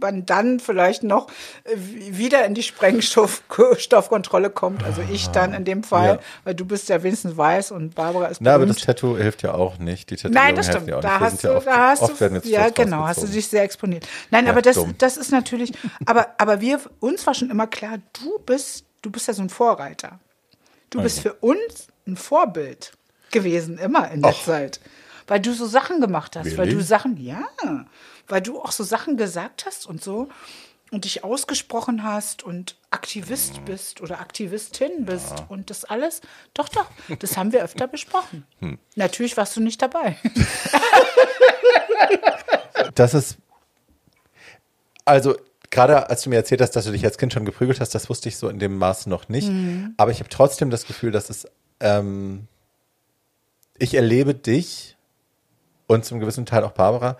man 0.00 0.24
dann 0.26 0.60
vielleicht 0.60 1.02
noch 1.02 1.26
äh, 1.64 1.74
wieder 1.76 2.44
in 2.44 2.54
die 2.54 2.62
Sprengstoffkontrolle 2.62 4.50
kommt. 4.54 4.84
Also 4.84 5.02
ich 5.10 5.28
dann 5.28 5.52
in 5.54 5.64
dem 5.64 5.82
Fall, 5.82 6.06
Ja. 6.06 6.18
weil 6.44 6.54
du 6.54 6.64
bist 6.64 6.88
ja 6.88 7.02
wenigstens 7.02 7.36
weiß 7.36 7.72
und 7.72 7.94
Barbara 7.94 8.26
ist 8.26 8.40
Na, 8.40 8.54
aber 8.54 8.66
das 8.66 8.76
berühmt. 8.76 8.86
Tattoo 8.86 9.16
hilft 9.16 9.42
ja 9.42 9.54
auch 9.54 9.78
nicht. 9.78 10.10
Die 10.10 10.16
Tätowierungen 10.16 10.46
Nein, 10.46 10.54
das 10.56 10.66
stimmt. 10.66 10.88
Ja 10.88 10.98
auch 10.98 11.00
da 11.00 11.20
hast 11.20 11.42
du, 11.42 11.48
ja 11.48 11.56
oft, 11.56 11.66
da 11.66 11.88
hast 11.88 12.02
oft 12.02 12.20
du, 12.20 12.40
ja 12.44 12.68
genau, 12.70 13.06
hast 13.06 13.22
du 13.22 13.26
dich 13.26 13.48
sehr 13.48 13.62
exponiert. 13.62 14.06
Nein, 14.30 14.46
Ja, 14.46 14.52
aber 14.52 14.62
das, 14.62 14.76
dumm. 14.76 14.94
das 14.98 15.16
ist 15.16 15.32
natürlich, 15.32 15.72
aber, 16.06 16.28
aber 16.38 16.60
wir, 16.60 16.80
uns 17.00 17.26
war 17.26 17.34
schon 17.34 17.50
immer 17.50 17.66
klar, 17.66 17.98
du 18.22 18.38
bist, 18.46 18.84
du 19.02 19.10
bist 19.10 19.26
ja 19.28 19.34
so 19.34 19.42
ein 19.42 19.50
Vorreiter. 19.50 20.20
Du 20.90 21.02
bist 21.02 21.20
für 21.20 21.34
uns 21.34 21.88
ein 22.06 22.16
Vorbild 22.16 22.92
gewesen, 23.30 23.76
immer 23.78 24.10
in 24.10 24.22
der 24.22 24.30
Och. 24.30 24.44
Zeit. 24.44 24.80
Weil 25.28 25.40
du 25.40 25.52
so 25.52 25.66
Sachen 25.66 26.00
gemacht 26.00 26.36
hast, 26.36 26.56
weil 26.56 26.66
Really? 26.66 26.78
du 26.78 26.82
Sachen, 26.82 27.16
ja, 27.18 27.44
weil 28.26 28.40
du 28.40 28.60
auch 28.60 28.72
so 28.72 28.82
Sachen 28.82 29.16
gesagt 29.16 29.66
hast 29.66 29.86
und 29.86 30.02
so 30.02 30.28
und 30.90 31.04
dich 31.04 31.22
ausgesprochen 31.22 32.02
hast 32.02 32.42
und 32.42 32.76
Aktivist 32.90 33.64
bist 33.66 34.00
oder 34.00 34.20
Aktivistin 34.20 35.04
bist 35.04 35.44
und 35.48 35.68
das 35.70 35.84
alles, 35.84 36.22
doch, 36.54 36.68
doch, 36.70 36.90
das 37.18 37.36
haben 37.36 37.52
wir 37.52 37.62
öfter 37.62 37.86
besprochen. 37.86 38.46
Hm. 38.60 38.78
Natürlich 38.96 39.36
warst 39.36 39.54
du 39.56 39.60
nicht 39.60 39.80
dabei. 39.80 40.16
Das 42.94 43.12
ist, 43.14 43.36
also 45.04 45.36
gerade 45.70 46.08
als 46.08 46.22
du 46.22 46.30
mir 46.30 46.36
erzählt 46.36 46.60
hast, 46.60 46.72
dass 46.72 46.84
du 46.84 46.92
dich 46.92 47.04
als 47.04 47.18
Kind 47.18 47.32
schon 47.32 47.44
geprügelt 47.44 47.80
hast, 47.80 47.94
das 47.94 48.08
wusste 48.08 48.28
ich 48.28 48.36
so 48.36 48.48
in 48.48 48.58
dem 48.58 48.76
Maß 48.78 49.06
noch 49.06 49.28
nicht. 49.28 49.48
Mhm. 49.48 49.94
Aber 49.96 50.10
ich 50.10 50.20
habe 50.20 50.28
trotzdem 50.28 50.70
das 50.70 50.86
Gefühl, 50.86 51.10
dass 51.10 51.30
es, 51.30 51.46
ähm, 51.80 52.46
ich 53.78 53.94
erlebe 53.94 54.34
dich 54.34 54.96
und 55.88 56.04
zum 56.04 56.20
gewissen 56.20 56.46
Teil 56.46 56.62
auch 56.62 56.70
Barbara 56.72 57.16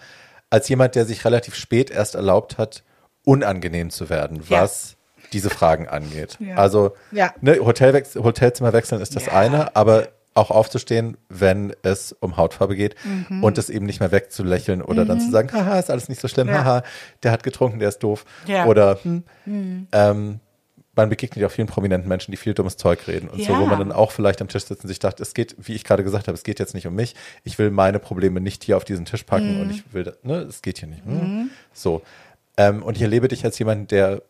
als 0.51 0.69
jemand, 0.69 0.95
der 0.95 1.05
sich 1.05 1.25
relativ 1.25 1.57
spät 1.57 1.91
erst 1.91 2.15
erlaubt 2.15 2.57
hat, 2.57 2.85
unangenehm 3.25 3.91
zu 3.91 4.09
werden, 4.09 4.43
Ja. 4.49 4.63
was 4.63 4.97
diese 5.33 5.51
Fragen 5.51 5.89
angeht. 5.89 6.37
Ja. 6.41 6.57
Also 6.57 6.95
Ja. 7.11 7.35
ne, 7.43 7.59
Hotelwechs 7.61 8.15
Hotelzimmer 8.15 8.73
wechseln 8.73 9.03
ist 9.03 9.15
das 9.17 9.27
Ja. 9.27 9.33
eine, 9.33 9.75
aber 9.77 10.09
auch 10.35 10.51
aufzustehen, 10.53 11.17
wenn 11.29 11.75
es 11.83 12.13
um 12.13 12.37
Hautfarbe 12.37 12.77
geht 12.77 12.95
Mhm. 13.05 13.43
und 13.43 13.59
es 13.59 13.69
eben 13.71 13.85
nicht 13.87 13.99
mehr 14.01 14.13
wegzulächeln 14.13 14.81
oder 14.83 15.05
dann 15.05 15.21
zu 15.21 15.31
sagen, 15.33 15.53
haha, 15.53 15.79
ist 15.81 15.91
alles 15.91 16.09
nicht 16.09 16.21
so 16.21 16.29
schlimm, 16.29 16.49
haha, 16.49 16.83
der 17.25 17.33
hat 17.33 17.43
getrunken, 17.43 17.81
der 17.81 17.89
ist 17.89 17.99
doof. 18.05 18.25
Oder 18.67 18.99
hm, 19.03 19.25
ähm, 19.93 20.41
man 20.99 21.09
begegnet 21.09 21.41
ja 21.41 21.47
auch 21.47 21.51
vielen 21.53 21.69
prominenten 21.69 22.09
Menschen, 22.09 22.31
die 22.33 22.37
viel 22.37 22.53
dummes 22.55 22.77
Zeug 22.77 23.07
reden 23.09 23.29
und 23.29 23.43
so, 23.43 23.53
Ja. 23.53 23.61
wo 23.61 23.65
man 23.67 23.79
dann 23.79 23.93
auch 23.93 24.11
vielleicht 24.13 24.43
am 24.43 24.49
Tisch 24.49 24.65
sitzt 24.65 24.83
und 24.85 24.89
sich 24.89 24.99
dachte, 24.99 25.23
es 25.23 25.33
geht, 25.33 25.57
wie 25.59 25.75
ich 25.75 25.85
gerade 25.85 26.05
gesagt 26.05 26.29
habe, 26.29 26.37
es 26.37 26.45
geht 26.45 26.59
jetzt 26.59 26.75
nicht 26.75 26.87
um 26.87 26.95
mich. 26.95 27.15
Ich 27.45 27.59
will 27.59 27.71
meine 27.71 27.99
Probleme 27.99 28.41
nicht 28.41 28.65
hier 28.65 28.77
auf 28.77 28.85
diesen 28.85 29.05
Tisch 29.07 29.23
packen 29.23 29.55
Mhm. 29.57 29.61
und 29.63 29.71
ich 29.71 29.93
will, 29.95 30.15
ne, 30.23 30.39
es 30.41 30.61
geht 30.61 30.79
hier 30.79 30.89
nicht. 30.89 31.05
Hm. 31.05 31.51
So. 31.73 32.03
Ähm, 32.57 32.83
und 32.83 32.97
ich 32.97 33.03
erlebe 33.03 33.29
dich 33.29 33.45
als 33.45 33.59
jemand, 33.59 33.91
der 33.93 34.23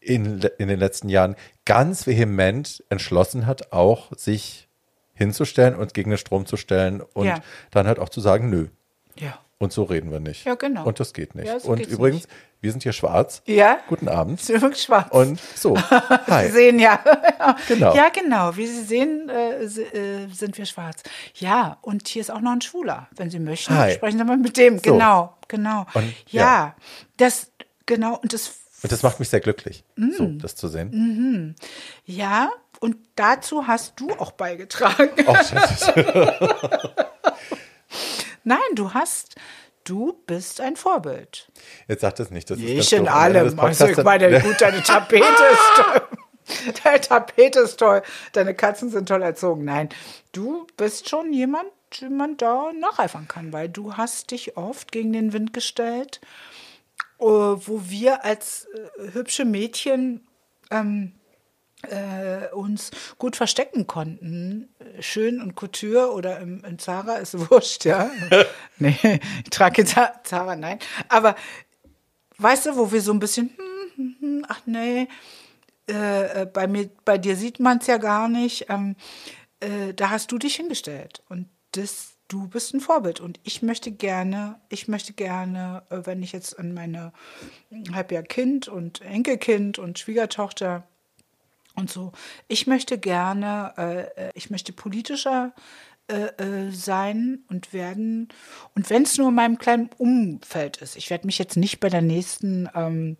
in, 0.00 0.40
in 0.58 0.68
den 0.68 0.78
letzten 0.78 1.08
Jahren 1.08 1.34
ganz 1.64 2.06
vehement 2.06 2.82
entschlossen 2.88 3.46
hat, 3.46 3.72
auch 3.72 4.16
sich 4.16 4.68
hinzustellen 5.14 5.74
und 5.74 5.92
gegen 5.94 6.10
den 6.10 6.18
Strom 6.18 6.46
zu 6.46 6.56
stellen 6.56 7.00
und 7.00 7.26
Ja. 7.26 7.40
dann 7.72 7.86
halt 7.88 7.98
auch 7.98 8.08
zu 8.08 8.20
sagen, 8.20 8.48
nö. 8.50 8.68
Ja. 9.16 9.38
Und 9.60 9.72
so 9.72 9.82
reden 9.82 10.12
wir 10.12 10.20
nicht. 10.20 10.44
Ja, 10.44 10.54
genau. 10.54 10.84
Und 10.84 11.00
das 11.00 11.12
geht 11.12 11.34
nicht. 11.34 11.48
Ja, 11.48 11.58
so 11.58 11.70
und 11.70 11.84
übrigens, 11.84 12.22
nicht. 12.28 12.30
wir 12.60 12.70
sind 12.70 12.84
hier 12.84 12.92
schwarz. 12.92 13.42
Ja. 13.44 13.78
Guten 13.88 14.08
Abend. 14.08 14.40
Ist 14.40 14.48
übrigens 14.50 14.84
schwarz. 14.84 15.08
Und 15.10 15.40
so. 15.56 15.74
Sie 15.76 15.82
Hi. 16.28 16.48
sehen 16.50 16.78
ja. 16.78 17.00
Genau. 17.66 17.92
Ja, 17.94 18.08
genau. 18.10 18.56
Wie 18.56 18.66
Sie 18.68 18.82
sehen, 18.84 19.28
äh, 19.28 19.64
äh, 19.64 20.28
sind 20.32 20.56
wir 20.58 20.64
schwarz. 20.64 21.02
Ja, 21.34 21.78
und 21.82 22.06
hier 22.06 22.20
ist 22.20 22.30
auch 22.30 22.40
noch 22.40 22.52
ein 22.52 22.60
Schwuler. 22.60 23.08
Wenn 23.16 23.30
Sie 23.30 23.40
möchten, 23.40 23.76
Hi. 23.76 23.94
sprechen 23.94 24.18
Sie 24.18 24.24
mal 24.24 24.36
mit 24.36 24.56
dem. 24.56 24.76
So. 24.78 24.92
Genau, 24.92 25.34
genau. 25.48 25.86
Und, 25.94 26.14
ja, 26.30 26.42
ja. 26.42 26.76
das, 27.16 27.50
genau. 27.86 28.16
Und 28.18 28.32
das, 28.32 28.52
Und 28.82 28.92
das 28.92 29.02
macht 29.02 29.18
mich 29.18 29.28
sehr 29.28 29.40
glücklich, 29.40 29.82
Mm. 29.96 30.10
so 30.16 30.24
das 30.26 30.54
zu 30.54 30.68
sehen. 30.68 31.56
ja, 32.04 32.50
und 32.80 32.96
dazu 33.16 33.66
hast 33.66 33.98
du 33.98 34.08
auch 34.18 34.30
beigetragen. 34.32 35.10
Oh, 35.26 35.32
das 35.32 35.52
ist, 35.52 35.92
Nein, 38.48 38.74
du 38.74 38.94
hast, 38.94 39.34
du 39.84 40.14
bist 40.26 40.62
ein 40.62 40.76
Vorbild. 40.76 41.50
jetzt 41.86 42.00
sagt 42.00 42.18
es 42.18 42.30
nicht. 42.30 42.48
Das 42.48 42.58
Ich 42.58 42.76
ganz 42.76 42.92
in 42.92 43.04
des 43.04 43.12
allem. 43.12 43.60
Also, 43.60 43.86
ich 43.88 43.96
meine, 43.98 44.40
gut, 44.40 44.58
deine 44.58 44.82
Tapete 44.82 45.24
ist 45.26 45.76
toll. 45.76 46.02
Deine 46.82 47.00
Tapete 47.02 47.60
ist 47.60 47.78
toll. 47.78 48.00
Deine 48.32 48.54
Katzen 48.54 48.88
sind 48.88 49.06
toll 49.06 49.20
erzogen. 49.20 49.66
Nein, 49.66 49.90
du 50.32 50.66
bist 50.78 51.10
schon 51.10 51.34
jemand, 51.34 51.66
dem 52.00 52.16
man 52.16 52.38
da 52.38 52.70
nacheifern 52.72 53.28
kann, 53.28 53.52
weil 53.52 53.68
du 53.68 53.98
hast 53.98 54.30
dich 54.30 54.56
oft 54.56 54.90
gegen 54.90 55.12
den 55.12 55.34
Wind 55.34 55.52
gestellt, 55.52 56.22
äh, 57.20 57.24
wo 57.24 57.82
wir 57.84 58.24
als 58.24 58.66
äh, 58.72 59.12
hübsche 59.12 59.44
Mädchen 59.44 60.26
ähm, 60.70 61.12
äh, 61.82 62.52
uns 62.52 62.90
gut 63.18 63.36
verstecken 63.36 63.86
konnten. 63.86 64.68
Schön 65.00 65.40
und 65.40 65.54
Couture 65.54 66.12
oder 66.12 66.40
im, 66.40 66.64
im 66.64 66.78
Zara 66.78 67.16
ist 67.16 67.50
wurscht, 67.50 67.84
ja. 67.84 68.10
nee, 68.78 68.96
ich 69.44 69.50
trage 69.50 69.84
Za- 69.84 70.20
Zara, 70.24 70.56
nein. 70.56 70.78
Aber 71.08 71.36
weißt 72.38 72.66
du, 72.66 72.76
wo 72.76 72.90
wir 72.92 73.00
so 73.00 73.12
ein 73.12 73.20
bisschen, 73.20 73.50
hm, 73.56 73.90
hm, 73.96 74.16
hm, 74.20 74.44
ach 74.48 74.60
nee, 74.66 75.08
äh, 75.86 76.46
bei 76.46 76.66
mir, 76.66 76.90
bei 77.04 77.18
dir 77.18 77.36
sieht 77.36 77.60
man 77.60 77.78
es 77.78 77.86
ja 77.86 77.96
gar 77.98 78.28
nicht. 78.28 78.66
Ähm, 78.68 78.96
äh, 79.60 79.94
da 79.94 80.10
hast 80.10 80.32
du 80.32 80.38
dich 80.38 80.56
hingestellt 80.56 81.22
und 81.28 81.48
das, 81.72 82.14
du 82.28 82.48
bist 82.48 82.74
ein 82.74 82.80
Vorbild 82.80 83.20
und 83.20 83.40
ich 83.44 83.62
möchte 83.62 83.90
gerne, 83.92 84.60
ich 84.68 84.88
möchte 84.88 85.12
gerne, 85.12 85.82
äh, 85.90 86.00
wenn 86.04 86.22
ich 86.22 86.32
jetzt 86.32 86.58
an 86.58 86.74
meine 86.74 87.12
habe 87.94 88.14
ja 88.14 88.22
Kind 88.22 88.68
und 88.68 89.00
Enkelkind 89.02 89.78
und 89.78 89.98
Schwiegertochter 89.98 90.87
und 91.78 91.90
so, 91.90 92.12
ich 92.48 92.66
möchte 92.66 92.98
gerne, 92.98 93.72
äh, 93.76 94.26
äh 94.26 94.30
ich 94.34 94.50
möchte 94.50 94.72
politischer 94.72 95.52
äh, 96.10 96.28
äh, 96.42 96.70
sein 96.70 97.40
und 97.48 97.74
werden. 97.74 98.28
Und 98.74 98.88
wenn 98.88 99.02
es 99.02 99.18
nur 99.18 99.28
in 99.28 99.34
meinem 99.34 99.58
kleinen 99.58 99.90
Umfeld 99.98 100.78
ist, 100.78 100.96
ich 100.96 101.10
werde 101.10 101.26
mich 101.26 101.38
jetzt 101.38 101.58
nicht 101.58 101.80
bei 101.80 101.90
der 101.90 102.00
nächsten 102.00 102.66
ähm, 102.74 103.18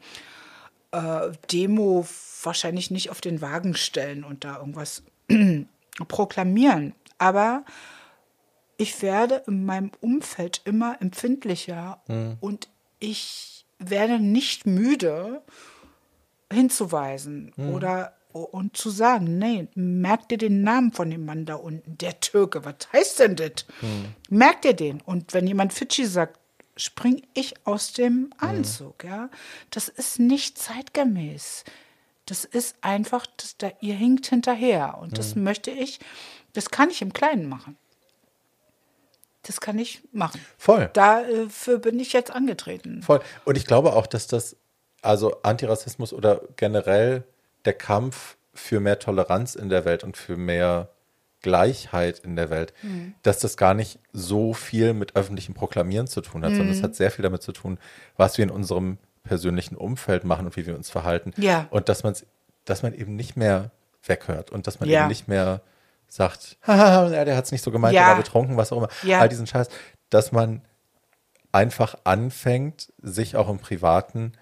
äh, 0.92 1.30
Demo 1.52 2.06
wahrscheinlich 2.42 2.90
nicht 2.90 3.10
auf 3.10 3.20
den 3.20 3.42
Wagen 3.42 3.74
stellen 3.74 4.24
und 4.24 4.44
da 4.44 4.56
irgendwas 4.56 5.02
proklamieren. 6.08 6.94
Aber 7.18 7.64
ich 8.78 9.02
werde 9.02 9.42
in 9.46 9.66
meinem 9.66 9.90
Umfeld 10.00 10.62
immer 10.64 10.96
empfindlicher 11.02 12.00
mhm. 12.06 12.38
und 12.40 12.68
ich 13.00 13.66
werde 13.78 14.18
nicht 14.18 14.66
müde 14.66 15.42
hinzuweisen 16.50 17.52
mhm. 17.56 17.74
oder 17.74 18.14
und 18.32 18.76
zu 18.76 18.90
sagen, 18.90 19.38
nee, 19.38 19.68
merkt 19.74 20.32
ihr 20.32 20.38
den 20.38 20.62
Namen 20.62 20.92
von 20.92 21.10
dem 21.10 21.24
Mann 21.24 21.46
da 21.46 21.54
unten, 21.54 21.96
der 21.98 22.20
Türke, 22.20 22.64
was 22.64 22.76
heißt 22.92 23.20
denn 23.20 23.36
das? 23.36 23.66
Hm. 23.80 24.14
Merkt 24.28 24.64
ihr 24.64 24.74
den? 24.74 25.00
Und 25.00 25.34
wenn 25.34 25.46
jemand 25.46 25.72
Fidschi 25.72 26.04
sagt, 26.04 26.38
spring 26.76 27.22
ich 27.34 27.54
aus 27.64 27.92
dem 27.92 28.30
Anzug, 28.38 29.02
hm. 29.02 29.10
ja. 29.10 29.30
Das 29.70 29.88
ist 29.88 30.18
nicht 30.18 30.58
zeitgemäß. 30.58 31.64
Das 32.26 32.44
ist 32.44 32.76
einfach, 32.82 33.26
das, 33.38 33.56
da, 33.56 33.70
ihr 33.80 33.94
hinkt 33.94 34.26
hinterher. 34.26 34.98
Und 35.00 35.16
das 35.16 35.34
hm. 35.34 35.44
möchte 35.44 35.70
ich, 35.70 35.98
das 36.52 36.70
kann 36.70 36.90
ich 36.90 37.02
im 37.02 37.12
Kleinen 37.12 37.48
machen. 37.48 37.78
Das 39.42 39.60
kann 39.62 39.78
ich 39.78 40.02
machen. 40.12 40.44
Voll. 40.58 40.90
Dafür 40.92 41.78
bin 41.78 41.98
ich 41.98 42.12
jetzt 42.12 42.30
angetreten. 42.30 43.02
Voll. 43.02 43.20
Und 43.46 43.56
ich 43.56 43.64
glaube 43.64 43.94
auch, 43.94 44.06
dass 44.06 44.26
das, 44.26 44.56
also 45.00 45.40
Antirassismus 45.42 46.12
oder 46.12 46.42
generell 46.56 47.24
der 47.68 47.74
Kampf 47.74 48.36
für 48.54 48.80
mehr 48.80 48.98
Toleranz 48.98 49.54
in 49.54 49.68
der 49.68 49.84
Welt 49.84 50.02
und 50.02 50.16
für 50.16 50.36
mehr 50.36 50.88
Gleichheit 51.42 52.18
in 52.18 52.34
der 52.34 52.50
Welt, 52.50 52.72
mhm. 52.82 53.14
dass 53.22 53.38
das 53.38 53.56
gar 53.56 53.74
nicht 53.74 54.00
so 54.12 54.54
viel 54.54 54.94
mit 54.94 55.14
öffentlichem 55.14 55.54
Proklamieren 55.54 56.06
zu 56.06 56.22
tun 56.22 56.44
hat, 56.44 56.52
mhm. 56.52 56.56
sondern 56.56 56.74
es 56.74 56.82
hat 56.82 56.96
sehr 56.96 57.10
viel 57.10 57.22
damit 57.22 57.42
zu 57.42 57.52
tun, 57.52 57.78
was 58.16 58.38
wir 58.38 58.42
in 58.44 58.50
unserem 58.50 58.98
persönlichen 59.22 59.76
Umfeld 59.76 60.24
machen 60.24 60.46
und 60.46 60.56
wie 60.56 60.66
wir 60.66 60.74
uns 60.74 60.90
verhalten. 60.90 61.32
Ja. 61.36 61.68
Und 61.70 61.88
dass 61.88 62.02
man 62.02 62.14
dass 62.64 62.82
man 62.82 62.94
eben 62.94 63.16
nicht 63.16 63.36
mehr 63.36 63.70
weghört 64.04 64.50
und 64.50 64.66
dass 64.66 64.80
man 64.80 64.88
ja. 64.88 65.00
eben 65.00 65.08
nicht 65.08 65.28
mehr 65.28 65.62
sagt, 66.08 66.56
Haha, 66.66 67.08
der 67.24 67.36
hat 67.36 67.44
es 67.44 67.52
nicht 67.52 67.62
so 67.62 67.70
gemeint, 67.70 67.94
ja. 67.94 68.08
oder 68.08 68.22
betrunken, 68.22 68.56
was 68.56 68.72
auch 68.72 68.78
immer. 68.78 68.88
Ja. 69.02 69.20
All 69.20 69.28
diesen 69.28 69.46
Scheiß, 69.46 69.68
dass 70.10 70.32
man 70.32 70.62
einfach 71.52 71.96
anfängt, 72.04 72.92
sich 73.00 73.36
auch 73.36 73.48
im 73.48 73.58
Privaten 73.58 74.32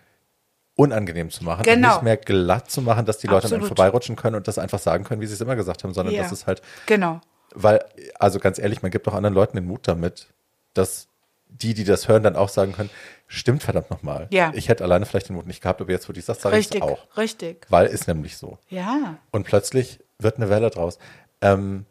unangenehm 0.76 1.30
zu 1.30 1.42
machen 1.42 1.62
genau. 1.64 1.88
und 1.88 1.94
nicht 1.94 2.02
mehr 2.02 2.16
glatt 2.16 2.70
zu 2.70 2.82
machen, 2.82 3.06
dass 3.06 3.18
die 3.18 3.26
Leute 3.26 3.44
Absolut. 3.44 3.62
dann 3.62 3.68
vorbeirutschen 3.68 4.14
können 4.14 4.36
und 4.36 4.46
das 4.46 4.58
einfach 4.58 4.78
sagen 4.78 5.04
können, 5.04 5.20
wie 5.20 5.26
sie 5.26 5.34
es 5.34 5.40
immer 5.40 5.56
gesagt 5.56 5.82
haben, 5.82 5.94
sondern 5.94 6.14
ja. 6.14 6.22
das 6.22 6.32
ist 6.32 6.46
halt 6.46 6.62
genau. 6.84 7.20
Weil 7.54 7.84
also 8.18 8.38
ganz 8.38 8.58
ehrlich, 8.58 8.82
man 8.82 8.90
gibt 8.90 9.08
auch 9.08 9.14
anderen 9.14 9.34
Leuten 9.34 9.56
den 9.56 9.66
Mut 9.66 9.88
damit, 9.88 10.28
dass 10.74 11.08
die, 11.48 11.74
die 11.74 11.84
das 11.84 12.08
hören, 12.08 12.22
dann 12.22 12.36
auch 12.36 12.50
sagen 12.50 12.72
können, 12.72 12.90
stimmt 13.26 13.62
verdammt 13.62 13.90
nochmal. 13.90 14.26
Ja. 14.30 14.52
Ich 14.54 14.68
hätte 14.68 14.84
alleine 14.84 15.06
vielleicht 15.06 15.28
den 15.28 15.36
Mut 15.36 15.46
nicht 15.46 15.62
gehabt, 15.62 15.80
aber 15.80 15.90
jetzt, 15.90 16.08
wo 16.08 16.12
du 16.12 16.20
sagst, 16.20 16.42
sage 16.42 16.58
ich 16.58 16.74
es 16.74 16.82
auch. 16.82 16.98
Richtig. 17.16 17.66
Weil 17.70 17.86
ist 17.86 18.08
nämlich 18.08 18.36
so. 18.36 18.58
Ja. 18.68 19.16
Und 19.30 19.44
plötzlich 19.44 20.00
wird 20.18 20.36
eine 20.36 20.50
Welle 20.50 20.70
draus. 20.70 20.98
Ähm, 21.40 21.86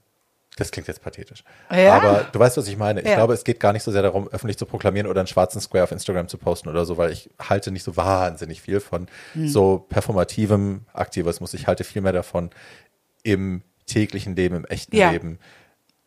das 0.56 0.72
klingt 0.72 0.88
jetzt 0.88 1.02
pathetisch. 1.02 1.44
Ja. 1.70 1.96
Aber 1.96 2.28
du 2.32 2.40
weißt, 2.40 2.56
was 2.58 2.68
ich 2.68 2.78
meine. 2.78 3.02
Ich 3.02 3.08
ja. 3.08 3.16
glaube, 3.16 3.34
es 3.34 3.44
geht 3.44 3.60
gar 3.60 3.74
nicht 3.74 3.84
so 3.84 3.92
sehr 3.92 4.02
darum, 4.02 4.28
öffentlich 4.30 4.58
zu 4.58 4.66
proklamieren 4.66 5.08
oder 5.08 5.20
einen 5.20 5.28
schwarzen 5.28 5.60
Square 5.60 5.84
auf 5.84 5.92
Instagram 5.92 6.28
zu 6.28 6.38
posten 6.38 6.70
oder 6.70 6.86
so, 6.86 6.98
weil 6.98 7.12
ich 7.12 7.30
halte 7.40 7.72
nicht 7.72 7.84
so 7.84 7.98
wahnsinnig 7.98 8.62
viel 8.62 8.80
von 8.80 9.08
hm. 9.34 9.48
so 9.50 9.86
performativem 9.90 10.82
Aktivismus. 10.94 11.54
Ich 11.54 11.68
halte 11.68 11.84
viel 11.84 12.02
mehr 12.02 12.14
davon, 12.14 12.52
im 13.24 13.64
täglichen 13.86 14.36
Leben, 14.36 14.56
im 14.56 14.66
echten 14.66 14.96
ja. 14.96 15.12
Leben 15.12 15.40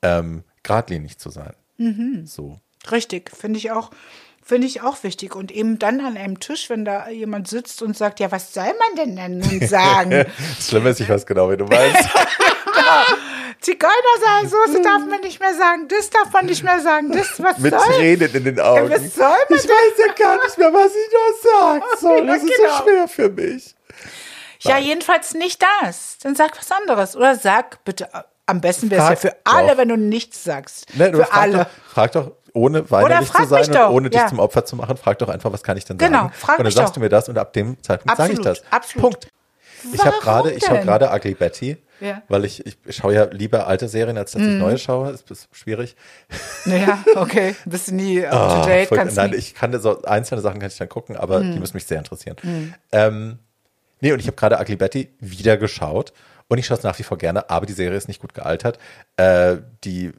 ähm, 0.02 0.44
geradlinig 0.62 1.18
zu 1.18 1.30
sein. 1.30 1.52
Mhm. 1.76 2.26
So. 2.26 2.58
Richtig, 2.90 3.30
finde 3.30 3.58
ich 3.58 3.70
auch. 3.70 3.90
Finde 4.42 4.66
ich 4.66 4.80
auch 4.80 5.02
wichtig. 5.02 5.36
Und 5.36 5.50
eben 5.52 5.78
dann 5.78 6.00
an 6.00 6.16
einem 6.16 6.40
Tisch, 6.40 6.70
wenn 6.70 6.84
da 6.84 7.10
jemand 7.10 7.48
sitzt 7.48 7.82
und 7.82 7.96
sagt, 7.96 8.18
ja, 8.18 8.32
was 8.32 8.54
soll 8.54 8.64
man 8.64 8.96
denn 8.96 9.16
dann 9.16 9.38
nun 9.38 9.60
sagen? 9.68 10.10
das 10.10 10.68
Schlimme 10.68 10.90
ist, 10.90 11.00
ich 11.00 11.08
weiß 11.08 11.26
genau, 11.26 11.50
wie 11.50 11.56
du 11.56 11.66
meinst. 11.66 12.08
genau. 13.60 13.78
Zigeunersoße 14.40 14.82
darf 14.82 15.06
man 15.06 15.20
nicht 15.20 15.40
mehr 15.40 15.54
sagen, 15.54 15.88
das 15.88 16.10
darf 16.10 16.32
man 16.32 16.46
nicht 16.46 16.62
mehr 16.62 16.80
sagen, 16.80 17.12
das 17.12 17.42
was 17.42 17.58
Mit 17.58 17.72
soll? 17.72 17.94
Tränen 17.94 18.34
in 18.34 18.44
den 18.44 18.60
Augen. 18.60 18.90
was 18.90 19.14
soll 19.14 19.26
man 19.26 19.58
ich 19.58 19.64
weiß 19.64 20.06
ja 20.06 20.24
gar 20.24 20.42
nicht 20.42 20.58
mehr, 20.58 20.72
was 20.72 20.92
ich 20.92 21.12
noch 21.12 21.50
sagen 21.50 21.82
soll. 22.00 22.26
Das 22.26 22.42
ja, 22.42 22.48
ist 22.48 22.56
genau. 22.56 22.76
so 22.76 22.82
schwer 22.82 23.08
für 23.08 23.28
mich. 23.30 23.74
Ja, 24.60 24.78
jedenfalls 24.78 25.34
nicht 25.34 25.62
das. 25.82 26.18
Dann 26.22 26.34
sag 26.34 26.58
was 26.58 26.70
anderes. 26.72 27.16
Oder 27.16 27.36
sag 27.36 27.84
bitte, 27.84 28.08
am 28.46 28.60
besten 28.60 28.90
wäre 28.90 29.02
es 29.02 29.22
ja 29.22 29.30
für 29.30 29.36
alle, 29.44 29.68
doch. 29.68 29.76
wenn 29.78 29.88
du 29.88 29.96
nichts 29.96 30.42
sagst. 30.42 30.94
Ne, 30.96 31.10
für 31.10 31.24
frag 31.24 31.36
alle. 31.36 31.58
Doch, 31.58 31.66
frag 31.92 32.12
doch, 32.12 32.32
ohne 32.54 32.90
weinerlich 32.90 33.32
zu 33.32 33.44
sein 33.44 33.70
und 33.70 33.94
ohne 33.94 34.10
dich 34.10 34.20
ja. 34.20 34.26
zum 34.26 34.38
Opfer 34.40 34.64
zu 34.64 34.76
machen, 34.76 34.96
frag 34.96 35.18
doch 35.18 35.28
einfach, 35.28 35.52
was 35.52 35.62
kann 35.62 35.76
ich 35.76 35.84
denn 35.84 35.98
genau, 35.98 36.22
sagen? 36.22 36.32
Frag 36.32 36.58
und 36.58 36.64
dann 36.64 36.72
sagst 36.72 36.90
doch. 36.90 36.94
du 36.94 37.00
mir 37.00 37.08
das 37.08 37.28
und 37.28 37.38
ab 37.38 37.52
dem 37.52 37.80
Zeitpunkt 37.82 38.16
sage 38.16 38.32
ich 38.32 38.40
das. 38.40 38.62
Absolut. 38.70 39.02
Punkt. 39.02 39.28
Ich 39.92 40.04
habe 40.04 40.16
gerade, 40.20 40.52
ich 40.52 40.64
gerade 40.64 41.10
Ugly 41.10 41.34
Betty, 41.34 41.76
ja. 42.00 42.22
weil 42.28 42.44
ich, 42.44 42.64
ich 42.66 42.76
schaue 42.96 43.14
ja 43.14 43.24
lieber 43.24 43.66
alte 43.66 43.88
Serien, 43.88 44.18
als 44.18 44.32
dass 44.32 44.42
ich 44.42 44.48
mm. 44.48 44.58
neue 44.58 44.78
schaue. 44.78 45.12
Das 45.12 45.22
ist 45.30 45.48
schwierig. 45.52 45.96
Ja, 46.66 47.04
okay. 47.16 47.54
Bist 47.64 47.88
du 47.88 47.94
nie 47.94 48.24
up 48.24 48.50
to 48.50 48.62
oh, 48.62 48.66
date? 48.66 48.88
Voll, 48.88 49.04
nein, 49.04 49.32
ich 49.32 49.54
kann 49.54 49.78
so 49.80 50.02
einzelne 50.02 50.40
Sachen 50.40 50.60
kann 50.60 50.68
ich 50.68 50.76
dann 50.76 50.88
gucken, 50.88 51.16
aber 51.16 51.40
mm. 51.40 51.52
die 51.52 51.58
müssen 51.58 51.76
mich 51.76 51.86
sehr 51.86 51.98
interessieren. 51.98 52.36
Mm. 52.42 52.74
Ähm, 52.92 53.38
nee, 54.00 54.12
und 54.12 54.20
ich 54.20 54.26
habe 54.26 54.36
gerade 54.36 54.58
Ugly 54.58 54.76
Betty 54.76 55.14
wieder 55.20 55.56
geschaut 55.56 56.12
und 56.48 56.58
ich 56.58 56.66
schaue 56.66 56.78
es 56.78 56.84
nach 56.84 56.98
wie 56.98 57.04
vor 57.04 57.18
gerne, 57.18 57.50
aber 57.50 57.66
die 57.66 57.72
Serie 57.72 57.96
ist 57.96 58.08
nicht 58.08 58.20
gut 58.20 58.34
gealtert. 58.34 58.78
Äh, 59.16 59.58
die 59.84 60.12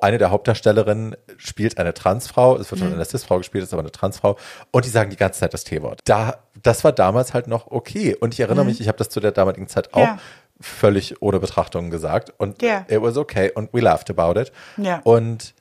eine 0.00 0.18
der 0.18 0.30
Hauptdarstellerinnen 0.30 1.16
spielt 1.36 1.78
eine 1.78 1.94
Transfrau, 1.94 2.56
es 2.56 2.70
wird 2.70 2.80
von 2.80 2.88
mhm. 2.88 2.94
einer 2.94 3.04
Cis-Frau 3.04 3.38
gespielt, 3.38 3.64
ist 3.64 3.72
aber 3.72 3.82
eine 3.82 3.92
Transfrau 3.92 4.36
und 4.70 4.84
die 4.84 4.90
sagen 4.90 5.10
die 5.10 5.16
ganze 5.16 5.40
Zeit 5.40 5.54
das 5.54 5.64
T-Wort. 5.64 6.00
Da, 6.04 6.38
das 6.62 6.84
war 6.84 6.92
damals 6.92 7.34
halt 7.34 7.46
noch 7.46 7.68
okay 7.70 8.14
und 8.14 8.34
ich 8.34 8.40
erinnere 8.40 8.64
mhm. 8.64 8.70
mich, 8.70 8.80
ich 8.80 8.88
habe 8.88 8.98
das 8.98 9.08
zu 9.08 9.20
der 9.20 9.32
damaligen 9.32 9.68
Zeit 9.68 9.94
auch 9.94 10.00
ja. 10.00 10.18
völlig 10.60 11.22
ohne 11.22 11.40
Betrachtungen 11.40 11.90
gesagt 11.90 12.32
und 12.38 12.62
ja. 12.62 12.84
it 12.88 13.00
was 13.00 13.16
okay 13.16 13.50
und 13.54 13.72
we 13.72 13.80
laughed 13.80 14.10
about 14.10 14.38
it. 14.38 14.52
Ja. 14.76 15.00
Und 15.04 15.54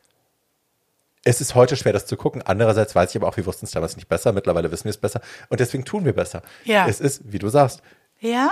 es 1.24 1.40
ist 1.40 1.56
heute 1.56 1.76
schwer, 1.76 1.94
das 1.94 2.06
zu 2.08 2.18
gucken. 2.18 2.42
Andererseits 2.42 2.96
weiß 2.96 3.12
ich 3.12 3.16
aber 3.16 3.28
auch, 3.28 3.38
wir 3.38 3.46
wussten 3.46 3.66
es 3.66 3.72
damals 3.72 3.96
nicht 3.96 4.10
besser. 4.10 4.34
Mittlerweile 4.34 4.72
wissen 4.72 4.86
wir 4.86 4.90
es 4.90 4.98
besser. 4.98 5.22
Und 5.50 5.60
deswegen 5.60 5.86
tun 5.86 6.04
wir 6.04 6.14
besser. 6.14 6.42
Ja. 6.64 6.88
Es 6.88 7.00
ist, 7.00 7.32
wie 7.32 7.38
du 7.38 7.50
sagst. 7.50 7.84
Ja. 8.20 8.50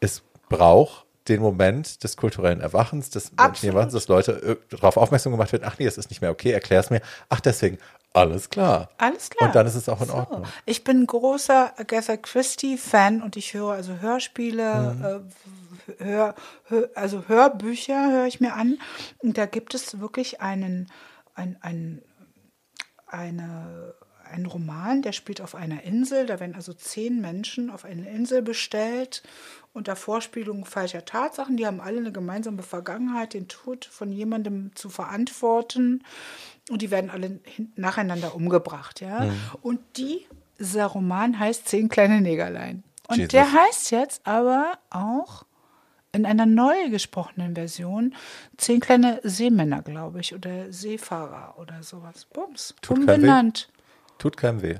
Es 0.00 0.22
braucht 0.50 1.06
den 1.28 1.40
Moment 1.40 2.02
des 2.02 2.16
kulturellen 2.16 2.60
Erwachens, 2.60 3.10
des 3.10 3.32
Erwachens, 3.36 3.92
dass 3.92 4.08
Leute 4.08 4.58
darauf 4.70 4.96
aufmerksam 4.96 5.32
gemacht 5.32 5.52
werden, 5.52 5.64
ach 5.66 5.78
nee, 5.78 5.86
es 5.86 5.98
ist 5.98 6.10
nicht 6.10 6.20
mehr 6.20 6.30
okay, 6.30 6.50
erklär 6.50 6.80
es 6.80 6.90
mir. 6.90 7.00
Ach, 7.28 7.40
deswegen, 7.40 7.78
alles 8.12 8.50
klar. 8.50 8.90
Alles 8.98 9.30
klar. 9.30 9.48
Und 9.48 9.54
dann 9.54 9.66
ist 9.66 9.74
es 9.74 9.88
auch 9.88 10.00
in 10.00 10.08
so. 10.08 10.14
Ordnung. 10.14 10.44
Ich 10.66 10.82
bin 10.82 11.06
großer 11.06 11.78
Agatha 11.78 12.16
Christie-Fan 12.16 13.22
und 13.22 13.36
ich 13.36 13.54
höre 13.54 13.72
also 13.72 14.00
Hörspiele, 14.00 14.94
mhm. 14.94 15.04
äh, 15.98 16.04
hör, 16.04 16.34
hör, 16.64 16.88
also 16.94 17.28
Hörbücher 17.28 18.10
höre 18.10 18.26
ich 18.26 18.40
mir 18.40 18.54
an. 18.54 18.78
Und 19.18 19.38
da 19.38 19.46
gibt 19.46 19.74
es 19.74 20.00
wirklich 20.00 20.40
einen, 20.40 20.90
ein, 21.34 21.56
ein, 21.60 22.02
eine 23.06 23.94
ein 24.30 24.46
Roman, 24.46 25.02
der 25.02 25.12
spielt 25.12 25.40
auf 25.40 25.54
einer 25.54 25.82
Insel. 25.82 26.26
Da 26.26 26.40
werden 26.40 26.54
also 26.54 26.72
zehn 26.72 27.20
Menschen 27.20 27.70
auf 27.70 27.84
eine 27.84 28.08
Insel 28.08 28.42
bestellt 28.42 29.22
unter 29.72 29.96
Vorspielung 29.96 30.64
falscher 30.64 31.04
Tatsachen. 31.04 31.56
Die 31.56 31.66
haben 31.66 31.80
alle 31.80 31.98
eine 31.98 32.12
gemeinsame 32.12 32.62
Vergangenheit, 32.62 33.34
den 33.34 33.48
Tod 33.48 33.84
von 33.84 34.12
jemandem 34.12 34.74
zu 34.74 34.88
verantworten. 34.90 36.04
Und 36.68 36.82
die 36.82 36.90
werden 36.90 37.10
alle 37.10 37.40
nacheinander 37.76 38.34
umgebracht. 38.34 39.00
Ja? 39.00 39.26
Mhm. 39.26 39.40
Und 39.62 39.80
die, 39.96 40.26
dieser 40.58 40.86
Roman 40.86 41.38
heißt 41.38 41.68
Zehn 41.68 41.88
kleine 41.88 42.20
Negerlein. 42.20 42.82
Und 43.08 43.16
Jesus. 43.16 43.32
der 43.32 43.52
heißt 43.52 43.90
jetzt 43.90 44.26
aber 44.26 44.78
auch 44.90 45.44
in 46.12 46.26
einer 46.26 46.46
neu 46.46 46.90
gesprochenen 46.90 47.54
Version 47.54 48.14
Zehn 48.56 48.80
kleine 48.80 49.20
Seemänner, 49.22 49.82
glaube 49.82 50.20
ich, 50.20 50.34
oder 50.34 50.72
Seefahrer 50.72 51.56
oder 51.58 51.82
sowas. 51.82 52.24
Bums. 52.24 52.74
Tut 52.82 52.98
umbenannt. 52.98 53.68
Kein 53.70 54.18
Tut 54.18 54.36
keinem 54.36 54.62
weh. 54.62 54.78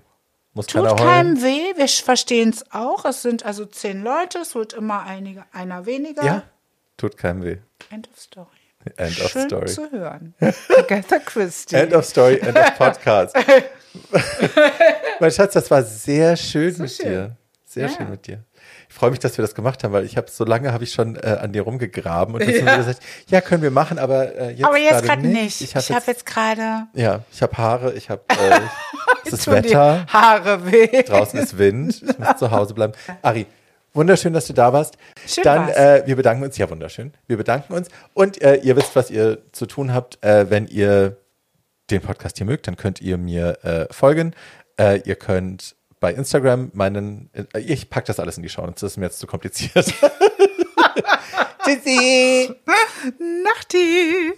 Muss 0.53 0.67
Tut 0.67 0.97
keinem 0.97 1.43
weh, 1.43 1.77
wir 1.77 1.89
verstehen 1.89 2.51
es 2.51 2.73
auch. 2.73 3.05
Es 3.05 3.23
sind 3.23 3.45
also 3.45 3.67
zehn 3.67 4.03
Leute, 4.03 4.39
es 4.39 4.55
wird 4.55 4.73
immer 4.73 5.05
einige, 5.05 5.45
einer 5.53 5.87
weniger. 5.87 6.25
Ja, 6.25 6.43
tut 6.97 7.17
keinem 7.17 7.45
weh. 7.45 7.57
End 7.91 8.09
of 8.11 8.19
Story. 8.19 8.49
End 8.97 9.13
Schön 9.13 9.43
of 9.43 9.47
Story. 9.47 9.67
zu 9.67 9.93
hören. 9.93 10.35
Agatha 10.77 11.19
Christie. 11.19 11.77
End 11.77 11.95
of 11.95 12.05
Story, 12.05 12.39
End 12.39 12.57
of 12.57 12.79
Podcast. 12.79 13.37
mein 15.21 15.31
Schatz, 15.31 15.53
das 15.53 15.71
war 15.71 15.83
sehr 15.85 16.37
schön 16.37 16.75
so 16.75 16.83
mit 16.83 16.93
schön. 16.93 17.07
dir. 17.07 17.37
Sehr 17.65 17.89
ja. 17.89 17.97
schön 17.97 18.11
mit 18.11 18.27
dir. 18.27 18.43
Ich 18.91 18.97
freue 18.97 19.11
mich, 19.13 19.21
dass 19.21 19.39
wir 19.39 19.43
das 19.43 19.55
gemacht 19.55 19.85
haben, 19.85 19.93
weil 19.93 20.05
ich 20.05 20.17
habe 20.17 20.29
so 20.29 20.45
lange 20.45 20.73
habe 20.73 20.83
ich 20.83 20.93
schon 20.93 21.15
äh, 21.15 21.39
an 21.41 21.53
dir 21.53 21.63
rumgegraben 21.63 22.35
und 22.35 22.41
immer 22.41 22.77
gesagt, 22.77 22.99
ja, 23.29 23.41
können 23.41 23.63
wir 23.63 23.71
machen, 23.71 24.01
aber 24.01 24.35
äh, 24.35 24.51
jetzt 24.51 24.65
Aber 24.65 24.79
jetzt 24.79 25.05
gerade 25.05 25.23
gerade 25.23 25.29
nicht. 25.29 25.61
Ich 25.61 25.77
habe 25.77 25.87
habe 25.87 25.95
jetzt, 25.95 26.07
jetzt 26.09 26.27
gerade 26.27 26.89
ja, 26.95 27.21
ich 27.33 27.41
habe 27.41 27.57
Haare, 27.57 27.93
ich 27.93 28.11
habe 28.11 28.23
äh, 28.29 28.59
es 29.25 29.33
ist 29.33 29.47
Wetter, 29.51 30.07
Haare 30.09 30.71
weh. 30.71 31.03
draußen 31.05 31.39
ist 31.39 31.57
Wind, 31.57 32.03
ich 32.03 32.19
muss 32.19 32.37
zu 32.37 32.51
Hause 32.51 32.75
bleiben. 32.75 32.93
Ari, 33.23 33.47
wunderschön, 33.95 34.33
dass 34.33 34.49
du 34.49 34.55
da 34.55 34.73
warst. 34.73 34.97
Schön 35.25 35.45
Dann, 35.45 35.69
äh, 35.69 36.03
wir 36.07 36.17
bedanken 36.17 36.43
uns, 36.43 36.59
ja 36.59 36.69
wunderschön. 36.69 37.15
Wir 37.29 37.37
bedanken 37.37 37.73
uns 37.73 37.89
und 38.13 38.43
äh, 38.43 38.57
ihr 38.57 38.75
wisst, 38.75 38.97
was 38.97 39.09
ihr 39.09 39.39
zu 39.53 39.67
tun 39.67 39.95
habt, 39.95 40.23
äh, 40.25 40.51
wenn 40.51 40.67
ihr 40.67 41.17
den 41.91 42.01
Podcast 42.01 42.39
hier 42.39 42.47
mögt, 42.47 42.67
dann 42.67 42.77
könnt 42.77 43.01
ihr 43.01 43.19
mir 43.19 43.65
äh, 43.65 43.93
folgen. 43.93 44.35
Äh, 44.79 45.01
ihr 45.05 45.15
könnt 45.15 45.77
bei 46.01 46.13
Instagram 46.15 46.71
meinen, 46.73 47.31
äh, 47.33 47.61
ich 47.61 47.91
packe 47.91 48.07
das 48.07 48.19
alles 48.19 48.37
in 48.37 48.43
die 48.43 48.49
Show, 48.49 48.67
das 48.67 48.83
ist 48.83 48.97
mir 48.97 49.05
jetzt 49.07 49.19
zu 49.21 49.27
kompliziert. 49.27 49.75
Tschüssi! 51.65 52.51
Nachti. 53.45 54.33